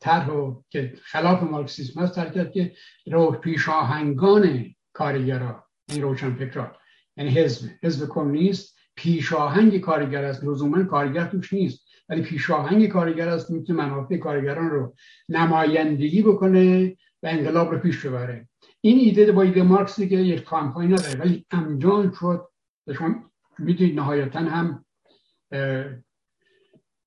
طرح 0.01 0.29
که 0.71 0.93
خلاف 1.03 1.43
مارکسیسم 1.43 2.01
هست 2.01 2.15
طرح 2.15 2.51
که 2.51 2.73
رو 3.07 3.31
پیشاهنگان 3.31 4.75
کارگرا 4.93 5.65
این 5.89 6.03
روشن 6.03 6.35
فکرها 6.35 6.73
یعنی 7.17 7.31
حزب 7.31 7.71
حزب 7.83 8.09
کمونیست 8.09 8.75
پیشاهنگ 8.97 9.81
کارگر 9.81 10.25
است. 10.25 10.45
لزوما 10.45 10.85
کارگر 10.85 11.25
توش 11.25 11.53
نیست. 11.53 11.85
ولی 12.09 12.23
پیشاهنگ 12.23 12.89
کارگر 12.89 13.29
است 13.29 13.51
می‌تونه 13.51 13.87
منافع 13.87 14.17
کارگران 14.17 14.71
رو 14.71 14.95
نمایندگی 15.29 16.23
بکنه 16.23 16.97
و 17.23 17.27
انقلاب 17.27 17.71
رو 17.71 17.79
پیش 17.79 18.07
ببره. 18.07 18.49
این 18.85 18.99
ایده 18.99 19.33
با 19.33 19.43
ایده 19.43 19.63
مارکس 19.63 20.01
که 20.01 20.17
یک 20.17 20.45
کامپانی 20.45 20.89
نداره 20.89 21.19
ولی 21.19 21.47
انجام 21.51 22.13
شد. 22.13 22.49
شما 22.95 23.31
می‌دونید 23.59 23.97
نهایتا 23.97 24.39
هم 24.39 24.85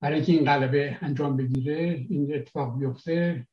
برای 0.01 0.15
اینکه 0.15 0.31
این 0.31 0.45
غلبه 0.45 0.97
انجام 1.01 1.38
بگیره 1.38 2.06
این 2.09 2.35
اتفاق 2.35 2.80
بیفته 2.80 3.47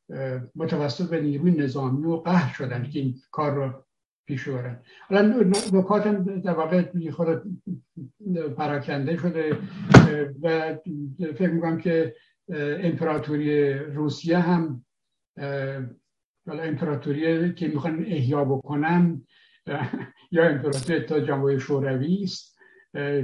متوسط 0.54 1.10
به 1.10 1.20
نیروی 1.20 1.50
نظامی 1.50 2.04
و 2.04 2.16
قهر 2.16 2.54
شدن 2.54 2.90
که 2.90 2.98
این 2.98 3.14
کار 3.30 3.54
رو 3.54 3.84
پیش 4.26 4.48
ببرن 4.48 4.82
حالا 5.08 5.50
نکاتم 5.72 6.40
در 6.40 6.54
واقع 6.54 7.10
خود 7.10 7.42
پراکنده 8.56 9.16
شده 9.16 9.58
و 10.42 10.76
فکر 11.18 11.50
می‌کنم 11.50 11.78
که 11.78 12.14
امپراتوری 12.48 13.74
روسیه 13.74 14.38
هم 14.38 14.84
حالا 16.46 16.62
امپراتوری 16.62 17.54
که 17.54 17.68
می‌خوان 17.68 18.04
احیا 18.06 18.44
بکنن 18.44 19.22
یا 20.30 20.48
امپراتوری 20.48 21.00
تا 21.00 21.20
جمهوری 21.20 21.60
شوروی 21.60 22.22
است 22.22 22.58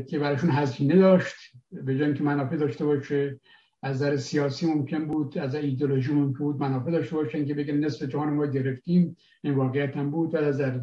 که 0.09 0.19
براشون 0.19 0.51
هزینه 0.51 0.97
داشت 0.97 1.37
به 1.73 1.99
جای 1.99 2.15
که 2.15 2.23
منافع 2.23 2.57
داشته 2.57 2.85
باشه 2.85 3.41
از 3.83 3.97
نظر 3.97 4.17
سیاسی 4.17 4.67
ممکن 4.67 5.07
بود 5.07 5.39
از 5.39 5.55
ایدولوژی 5.55 6.13
ممکن 6.13 6.39
بود 6.39 6.61
منافع 6.61 6.91
داشته 6.91 7.17
باشن 7.17 7.45
که 7.45 7.55
بگن 7.55 7.75
نصف 7.75 8.03
جهان 8.03 8.35
ما 8.35 8.47
گرفتیم 8.47 9.17
این 9.43 9.55
واقعیت 9.55 9.97
هم 9.97 10.11
بود. 10.11 10.35
و 10.35 10.37
از 10.37 10.61
نظر 10.61 10.81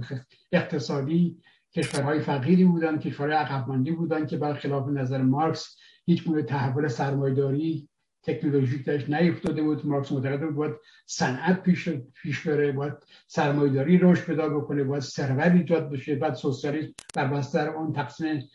اقتصادی 0.51 1.37
کشورهای 1.75 2.19
فقیری 2.19 2.65
بودن 2.65 2.99
کشورهای 2.99 3.37
عقب 3.37 3.91
بودن 3.95 4.25
که 4.25 4.37
برخلاف 4.37 4.87
نظر 4.87 5.21
مارکس 5.21 5.77
هیچ 6.05 6.23
گونه 6.23 6.43
تحول 6.43 6.87
سرمایه‌داری 6.87 7.89
تکنولوژیک 8.27 8.85
درش 8.85 9.09
نیفتاده 9.09 9.61
بود 9.61 9.85
مارکس 9.85 10.11
معتقد 10.11 10.41
بود 10.41 10.55
باید 10.55 10.75
صنعت 11.05 11.63
پیش 11.63 11.89
پیش 12.21 12.47
بره 12.47 12.71
باید 12.71 12.93
سرمایه‌داری 13.27 13.97
رشد 13.97 14.25
پیدا 14.25 14.49
بکنه 14.49 14.83
باید 14.83 15.03
ثروت 15.03 15.51
ایجاد 15.51 15.91
بشه. 15.91 16.15
بعد 16.15 16.33
سوسیالیسم 16.33 16.93
در 17.13 17.27
بستر 17.27 17.69
اون 17.69 17.93
تقسیم 17.93 18.49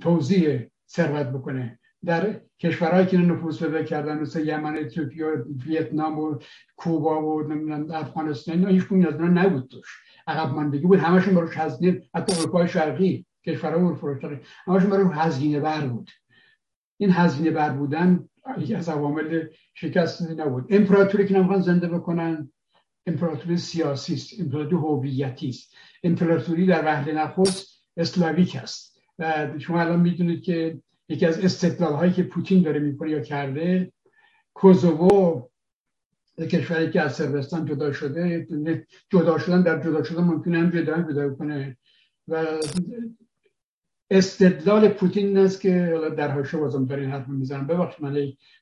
توزیع 0.00 0.70
ثروت 0.88 1.26
بکنه. 1.26 1.78
در 2.04 2.40
کشورهایی 2.58 3.06
که 3.06 3.18
نفوذ 3.18 3.58
پیدا 3.58 3.82
کردن 3.82 4.18
مثل 4.18 4.46
یمن 4.46 4.76
اتیوپیا 4.76 5.44
ویتنام 5.66 6.18
و 6.18 6.38
کوبا 6.76 7.22
و 7.22 7.52
افغانستان 7.92 8.66
هیچ 8.66 8.86
کنی 8.86 9.06
از 9.06 9.14
اینا 9.14 9.42
نبود 9.42 9.68
توش. 9.70 9.88
عقب 10.26 10.54
ماندگی 10.54 10.86
بود. 10.86 10.98
همشون 10.98 11.34
بروش 11.34 11.56
هزینه 11.56 12.02
حتی 12.14 12.32
اروپای 12.32 12.68
شرقی 12.68 13.26
کشورها 13.46 13.76
اروپای 13.76 14.20
شرقی 14.22 14.40
همشون 14.66 14.90
بروش 14.90 15.12
هزینه 15.14 15.60
بر 15.60 15.86
بود. 15.86 16.10
این 16.96 17.10
هزینه 17.10 17.50
بر 17.50 17.70
بودن 17.70 18.28
یکی 18.58 18.74
از 18.74 18.88
عوامل 18.88 19.46
شکست 19.74 20.22
نبود. 20.22 20.66
امپراتوری 20.70 21.26
که 21.26 21.34
نمی‌خوان 21.34 21.60
زنده 21.60 21.88
بکنن 21.88 22.52
امپراتوری 23.06 23.56
سیاسی 23.56 24.14
است 24.14 24.40
امپراتوری 24.40 24.76
هویتی 24.76 25.48
است. 25.48 25.74
امپراتوری 26.02 26.66
در 26.66 26.84
وهله 26.84 27.12
نخست 27.12 27.84
اسلاویک 27.96 28.56
است. 28.56 29.00
و 29.18 29.48
شما 29.58 29.80
الان 29.80 30.00
می‌دونید 30.00 30.42
که 30.42 30.80
یکی 31.08 31.26
از 31.26 31.44
استدلال 31.44 31.92
هایی 31.92 32.12
که 32.12 32.22
پوتین 32.22 32.62
داره 32.62 32.80
می‌کنه 32.80 33.10
یا 33.10 33.20
کرده 33.20 33.92
کوزوو 34.54 35.42
کشوری 36.38 36.90
که 36.90 37.00
از 37.00 37.14
سربستان 37.14 37.66
جدا 37.66 37.92
شده 37.92 38.46
جدا 39.12 39.38
شدن 39.38 39.62
در 39.62 39.82
جدا 39.82 40.02
شدن 40.02 40.24
ممکنه 40.24 40.58
هم 40.58 40.70
جدا 40.70 41.02
جدا 41.02 41.34
کنه 41.34 41.76
و 42.28 42.46
استدلال 44.10 44.88
پوتین 44.88 45.26
این 45.26 45.38
است 45.38 45.60
که 45.60 46.00
در 46.16 46.30
حاشیه 46.30 46.60
بازم 46.60 46.86
دارین 46.86 47.04
این 47.04 47.12
حرف 47.12 47.28
می‌زنم. 47.28 47.66
ببخشید 47.66 48.04
من 48.04 48.16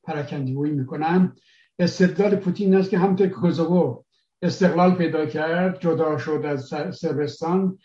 پراکندگویی 0.05 0.73
می‌کنم. 0.73 1.35
استدلال 1.79 2.37
پوتین 2.37 2.75
است 2.75 2.91
که 2.91 2.99
همونطور 2.99 3.27
که 3.27 3.35
کوزوو 3.35 4.05
استقلال 4.43 4.95
پیدا 4.95 5.27
کرد 5.27 5.81
جدا 5.81 6.19
شد 6.19 6.43
از 6.45 6.75
سربستان 6.99 7.79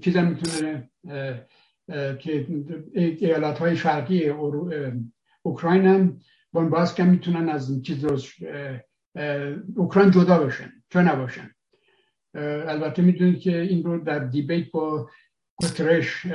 چیزا 0.00 0.22
می‌تونه 0.22 0.90
که 2.20 2.46
ایالات 2.94 3.58
های 3.58 3.76
شرقی 3.76 4.28
اوکراین 5.42 5.86
هم 5.86 6.20
باز 6.70 6.94
که 6.94 7.04
می‌تونن 7.04 7.48
از 7.48 7.82
چیز 7.82 8.04
اوکراین 9.76 10.10
جدا 10.10 10.38
بشن 10.38 10.72
چه 10.90 11.02
نباشن. 11.02 11.50
البته 12.34 13.02
می‌دونید 13.02 13.40
که 13.40 13.60
این 13.60 13.84
رو 13.84 14.04
در 14.04 14.18
دیبیت 14.18 14.70
با 14.70 15.10
گوترش 15.56 16.26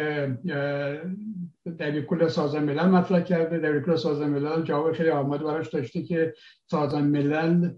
در 1.78 2.02
کل 2.02 2.28
سازمان 2.28 2.64
ملل 2.64 2.86
مطرح 2.86 3.22
کرده. 3.22 3.60
در 3.60 3.80
کل 3.80 3.96
سازمان 3.96 4.30
ملل 4.30 4.64
جواب 4.64 4.94
خیلی 4.94 5.10
آماده 5.10 5.44
براش 5.44 5.70
داشته 5.70 6.04
که 6.04 6.34
سازمان 6.72 7.04
ملل 7.04 7.70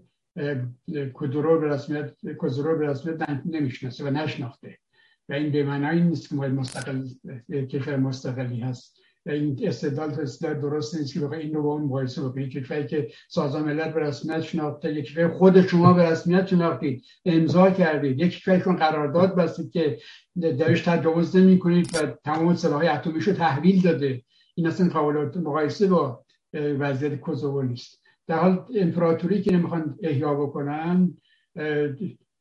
کدرو 1.14 1.60
به 1.60 1.68
رسمیت 1.68 2.12
کدرو 2.38 2.78
به 2.78 2.86
رسمیت 2.86 3.16
نمی‌شناسه 3.46 4.04
و 4.04 4.10
نشناخته. 4.10 4.78
و 5.28 5.32
این 5.32 5.52
به 5.52 5.62
معنی 5.62 6.00
نیست 6.00 6.28
که 6.28 6.34
مستقل 6.34 7.08
کشور 7.50 7.96
مستقلی 7.96 8.60
هست. 8.60 9.03
این 9.26 9.60
استدلال 9.62 10.20
استدلال 10.20 10.60
درست 10.60 10.96
نیست 10.96 11.14
که 11.14 11.20
بخوای 11.20 11.40
این 11.40 11.54
رو 11.54 11.62
با 11.62 11.72
اون 11.72 11.82
مقایسه 11.82 12.22
بکنید 12.22 12.50
کشوری 12.50 12.86
که 12.86 13.08
سازمان 13.28 13.62
ملل 13.64 13.92
به 13.92 14.00
رسمیت 14.00 14.40
شناخته 14.40 14.92
یک 14.92 15.04
کشور 15.04 15.28
خود 15.28 15.66
شما 15.66 15.92
به 15.92 16.10
رسمیت 16.10 16.46
شناختید 16.46 17.04
امضا 17.24 17.70
کردید. 17.70 18.20
یک 18.20 18.32
کشوری 18.32 18.60
کن 18.60 18.76
قرارداد 18.76 19.34
بستید 19.34 19.70
که 19.70 19.98
درش 20.40 20.80
تجاوز 20.80 21.36
نمی 21.36 21.58
کنید 21.58 21.94
و 21.94 22.06
تمام 22.24 22.54
سلاحهای 22.54 22.88
اتمیشو 22.88 23.32
تحویل 23.32 23.82
داده. 23.82 24.22
این 24.54 24.66
اصلا 24.66 24.88
قابل 24.88 25.38
مقایسه 25.40 25.86
با 25.86 26.24
وضعیت 26.54 27.20
کوزوو 27.20 27.62
نیست. 27.62 28.02
در 28.26 28.38
حال 28.38 28.66
امپراتوری 28.76 29.42
که 29.42 29.52
نمی‌خوان 29.52 29.98
احیا 30.02 30.34
بکنن 30.34 31.14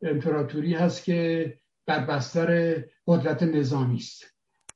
امپراتوری 0.02 0.74
هست 0.74 1.04
که 1.04 1.54
بر 1.86 2.06
بستر 2.06 2.84
قدرت 3.08 3.44
نظامی 3.44 3.96
است. 3.96 4.33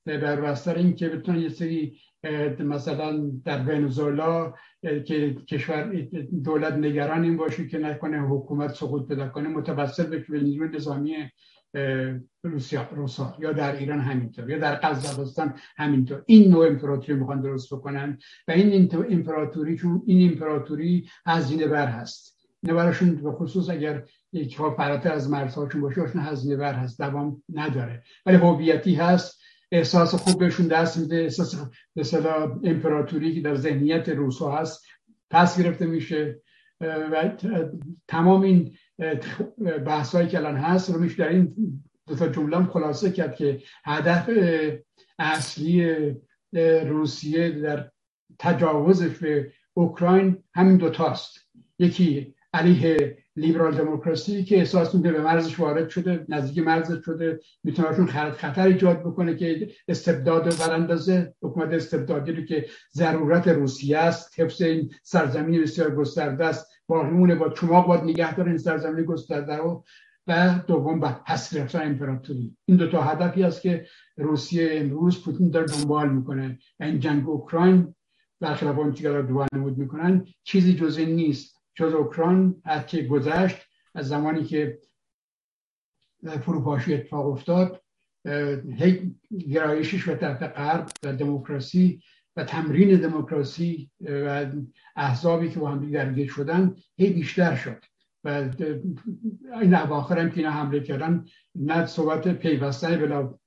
بر 0.07 0.41
بستر 0.41 0.75
این 0.75 0.95
که 0.95 1.09
بتونن 1.09 1.39
یه 1.39 1.49
سری 1.49 1.97
مثلا 2.59 3.31
در 3.45 3.59
ونزوئلا 3.59 4.53
که 4.81 5.33
کشور 5.33 6.07
دولت 6.43 6.73
نگران 6.73 7.23
این 7.23 7.37
باشه 7.37 7.67
که 7.67 7.77
نکنه 7.77 8.19
حکومت 8.19 8.73
سقوط 8.73 9.07
پیدا 9.07 9.29
کنه 9.29 9.49
متوسل 9.49 10.03
به 10.03 10.39
نیروی 10.41 10.75
نظامی 10.75 11.15
روسیا 12.43 12.89
روسا 12.91 13.35
یا 13.39 13.51
در 13.51 13.75
ایران 13.75 13.99
همینطور 13.99 14.49
یا 14.49 14.59
در 14.59 14.75
قزاقستان 14.75 15.53
همینطور. 15.77 16.23
این 16.25 16.51
نوع 16.51 16.67
امپراتوری 16.67 17.19
می‌خوان 17.19 17.41
درست 17.41 17.73
بکنن 17.73 18.17
و 18.47 18.51
این 18.51 18.89
امپراتوری 19.09 19.81
این 20.05 20.31
امپراتوری 20.31 21.09
هزینه 21.25 21.67
بر 21.67 21.87
هست. 21.87 22.37
براشون 22.63 23.15
به 23.15 23.31
خصوص 23.31 23.69
اگر 23.69 24.03
یک 24.33 24.57
فراتر 24.57 25.11
از 25.11 25.29
مرزهاشون 25.29 25.81
باشه 25.81 26.01
هزینه 26.01 26.55
بر 26.55 26.73
هست 26.73 27.01
دوام 27.01 27.43
نداره. 27.53 28.03
ولی 28.25 28.37
هویتی 28.37 28.95
هست 28.95 29.41
احساس 29.71 30.15
خوب 30.15 30.39
بهشون 30.39 30.67
دست 30.67 30.97
میده. 30.97 31.15
احساس 31.15 31.55
مثلا 31.95 32.59
امپراتوری 32.63 33.35
که 33.35 33.41
در 33.41 33.55
ذهنیت 33.55 34.09
روسا 34.09 34.51
هست 34.51 34.85
پس 35.29 35.61
گرفته 35.61 35.85
میشه. 35.85 36.41
و 36.81 37.31
تمام 38.07 38.41
این 38.41 38.77
بحث 39.85 40.15
هایی 40.15 40.27
که 40.27 40.37
الان 40.37 40.57
هست 40.57 40.89
رو 40.89 40.99
میشه 40.99 41.15
در 41.15 41.29
این 41.29 41.55
دو 42.07 42.15
تا 42.15 42.27
جمله 42.27 42.65
خلاصه 42.65 43.11
کرد 43.11 43.35
که 43.35 43.61
هدف 43.85 44.29
اصلی 45.19 45.95
روسیه 46.85 47.49
در 47.49 47.91
تجاوزش 48.39 49.17
به 49.17 49.51
اوکراین 49.73 50.43
همین 50.55 50.77
دوتاست 50.77 51.49
یکی 51.79 52.35
علیه 52.53 53.17
لیبرال 53.35 53.75
دموکراسی 53.75 54.43
که 54.43 54.57
احساس 54.57 54.95
میده 54.95 55.11
به 55.11 55.21
مرزش 55.21 55.59
وارد 55.59 55.89
شده 55.89 56.25
نزدیک 56.29 56.65
مرزش 56.65 57.05
شده 57.05 57.39
می‌تونه 57.63 57.87
براشون 57.87 58.31
خطر 58.31 58.67
ایجاد 58.67 58.99
بکنه 58.99 59.35
که 59.35 59.71
استبداد 59.87 60.59
براندازه. 60.59 61.33
حکومت 61.41 61.73
استبدادی 61.73 62.31
رو 62.31 62.45
که 62.45 62.65
ضرورت 62.93 63.47
روسیه 63.47 63.97
است 63.97 64.39
حفظ 64.39 64.61
این 64.61 64.89
سرزمین 65.03 65.61
بسیار 65.61 65.95
گسترده 65.95 66.45
است 66.45 66.67
باقیمونه 66.87 67.35
با 67.35 67.49
چماق 67.49 67.87
باید 67.87 68.03
نگه 68.03 68.35
داره 68.35 68.49
این 68.49 68.57
سرزمین 68.57 69.05
گسترده 69.05 69.55
رو. 69.55 69.83
و 70.27 70.59
دوم 70.67 70.99
به 70.99 71.15
حس 71.27 71.55
رفتن 71.55 71.81
امپراتوری. 71.81 72.57
این 72.65 72.77
دو 72.77 72.87
تا 72.87 73.01
هدفی 73.01 73.43
است 73.43 73.61
که 73.61 73.85
روسیه 74.17 74.69
امروز 74.71 75.23
پوتین 75.23 75.49
داره 75.49 75.65
دنبال 75.65 76.09
می‌کنه. 76.09 76.59
این 76.79 76.99
جنگ 76.99 77.29
اوکراین 77.29 77.95
برخلاف 78.39 78.77
اون 78.77 78.93
که 78.93 79.09
دو 79.09 79.45
نمود 79.53 79.77
می‌کنن. 79.77 80.25
چیزی 80.43 80.73
جز 80.73 80.99
نیست. 80.99 81.56
جز 81.77 81.93
اوکراین 81.93 82.61
که 82.87 83.03
گذشت؟ 83.03 83.57
از 83.95 84.07
زمانی 84.07 84.43
که 84.43 84.79
فروپاشی 86.41 86.93
اتفاق 86.93 87.25
افتاد 87.25 87.83
گرایشش 89.49 90.07
و 90.07 90.15
طرف 90.15 90.43
غرب 90.43 90.89
و 91.03 91.13
دموکراسی 91.13 92.01
و 92.35 92.43
تمرین 92.43 92.99
دموکراسی 92.99 93.91
و 94.01 94.45
احزابی 94.95 95.49
که 95.49 95.59
با 95.59 95.69
هم 95.69 95.91
درگیر 95.91 96.27
شدن 96.27 96.75
هی 96.97 97.09
بیشتر 97.09 97.55
شد. 97.55 97.85
و 98.23 98.49
این 99.61 99.75
اواخر 99.75 100.19
هم 100.19 100.29
که 100.29 100.37
اینا 100.37 100.51
حمله 100.51 100.79
کردن 100.79 101.25
نه 101.55 101.85
صحبت 101.85 102.27
پیوستن 102.27 102.95
بلا 102.95 103.39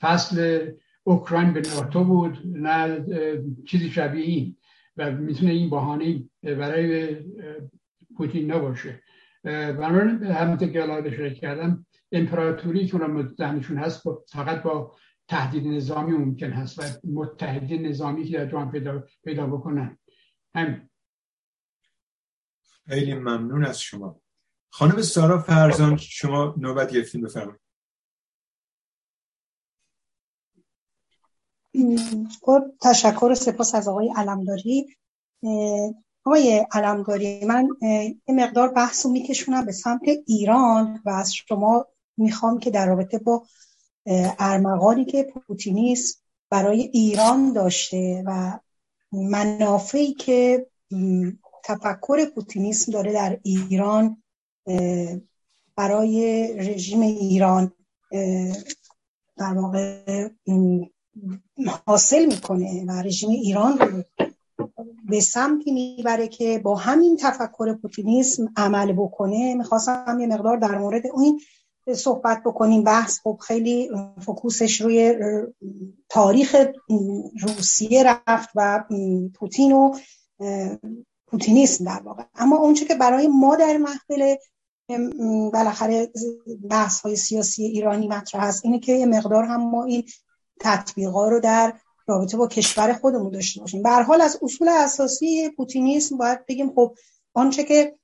فصل 0.00 0.70
اوکراین 1.04 1.52
به 1.52 1.60
ناتو 1.60 2.04
بود 2.04 2.38
نه 2.44 3.04
چیزی 3.66 3.90
شبیه 3.90 4.24
این. 4.24 4.55
و 4.96 5.10
می‌تونه 5.12 5.52
این 5.52 5.70
بهانه 5.70 6.24
برای 6.42 7.16
پوتین 8.16 8.52
نباشه. 8.52 9.02
بنابراین 9.44 10.22
همونطور 10.22 10.68
که 10.68 10.82
الان 10.82 11.06
اشاره 11.06 11.34
کردم 11.34 11.86
امپراتوری 12.12 12.86
که 12.86 12.96
اونم 12.96 13.34
ذهنشون 13.38 13.78
هست 13.78 14.02
فقط 14.28 14.62
با 14.62 14.96
تهدید 15.28 15.66
نظامی 15.66 16.12
ممکن 16.12 16.50
هست 16.50 16.78
و 16.78 16.82
متحدین 17.10 17.86
نظامی 17.86 18.24
که 18.24 18.38
در 18.38 18.46
جوان 18.46 18.70
پیدا, 18.70 19.04
پیدا 19.24 19.46
بکنن. 19.46 19.98
همین. 20.54 20.88
خیلی 22.88 23.14
ممنون 23.14 23.64
از 23.64 23.80
شما. 23.80 24.20
خانم 24.70 25.02
سارا 25.02 25.38
فرزان 25.38 25.96
شما 25.96 26.54
نوبت 26.58 26.92
گرفتین 26.92 27.22
بفرمایید. 27.22 27.65
خب 32.42 32.62
تشکر 32.82 33.28
و 33.32 33.34
سپاس 33.34 33.74
از 33.74 33.88
آقای 33.88 34.12
علمداری. 34.16 34.86
آقای 36.24 36.66
علمداری 36.72 37.44
من 37.44 37.68
یه 38.28 38.34
مقدار 38.34 38.68
بحث 38.68 39.06
رو 39.06 39.12
میکشونم 39.12 39.66
به 39.66 39.72
سمت 39.72 40.02
ایران 40.26 41.00
و 41.04 41.10
از 41.10 41.34
شما 41.34 41.86
می‌خوام 42.16 42.58
که 42.58 42.70
در 42.70 42.86
رابطه 42.86 43.18
با 43.18 43.46
ارمغانی 44.38 45.04
که 45.04 45.22
پوتینیست 45.22 46.22
برای 46.50 46.80
ایران 46.80 47.52
داشته 47.52 48.22
و 48.26 48.58
منافعی 49.12 50.14
که 50.14 50.66
تفکر 51.64 52.24
پوتینیسم 52.34 52.92
داره 52.92 53.12
در 53.12 53.38
ایران 53.42 54.22
برای 55.76 56.52
رژیم 56.56 57.00
ایران 57.00 57.72
در 59.36 59.54
واقع 59.54 60.28
حاصل 61.86 62.26
می‌کنه 62.26 62.84
و 62.88 62.90
رژیم 62.90 63.30
ایران 63.30 63.78
رو 63.78 64.02
به 65.08 65.20
سمتی 65.20 65.72
می‌بره 65.72 66.28
که 66.28 66.58
با 66.58 66.74
همین 66.74 67.16
تفکر 67.16 67.74
پوتینیسم 67.74 68.48
عمل 68.56 68.92
بکنه. 68.92 69.54
می‌خواستم 69.54 70.18
یه 70.20 70.26
مقدار 70.26 70.56
در 70.56 70.78
مورد 70.78 71.02
این 71.06 71.40
صحبت 71.94 72.42
بکنیم. 72.44 72.84
بحث 72.84 73.20
خب 73.20 73.38
خیلی 73.46 73.90
فکوسش 74.20 74.80
روی 74.80 75.14
تاریخ 76.08 76.56
روسیه 77.42 78.02
رفت 78.26 78.48
و 78.54 78.84
پوتین 79.34 79.72
و 79.72 79.94
پوتینیسم 81.26 81.84
در 81.84 82.00
واقع. 82.04 82.22
اما 82.34 82.56
اونچه 82.56 82.84
که 82.84 82.94
برای 82.94 83.28
ما 83.28 83.56
در 83.56 83.76
محفل 83.76 84.34
بالاخره 85.52 86.08
بحث 86.70 87.00
های 87.00 87.16
سیاسی 87.16 87.64
ایرانی 87.64 88.08
مطرح 88.08 88.44
هست 88.44 88.64
اینه 88.64 88.78
که 88.78 88.92
یه 88.92 89.06
مقدار 89.06 89.44
هم 89.44 89.70
ما 89.70 89.84
این 89.84 90.04
تطبیقا 90.60 91.28
رو 91.28 91.40
در 91.40 91.72
رابطه 92.06 92.36
با 92.36 92.48
کشور 92.48 92.92
خودمون 92.92 93.30
داشته 93.30 93.60
باشیم. 93.60 93.82
به 93.82 93.90
حال 93.90 94.20
از 94.20 94.38
اصول 94.42 94.68
اساسی 94.68 95.50
پوتینیسم 95.56 96.16
باید 96.16 96.46
بگیم 96.46 96.72
خب 96.74 96.94
آنچه 97.34 97.64
که 97.64 97.96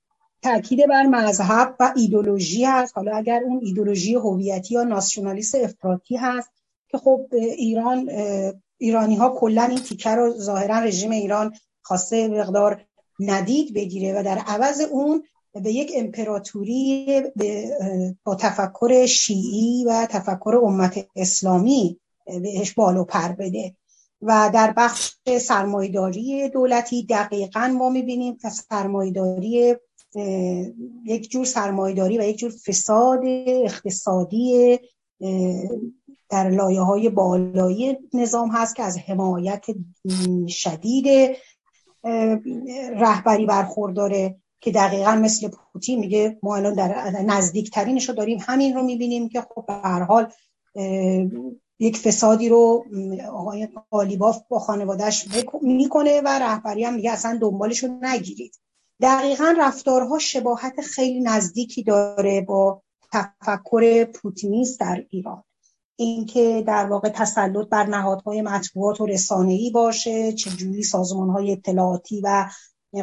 تاکید 0.43 0.89
بر 0.89 1.03
مذهب 1.03 1.77
و 1.81 1.93
ایدولوژی 1.97 2.65
هست 2.65 2.93
حالا 2.97 3.17
اگر 3.17 3.43
اون 3.45 3.61
ایدولوژی 3.63 4.15
هویتی 4.15 4.75
یا 4.75 4.83
ناسیونالیست 4.83 5.55
افراطی 5.55 6.17
هست 6.17 6.51
که 6.89 6.99
خب 6.99 7.27
ایران 7.33 8.11
ایرانی 8.79 9.17
ها 9.17 9.37
کلا 9.39 9.63
این 9.63 9.79
تیکه 9.79 10.11
رو 10.11 10.35
ظاهرا 10.39 10.79
رژیم 10.79 11.11
ایران 11.11 11.55
خواسته 11.83 12.29
مقدار 12.29 12.85
ندید 13.21 13.75
بگیره 13.75 14.21
و 14.21 14.23
در 14.23 14.39
عوض 14.39 14.81
اون 14.81 15.23
به 15.55 15.73
یک 15.73 15.93
امپراتوری 15.95 17.23
با 18.25 18.35
تفکر 18.35 19.07
شیعی 19.07 19.85
و 19.85 20.07
تفکر 20.11 20.61
امت 20.65 21.07
اسلامی 21.17 22.01
بهش 22.26 22.73
بالو 22.73 23.05
پر 23.05 23.28
بده. 23.28 23.75
و 24.23 24.51
در 24.55 24.75
بخش 24.76 25.15
سرمایداری 25.41 26.49
دولتی 26.49 27.07
دقیقا 27.07 27.75
ما 27.78 27.91
می‌بینیم 27.91 28.36
که 28.36 28.49
سرمایداری 28.49 29.76
یک 31.05 31.31
جور 31.31 31.44
سرمایداری 31.44 32.18
و 32.18 32.23
یک 32.23 32.36
جور 32.36 32.52
فساد 32.67 33.20
اقتصادی 33.65 34.78
در 36.31 36.51
لایه 36.51 36.81
های 36.81 37.09
بالایی 37.09 37.99
نظام 38.15 38.51
هست 38.51 38.76
که 38.76 38.83
از 38.83 38.99
حمایت 38.99 39.65
شدید 40.49 41.36
رهبری 42.97 43.47
برخورداره 43.47 44.36
که 44.60 44.70
دقیقا 44.70 45.15
مثل 45.15 45.49
پوتین 45.73 45.99
میگه 45.99 46.39
ما 46.42 46.57
الان 46.57 46.75
در 46.75 47.10
نزدیکترینش 47.10 48.09
رو 48.09 48.15
داریم. 48.15 48.39
همین 48.41 48.75
رو 48.75 48.83
می‌بینیم 48.83 49.28
که 49.28 49.41
خب 49.41 49.65
به 49.67 49.73
هر 49.73 50.02
حال 50.02 50.33
یک 51.83 51.99
فسادی 51.99 52.49
رو 52.49 52.85
آقای 53.33 53.69
قالیباف 53.91 54.39
با 54.49 54.59
خانوادهش 54.59 55.28
می‌کنه 55.62 56.20
و 56.20 56.28
رهبری 56.28 56.85
هم 56.85 56.94
میگه 56.94 57.12
اصلا 57.12 57.39
دنبالش 57.41 57.85
رو 57.85 57.91
نگیرید. 58.02 58.55
دقیقا 59.01 59.55
رفتارها 59.59 60.19
شباهت 60.19 60.81
خیلی 60.81 61.20
نزدیکی 61.20 61.83
داره 61.83 62.41
با 62.41 62.83
تفکر 63.12 64.05
پوتینیست 64.05 64.81
در 64.81 65.05
ایران. 65.11 65.44
اینکه 65.97 66.65
در 66.67 66.86
واقع 66.86 67.09
تسلط 67.09 67.69
بر 67.69 67.86
نهادهای 67.86 68.43
مطبوعات 68.43 69.01
و 69.01 69.07
رسانه‌ای 69.07 69.70
باشه 69.70 70.33
چجوری 70.33 70.83
سازمانهای 70.83 71.52
اطلاعاتی 71.52 72.20
و 72.20 72.49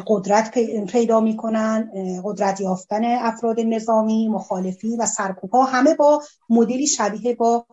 قدرت 0.06 0.58
پیدا 0.84 1.20
می‌کنن 1.20 1.90
قدرت 2.24 2.60
یافتن 2.60 3.04
افراد 3.04 3.60
نظامی 3.60 4.28
مخالفی 4.28 4.96
و 4.96 5.06
سرکوبها 5.06 5.64
همه 5.64 5.94
با 5.94 6.22
مدلی 6.48 6.86
شبیه 6.86 7.34
با 7.34 7.66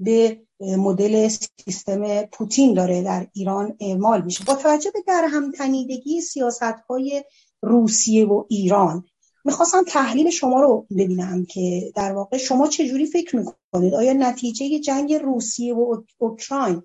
به 0.00 0.40
مدل 0.60 1.28
سیستم 1.64 2.22
پوتین 2.22 2.74
داره 2.74 3.02
در 3.02 3.26
ایران 3.32 3.76
اعمال 3.80 4.22
میشه. 4.22 4.44
با 4.44 4.54
توجه 4.54 4.90
به 4.90 5.02
در 5.06 5.28
هم 5.30 5.52
تنیدگی 5.52 6.20
سیاست 6.20 6.62
های 6.62 7.24
روسیه 7.62 8.26
و 8.26 8.44
ایران 8.48 9.04
می‌خواستم 9.44 9.84
تحلیل 9.88 10.30
شما 10.30 10.60
رو 10.60 10.86
ببینم 10.90 11.44
که 11.44 11.92
در 11.94 12.12
واقع 12.12 12.36
شما 12.36 12.66
چجوری 12.66 13.06
فکر 13.06 13.36
می‌کنید؟ 13.36 13.94
آیا 13.94 14.12
نتیجه 14.12 14.78
جنگ 14.78 15.14
روسیه 15.14 15.74
و 15.74 16.02
اوکراین 16.18 16.82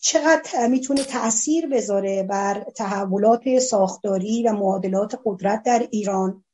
چقدر 0.00 0.66
می‌تونه 0.66 1.04
تاثیر 1.04 1.66
بذاره 1.66 2.22
بر 2.22 2.66
تحولات 2.76 3.58
ساختاری 3.58 4.42
و 4.42 4.52
معادلات 4.52 5.20
قدرت 5.24 5.62
در 5.62 5.88
ایران؟ 5.90 6.44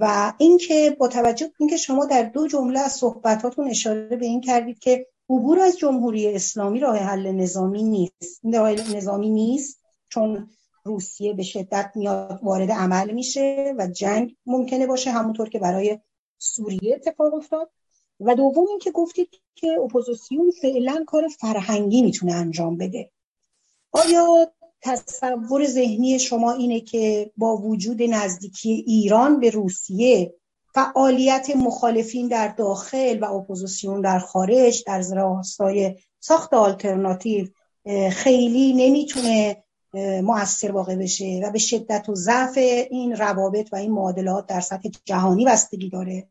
و 0.00 0.32
اینکه 0.38 0.96
با 0.98 1.08
توجه 1.08 1.50
اینکه 1.58 1.76
شما 1.76 2.04
در 2.04 2.22
دو 2.22 2.48
جمله 2.48 2.80
از 2.80 2.92
صحبتاتون 2.92 3.70
اشاره 3.70 4.16
به 4.16 4.26
این 4.26 4.40
کردید 4.40 4.78
که 4.78 5.06
عبور 5.30 5.60
از 5.60 5.78
جمهوری 5.78 6.34
اسلامی 6.34 6.80
راه 6.80 6.96
حل 6.96 7.32
نظامی 7.32 7.82
نیست. 7.82 8.40
راه 8.54 8.96
نظامی 8.96 9.30
نیست 9.30 9.80
چون 10.08 10.50
روسیه 10.84 11.34
به 11.34 11.42
شدت 11.42 11.92
میاد 11.94 12.40
وارد 12.42 12.70
عمل 12.70 13.10
میشه 13.10 13.74
و 13.78 13.86
جنگ 13.86 14.36
ممکنه 14.46 14.86
باشه 14.86 15.10
همونطور 15.10 15.48
که 15.48 15.58
برای 15.58 15.98
سوریه 16.38 16.94
اتفاق 16.94 17.34
افتاد. 17.34 17.70
و 18.20 18.34
دوم 18.34 18.66
اینکه 18.68 18.90
گفتید 18.90 19.28
که 19.54 19.78
اپوزیسیون 19.84 20.50
فعلا 20.50 21.04
کار 21.06 21.28
فرهنگی 21.28 22.02
می‌تونه 22.02 22.34
انجام 22.34 22.76
بده. 22.76 23.10
آیا 23.92 24.52
تصور 24.86 25.66
ذهنی 25.66 26.18
شما 26.18 26.52
اینه 26.52 26.80
که 26.80 27.30
با 27.36 27.56
وجود 27.56 28.02
نزدیکی 28.02 28.84
ایران 28.86 29.40
به 29.40 29.50
روسیه 29.50 30.34
فعالیت 30.74 31.56
مخالفین 31.56 32.28
در 32.28 32.48
داخل 32.48 33.18
و 33.18 33.24
اپوزیسیون 33.24 34.00
در 34.00 34.18
خارج 34.18 34.84
در 34.86 35.02
راستای 35.14 35.94
ساخت 36.20 36.54
آلترناتیو 36.54 37.46
خیلی 38.12 38.72
نمی‌تونه 38.72 39.56
مؤثر 40.22 40.72
واقع 40.72 40.96
بشه 40.96 41.40
و 41.44 41.50
به 41.50 41.58
شدت 41.58 42.08
و 42.08 42.14
ضعف 42.14 42.58
این 42.90 43.16
روابط 43.16 43.72
و 43.72 43.76
این 43.76 43.92
معادلات 43.92 44.46
در 44.46 44.60
سطح 44.60 44.88
جهانی 45.04 45.44
بستگی 45.44 45.90
داره. 45.90 46.28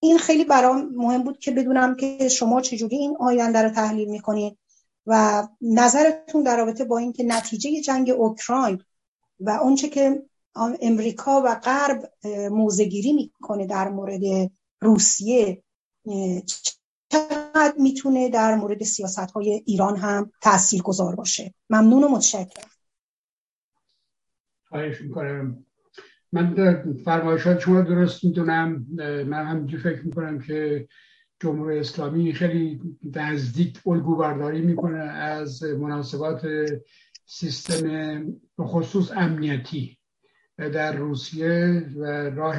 این 0.00 0.18
خیلی 0.18 0.44
برام 0.44 0.88
مهم 0.94 1.22
بود 1.22 1.38
که 1.38 1.50
بدونم 1.50 1.96
که 1.96 2.28
شما 2.28 2.60
چجوری 2.60 2.96
این 2.96 3.16
آینده 3.20 3.62
رو 3.62 3.70
تحلیل 3.70 4.08
می‌کنید 4.08 4.58
و 5.10 5.42
نظرتون 5.60 6.42
در 6.42 6.56
رابطه 6.56 6.84
با 6.84 6.98
اینکه 6.98 7.24
نتیجه 7.24 7.80
جنگ 7.80 8.10
اوکراین 8.10 8.82
و 9.40 9.50
اونچه 9.50 9.88
که 9.88 10.22
امریکا 10.82 11.42
و 11.44 11.54
غرب 11.54 12.12
موزگیری 12.50 13.12
می‌کنه 13.12 13.66
در 13.66 13.88
مورد 13.88 14.20
روسیه 14.80 15.62
چقدر 17.08 17.74
می‌تونه 17.78 18.28
در 18.28 18.54
مورد 18.54 18.82
سیاست 18.82 19.30
های 19.30 19.62
ایران 19.66 19.96
هم 19.96 20.32
تأثیر 20.42 20.82
گذار 20.82 21.14
باشه؟ 21.14 21.54
ممنون 21.70 22.04
و 22.04 22.08
متشکرم. 22.08 22.70
خواهش 24.68 25.00
می‌کنم. 25.00 25.64
من 26.32 26.54
فرمایشات 27.04 27.58
شما 27.58 27.80
درست 27.80 28.24
می‌دونم. 28.24 28.86
من 29.26 29.46
هم 29.46 29.66
فکر 29.66 30.02
می‌کنم 30.02 30.40
که 30.40 30.88
جمهوری 31.40 31.78
اسلامی 31.78 32.32
خیلی 32.32 32.80
نزدیک 33.16 33.78
الگو 33.86 34.16
برداری 34.16 34.60
می‌کنه 34.60 34.98
از 34.98 35.62
مناسبات 35.62 36.46
سیستم 37.26 38.24
خصوص 38.60 39.12
امنیتی 39.16 39.98
در 40.58 40.96
روسیه 40.96 41.84
و 41.96 42.04
راه 42.30 42.56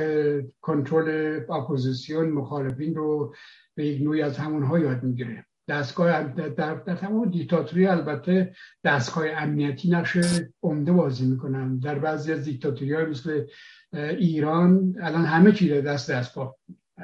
کنترل 0.61 1.39
اپوزیسیون 1.49 2.29
مخالفین 2.29 2.95
رو 2.95 3.33
به 3.75 3.85
یک 3.85 4.01
نوعی 4.01 4.21
از 4.21 4.37
همونها 4.37 4.79
یاد 4.79 5.03
می‌گیره. 5.03 5.45
دستگاه 5.67 6.23
در, 6.23 6.49
در 6.49 6.95
تمام 6.95 7.29
دیکتاتوری 7.29 7.87
البته 7.87 8.53
دستگاه 8.83 9.25
امنیتی 9.29 9.89
نقش 9.89 10.17
عمده 10.63 10.91
بازی 10.91 11.25
می‌کنن. 11.25 11.77
در 11.77 11.99
بعضی 11.99 12.33
از 12.33 12.43
دیکتاتوری 12.43 12.93
های 12.93 13.05
مثل 13.05 13.45
ایران 13.93 14.95
الان 15.01 15.25
همه 15.25 15.51
چی 15.51 15.81
دست 15.81 16.11
دستگاه 16.11 16.55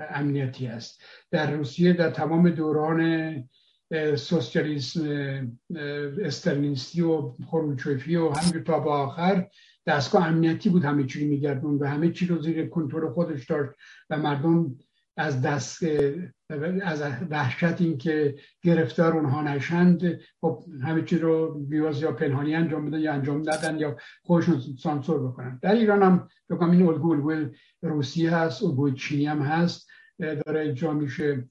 امنیتی 0.09 0.67
است. 0.67 1.01
در 1.31 1.51
روسیه 1.51 1.93
در 1.93 2.09
تمام 2.09 2.49
دوران 2.49 3.43
سوسیالیسم 4.15 5.57
استرنیستی 6.23 7.01
و 7.01 7.33
خروچوفی 7.47 8.15
و 8.15 8.29
همینطور 8.29 8.61
تا 8.61 8.79
به 8.79 8.89
آخر 8.89 9.47
دستگاه 9.87 10.27
امنیتی 10.27 10.69
بود 10.69 10.85
همه 10.85 11.05
چی 11.05 11.27
میگردون 11.27 11.77
و 11.77 11.85
همه 11.85 12.11
چی 12.11 12.25
رو 12.25 12.41
زیر 12.41 12.69
کنترل 12.69 13.13
خودش 13.13 13.45
داشت 13.45 13.71
و 14.09 14.17
مردم 14.17 14.75
از 15.17 15.41
دست 15.41 15.83
از 16.83 17.03
وحشت 17.29 17.81
این 17.81 17.97
که 17.97 18.35
گرفتار 18.61 19.13
اونها 19.13 19.41
نشند 19.41 20.19
خب 20.41 20.63
همه 20.83 21.01
چی 21.01 21.17
رو 21.17 21.59
بیواز 21.59 22.01
یا 22.01 22.11
پنهانی 22.11 22.55
انجام 22.55 22.85
بدن 22.85 22.99
یا 22.99 23.13
انجام 23.13 23.41
دادن 23.41 23.79
یا 23.79 23.97
خودشون 24.23 24.61
سانسور 24.79 25.27
بکنن. 25.27 25.59
در 25.61 25.71
ایران 25.71 26.03
هم 26.03 26.27
بکنم 26.49 26.71
این 26.71 26.87
الگو 26.87 27.11
الگو 27.11 27.49
روسی 27.81 28.27
هست 28.27 28.63
الگو 28.63 28.91
چینی 28.91 29.25
هم 29.25 29.41
هست 29.41 29.89
داره 30.19 30.69
اجرا 30.69 30.93
میشه. 30.93 31.49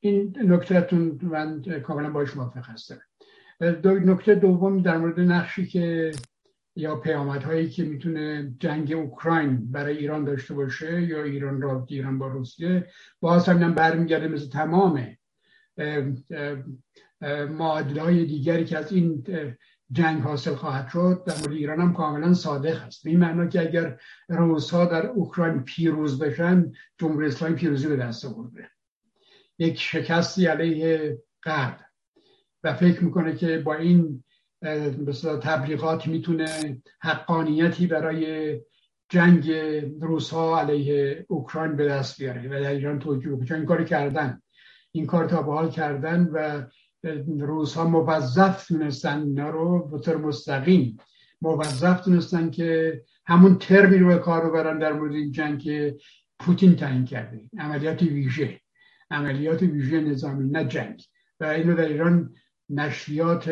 این 0.00 0.36
نکتهتون 0.44 1.18
من 1.22 1.62
کاملا 1.62 2.10
باش 2.10 2.36
موافق 2.36 2.66
هستم. 2.66 3.00
نکته 3.84 4.34
دوم 4.34 4.82
در 4.82 4.98
مورد 4.98 5.20
نقشی 5.20 5.66
که 5.66 6.12
یا 6.76 6.96
پیامدهایی 6.96 7.70
که 7.70 7.84
می‌تونه 7.84 8.54
جنگ 8.58 8.92
اوکراین 8.92 9.72
برای 9.72 9.96
ایران 9.96 10.24
داشته 10.24 10.54
باشه 10.54 11.02
یا 11.02 11.22
ایران 11.22 11.62
را 11.62 11.86
ایران 11.88 12.18
با 12.18 12.28
روسیه 12.28 12.86
باز 13.20 13.48
هم 13.48 13.74
برمیگرده 13.74 14.28
مثل 14.28 14.48
تمام 14.48 15.16
معادله 17.50 18.24
دیگری 18.24 18.64
که 18.64 18.78
از 18.78 18.92
این 18.92 19.24
جنگ 19.92 20.22
حاصل 20.22 20.54
خواهد 20.54 20.88
شد 20.88 21.22
در 21.26 21.34
مورد 21.34 21.52
ایران 21.52 21.80
هم 21.80 21.92
کاملا 21.92 22.34
صادق 22.34 22.82
هست. 22.82 23.06
این 23.06 23.18
معنا 23.18 23.46
که 23.46 23.60
اگر 23.60 24.00
روزها 24.28 24.84
در 24.84 25.06
اوکراین 25.06 25.62
پیروز 25.62 26.18
بشن 26.18 26.72
جمهوری 26.98 27.26
اسلامی 27.26 27.54
پیروزی 27.54 27.88
به 27.88 27.96
دست 27.96 28.24
آورده. 28.24 28.70
یک 29.58 29.80
شکستی 29.80 30.46
علیه 30.46 31.18
غرب. 31.42 31.80
و 32.64 32.74
فکر 32.74 33.04
می‌کنه 33.04 33.36
که 33.36 33.58
با 33.58 33.74
این 33.74 34.24
مثلا 35.06 35.36
تبلیغات 35.36 36.06
می‌تونه 36.06 36.82
حقانیتی 37.00 37.86
برای 37.86 38.56
جنگ 39.08 39.50
روسها 40.00 40.60
علیه 40.60 41.24
اوکراین 41.28 41.76
به 41.76 41.88
دست 41.88 42.18
بیاره 42.18 42.48
و 42.48 42.62
در 42.62 42.70
ایران 42.70 42.98
توجیه 42.98 43.32
بکنه. 43.32 43.52
این 43.52 43.66
کار 43.66 43.84
کردن. 43.84 44.42
این 44.92 45.06
کار 45.06 45.28
تا 45.28 45.42
به 45.42 45.52
حال 45.52 45.70
کردن 45.70 46.28
و 46.32 46.62
روس 47.38 47.74
ها 47.74 47.84
موظف 47.84 48.66
تونستن 48.66 49.22
اینا 49.22 49.50
رو 49.50 49.88
به 49.88 49.98
طور 49.98 50.16
مستقیم 50.16 50.96
موظف 51.42 52.00
تونستن 52.00 52.50
که 52.50 53.02
همون 53.26 53.58
ترمی 53.58 53.98
رو 53.98 54.06
به 54.06 54.18
کار 54.18 54.50
برن 54.50 54.78
در 54.78 54.92
مورد 54.92 55.14
این 55.14 55.32
جنگ 55.32 55.58
که 55.58 55.96
پوتین 56.38 56.76
تعیین 56.76 57.04
کرده. 57.04 57.40
عملیات 57.58 58.02
ویژه. 58.02 58.60
عملیات 59.10 59.62
ویژه 59.62 60.00
نظامی 60.00 60.50
نه 60.50 60.64
جنگ. 60.64 61.02
و 61.40 61.44
اینو 61.44 61.74
در 61.74 61.88
ایران 61.88 62.34
نشریات 62.70 63.50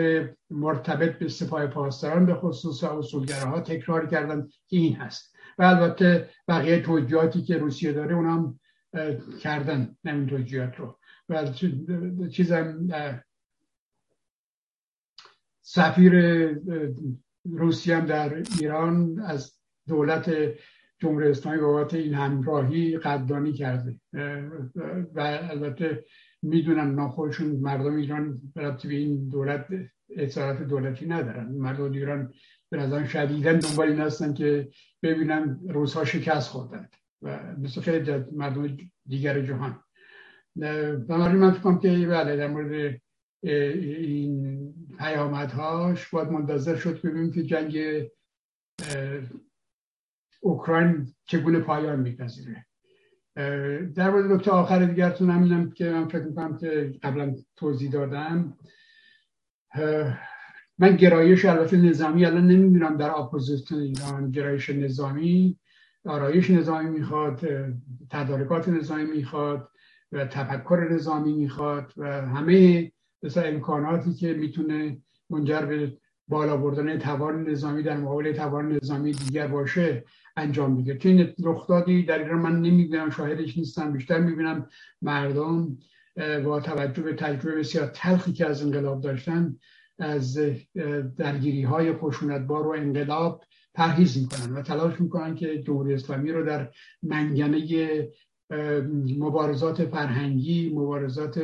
مرتبط 0.51 1.19
به 1.19 1.29
سپاه 1.29 1.67
پاسداران 1.67 2.27
به 2.27 2.35
خصوص 2.35 2.85
اصولگره 2.85 3.45
ها 3.45 3.61
تکرار 3.61 4.07
کردن 4.07 4.49
که 4.67 4.77
این 4.77 4.97
هست. 4.97 5.35
و 5.59 5.63
البته 5.63 6.31
بقیه 6.49 6.83
توجیهاتی 6.83 7.43
که 7.43 7.59
روسیه 7.59 7.93
داره 7.93 8.15
اونم 8.15 8.61
کردن 9.41 9.97
نمین 10.05 10.27
توجیهات 10.27 10.77
رو. 10.77 10.99
و 11.29 11.53
چیزم 12.29 12.89
سفیر 15.61 16.15
روسیه 17.45 17.97
هم 17.97 18.07
در 18.07 18.43
ایران 18.61 19.21
از 19.21 19.59
دولت 19.89 20.31
جمهوری 20.99 21.29
اسلامی 21.29 21.59
بابت 21.59 21.95
این 21.95 22.15
همراهی 22.15 22.99
قدردانی 22.99 23.53
کرده. 23.53 24.01
و 25.15 25.21
البته 25.51 26.05
می‌دونن 26.45 26.95
ناخودشون 26.95 27.47
مردم 27.47 27.95
ایران 27.95 28.41
برای 28.55 28.77
به 28.85 28.95
این 28.95 29.29
دولت 29.29 29.67
اصالت 30.17 30.63
دولتی 30.63 31.07
ندارن. 31.07 31.53
مردم 31.53 31.93
ایران 31.93 32.33
به 32.71 32.77
نظرم 32.77 33.05
شدیدن 33.05 33.59
دنبال 33.59 33.89
این 33.89 34.01
هستن 34.01 34.35
که 34.35 34.69
ببینن 35.03 35.61
روزها 35.69 36.05
شکست 36.05 36.49
خوردند 36.49 36.95
و 37.23 37.57
مثل 37.59 37.81
خیلی 37.81 38.25
مردم 38.33 38.77
دیگر 39.07 39.43
جهان. 39.43 39.81
بنابراین 40.57 41.37
من 41.37 41.53
فکرم 41.53 41.79
که 41.79 42.07
بله 42.07 42.37
در 42.37 42.47
مورد 42.47 43.01
این 43.43 44.75
پیامدهاش 44.99 46.09
باید 46.09 46.29
منتظر 46.29 46.77
شد 46.77 47.03
ببینیم 47.03 47.33
که 47.33 47.43
جنگ 47.43 47.79
اوکراین 50.41 51.15
چگونه 51.25 51.61
پایان 51.61 52.01
میپذیره. 52.01 52.67
در 53.95 54.11
مورد 54.11 54.33
نکته 54.33 54.51
آخر 54.51 54.85
دیگرتون 54.85 55.31
همینم 55.31 55.71
که 55.71 55.91
من 55.91 56.09
فکر 56.09 56.23
می‌کنم 56.25 56.57
که 56.57 56.95
قبلا 57.03 57.35
توضیح 57.57 57.91
دادم. 57.91 58.57
من 60.79 60.97
گرایش 60.97 61.45
البته 61.45 61.77
نظامی 61.77 62.27
الان 62.27 62.47
نمی‌دونم 62.47 62.97
در 62.97 63.11
اپوزیسیون 63.11 63.81
ایران. 63.81 64.31
گرایش 64.31 64.71
نظامی 64.71 65.59
آرایش 66.05 66.51
نظامی 66.51 66.91
می‌خواد 66.91 67.41
تدارکات 68.11 68.69
نظامی 68.69 69.05
می‌خواد 69.05 69.69
و 70.13 70.27
تفکر 70.27 70.89
نظامی 70.91 71.33
می‌خواد 71.33 71.93
و 71.97 72.27
همه 72.27 72.93
مثلا 73.23 73.43
امکاناتی 73.43 74.15
که 74.15 74.35
می‌تونه 74.35 74.99
منجر 75.31 75.61
به 75.67 75.97
بالا 76.29 76.57
بردن 76.57 76.99
توان 76.99 77.49
نظامی 77.51 77.83
در 77.83 77.97
مقابل 77.97 78.33
توان 78.33 78.73
نظامی 78.73 79.13
دیگر 79.13 79.47
باشه 79.47 80.05
انجام 80.37 80.73
میده. 80.73 80.99
که 80.99 81.09
این 81.09 81.35
رخدادی 81.43 82.03
در 82.03 82.19
ایران 82.19 82.39
من 82.39 82.61
نمی‌بینم 82.61 83.11
شاهدش 83.11 83.59
نیستم 83.59 83.93
بیشتر 83.93 84.21
می‌بینم 84.21 84.69
مردم 85.03 85.79
با 86.45 86.61
توجه 86.61 87.03
به 87.03 87.15
تجربه 87.15 87.59
بسیار 87.59 87.87
تلخی 87.87 88.33
که 88.33 88.47
از 88.47 88.63
انقلاب 88.63 89.01
داشتن 89.01 89.57
از 89.99 90.39
درگیری 91.17 91.63
های 91.63 91.93
خشونتبار 91.93 92.67
و 92.67 92.71
انقلاب 92.71 93.45
پرهیز 93.75 94.19
می‌کنن 94.23 94.57
و 94.57 94.63
تلاش 94.63 95.01
می‌کنن 95.01 95.35
که 95.35 95.63
جمهوری 95.63 95.95
اسلامی 95.95 96.33
رو 96.33 96.47
در 96.47 96.71
منگنه 97.03 98.09
مبارزات 99.19 99.85
فرهنگی 99.85 100.73
مبارزات 100.75 101.41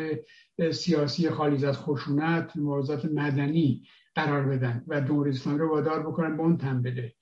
سیاسی 0.70 1.30
خالی 1.30 1.66
از 1.66 1.78
خشونت 1.78 2.52
مبارزات 2.56 3.04
مدنی 3.04 3.82
قرار 4.14 4.42
بدن 4.42 4.84
و 4.86 4.94
اسلامی 5.26 5.58
رو 5.58 5.68
وادار 5.68 6.00
بکنن 6.00 6.36
به 6.36 6.42
اون 6.42 6.56
تن 6.56 6.82
بده. 6.82 7.14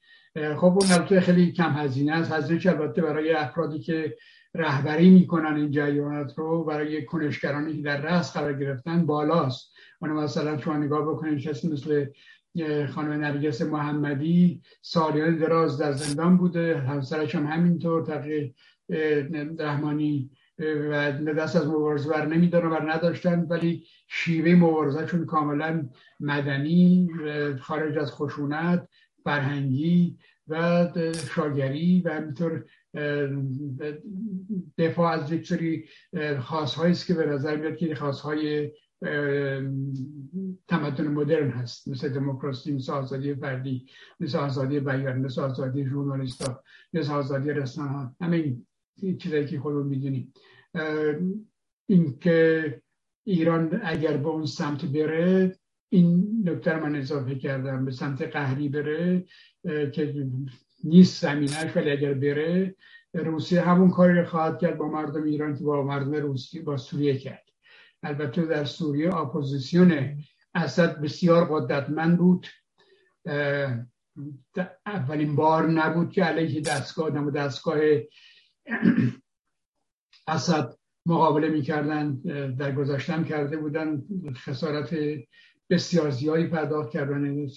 خب 0.56 0.64
اون 0.64 0.92
البته 0.92 1.20
خیلی 1.20 1.52
کم 1.52 1.72
هزینه 1.72 2.12
است. 2.12 2.32
هزینه 2.32 2.80
البته 2.80 3.02
برای 3.02 3.32
افرادی 3.32 3.78
که 3.78 4.16
رهبری 4.54 5.10
می‌کنن 5.10 5.56
این 5.56 5.70
جریانات 5.70 6.38
رو 6.38 6.64
برای 6.64 7.04
کنشگرانی 7.04 7.76
که 7.76 7.82
در 7.82 8.00
رأس 8.00 8.32
قرار 8.32 8.52
گرفتن 8.52 9.06
بالاست. 9.06 9.72
اون 10.00 10.10
مثلا 10.10 10.58
شما 10.58 10.76
نگاه 10.76 11.02
بکنید 11.02 11.40
کسی 11.40 11.68
مثل 11.68 12.06
خانم 12.86 13.12
نرگس 13.12 13.62
محمدی 13.62 14.62
سالیان 14.82 15.36
دراز 15.36 15.78
در 15.78 15.92
زندان 15.92 16.36
بوده. 16.36 16.78
همسرش 16.78 17.34
هم 17.34 17.46
همینطور 17.46 18.06
تقیه 18.06 18.54
رحمانی 19.58 20.30
و 20.58 21.34
دست 21.38 21.56
از 21.56 21.66
مبارزه 21.66 22.10
بر 22.10 22.26
نمیدارن 22.26 22.70
و 22.70 22.90
نداشتن 22.90 23.46
ولی 23.48 23.86
شیوه 24.08 24.54
مبارزهشون 24.54 25.26
کاملا 25.26 25.88
مدنی 26.20 27.08
خارج 27.60 27.98
از 27.98 28.12
خشونت 28.12 28.88
فرهنگی 29.24 30.18
و 30.48 30.88
شاگری 31.34 32.02
و 32.04 32.10
همینطور 32.10 32.64
دفاع 34.78 35.12
از 35.12 35.32
یک 35.32 35.46
سری 35.46 35.84
خاصهایی 36.40 36.92
است 36.92 37.06
که 37.06 37.14
به 37.14 37.26
نظر 37.26 37.56
میاد 37.56 37.76
که 37.76 37.94
خاصهای 37.94 38.70
تمدن 40.68 41.08
مدرن 41.08 41.50
هست 41.50 41.88
مثل 41.88 42.08
دموکراسی 42.08 42.72
مثل 42.72 42.92
آزادی 42.92 43.34
فردی 43.34 43.86
مثل 44.20 44.38
آزادی 44.38 44.80
بیان 44.80 45.18
مثل 45.18 45.40
آزادی 45.40 45.86
ژورنالیستا 45.86 46.62
مثل 46.92 47.12
آزادی 47.12 47.50
رسانه 47.50 48.14
همین 48.20 48.66
چیزایی 49.18 49.46
که 49.46 49.60
خودمون 49.60 49.86
می‌دونیم. 49.86 50.32
اینکه 51.88 52.82
ایران 53.24 53.80
اگر 53.84 54.16
به 54.16 54.28
اون 54.28 54.46
سمت 54.46 54.84
بره 54.84 55.58
این 55.88 56.42
نکته 56.44 56.76
من 56.76 56.96
اضافه 56.96 57.34
کردم 57.34 57.84
به 57.84 57.90
سمت 57.90 58.22
قهری 58.22 58.68
بره 58.68 59.24
که 59.64 60.26
نیست 60.84 61.22
زمینش 61.22 61.76
ولی 61.76 61.90
اگر 61.90 62.14
بره 62.14 62.74
روسیه 63.14 63.60
همون 63.60 63.90
کاری 63.90 64.24
خواهد 64.24 64.58
کرد 64.58 64.78
با 64.78 64.88
مردم 64.88 65.22
ایران 65.22 65.56
که 65.56 65.64
با 65.64 65.82
مردم 65.82 66.14
روسیه 66.14 66.62
با 66.62 66.76
سوریه 66.76 67.18
کرد. 67.18 67.44
البته 68.02 68.46
در 68.46 68.64
سوریه 68.64 69.14
اپوزیسیون 69.14 70.18
اسد 70.54 71.00
بسیار 71.00 71.44
قدرتمند 71.50 72.18
بود. 72.18 72.46
اولین 74.86 75.36
بار 75.36 75.70
نبود 75.70 76.12
که 76.12 76.24
علیه 76.24 76.60
دستگاه 76.60 77.30
دستگاه 77.30 77.78
اسد 80.28 80.74
مقابله 81.06 81.48
می‌کردن 81.48 82.14
در 82.58 82.72
گذاشتن 82.72 83.24
کرده 83.24 83.56
بودن 83.56 84.02
خسارت 84.34 84.94
بسیار 85.70 86.10
زیادی 86.10 86.46
پرداخت 86.46 86.90
کردن 86.90 87.48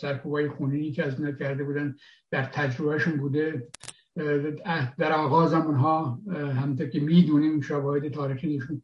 سرکوبای 0.00 0.48
خونینی 0.48 0.92
که 0.92 1.04
از 1.06 1.20
اینا 1.20 1.32
کرده 1.32 1.64
بودن 1.64 1.96
در 2.30 2.44
تجربهشون 2.44 3.16
بوده. 3.16 3.68
در 4.98 5.12
آغاز 5.12 5.54
هم 5.54 5.66
اونها 5.66 6.20
همونطور 6.32 6.88
که 6.88 7.00
می‌دونیم 7.00 7.60
شواهد 7.60 8.08
تاریخی 8.08 8.56
نشون 8.56 8.82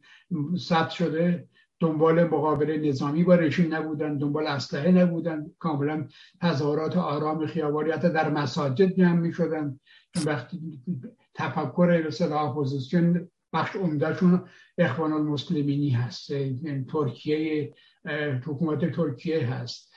ثبت 0.57 0.89
شده. 0.89 1.47
دنبال 1.79 2.23
مقابله 2.23 2.77
نظامی 2.77 3.23
با 3.23 3.35
رژیم 3.35 3.75
نبودن 3.75 4.17
دنبال 4.17 4.47
اسلحه 4.47 4.91
نبودن. 4.91 5.45
کاملا 5.59 6.07
تظاهرات 6.41 6.97
آرام 6.97 7.45
خیابانی 7.45 7.91
حتی 7.91 8.09
در 8.09 8.29
مساجد 8.29 8.95
جمع 8.95 9.19
می 9.19 9.33
شدن 9.33 9.79
وقتی 10.25 10.59
تفکر 11.33 12.03
مثل 12.07 12.33
اپوزیسیون 12.33 13.29
بخش 13.53 13.75
عمدهشون 13.75 14.43
اخوان 14.77 15.13
المسلمینی 15.13 15.89
هست. 15.89 16.31
ترکیه 16.91 17.73
حکومت 18.45 18.91
ترکیه 18.95 19.53
هست. 19.53 19.93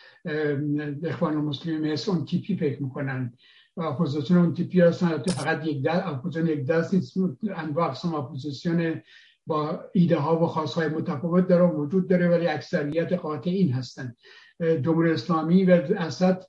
اخوان 1.05 1.37
المسلمین 1.37 1.93
مثل 1.93 2.11
اون 2.11 2.25
تیپی 2.25 2.57
فکر 2.57 2.83
می‌کنن. 2.83 3.33
اپوزیسیون 3.77 4.41
اون 4.41 4.55
تیپی 4.55 4.81
هستن. 4.81 5.19
فقط 5.19 5.67
یک 5.67 5.83
دست 5.83 6.07
اپوزیسیون 6.07 6.49
یک 6.49 6.67
دست 6.67 6.95
نیست. 6.95 7.17
انواع 7.57 7.89
اقسام 7.89 8.15
اپوزیسیون 8.15 9.03
با 9.47 9.81
ایده 9.93 10.17
ها 10.17 10.43
و 10.43 10.47
خواست 10.47 10.75
های 10.75 10.89
متفاوت 10.89 11.49
داره 11.49 11.65
وجود 11.67 12.09
داره 12.09 12.29
ولی 12.29 12.47
اکثریت 12.47 13.13
قاطع 13.13 13.51
این 13.51 13.73
هستن. 13.73 14.15
جمهوری 14.61 15.13
اسلامی 15.13 15.65
و 15.65 15.71
اسد 15.99 16.45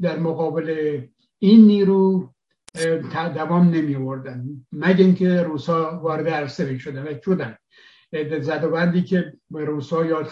در 0.00 0.18
مقابل 0.18 1.00
این 1.38 1.66
نیرو 1.66 2.32
دوام 3.34 3.70
نمی 3.70 3.96
آوردن 3.96 4.44
مگه 4.72 5.04
اینکه 5.04 5.42
روسا 5.42 6.00
وارد 6.02 6.28
عرصه 6.28 6.78
شدن 6.78 7.02
و 7.02 7.20
شدن 7.24 7.58
زدوبندی 8.40 9.02
که 9.02 9.32
روسا 9.50 10.06
یا 10.06 10.28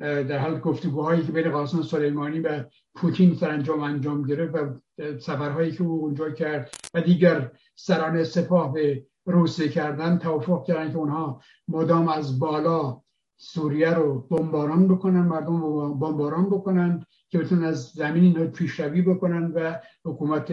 در 0.00 0.38
حال 0.38 0.60
گفتگوهایی 0.60 1.22
که 1.26 1.32
بین 1.32 1.50
قاسم 1.50 1.82
سلیمانی 1.82 2.40
و 2.40 2.64
پوتین 2.94 3.34
سرانجام 3.34 3.80
انجام 3.80 4.22
گرفت 4.22 4.54
و 4.54 4.80
سفرهایی 5.18 5.72
که 5.72 5.82
او 5.82 6.00
اونجا 6.00 6.30
کرد 6.30 6.70
و 6.94 7.00
دیگر 7.00 7.50
سران 7.74 8.24
سپاه 8.24 8.72
به 8.72 9.06
روسیه 9.26 9.68
کردن 9.68 10.18
توافق 10.18 10.66
کردن 10.66 10.92
که 10.92 10.96
اونها 10.96 11.40
مدام 11.68 12.08
از 12.08 12.38
بالا 12.38 13.03
سوریه 13.44 13.90
رو 13.90 14.20
بمباران 14.30 14.88
بکنن 14.88 15.20
مردم 15.20 15.60
رو 15.60 15.94
بمباران 15.94 16.46
بکنن 16.46 17.06
که 17.28 17.38
بتونن 17.38 17.64
از 17.64 17.90
زمین 17.90 18.22
اینها 18.22 18.46
پیشروی 18.46 19.02
بکنن 19.02 19.52
و 19.54 19.80
حکومت 20.04 20.52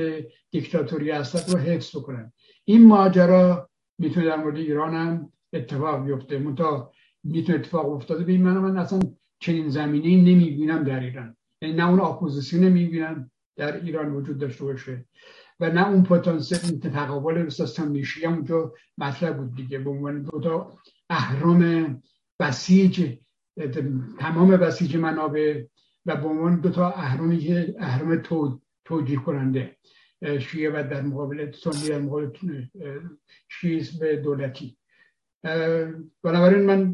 دیکتاتوری 0.52 1.12
اسد 1.12 1.52
رو 1.52 1.60
حفظ 1.60 1.96
بکنن. 1.96 2.34
این 2.66 2.88
ماجرا 2.88 3.70
می‌تونه 3.98 4.26
در 4.26 4.36
مورد 4.44 4.58
ایران 4.58 4.94
هم 4.94 5.32
اتفاق 5.54 6.06
بیفته. 6.06 6.40
منتها 6.40 6.92
می‌تونه 7.24 7.60
اتفاق 7.60 7.90
افتاده. 7.90 8.24
به 8.24 8.38
من 8.38 8.58
من 8.58 8.78
اصلا 8.78 9.00
چنین 9.40 9.70
زمینه 9.70 10.32
نمی‌بینم 10.32 10.84
در 10.84 11.00
ایران. 11.00 11.36
یعنی 11.62 11.76
نه 11.76 11.90
اون 11.90 12.00
اپوزیسیون 12.00 12.64
نمی‌بینم 12.64 13.32
در 13.56 13.82
ایران 13.82 14.16
وجود 14.16 14.38
داشته 14.38 14.64
باشه 14.64 15.06
و 15.60 15.70
نه 15.70 15.90
اون 15.90 16.04
پتانسیل 16.04 16.80
تقابل 16.80 17.34
رساستان 17.34 17.88
میشی 17.88 18.26
هم 18.26 18.34
اونجا 18.34 18.74
مطرح 18.98 19.32
بود 19.32 19.56
دیگه. 19.56 19.80
به 19.80 19.90
عنوان 19.90 20.22
دو 20.22 20.40
تا 20.40 20.78
اهرام 21.10 21.62
بسیج 22.42 23.18
تمام 24.20 24.58
بسیج 24.58 24.98
منابع 24.98 25.64
و 26.06 26.16
به 26.16 26.28
عنوان 26.28 26.62
دو 26.62 26.70
تا 26.70 26.92
اهرامی 26.92 27.40
که 27.40 27.76
اهرام 27.80 28.24
توجیه 28.86 29.20
کننده 29.20 29.78
شیعه 30.40 30.70
و 30.70 30.88
در 30.90 31.02
مقابل 31.02 31.52
سنی 31.52 31.90
در 31.90 32.00
مقابل 32.00 32.32
به 34.00 34.16
دولتی. 34.16 34.78
بنابراین 36.24 36.66
من 36.66 36.94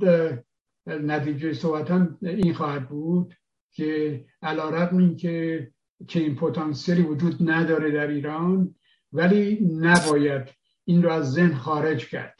نتیجه 0.87 1.53
صحبتم 1.53 2.17
این 2.21 2.53
خواهد 2.53 2.89
بود 2.89 3.35
که 3.71 4.25
علا 4.41 4.69
رقم 4.69 4.97
این 4.97 5.15
که 5.15 5.67
چنین 6.07 6.35
پتانسیلی 6.35 7.01
وجود 7.01 7.49
نداره 7.49 7.91
در 7.91 8.07
ایران 8.07 8.75
ولی 9.13 9.59
نباید 9.79 10.47
این 10.85 11.03
رو 11.03 11.11
از 11.11 11.33
ذهن 11.33 11.53
خارج 11.53 12.09
کرد. 12.09 12.39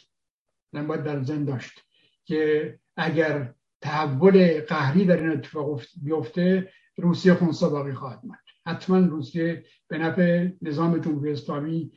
نباید 0.74 1.04
در 1.04 1.24
ذهن 1.24 1.46
داشت 1.46 1.84
که 2.26 2.80
اگر 2.98 3.54
تحول 3.82 4.62
قهری 4.62 5.06
در 5.06 5.18
این 5.18 5.32
اتفاق 5.32 5.82
بیفته 6.04 6.74
روسیه 6.98 7.34
خونسا 7.34 7.70
باقی 7.70 7.94
خواهد 7.94 8.20
ماند. 8.24 8.40
حتما 8.66 9.00
روسیه 9.00 9.66
به 9.88 9.98
نفع 9.98 10.50
نظام 10.62 10.98
جمهوری 10.98 11.32
اسلامی 11.32 11.92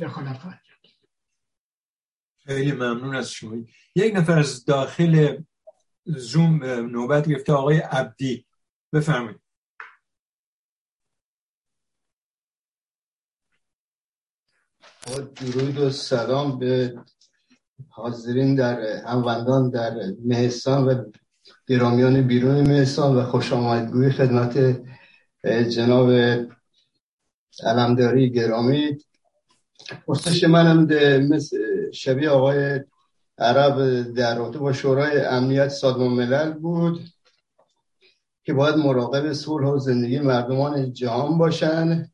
دخالت 0.00 0.38
خواهد 0.38 0.60
کرد. 0.64 0.80
خیلی 2.44 2.72
ممنون 2.72 3.14
از 3.14 3.30
شما. 3.30 3.56
یک 3.94 4.14
نفر 4.16 4.38
از 4.38 4.64
داخل 4.64 5.42
زوم 6.04 6.64
نوبت 6.64 7.28
گرفته 7.28 7.52
آقای 7.52 7.78
عبدی. 7.78 8.46
بفرمایید. 8.92 9.40
درود 15.36 15.78
و 15.78 15.90
سلام 15.90 16.58
به 16.58 16.94
حاضرین 17.88 18.54
در 18.54 18.80
هموندان 19.06 19.70
در 19.70 19.94
مهستان 20.24 20.84
و 20.88 21.04
گرامیان 21.68 22.22
بیرون 22.22 22.60
مهستان 22.60 23.16
و 23.16 23.24
خوش 23.24 23.52
آمدگوی 23.52 24.10
خدمت 24.10 24.80
جناب 25.68 26.10
علمداری 27.62 28.30
گرامی. 28.30 28.98
پرسش 30.06 30.44
منم 30.44 30.84
مثل 31.28 31.56
شبیه 31.92 32.30
آقای 32.30 32.80
عرب 33.38 34.02
در 34.14 34.38
رابطه 34.38 34.58
با 34.58 34.72
شورای 34.72 35.20
امنیت 35.20 35.68
سازمان 35.68 36.08
ملل 36.08 36.52
بود 36.52 37.00
که 38.44 38.52
باید 38.52 38.76
مراقب 38.76 39.32
صلح 39.32 39.66
و 39.66 39.78
زندگی 39.78 40.18
مردمان 40.18 40.92
جهان 40.92 41.38
باشن. 41.38 42.10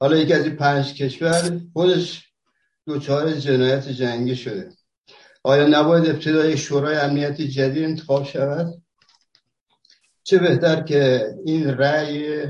حالا 0.00 0.16
یکی 0.16 0.32
از 0.32 0.44
این 0.44 0.56
پنج 0.56 0.94
کشور 0.94 1.60
خودش 1.72 2.27
دوچار 2.88 3.32
جنایت 3.32 3.88
جنگی 3.88 4.36
شده. 4.36 4.68
آیا 5.42 5.66
نباید 5.66 6.10
ابتدای 6.10 6.56
شورای 6.56 6.96
امنیت 6.96 7.40
جدید 7.40 7.84
انتخاب 7.84 8.24
شود؟ 8.24 8.82
چه 10.22 10.38
بهتر 10.38 10.82
که 10.82 11.26
این 11.44 11.68
رأی 11.68 12.42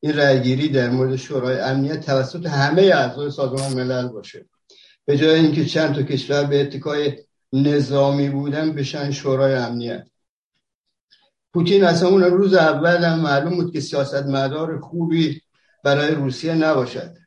این 0.00 0.16
رأیگیری 0.16 0.68
در 0.68 0.90
مورد 0.90 1.16
شورای 1.16 1.60
امنیت 1.60 2.06
توسط 2.06 2.46
همه 2.46 2.82
اعضای 2.82 3.30
سازمان 3.30 3.72
ملل 3.72 4.08
باشه. 4.08 4.46
به 5.04 5.16
جای 5.16 5.40
اینکه 5.40 5.64
چند 5.64 5.94
تا 5.94 6.02
کشور 6.02 6.44
به 6.44 6.60
اتکای 6.60 7.18
نظامی 7.52 8.28
بودن 8.28 8.72
بشن 8.72 9.10
شورای 9.10 9.54
امنیت. 9.54 10.06
پوتین 11.52 11.84
اصلا 11.84 12.08
اون 12.08 12.22
روز 12.22 12.54
اول 12.54 13.04
هم 13.04 13.20
معلوم 13.20 13.56
بود 13.56 13.72
که 13.72 13.80
سیاست 13.80 14.26
مدار 14.26 14.80
خوبی 14.80 15.42
برای 15.84 16.14
روسیه 16.14 16.54
نباشد. 16.54 17.25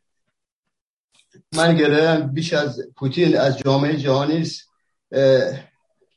من 1.56 1.78
گرم 1.78 2.34
بیش 2.34 2.54
از 2.54 2.82
پوتین 2.96 3.38
از 3.38 3.58
جامعه 3.58 3.98
جهانی 3.98 4.42
است. 4.42 4.62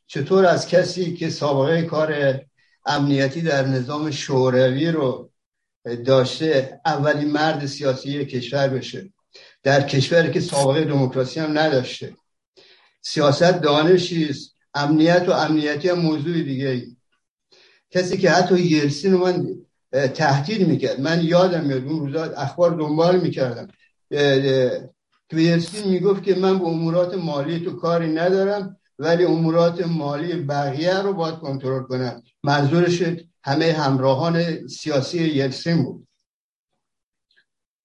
چطور 0.07 0.47
از 0.47 0.69
کسی 0.69 1.15
که 1.15 1.31
سابقه 1.31 1.83
کار 1.83 2.41
امنیتی 2.87 3.41
در 3.41 3.67
نظام 3.67 4.11
شوروی 4.11 4.91
رو 4.91 5.31
داشته 6.05 6.81
اولین 6.85 7.31
مرد 7.31 7.67
سیاسی 7.67 8.25
کشور 8.25 8.69
بشه؟ 8.69 9.13
در 9.63 9.81
کشوری 9.81 10.33
که 10.33 10.41
سابقه 10.41 10.85
دموکراسی 10.85 11.41
هم 11.41 11.59
نداشته. 11.59 12.17
سیاست 13.03 13.61
دانشی 13.61 14.29
است. 14.29 14.53
امنیت 14.75 15.25
و 15.29 15.33
امنیتی 15.33 15.89
هم 15.89 15.99
موضوع 15.99 16.43
دیگه. 16.43 16.87
کسی 17.91 18.19
که 18.19 18.31
حتی 18.31 18.61
یلسین 18.61 19.13
رو 19.13 19.19
من 19.19 19.49
تهدید 20.09 20.69
می‌کرد. 20.69 21.01
من 21.01 21.25
یادم 21.25 21.65
میاد 21.65 21.85
اون 21.85 22.01
روزا 22.01 22.25
اخبار 22.25 22.71
دنبال 22.71 23.21
می‌کردم. 23.21 23.69
یلسین 25.41 25.91
می‌گفت 25.91 26.23
که 26.23 26.35
من 26.35 26.59
به 26.59 26.65
امورات 26.65 27.15
مالی 27.15 27.61
تو 27.61 27.77
کاری 27.77 28.13
ندارم 28.13 28.77
ولی 28.99 29.25
امورات 29.25 29.87
مالی 29.87 30.33
بقیه 30.33 30.99
رو 30.99 31.13
باید 31.13 31.35
کنترل 31.35 31.83
کنم. 31.83 32.23
منظورش 32.43 33.03
همه 33.45 33.73
همراهان 33.73 34.67
سیاسی 34.69 35.19
یلسین 35.19 35.83
بود. 35.83 36.09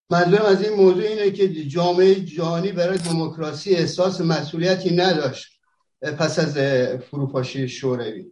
منظورم 0.09 0.45
از 0.45 0.61
این 0.61 0.74
موضوع 0.74 1.03
اینه 1.03 1.32
که 1.32 1.48
جامعه 1.66 2.16
جهانی 2.16 2.72
برای 2.72 2.98
دموکراسی 2.98 3.76
احساس 3.76 4.22
مسئولیتی 4.22 4.95
نداشت. 4.95 5.59
پس 6.01 6.40
از 6.40 6.58
فروپاشی 6.98 7.69
شوروی. 7.69 8.32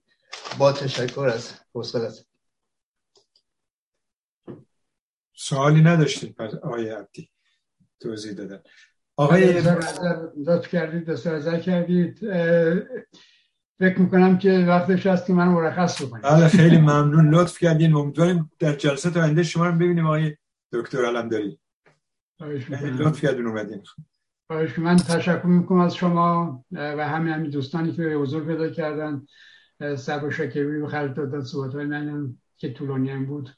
با 0.57 0.71
تشکر 0.71 1.27
از 1.33 1.51
حوصلت 1.73 2.25
سوالی 5.33 5.81
نداشتید 5.81 6.35
پس 6.35 6.53
آقای 6.53 6.89
عبدی 6.89 7.29
توضیح 7.99 8.33
دادن. 8.33 8.63
آقای 9.17 9.61
لطف 10.45 10.67
کردید 10.67 11.05
دست 11.05 11.61
کردید. 11.61 12.19
فکر 13.79 13.99
می‌کنم 13.99 14.37
که 14.37 14.65
وقتش 14.67 15.07
هست 15.07 15.25
که 15.27 15.33
من 15.33 15.47
مرخص 15.47 16.01
بکنیم 16.01 16.21
بله 16.21 16.47
خیلی 16.47 16.77
ممنون. 16.77 17.29
لطف 17.29 17.59
کردین. 17.59 17.93
امیدواریم 17.93 18.51
در 18.59 18.73
جلسه 18.73 19.21
آینده 19.21 19.43
شما 19.43 19.67
رو 19.67 19.75
ببینیم 19.75 20.05
آقای 20.05 20.35
دکتر 20.71 21.05
علمداری 21.05 21.59
لطف 22.99 23.21
کردین 23.21 23.47
اومدین. 23.47 23.83
من 24.77 24.95
تشکر 24.95 25.45
می‌کنم 25.45 25.79
از 25.79 25.95
شما 25.95 26.65
و 26.71 27.07
همه 27.07 27.33
همین 27.33 27.49
دوستانی 27.49 27.91
که 27.91 28.03
حضور 28.03 28.45
پیدا 28.45 28.69
کردن. 28.69 29.25
سر 29.97 30.25
و 30.25 30.31
شکری 30.31 30.81
و 30.81 30.87
خرج 30.87 31.15
دادن 31.15 31.41
صحبت 31.41 31.73
های 31.73 31.85
من 31.85 32.37
که 32.57 32.73
طولانی 32.73 33.09
هم 33.09 33.25
بود 33.25 33.49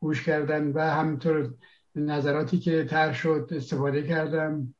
گوش 0.00 0.24
کردن 0.24 0.72
و 0.72 0.80
همینطور 0.80 1.54
نظراتی 1.94 2.58
که 2.58 2.84
تر 2.84 3.12
شد 3.12 3.48
استفاده 3.52 4.02
کردم. 4.02 4.74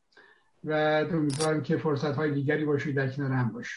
و 0.64 0.72
امیدوارم 1.12 1.62
که 1.62 1.76
فرصت 1.76 2.14
های 2.14 2.34
دیگری 2.34 2.64
باشید 2.64 2.96
در 2.96 3.10
کنار 3.10 3.32
هم 3.32 3.52
باش 3.52 3.68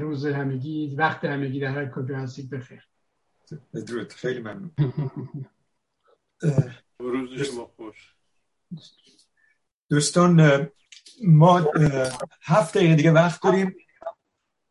روز 0.00 0.26
همگی 0.26 0.94
وقت 0.96 1.24
همگی 1.24 1.60
در 1.60 1.68
هر 1.68 1.90
کجا 1.90 2.18
هستید 2.18 2.50
بخیر 2.50 2.82
بدرود. 3.74 4.12
خیلی 4.12 4.40
ممنون. 4.40 4.70
روز 6.98 7.42
شما 7.42 7.70
خوش. 7.76 8.14
دوستان 9.90 10.68
ما 11.24 11.66
هفت 12.42 12.74
دقیقه 12.74 12.94
دیگه 12.94 13.10
وقت 13.12 13.42
داریم. 13.42 13.76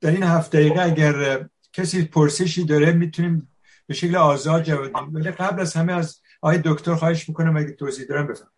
در 0.02 0.12
این 0.12 0.24
هفت 0.24 0.52
دقیقه 0.52 0.82
اگر 0.82 1.48
کسی 1.74 2.06
پرسشی 2.06 2.66
داره 2.66 2.92
می‌تونیم 2.92 3.56
به 3.88 3.94
شکل 3.94 4.16
آزاد 4.16 4.64
جواب 4.64 4.90
بدیم. 4.90 5.14
ولی 5.14 5.32
قبل 5.32 5.62
از 5.62 5.74
همه 5.74 5.94
از 5.94 6.22
آقای 6.42 6.62
دکتر 6.66 6.96
خواهش 6.96 7.30
می‌کنم 7.30 7.58
اگه 7.58 7.72
توضیح 7.72 8.06
دارم 8.06 8.28
بفهم 8.28 8.52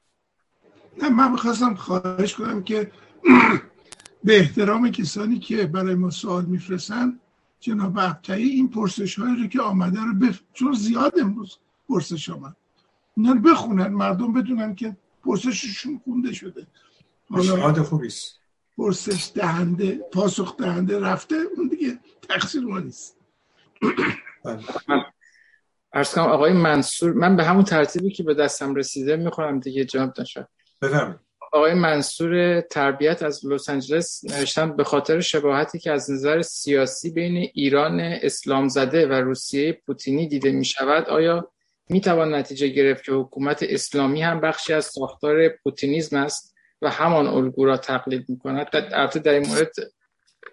نه 1.01 1.09
من 1.09 1.31
می‌خواستم 1.31 1.75
خواهش 1.75 2.33
کنم 2.33 2.63
که 2.63 2.91
به 4.23 4.39
احترام 4.39 4.91
کسانی 4.91 5.39
که 5.39 5.67
برای 5.67 5.95
ما 5.95 6.09
سوال 6.09 6.45
میفرستن 6.45 7.19
جناب 7.59 7.97
ابتایی 7.97 8.49
این 8.49 8.69
پرسش 8.69 9.19
هایی 9.19 9.35
رو 9.35 9.47
که 9.47 9.61
آمده 9.61 9.99
رو 9.99 10.13
بف... 10.13 10.41
چون 10.53 10.73
زیاد 10.73 11.19
امروز 11.19 11.57
پرسش 11.89 12.29
آمد 12.29 12.55
اینا 13.17 13.31
رو 13.33 13.39
بخونن 13.39 13.87
مردم 13.87 14.33
بدونن 14.33 14.75
که 14.75 14.97
پرسششون 15.23 16.01
خونده 16.03 16.33
شده. 16.33 16.67
حالا 17.29 17.83
خوبیست 17.83 18.39
پرسش 18.77 19.31
دهنده 19.35 20.01
پاسخ 20.11 20.57
دهنده 20.57 20.99
رفته 20.99 21.35
اون 21.57 21.67
دیگه 21.67 21.99
تقصیر 22.29 22.61
ما 22.61 22.79
نیست. 22.79 23.17
من 24.87 25.03
ارز 25.93 26.13
کنم 26.13 26.23
آقای 26.23 26.53
منصور 26.53 27.13
من 27.13 27.35
به 27.35 27.43
همون 27.43 27.63
ترتیبی 27.63 28.11
که 28.11 28.23
به 28.23 28.33
دستم 28.33 28.75
رسیده 28.75 29.15
می‌خورم 29.15 29.59
دیگه 29.59 29.85
جناب 29.85 30.13
داشت 30.13 30.37
بفرمایید. 30.81 31.29
آقای 31.51 31.73
منصور 31.73 32.61
تربیت 32.61 33.23
از 33.23 33.45
لس 33.45 33.69
آنجلس 33.69 34.23
نوشتن 34.23 34.75
به 34.75 34.83
خاطر 34.83 35.19
شباهتی 35.19 35.79
که 35.79 35.91
از 35.91 36.11
نظر 36.11 36.41
سیاسی 36.41 37.11
بین 37.11 37.49
ایران 37.53 37.99
اسلام 37.99 38.67
زده 38.67 39.07
و 39.07 39.11
روسیه 39.11 39.81
پوتینی 39.85 40.27
دیده 40.27 40.51
می 40.51 40.65
شود 40.65 41.09
آیا 41.09 41.51
می 41.89 42.01
توان 42.01 42.33
نتیجه 42.33 42.67
گرفت 42.67 43.03
که 43.03 43.11
حکومت 43.11 43.63
اسلامی 43.63 44.21
هم 44.21 44.41
بخشی 44.41 44.73
از 44.73 44.85
ساختار 44.85 45.49
پوتینیزم 45.49 46.17
است 46.17 46.55
و 46.81 46.89
همان 46.89 47.27
الگو 47.27 47.65
را 47.65 47.77
تقلید 47.77 48.29
می 48.29 48.39
کند 48.39 48.69
در 48.69 49.33
این 49.33 49.47
مورد 49.47 49.71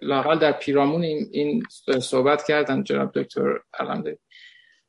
لاقل 0.01 0.39
در 0.39 0.51
پیرامون 0.51 1.03
این, 1.03 1.29
این 1.31 1.63
صحبت 2.01 2.43
کردن 2.43 2.83
جناب 2.83 3.11
دکتر 3.11 3.59
علمداری 3.79 4.17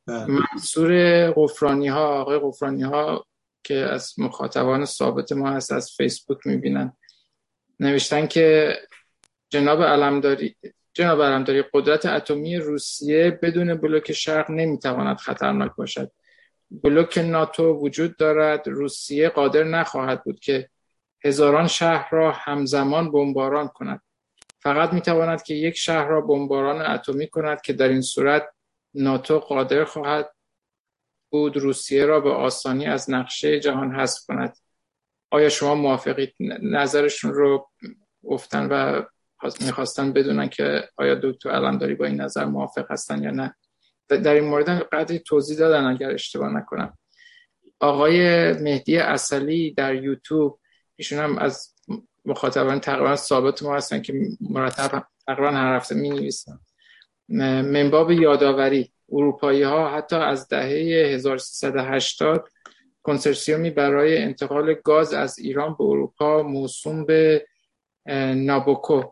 بله. 0.07 0.25
منصور 0.25 0.91
قفرانی 1.31 1.87
ها 1.87 2.07
آقای 2.07 2.39
قفرانی 2.43 2.83
ها 2.83 3.25
که 3.63 3.75
از 3.75 4.13
مخاطبان 4.17 4.85
ثابت 4.85 5.31
ما 5.31 5.49
هست 5.49 5.71
از 5.71 5.91
فیسبوک 5.97 6.47
می‌بینن. 6.47 6.97
نوشتن 7.79 8.27
که 8.27 8.75
جناب 9.49 9.83
علمداری 9.83 10.55
جناب 10.93 11.21
علمداری 11.21 11.63
قدرت 11.73 12.05
اتمی 12.05 12.57
روسیه 12.57 13.39
بدون 13.41 13.75
بلوک 13.75 14.11
شرق 14.11 14.51
نمی‌تواند 14.51 15.17
خطرناک 15.17 15.71
باشد. 15.75 16.11
بلوک 16.71 17.17
ناتو 17.17 17.73
وجود 17.73 18.17
دارد. 18.17 18.67
روسیه 18.67 19.29
قادر 19.29 19.63
نخواهد 19.63 20.23
بود 20.23 20.39
که 20.39 20.69
هزاران 21.25 21.67
شهر 21.67 22.09
را 22.11 22.31
همزمان 22.31 23.11
بمباران 23.11 23.67
کند. 23.67 24.01
فقط 24.59 24.93
می‌تواند 24.93 25.43
که 25.43 25.53
یک 25.53 25.77
شهر 25.77 26.07
را 26.07 26.21
بمباران 26.21 26.81
اتمی 26.81 27.27
کند 27.27 27.61
که 27.61 27.73
در 27.73 27.89
این 27.89 28.01
صورت 28.01 28.49
ناتو 28.93 29.39
قادر 29.39 29.83
خواهد 29.83 30.35
بود 31.29 31.57
روسیه 31.57 32.05
را 32.05 32.19
به 32.19 32.31
آسانی 32.31 32.85
از 32.85 33.09
نقشه 33.09 33.59
جهان 33.59 33.95
حذف 33.95 34.25
کند. 34.27 34.57
آیا 35.31 35.49
شما 35.49 35.75
موافقید 35.75 36.35
نظرشون 36.61 37.33
رو 37.33 37.69
گفتن 38.23 38.67
و 38.71 39.03
می‌خواستن 39.61 40.13
بدونن 40.13 40.49
که 40.49 40.89
آیا 40.97 41.15
دکتر 41.15 41.49
علمداری 41.49 41.95
با 41.95 42.05
این 42.05 42.21
نظر 42.21 42.45
موافق 42.45 42.91
هستن 42.91 43.23
یا 43.23 43.31
نه؟ 43.31 43.55
در 44.07 44.33
این 44.33 44.43
مورد 44.43 44.69
قدری 44.69 45.19
توضیح 45.19 45.57
دادن 45.57 45.85
اگر 45.85 46.11
اشتباه 46.11 46.49
نکنم. 46.53 46.97
آقای 47.79 48.53
مهدی 48.53 48.97
اصلی 48.97 49.73
در 49.73 49.95
یوتیوب 49.95 50.59
ایشون 50.95 51.19
هم 51.19 51.37
از 51.37 51.75
مخاطبان 52.25 52.79
تقریبا 52.79 53.15
ثابت 53.15 53.63
ما 53.63 53.75
هستن 53.75 54.01
که 54.01 54.13
مرتب 54.41 55.03
تقریبا 55.27 55.51
هر 55.51 55.75
هفته 55.75 55.95
می 55.95 56.09
نویسن 56.09 56.59
منباب 57.61 58.11
یادآوری. 58.11 58.93
اروپایی 59.11 59.63
ها 59.63 59.97
حتی 59.97 60.15
از 60.15 60.47
دهه 60.47 61.13
1380 61.13 62.49
کنسرسیومی 63.03 63.69
برای 63.69 64.17
انتقال 64.17 64.73
گاز 64.73 65.13
از 65.13 65.39
ایران 65.39 65.75
به 65.79 65.83
اروپا 65.83 66.43
موسوم 66.43 67.05
به 67.05 67.45
نابوکو 68.35 69.03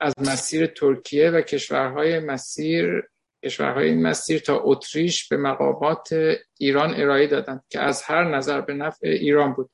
از 0.00 0.14
مسیر 0.18 0.66
ترکیه 0.66 1.30
و 1.30 1.40
کشورهای 1.40 2.18
مسیر 2.18 3.02
کشورهای 3.44 3.88
این 3.88 4.02
مسیر 4.02 4.38
تا 4.38 4.60
اتریش 4.64 5.28
به 5.28 5.36
مقامات 5.36 6.14
ایران 6.58 6.94
ارائه 6.94 7.26
دادند 7.26 7.64
که 7.68 7.80
از 7.80 8.02
هر 8.02 8.36
نظر 8.36 8.60
به 8.60 8.74
نفع 8.74 9.08
ایران 9.08 9.52
بود. 9.52 9.70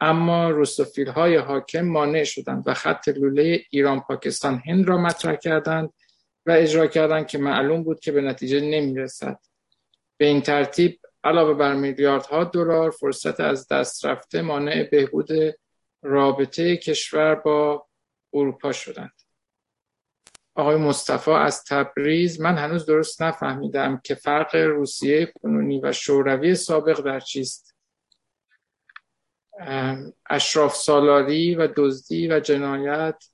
اما 0.00 0.50
روسوفیل 0.50 1.08
های 1.08 1.36
حاکم 1.36 1.80
مانع 1.80 2.24
شدند 2.24 2.62
و 2.66 2.74
خط 2.74 3.08
لوله 3.08 3.60
ایران 3.70 4.00
پاکستان 4.00 4.62
هند 4.66 4.88
را 4.88 4.96
مطرح 4.98 5.36
کردند. 5.36 5.90
و 6.46 6.50
اجرا 6.50 6.86
کردند 6.86 7.26
که 7.26 7.38
معلوم 7.38 7.82
بود 7.82 8.00
که 8.00 8.12
به 8.12 8.20
نتیجه 8.20 8.60
نمی 8.60 8.94
رسد. 8.94 9.38
به 10.16 10.26
این 10.26 10.40
ترتیب 10.40 11.00
علاوه 11.24 11.54
بر 11.54 11.74
میلیاردها 11.74 12.44
دلار 12.44 12.90
فرصت 12.90 13.40
از 13.40 13.68
دست 13.68 14.04
رفته 14.06 14.42
مانع 14.42 14.88
بهبود 14.90 15.28
رابطه 16.02 16.76
کشور 16.76 17.34
با 17.34 17.86
اروپا 18.32 18.72
شدند. 18.72 19.12
آقای 20.54 20.76
مصطفی 20.76 21.30
از 21.30 21.64
تبریز 21.64 22.40
من 22.40 22.58
هنوز 22.58 22.86
درست 22.86 23.22
نفهمیدم 23.22 24.00
که 24.04 24.14
فرق 24.14 24.54
روسیه 24.56 25.32
کنونی 25.42 25.80
و 25.80 25.92
شوروی 25.92 26.54
سابق 26.54 27.00
در 27.00 27.20
چیست 27.20 27.76
اشراف 30.30 30.74
سالاری 30.74 31.54
و 31.54 31.68
دزدی 31.76 32.28
و 32.28 32.40
جنایت 32.40 33.24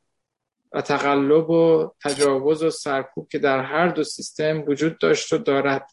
و 0.76 0.80
تقلب 0.80 1.50
و 1.50 1.90
تجاوز 2.04 2.62
و 2.62 2.70
سرکوب 2.70 3.28
که 3.28 3.38
در 3.38 3.60
هر 3.60 3.88
دو 3.88 4.04
سیستم 4.04 4.64
وجود 4.66 4.98
داشت 4.98 5.32
و 5.32 5.38
دارد. 5.38 5.90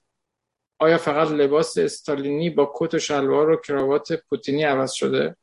آیا 0.80 0.98
فقط 0.98 1.32
لباس 1.32 1.78
استالینی 1.78 2.50
با 2.50 2.74
کت 2.76 2.94
و 2.94 3.00
شلوار 3.00 3.50
و 3.50 3.56
کراوات 3.56 4.14
پوتینی 4.14 4.64
عوض 4.64 4.92
شده؟ 4.92 5.36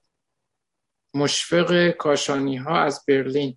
مشفق 1.14 1.90
کاشانی 1.90 2.56
ها 2.56 2.80
از 2.80 3.04
برلین. 3.08 3.56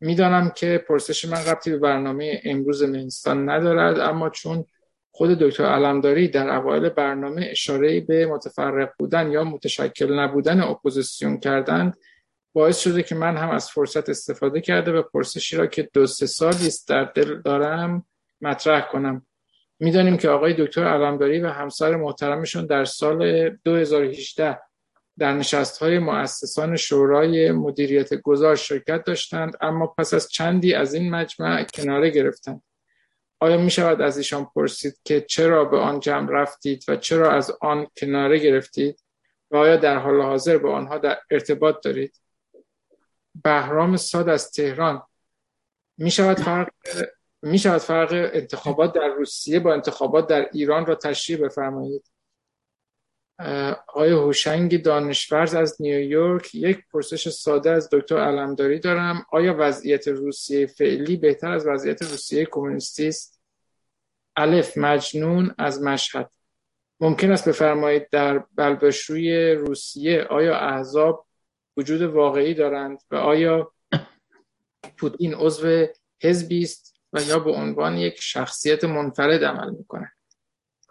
می‌دانم 0.00 0.50
که 0.50 0.84
پرسش 0.88 1.24
من 1.24 1.44
ربطی 1.46 1.70
به 1.70 1.78
برنامه 1.78 2.40
امروز 2.44 2.82
مهستان 2.82 3.50
ندارد 3.50 4.00
اما 4.00 4.30
چون 4.30 4.64
خود 5.10 5.30
دکتر 5.30 5.64
علمداری 5.64 6.28
در 6.28 6.56
اوایل 6.56 6.88
برنامه 6.88 7.48
اشاره 7.50 8.00
به 8.00 8.26
متفرق 8.26 8.90
بودن 8.98 9.32
یا 9.32 9.44
متشکل 9.44 10.18
نبودن 10.18 10.60
اپوزیسیون 10.60 11.40
کردند 11.40 11.96
باعث 12.56 12.78
شده 12.78 13.02
که 13.02 13.14
من 13.14 13.36
هم 13.36 13.50
از 13.50 13.70
فرصت 13.70 14.08
استفاده 14.08 14.60
کرده 14.60 14.92
و 14.92 15.02
پرسشی 15.02 15.56
را 15.56 15.66
که 15.66 15.88
دو 15.92 16.06
سه 16.06 16.26
سالی 16.26 16.66
است 16.66 16.88
در 16.88 17.04
دل 17.04 17.42
دارم 17.42 18.06
مطرح 18.40 18.88
کنم. 18.92 19.26
می‌دانیم 19.78 20.16
که 20.16 20.28
آقای 20.28 20.54
دکتر 20.58 20.84
علمداری 20.84 21.40
و 21.40 21.48
همسر 21.48 21.96
محترمشون 21.96 22.66
در 22.66 22.84
سال 22.84 23.48
2018 23.64 24.58
در 25.18 25.32
نشست 25.32 25.78
های 25.78 25.98
مؤسسان 25.98 26.76
شورای 26.76 27.52
مدیریت 27.52 28.14
گذار 28.14 28.56
شرکت 28.56 29.04
داشتند 29.04 29.56
اما 29.60 29.86
پس 29.86 30.14
از 30.14 30.28
چندی 30.28 30.74
از 30.74 30.94
این 30.94 31.10
مجمع 31.10 31.64
کناره 31.74 32.10
گرفتند. 32.10 32.62
آیا 33.40 33.56
می 33.56 33.70
شود 33.70 34.00
از 34.00 34.18
ایشان 34.18 34.46
پرسید 34.54 34.94
که 35.04 35.20
چرا 35.20 35.64
به 35.64 35.78
آن 35.78 36.00
جمع 36.00 36.30
رفتید 36.30 36.84
و 36.88 36.96
چرا 36.96 37.32
از 37.32 37.52
آن 37.60 37.86
کناره 37.96 38.38
گرفتید 38.38 39.00
و 39.50 39.56
آیا 39.56 39.76
در 39.76 39.96
حال 39.96 40.20
حاضر 40.20 40.58
با 40.58 40.72
آنها 40.72 40.98
در 40.98 41.18
ارتباط 41.30 41.76
دارید؟ 41.84 42.25
بهرام 43.44 43.96
ساد 43.96 44.28
از 44.28 44.50
تهران. 44.50 45.02
می 45.98 46.10
شود 46.10 46.40
فرق 46.40 46.68
می 47.42 47.58
شود 47.58 47.80
فرق 47.80 48.12
انتخابات 48.12 48.92
در 48.92 49.08
روسیه 49.08 49.60
با 49.60 49.72
انتخابات 49.72 50.26
در 50.26 50.48
ایران 50.52 50.86
را 50.86 50.94
تشریح 50.94 51.44
بفرمایید. 51.44 52.10
آقای 53.88 54.10
هوشنگ 54.10 54.82
دانشورز 54.82 55.54
از 55.54 55.76
نیویورک 55.82 56.54
یک 56.54 56.78
پرسش 56.92 57.28
ساده 57.28 57.70
از 57.70 57.88
دکتر 57.92 58.18
علمداری 58.18 58.78
دارم. 58.78 59.26
آیا 59.32 59.56
وضعیت 59.58 60.08
روسیه 60.08 60.66
فعلی 60.66 61.16
بهتر 61.16 61.52
از 61.52 61.66
وضعیت 61.66 62.02
روسیه 62.02 62.44
کمونیستی 62.44 63.08
است؟ 63.08 63.40
الف 64.36 64.78
مجنون 64.78 65.54
از 65.58 65.82
مشهد. 65.82 66.30
ممکن 67.00 67.32
است 67.32 67.48
بفرمایید 67.48 68.08
در 68.10 68.38
بلبشوی 68.54 69.52
روسیه 69.52 70.22
آیا 70.22 70.58
احزاب 70.58 71.25
وجود 71.76 72.02
واقعی 72.02 72.54
دارند 72.54 72.98
و 73.10 73.16
آیا 73.16 73.72
پوتین 74.98 75.34
عضو 75.34 75.86
حزبی 76.22 76.62
است 76.62 76.94
و 77.12 77.22
یا 77.22 77.38
به 77.38 77.50
عنوان 77.50 77.96
یک 77.96 78.20
شخصیت 78.20 78.84
منفرد 78.84 79.44
عمل 79.44 79.70
می‌کنه 79.70 80.12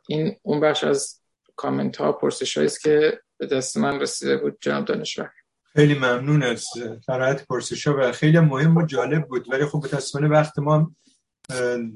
این 0.07 0.35
اون 0.41 0.59
بخش 0.59 0.83
از 0.83 1.21
کامنت 1.55 1.97
ها 1.97 2.11
پرسش 2.11 2.57
است 2.57 2.81
که 2.81 3.21
به 3.37 3.47
دست 3.47 3.77
من 3.77 3.99
رسیده 3.99 4.37
بود 4.37 4.57
جناب 4.61 4.85
دانشور. 4.85 5.31
خیلی 5.63 5.93
ممنون 5.93 6.43
از 6.43 6.65
فرایت 7.05 7.47
پرسش 7.47 7.87
ها 7.87 7.95
و 7.99 8.11
خیلی 8.11 8.39
مهم 8.39 8.77
و 8.77 8.85
جالب 8.85 9.27
بود. 9.27 9.53
ولی 9.53 9.65
خب 9.65 9.77
متاسفانه 9.85 10.27
وقت 10.27 10.59
ما 10.59 10.91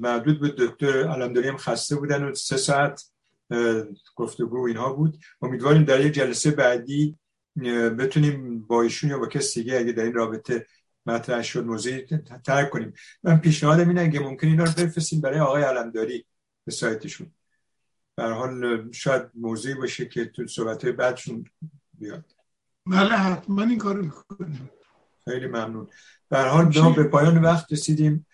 محدود 0.00 0.40
بود. 0.40 0.56
دکتر 0.56 1.08
علمداری 1.08 1.48
هم 1.48 1.56
خسته 1.56 1.96
بودن 1.96 2.24
و 2.24 2.34
سه 2.34 2.56
ساعت 2.56 3.10
گفتگو 4.16 4.66
اینها 4.66 4.92
بود. 4.92 5.18
امیدواریم 5.42 5.84
در 5.84 6.00
یک 6.00 6.12
جلسه 6.12 6.50
بعدی 6.50 7.18
بتونیم 7.98 8.60
با 8.60 8.82
ایشون 8.82 9.10
یا 9.10 9.18
با 9.18 9.26
کسی 9.26 9.62
دیگه 9.62 9.78
اگه 9.78 9.92
در 9.92 10.02
این 10.02 10.14
رابطه 10.14 10.66
مطرح 11.06 11.42
شد 11.42 11.64
موضوعی 11.64 12.06
ترک 12.44 12.70
کنیم. 12.70 12.92
من 13.22 13.38
پیشنهادم 13.38 13.88
اینه 13.88 14.00
اگه 14.00 14.20
ممکن 14.20 14.46
اینا 14.46 14.64
رو 14.64 14.70
بفرستیم 14.70 15.20
برای 15.20 15.40
آقای 15.40 15.62
علمداری 15.62 16.26
به 16.64 16.72
سایتشون. 16.72 17.32
در 18.16 18.32
حال 18.32 18.92
شاید 18.92 19.22
موضوعی 19.34 19.74
باشه 19.74 20.06
که 20.06 20.24
تو 20.24 20.46
صحبت 20.46 20.86
بعدشون 20.86 21.44
بیاد. 21.98 22.24
بله 22.86 23.16
حتما 23.16 23.62
این 23.62 23.78
کار 23.78 24.00
می‌کنیم. 24.00 24.70
خیلی 25.24 25.46
ممنون. 25.46 25.88
در 26.30 26.48
حال 26.48 26.78
ما 26.78 26.90
به 26.90 27.04
پایان 27.04 27.38
وقت 27.38 27.72
رسیدیم. 27.72 28.26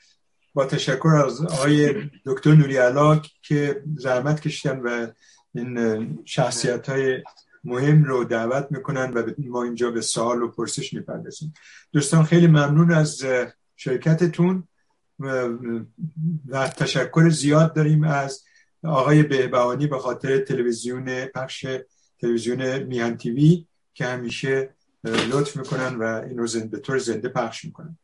با 0.55 0.67
تشکر 0.67 1.09
از 1.09 1.41
آقای 1.41 2.11
دکتر 2.25 2.55
نوری 2.55 2.77
علاک 2.77 3.31
که 3.43 3.83
زحمت 3.97 4.41
کشیدن 4.41 4.79
و 4.79 5.07
این 5.55 6.19
شخصیت 6.25 6.89
های 6.89 7.23
مهم 7.67 8.05
رو 8.05 8.25
دعوت 8.25 8.67
می‌کنن 8.71 9.13
و 9.13 9.23
ما 9.39 9.63
اینجا 9.63 9.91
به 9.91 10.01
سوال 10.01 10.43
و 10.43 10.49
پرسش 10.49 10.93
می‌پردازیم. 10.93 11.55
دوستان 11.93 12.25
خیلی 12.25 12.47
ممنون 12.47 12.93
از 12.93 13.25
شرکتتون 13.77 14.69
و 16.49 16.69
تشکر 16.69 17.29
زیاد 17.29 17.75
داریم 17.75 18.05
از 18.05 18.45
آقای 18.85 19.23
بهبهانی 19.23 19.87
به 19.87 19.99
خاطر 19.99 20.39
تلویزیون 20.39 21.25
پخش 21.25 21.67
تلویزیون 22.21 22.79
میهن 22.79 23.17
تیوی 23.17 23.67
که 23.95 24.05
همیشه 24.05 24.75
لطف 25.05 25.57
می‌کنن 25.57 25.97
و 25.97 26.23
اینو 26.29 26.47
زنده 26.47 26.79
طور 26.79 26.99
زنده 26.99 27.29
پخش 27.29 27.65
می‌کنن. 27.65 27.99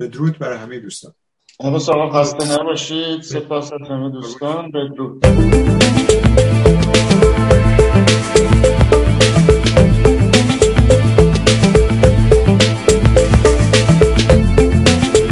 بدرود 0.00 0.38
برای 0.38 0.58
همه 0.58 0.80
دوستان. 0.80 1.14
عباس 1.60 1.88
آقا 1.88 2.20
خسته 2.20 2.60
نباشید. 2.60 3.22
سپاس 3.22 3.72
از 3.72 3.88
همه 3.90 4.10
دوستان. 4.10 4.70
بدرود 4.70 5.24